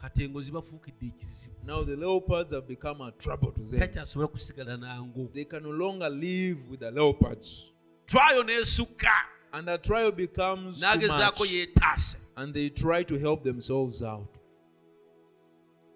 kati 0.00 0.24
engo 0.24 0.42
zibafuukidde 0.42 1.06
ekizibu. 1.06 1.54
Now 1.64 1.84
the 1.84 1.96
leopards 1.96 2.52
have 2.52 2.66
become 2.68 3.00
a 3.00 3.10
trouble 3.10 3.52
to 3.52 3.60
them. 3.60 3.80
Takyasobola 3.80 4.28
kusigala 4.28 4.76
nango. 4.76 5.32
They 5.32 5.44
can 5.44 5.62
no 5.62 5.70
longer 5.70 6.08
live 6.10 6.70
with 6.70 6.80
the 6.80 6.90
leopards. 6.90 7.74
Try 8.06 8.20
twayo 8.20 8.42
n'esukka 8.42 9.37
and 9.52 9.66
the 9.66 9.78
trial 9.78 10.12
becomes 10.12 10.80
too 10.80 10.86
n'agezaako 10.86 11.40
much. 11.40 12.16
and 12.36 12.54
they 12.54 12.68
try 12.68 13.02
to 13.02 13.18
help 13.18 13.42
themselves 13.44 14.02
out. 14.02 14.28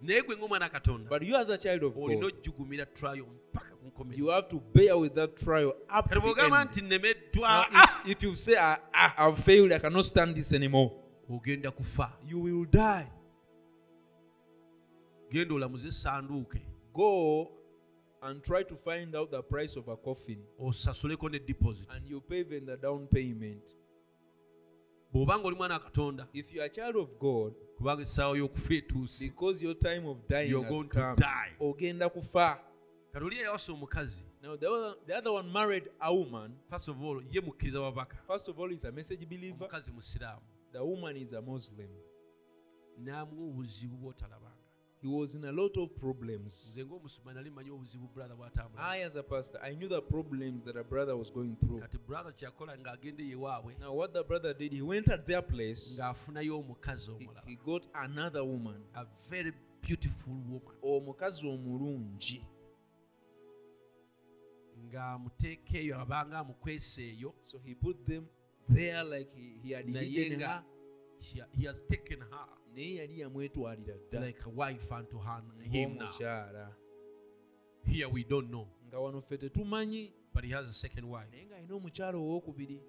Naye 0.03 0.23
gwe 0.23 0.37
ng'omwana 0.37 0.69
katonda. 0.71 1.09
But 1.09 1.23
you 1.23 1.37
as 1.37 1.49
a 1.49 1.59
child 1.59 1.83
of 1.85 1.95
olina 1.97 2.21
god 2.21 2.33
ojjugumira 2.35 2.87
twayo 2.87 3.27
mpaka 3.53 3.75
ku 3.77 3.87
nkomerero 3.87 4.19
you 4.19 4.29
have 4.29 4.49
to 4.49 4.61
bear 4.75 4.97
with 4.99 5.15
that 5.15 5.37
trial 5.37 5.69
up 5.89 6.09
kati 6.09 6.15
to 6.15 6.21
the 6.21 6.21
bw'ogamba 6.21 6.61
end. 6.61 6.71
nti 6.71 6.81
nemeddwa 6.81 7.49
ah! 7.49 8.03
if, 8.05 8.17
if 8.17 8.23
you 8.23 8.35
say 8.35 8.57
ah, 8.59 8.79
ah, 8.93 9.29
i've 9.29 9.39
failed 9.39 9.73
i 9.73 9.79
cannot 9.79 10.05
stand 10.05 10.35
this 10.35 10.53
anymore 10.53 10.91
ogenda 11.31 11.71
kufa. 11.71 12.11
you 12.29 12.41
will 12.41 12.65
die. 12.65 13.07
Genda 15.31 15.55
olamuze 15.55 15.89
essanduuke 15.89 16.61
go 16.95 17.51
and 18.23 18.43
try 18.43 18.63
to 18.63 18.77
find 18.77 19.17
out 19.17 19.31
the 19.31 19.43
price 19.43 19.77
of 19.77 19.89
a 19.89 19.97
coffin. 19.97 20.39
Osasuleko 20.61 21.31
ne 21.31 21.39
deposit. 21.39 21.87
And 21.95 22.07
you 22.07 22.21
pay 22.21 22.41
even 22.41 22.67
the 22.67 22.77
down 22.77 23.07
payment. 23.09 23.63
Bw'obanga 25.15 25.45
oli 25.47 25.57
mwana 25.57 25.75
wa 25.75 25.81
katonda. 25.81 26.27
If 26.33 26.55
you 26.55 26.61
are 26.63 26.67
a 26.67 26.69
child 26.71 26.97
of 26.97 27.19
god 27.19 27.55
kubanga 27.79 28.03
essaawa 28.03 28.37
y'okufa 28.39 28.75
etuuse 28.75 29.25
because 29.29 29.63
your 29.63 29.75
time 29.75 30.07
of 30.07 30.27
dying 30.29 30.51
You're 30.51 30.65
has 30.65 30.73
going 30.73 30.89
to 30.89 30.95
come 30.95 31.17
die. 31.17 31.53
ogenda 31.61 32.09
kufa. 32.09 32.59
Kati 33.13 33.25
oli 33.27 33.37
yayawasa 33.37 33.73
omukazi 33.73 34.25
now 34.43 34.57
the 34.57 34.67
other, 34.71 34.95
the 35.07 35.15
other 35.15 35.33
one 35.33 35.53
married 35.53 35.89
a 36.01 36.15
woman. 36.15 36.55
First 36.71 36.89
of 36.89 37.03
all 37.03 37.21
ye 37.31 37.41
mukkiriza 37.41 37.81
wabaka 37.81 38.17
first 38.27 38.49
of 38.49 38.59
all 38.59 38.69
he's 38.71 38.85
a 38.85 38.93
message 38.93 39.27
believer. 39.29 39.65
Omukazi 39.67 39.93
musiraamu 39.93 40.41
the 40.73 40.83
woman 40.85 41.17
is 41.17 41.33
a 41.33 41.43
muslim. 41.43 41.91
N'amuwa 42.99 43.49
obuzibu 43.51 43.97
bw'otalabanga 43.97 44.52
he 45.03 45.09
was 45.09 45.35
in 45.35 45.45
a 45.45 45.51
lot 45.53 45.77
of 45.77 45.91
problems. 45.99 46.73
Nze 46.77 46.85
ng'omusuma 46.85 47.33
nali 47.35 47.51
manyi 47.51 47.71
obuzibu 47.71 48.09
brother 48.15 48.37
bw'atambula. 48.37 48.79
I 48.79 49.03
as 49.03 49.17
a 49.17 49.23
pastor 49.23 49.59
i 49.63 49.75
knew 49.75 49.89
the 49.89 50.01
problems 50.01 50.65
that 50.65 50.77
a 50.77 50.85
brother 50.85 51.17
was 51.17 51.31
going 51.31 51.57
through. 51.57 51.81
Kati 51.81 51.99
brother 52.07 52.33
kyakola 52.33 52.79
ng'agenda 52.79 53.25
ewaabwe 53.25 53.79
now 53.81 53.93
what 53.93 54.13
the 54.13 54.23
brother 54.23 54.55
did 54.55 54.73
he 54.73 54.81
went 54.83 55.09
at 55.09 55.27
their 55.27 55.43
place. 55.43 55.99
he, 57.19 57.29
he 57.47 57.57
got 57.57 57.87
another 57.95 58.45
woman. 58.45 58.81
A 58.95 59.05
very 59.29 59.53
beautiful 59.81 60.35
woman. 60.35 60.77
Oh, 60.83 61.01
omukazi 61.01 61.47
omulungi. 61.49 62.47
Ng'amuteeka 64.87 65.79
eyo 65.79 66.01
abanga 66.01 66.39
amukwesa 66.39 67.03
eyo 67.03 67.35
so 67.41 67.59
he 67.59 67.75
put 67.75 67.97
them 68.07 68.25
there 68.69 69.03
like 69.05 69.31
he, 69.35 69.59
he 69.63 69.73
had 69.75 69.87
naye 69.87 70.05
hidden 70.11 70.39
nga 70.39 70.49
her. 70.49 70.63
she- 71.21 71.43
he 71.59 71.67
has 71.67 71.81
taken 71.89 72.21
her 72.21 72.47
naye 72.75 72.95
yali 72.95 73.21
yamwetwalira 73.21 73.95
dda. 74.11 74.21
Like 74.21 74.41
a 74.47 74.49
wife 74.49 74.93
unto 74.93 75.19
her, 75.19 75.43
him 75.63 75.97
now. 75.97 76.07
ng'omukyala. 76.11 76.75
Here 77.85 78.09
we 78.09 78.25
don't 78.25 78.49
know, 78.51 78.69
nga 78.89 78.99
wano 78.99 79.21
ffe 79.23 79.39
tetumanyi. 79.39 80.13
But 80.35 80.45
he 80.45 80.51
has 80.53 80.67
a 80.69 80.73
second 80.73 81.05
wife. 81.09 81.29
naye 81.33 81.47
ng'alina 81.47 81.75
omukyala 81.75 82.19
owokubiri 82.19 82.81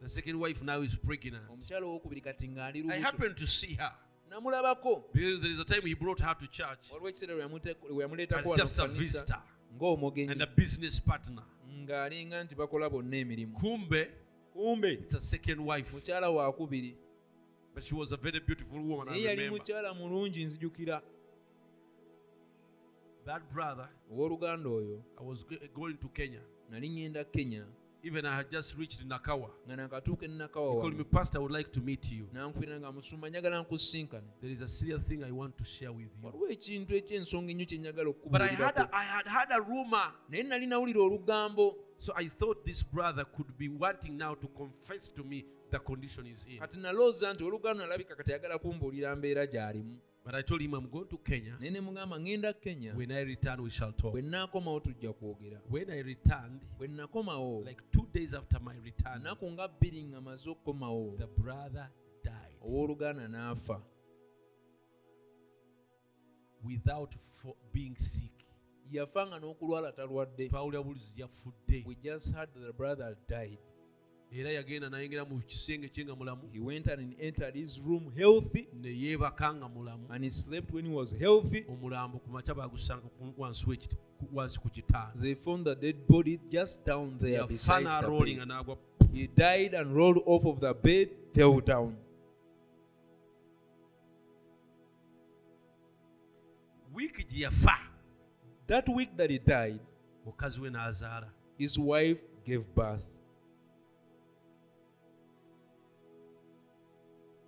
The 0.00 0.08
second 0.10 0.40
wife 0.40 0.62
now 0.62 0.80
is 0.82 0.96
pregnant. 0.96 1.44
omukyala 1.50 1.86
owokubiri 1.86 2.20
kati 2.22 2.48
ng'ali 2.48 2.78
I 2.78 2.82
lubuto. 2.82 3.02
happened 3.02 3.36
to 3.36 3.46
see 3.46 3.74
her. 3.74 3.92
Namulabako. 4.30 5.04
Because 5.12 5.40
there 5.42 5.50
is 5.50 5.60
a 5.60 5.64
time 5.64 5.82
he 5.84 5.94
brought 5.94 6.20
her 6.20 6.34
to 6.34 6.46
church. 6.48 6.90
Waliwo 6.90 7.08
ekiseera 7.08 7.34
lwe 7.34 7.42
yamute- 7.44 7.76
lwe 7.90 8.02
yamuleetako 8.02 8.40
as 8.40 8.46
wano 8.46 8.56
just 8.56 8.78
a 8.78 8.82
ku 8.82 8.88
kanisa 8.88 8.98
visitor 8.98 9.42
ng'omugenyi. 9.76 10.30
and 10.32 10.42
a 10.42 10.46
business 10.46 11.00
partner. 11.00 11.44
ng'alinga 11.68 12.44
nti 12.44 12.54
bakola 12.56 12.90
bonna 12.90 13.16
emirimu. 13.16 13.58
Kumbe, 13.58 14.08
kumbe 14.52 14.92
it's 14.92 15.14
a 15.14 15.20
second 15.20 15.60
wife, 15.60 15.92
mukyala 15.92 16.30
wakubiri 16.30 16.96
but 17.74 17.82
she 17.82 17.94
was 17.94 18.12
a 18.12 18.16
very 18.16 18.40
beautiful 18.40 18.80
woman. 18.80 19.08
I 19.08 19.18
yali 19.18 19.36
remember 19.36 19.58
mukyala 19.58 19.94
mulungi 19.94 20.44
nzijukira 20.44 21.02
that 23.24 23.42
brother. 23.52 23.88
owooluganda 24.12 24.68
oyo 24.68 25.02
I 25.18 25.22
was 25.24 25.44
go- 25.44 25.56
going 25.74 25.94
to 25.96 26.08
Kenya. 26.08 26.40
nali 26.70 26.88
kenya 27.32 27.64
Even 28.04 28.26
I 28.26 28.34
had 28.34 28.50
just 28.50 28.76
reached 28.76 29.00
Nakawa. 29.06 29.48
nga 29.68 29.76
nakatuuka 29.76 30.26
He 30.26 30.32
enakawa 30.32 30.80
called 30.80 30.98
me, 30.98 31.04
Pastor. 31.04 31.38
I 31.38 31.40
would 31.42 31.52
like 31.52 31.70
to 31.72 31.80
meet 31.80 32.10
you. 32.10 32.26
nankubira 32.32 32.80
nga 32.80 32.92
musumba 32.92 33.28
njagala 33.30 33.60
nkusinkane 33.62 34.26
There 34.40 34.52
is 34.52 34.60
a 34.60 34.66
serious 34.68 35.02
thing 35.08 35.22
I 35.22 35.30
want 35.30 35.56
to 35.58 35.64
share 35.64 35.92
with 35.92 36.10
you. 36.10 36.26
waliwo 36.26 36.48
ekintu 36.48 36.94
ekyensonga 36.96 37.50
ennyo 37.52 37.66
kye 37.66 37.78
njagala 37.78 38.12
But 38.30 38.40
I 38.42 38.48
had, 38.48 38.76
a, 38.76 38.88
I 38.92 39.04
had 39.04 39.26
had 39.28 39.52
a 39.52 39.60
rumor. 39.60 40.12
naye 40.28 40.42
nali 40.42 40.66
nawulira 40.66 41.00
olugambo 41.00 41.76
So 41.98 42.12
I 42.16 42.26
thought 42.28 42.64
this 42.64 42.82
brother 42.82 43.24
could 43.24 43.56
be 43.56 43.68
wanting 43.68 44.16
now 44.18 44.34
to 44.34 44.48
confess 44.48 45.08
to 45.14 45.22
me 45.22 45.44
the 45.72 45.78
condition 45.78 46.24
he's 46.26 46.44
in. 46.46 46.58
kati 46.60 46.78
nalooza 46.78 47.32
nti 47.34 47.44
oluganda 47.44 47.84
nalabika 47.84 48.16
kati 48.16 48.30
ayagala 48.32 48.58
kumbuulira 48.58 49.16
mbeera 49.16 49.46
gy'alimu 49.46 49.96
But 50.24 50.36
I 50.36 50.42
told 50.42 50.60
him 50.62 50.72
I'm 50.74 50.88
going 50.88 51.08
to 51.08 51.18
Kenya. 51.18 51.56
ne 51.60 51.80
mugamba 51.80 52.16
ŋŋenda 52.18 52.52
kenya 52.60 52.94
When 52.94 53.10
I 53.10 53.22
return, 53.22 53.60
we 53.62 53.70
shall 53.70 53.92
talk. 53.92 54.12
bwe 54.12 54.22
nnaakomawo 54.22 54.80
tujja 54.80 55.12
kwogera 55.12 55.60
When 55.70 55.90
I 55.90 56.02
returned, 56.02 56.62
bwe 56.78 56.88
nakomawo 56.88 57.64
like 57.66 57.82
two 57.90 58.06
days 58.12 58.32
after 58.34 58.60
my 58.60 58.74
return, 58.84 59.20
nnaku 59.20 59.50
nga 59.52 59.68
bbiri 59.68 60.04
nga 60.04 60.20
maze 60.20 60.50
okukomawo 60.50 61.16
the 61.18 61.26
brother 61.26 61.90
died 62.24 62.56
owooluganda 62.62 63.28
n'afa 63.28 63.82
without 66.64 67.14
for 67.34 67.54
being 67.72 67.96
sick. 67.98 68.30
yafa 68.92 69.26
nga 69.26 69.38
n'okulwala 69.40 69.92
talwadde 69.92 70.48
twawulira 70.48 70.82
bulizi 70.82 71.20
yafudde 71.20 71.84
we 71.86 71.94
just 71.94 72.34
heard 72.34 72.50
that 72.54 72.62
the 72.66 72.72
brother 72.72 73.16
died 73.28 73.58
era 74.34 74.50
yagenda 74.50 74.88
nayingira 74.90 75.24
mu 75.28 75.40
kisenge 75.42 75.88
kye 75.88 76.04
nga 76.04 76.14
mulamu 76.16 76.48
he 76.52 76.58
went 76.60 76.86
and 76.88 77.14
entered 77.20 77.54
his 77.54 77.80
room 77.80 78.10
healthy. 78.16 78.66
Ne 78.72 78.88
yeebaka 78.88 79.54
nga 79.54 79.68
mulamu 79.68 80.06
and 80.10 80.24
he 80.24 80.30
slept 80.30 80.72
when 80.72 80.84
he 80.86 80.90
was 80.92 81.12
healthy. 81.12 81.64
Omulambo 81.68 82.18
ku 82.22 82.30
makya 82.30 82.54
bagusanga 82.54 83.02
ku- 83.18 83.34
wansi 83.38 83.66
w'ekiti- 83.66 83.96
wansi 84.32 84.58
ku 84.60 84.70
they 85.20 85.34
found 85.34 85.66
the 85.66 85.74
dead 85.74 86.06
body 86.06 86.40
just 86.50 86.84
down 86.84 87.16
there 87.20 87.46
beside 87.46 87.84
the 87.84 88.08
bed. 88.08 88.48
n'agwa 88.48 88.78
he 89.12 89.26
died 89.26 89.74
and 89.74 89.94
rolled 89.94 90.22
off 90.24 90.44
of 90.46 90.60
the 90.60 90.72
bed 90.72 91.08
fell 91.34 91.60
down. 91.60 91.96
Wiiki 96.94 97.24
gye 97.28 97.44
yafa. 97.44 97.76
That 98.66 98.88
week 98.88 99.14
that 99.16 99.28
he 99.30 99.38
died 99.38 99.80
mukazi 100.26 100.58
we 100.58 100.70
n'azaala. 100.70 101.28
his 101.58 101.78
wife 101.78 102.20
gave 102.46 102.74
birth 102.74 103.06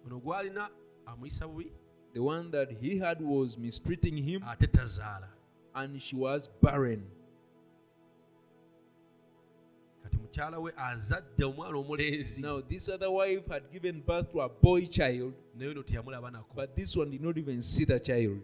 ono 0.06 0.20
gwalina 0.20 0.70
amuyisa 1.06 1.48
bubi. 1.48 1.72
The 2.12 2.20
one 2.20 2.50
that 2.50 2.70
he 2.70 2.98
had 2.98 3.20
was 3.20 3.58
mistreating 3.58 4.16
him 4.16 4.42
ate 4.44 4.66
tazaala. 4.72 5.28
and 5.74 6.00
she 6.00 6.14
was 6.16 6.48
barren. 6.62 7.02
Kati 10.04 10.16
mukyala 10.16 10.60
we 10.62 10.70
azadde 10.76 11.44
omwana 11.44 11.76
omulenzi. 11.78 12.40
Now 12.40 12.60
this 12.60 12.88
other 12.88 13.10
wife 13.10 13.46
had 13.48 13.70
given 13.72 14.00
birth 14.06 14.30
to 14.32 14.40
a 14.40 14.48
boy 14.48 14.86
child 14.86 15.32
naye 15.56 15.70
ono 15.70 15.82
teyamulaba 15.82 16.30
nako. 16.30 16.54
but 16.54 16.76
this 16.76 16.96
one 16.96 17.10
did 17.10 17.20
not 17.22 17.36
even 17.38 17.62
see 17.62 17.84
the 17.84 17.98
child. 18.00 18.40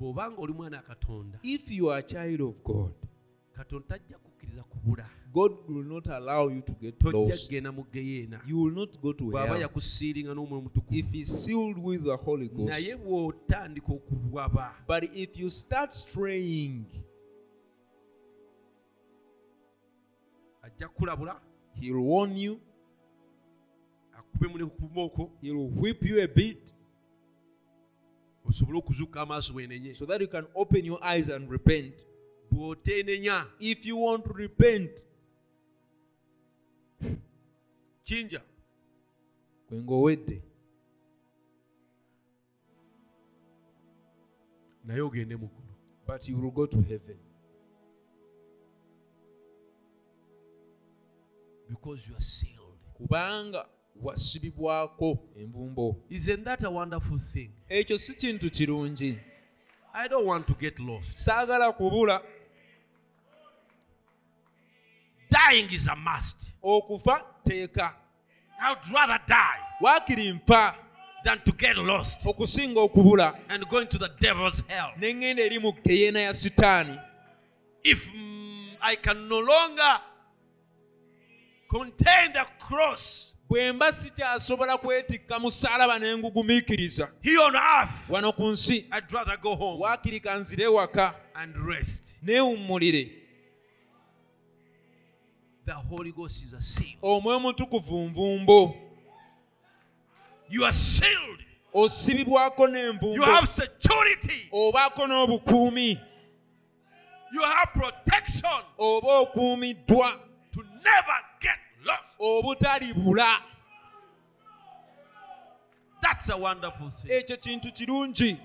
Bw'obanga 0.00 0.38
oli 0.40 0.52
mwana 0.52 0.82
katonda 0.82 1.38
if 1.42 1.70
you 1.70 1.90
are 1.90 1.98
a 1.98 2.02
child 2.02 2.40
of 2.40 2.54
god 2.64 2.92
katonda 3.56 3.88
tajja 3.88 4.18
kukkiriza 4.18 4.62
kubula 4.62 5.08
god 5.32 5.52
will 5.68 5.84
not 5.84 6.08
allow 6.08 6.48
you 6.48 6.62
to 6.62 6.72
get 6.72 7.02
lost. 7.04 7.52
you 7.52 8.58
will 8.58 8.70
not 8.70 9.00
go 9.02 9.12
to 9.12 9.30
hell. 9.30 9.70
if 10.90 11.10
he's 11.10 11.44
sealed 11.44 11.78
with 11.78 12.04
the 12.04 12.16
holy 12.16 12.48
ghost 12.48 12.72
naye 12.72 12.96
bw'otandika 12.96 13.92
okuwaba 13.92 14.74
but 14.86 15.04
if 15.14 15.36
you 15.36 15.50
start 15.50 15.92
straying 15.92 16.84
He'll 21.74 22.00
warn 22.00 22.36
you. 22.36 22.60
akube 24.16 24.48
mune 24.48 24.70
ku 24.70 24.88
mooko 24.94 25.30
He'll 25.40 25.68
whip 25.68 26.02
you 26.02 26.22
a 26.22 26.28
bit. 26.28 26.72
Osobole 28.48 28.78
okuzuuka 28.78 29.20
amaaso 29.20 29.52
bwenenye. 29.52 29.94
So 29.96 30.06
that 30.06 30.20
you 30.20 30.28
can 30.28 30.46
open 30.54 30.84
your 30.84 31.02
eyes 31.02 31.28
and 31.28 31.50
repent. 31.50 31.94
If 33.60 33.86
you 33.86 33.96
want 33.96 34.24
to 34.24 34.32
repent, 34.32 34.90
kinja 38.12 38.42
kwengowedde 39.68 40.42
naye 44.84 45.00
ogende 45.00 45.36
mu 45.36 45.48
ggulu 45.48 45.72
but 46.06 46.28
you 46.28 46.40
will 46.40 46.50
go 46.50 46.66
to 46.66 46.80
heaven. 46.80 47.16
Because 51.68 52.08
you 52.08 52.14
are 52.14 52.20
sealed. 52.20 52.78
Kubanga 52.94 53.66
wasibibwako. 54.02 55.18
Envumbo. 55.36 55.96
Isn't 56.10 56.44
that 56.44 56.64
a 56.64 56.70
wonderful 56.70 57.18
thing? 57.18 57.50
Ekyo 57.68 57.98
si 57.98 58.14
kintu 58.14 58.50
kirungi. 58.50 59.18
I 59.94 60.08
don't 60.08 60.26
want 60.26 60.46
to 60.46 60.54
get 60.54 60.78
lost. 60.78 61.12
Saagala 61.12 61.72
kubula. 61.72 62.20
Dying 65.30 65.72
is 65.72 65.88
a 65.88 65.96
must. 65.96 66.52
Okufa 66.62 67.24
teeka 67.44 68.01
i 68.62 68.68
would 68.70 68.94
rather 68.94 69.20
die 69.28 69.60
waakiri 69.80 70.32
nfa 70.32 70.74
than 71.24 71.38
to 71.38 71.52
get 71.52 71.76
lost 71.76 72.26
okusinga 72.26 72.80
okubula. 72.80 73.34
and 73.48 73.68
go 73.68 73.78
into 73.80 73.98
the 73.98 74.08
devil's 74.20 74.62
hell. 74.68 74.90
Neŋŋenda 74.98 75.42
eri 75.42 75.58
mu 75.58 75.72
geyeena 75.84 76.20
ya 76.20 76.34
sitaani. 76.34 77.00
If 77.84 78.08
mm, 78.12 78.76
i 78.80 78.96
can 78.96 79.28
no 79.28 79.40
longer 79.40 80.00
contain 81.68 82.32
the 82.32 82.44
cross 82.58 83.34
bwe 83.48 83.72
mba 83.72 83.92
sikyasobola 83.92 84.78
kwetikka 84.78 85.38
musaalaba 85.38 85.98
ne 85.98 86.16
ngugumiikiriza 86.16 87.12
wano 88.08 88.32
ku 88.32 88.48
nsi 88.48 88.76
i'd 88.76 89.10
rather 89.10 89.36
go 89.40 89.54
home 89.54 89.82
waakiri 89.82 90.20
kanzire 90.20 90.64
ewaka 90.64 91.02
waka 91.02 92.08
neewummulire 92.22 93.21
the 95.64 95.72
holy 95.72 96.12
ghost 96.12 96.44
is 96.44 96.52
a 96.52 96.60
seal. 96.60 96.98
Omwoyo 97.02 97.40
mutukuvu 97.40 98.08
nvumbo. 98.08 98.76
You 100.48 100.64
are 100.64 100.72
sealed. 100.72 101.44
Osibibwako 101.74 102.62
you 102.62 102.68
n'envumbo 102.68 103.24
have 103.24 103.48
security. 103.48 104.48
Obaako 104.52 105.06
n'obukuumi. 105.06 106.00
You 107.32 107.40
have 107.40 107.72
protection. 107.72 108.62
Oba 108.78 109.18
okuumiddwa. 109.18 110.20
To 110.52 110.62
never 110.62 111.18
get 111.40 111.58
lost. 111.84 112.18
Obutalibula. 112.20 113.38
That's 116.02 116.28
a 116.28 116.36
wonderful 116.36 116.90
thing. 116.90 117.10
Ekyo 117.10 117.36
kintu 117.36 117.72
kirungi. 117.72 118.38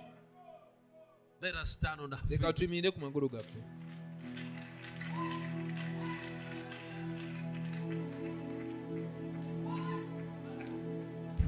Let 1.42 1.56
us 1.56 1.72
stand 1.72 2.02
on 2.02 2.14
our 2.14 2.20
leka 2.30 2.48
feet. 2.48 2.56
tuyimirire 2.56 2.92
ku 2.92 3.00
magulu 3.00 3.30
gaffe 3.30 3.77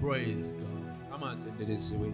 praise 0.01 0.51
god. 0.51 1.09
Kama 1.09 1.31
atenderezebwe 1.31 2.13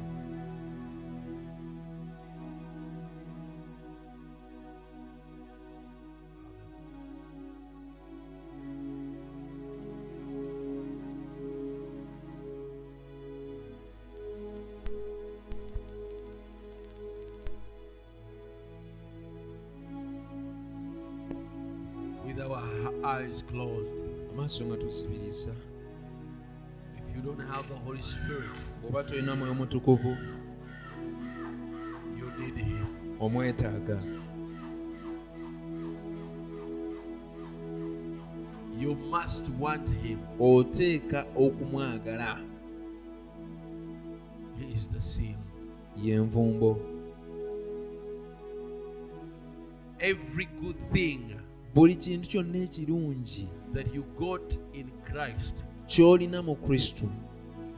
with 22.25 22.39
our 22.41 22.59
eyes 23.05 23.43
closed 23.51 23.87
amaaso 24.33 24.65
nga 24.65 24.77
tuzibiriza 24.77 25.53
don't 27.37 27.47
have 27.47 27.67
the 27.67 27.75
holy 27.75 28.01
spirit 28.01 28.49
bw'oba 28.81 29.03
tolina 29.03 29.35
mwoyo 29.35 29.53
mutukuvu 29.53 30.17
you 32.19 32.31
need 32.39 32.57
him 32.57 32.85
omwetaaga 33.19 34.03
you 38.79 38.95
must 38.95 39.49
want 39.59 39.95
him. 39.95 40.19
Oteeka 40.39 41.25
okumwagala. 41.35 42.41
He 44.59 44.73
is 44.73 44.89
the 44.89 44.99
seal 44.99 45.37
yenvumbo 46.03 46.79
every 49.99 50.45
good 50.61 50.77
thing 50.91 51.21
buli 51.73 51.95
kintu 51.95 52.29
kyonna 52.29 52.57
ekirungi 52.57 53.47
that 53.73 53.93
you 53.95 54.03
got 54.03 54.59
in 54.73 54.91
christ 54.91 55.55
ky'olina 55.87 56.41
mu 56.41 56.55
kristo 56.55 57.05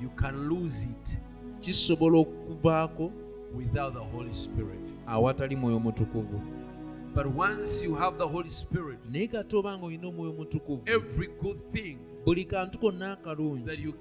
you 0.02 0.10
can 0.10 0.50
lose 0.50 0.88
it 0.90 1.20
kisobola 1.60 2.18
okuvaako 2.20 3.12
without 3.56 3.94
the 3.94 4.00
holy 4.00 4.34
spirit. 4.34 4.80
awatali 5.08 5.56
mwoyo 5.56 5.80
mutukuvu. 5.80 6.42
But 7.16 7.26
once 7.36 7.86
you 7.86 7.96
have 7.96 8.18
the 8.18 8.28
holy 8.28 8.50
spirit 8.50 9.00
naye 9.12 9.28
kati 9.28 9.56
oba 9.56 9.78
nga 9.78 9.86
olina 9.86 10.08
omwoyo 10.08 10.34
mutukuvu 10.34 10.82
every 10.86 11.28
good 11.42 11.72
thing 11.72 11.98
buli 12.26 12.46
kantu 12.46 12.80
konna 12.80 13.12
akalungi 13.12 13.94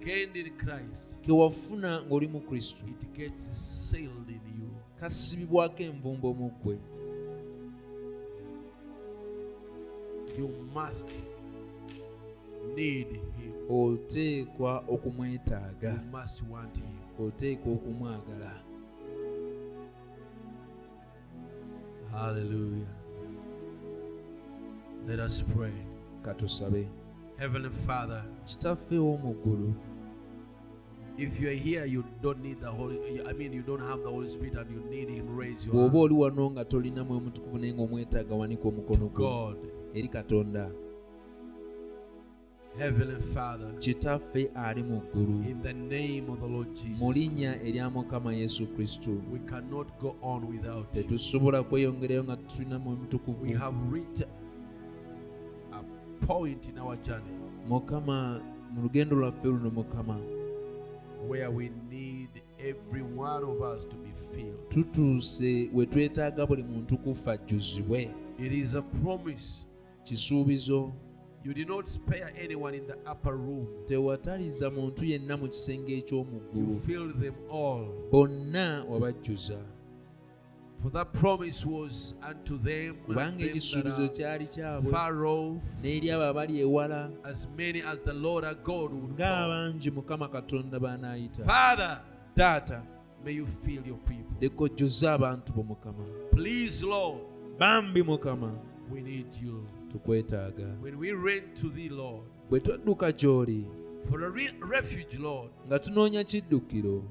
ke 1.23 1.33
wafuna 1.33 2.03
ng'oli 2.03 2.29
mu 2.29 2.41
kristo 2.41 2.87
it 2.87 3.13
gets 3.13 3.51
sealed 3.91 4.29
in 4.29 4.41
you. 4.59 4.71
kasibibwako 5.01 5.83
envumbo 5.83 6.35
mu 6.35 6.51
ggwe. 6.51 6.79
You 10.39 10.49
must 10.75 11.09
need 12.75 13.09
him 13.09 13.53
oteekwa 13.71 14.85
okumwetaaga. 14.89 15.93
You 15.93 16.19
must 16.21 16.43
want 16.51 16.77
him. 16.77 17.27
Oteekwa 17.27 17.73
okumwagala. 17.73 18.63
Hallelujah. 22.13 22.87
Let 25.07 25.21
us 25.21 25.43
pray. 25.43 25.73
Katusabe. 26.23 26.89
Heavenly 27.37 27.71
father 27.71 28.25
kitaffe 28.45 28.99
w'omu 28.99 29.35
ggulu. 29.35 29.75
if 31.19 31.41
you're 31.41 31.53
here 31.53 31.87
you 31.87 32.05
don't 32.23 32.43
need 32.43 32.61
the 32.61 32.71
holy 32.71 32.99
i 33.27 33.33
mean 33.33 33.53
you 33.53 33.63
don't 33.63 33.81
have 33.81 34.03
the 34.03 34.11
holy 34.11 34.29
spirit 34.29 34.55
and 34.55 34.71
you 34.71 34.83
need 34.91 35.09
him 35.09 35.37
raise 35.37 35.67
your 35.67 35.75
bw'oba 35.75 35.99
oli 35.99 36.15
wano 36.15 36.51
nga 36.51 36.65
tolina 36.65 37.05
mwoyo 37.05 37.21
mutukuvu 37.21 37.59
naye 37.59 37.75
ng'omwetaaga 37.75 38.35
wanika 38.35 38.69
omukono 38.69 39.09
gwo. 39.09 39.29
God. 39.29 39.57
Eri 39.95 40.09
katonda 40.09 40.71
heavenly 42.79 43.21
father 43.21 43.79
kitaffe 43.79 44.51
ali 44.55 44.83
mu 44.83 45.01
ggulu. 45.01 45.51
in 45.51 45.63
the 45.63 45.73
name 45.73 46.33
of 46.33 46.41
the 46.41 46.47
lord 46.47 46.75
jesus 46.75 47.03
mu 47.03 47.13
linnya 47.13 47.63
erya 47.63 47.91
mukama 47.91 48.35
yesu 48.35 48.67
kristo. 48.67 49.11
we 49.33 49.39
cannot 49.39 49.87
go 50.01 50.17
on 50.23 50.45
without 50.45 50.97
you. 50.97 51.03
Tetusobola 51.03 51.63
kweyongerayo 51.63 52.25
nga 52.25 52.37
tulina 52.37 52.79
mwoyo 52.79 52.99
mutukuvu 52.99 53.43
we 53.43 53.53
have 53.53 53.77
reached 53.93 54.29
a 55.73 55.83
point 56.27 56.69
in 56.69 56.79
our 56.79 56.97
journey 57.03 57.33
mukama 57.69 58.41
mu 58.73 58.83
lugendo 58.83 59.17
lwaffe 59.17 59.49
luno 59.49 59.71
mukama 59.71 60.21
where 61.29 61.49
we 61.49 61.71
need 61.91 62.29
every 62.59 63.03
one 63.03 63.45
of 63.45 63.61
us 63.77 63.89
to 63.89 63.97
be 63.97 64.11
filled. 64.33 64.69
tutuuse 64.69 65.71
we 65.73 65.87
twetaaga 65.87 66.47
buli 66.47 66.63
muntu 66.63 66.99
kufa 66.99 67.33
ajjuzibwe 67.33 68.11
it 68.39 68.53
is 68.53 68.75
a 68.75 68.83
promise 68.83 69.67
kisuubizo 70.05 70.93
you 71.47 71.55
did 71.55 71.69
not 71.69 71.87
spare 71.87 72.33
anyone 72.37 72.75
in 72.75 72.85
the 72.89 72.99
upper 73.07 73.37
room. 73.37 73.69
Tewataliza 73.87 74.71
muntu 74.71 75.05
yenna 75.05 75.37
mu 75.37 75.49
kisenge 75.49 75.93
you 75.93 76.03
eky'omuggulu 76.03 76.81
filled 76.81 77.21
them 77.21 77.35
all. 77.51 77.87
Bonna 78.11 78.85
wabajjuza. 78.89 79.59
For 80.83 80.91
that 80.91 81.13
promise 81.13 81.65
was 81.65 82.15
unto 82.29 82.59
them, 82.59 82.97
and 83.09 83.17
them 83.17 83.39
that 83.39 84.61
are 84.65 84.83
far 84.91 85.27
off 85.27 85.63
n'eri 85.83 86.11
abo 86.11 86.25
abali 86.25 86.61
ewala 86.61 87.11
as 87.25 87.47
many 87.57 87.81
as 87.83 87.99
the 88.05 88.13
lord 88.13 88.45
our 88.45 88.55
god 88.55 88.93
would 88.93 89.17
call. 89.17 89.73
mukama 89.95 90.29
katonda 90.29 90.81
banaayita. 90.81 91.45
Father 91.47 92.01
taata 92.35 92.83
may 93.25 93.33
you 93.35 93.47
fill 93.47 93.87
your 93.87 93.99
people. 93.99 94.37
leka 94.41 94.65
ojjuze 94.65 95.09
abantu 95.09 95.53
bo 95.53 95.63
mukama. 95.63 96.05
Please 96.33 96.83
lord 96.83 97.21
we 98.91 99.01
need 99.01 99.35
you 99.43 99.67
tukwetaaga. 99.93 100.77
When 100.83 100.99
we 100.99 101.13
ran 101.13 101.43
to 101.61 101.69
thee 101.71 101.89
lord 101.89 102.25
bwe 102.51 102.61
twadduka 102.61 103.13
gy'oli 103.13 103.67
for 104.11 104.25
a 104.25 104.29
re- 104.31 104.55
refuge 104.71 105.19
lord 105.19 105.51
nga 105.67 105.79
tunoonya 105.79 106.25
kiddukiro 106.25 107.03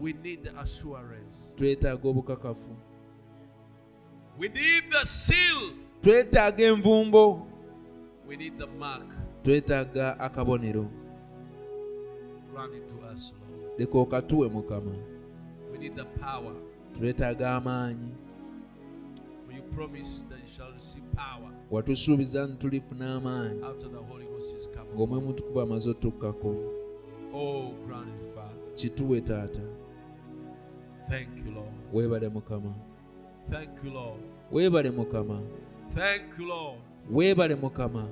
we 0.00 0.12
need 0.12 0.42
the 0.42 0.50
assurance. 0.60 1.54
twetaaga 1.56 2.08
obukakafu. 2.08 2.76
We 4.38 4.48
need 4.48 4.90
the 4.90 5.06
seal. 5.06 5.72
Twetaaga 6.02 6.64
envumbo. 6.64 7.46
We 8.28 8.36
need 8.36 8.58
the 8.58 8.66
mark. 8.66 9.06
twetaaga 9.42 10.18
akabonero. 10.20 10.90
Grant 12.52 12.74
it 12.74 12.88
to 12.88 12.96
us, 13.12 13.32
Lord. 13.32 13.78
leka 13.78 13.98
okatuwe 13.98 14.48
mukama. 14.48 14.92
We 15.72 15.78
need 15.78 15.96
the 15.96 16.04
power. 16.04 16.54
twetaaga 16.98 17.54
amaanyi 17.56 18.10
watusuubiza 21.70 22.46
nti 22.46 22.56
tulifuna 22.56 23.14
amaanyi 23.14 23.60
ng'omwe 24.94 25.20
mutukuba 25.20 25.62
amaze 25.62 25.90
otukkako. 25.90 26.56
kituwe 28.74 29.20
taata. 29.20 29.60
Weebale 31.92 32.28
mukama. 32.28 32.74
Weebale 34.52 34.90
mukama. 34.90 35.40
Weebale 37.10 37.54
mukama. 37.54 38.08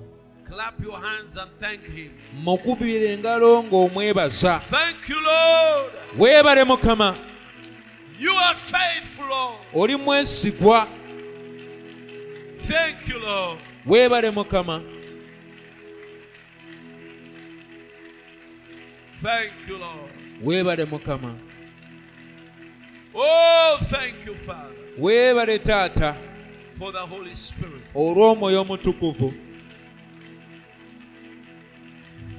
Clap 0.49 0.81
your 0.85 1.01
hands 1.01 1.37
and 1.37 1.51
thank 1.61 1.81
him. 1.85 2.11
mukubira 2.45 3.11
engalo 3.11 3.63
ng'omwebaza. 3.65 4.61
Weebale 6.19 6.65
mukama. 6.65 7.17
Oli 9.75 9.97
mwesigwa. 9.97 10.89
Thank 12.67 13.09
you, 13.09 13.19
Lord. 13.19 13.59
weebale 13.87 14.31
mukama 14.31 14.83
Thank 19.23 19.53
you, 19.69 19.79
Lord. 19.79 20.11
weebale 20.43 20.85
mukama 20.85 21.35
Oh, 23.15 23.79
thank 23.83 24.25
you, 24.27 24.35
Father, 24.47 24.75
weebale 24.99 25.59
taata 25.59 26.17
for 26.79 26.93
the 26.93 26.99
Holy 27.07 27.35
Spirit. 27.35 27.83
olw'omwoyo 27.95 28.61
omutukuvu 28.61 29.35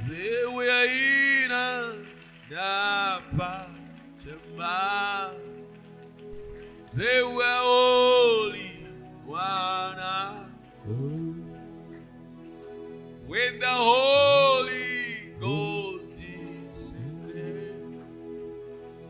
They 0.10 0.46
were 0.46 0.86
in 0.86 1.52
a 1.52 1.94
napa. 2.52 3.68
They 6.96 7.24
were 7.24 7.60
only 7.64 8.73
one. 9.26 10.54
When 13.26 13.60
the 13.60 13.68
Holy 13.68 15.34
Ghost 15.40 16.04
descended, 16.70 18.02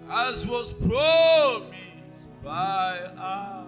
as 0.09 0.45
was 0.45 0.73
promised 0.73 2.29
by 2.43 2.99
our 3.17 3.67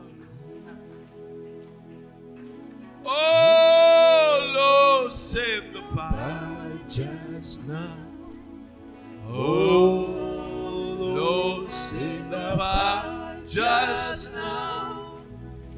Oh 3.08 4.52
Lord, 4.56 5.16
save 5.16 5.74
the 5.74 5.82
power 5.94 6.80
just 6.88 7.68
now 7.68 8.06
Oh, 9.28 10.06
oh 10.08 10.96
Lord, 11.00 11.72
save 11.72 12.30
the 12.30 12.56
power 12.56 13.42
just 13.48 14.34
now. 14.34 15.05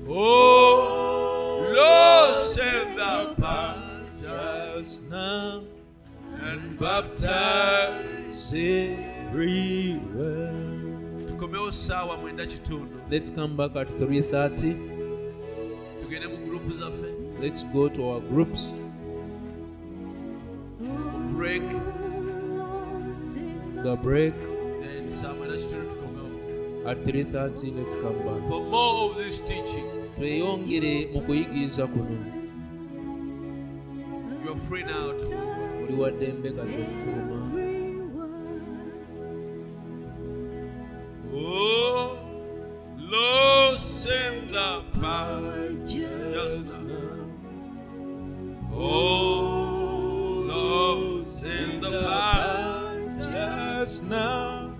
Oh 0.09 1.73
Lord, 1.75 2.37
save 2.43 2.95
the 2.95 3.35
power 3.41 4.01
just 4.21 5.03
now 5.09 5.63
and 6.41 6.79
baptize. 6.79 8.53
everywhere. 8.53 10.53
Tukomewo 11.27 11.71
saawa 11.71 12.17
mwenda 12.17 12.45
kitundu 12.45 12.95
let's 13.09 13.33
come 13.33 13.53
back 13.55 13.75
at 13.75 13.89
3.30 13.89 14.75
tugende 16.01 16.27
mu 16.27 16.37
gurupu 16.37 16.71
zaffe 16.73 17.13
let's 17.41 17.65
go 17.73 17.89
to 17.89 18.03
our 18.03 18.21
groups. 18.21 18.69
Break. 21.35 21.63
The 23.83 23.95
break. 23.95 24.33
Then 24.81 25.11
saa 25.11 25.33
mwenda 25.33 25.57
kitundu 25.57 25.85
tukomewo 25.89 26.27
at 26.89 26.97
3.30 26.97 27.75
let's 27.77 27.95
come 27.95 28.15
back. 28.23 28.49
For 28.49 28.61
more 28.61 29.11
of 29.11 29.17
this 29.17 29.39
teaching 29.41 29.85
tweyongere 30.17 30.93
mu 31.13 31.21
kuyigiriza 31.21 31.87
kuno 31.87 32.17
you 34.43 34.51
are 34.51 34.59
free 34.67 34.83
now 34.83 35.13
to 35.13 35.33
oli 35.83 35.93
waddembe 36.01 36.49
kati 36.51 36.77
okukuluma 36.83 37.37
Oh 41.33 42.17
Lord, 42.97 43.77
send 43.77 44.53
the 44.53 44.83
power 44.99 45.73
just 45.85 46.81
now. 46.81 47.29
Oh 48.73 50.43
Lord, 50.47 51.27
send 51.37 51.83
the 51.83 51.91
power 52.01 53.17
just 53.19 54.09
now. 54.09 54.75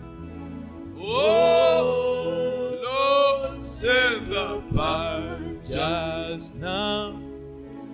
Oh 1.00 2.17
Send 3.80 4.32
the 4.32 4.60
power 4.76 5.38
just 5.70 6.56
now 6.56 7.20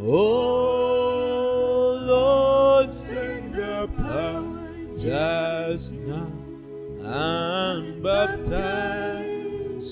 Oh 0.00 1.53
Send 2.94 3.54
the 3.54 3.88
power 3.96 4.86
just 4.96 5.96
now 5.96 6.30
and 7.02 8.00
baptize. 8.00 9.82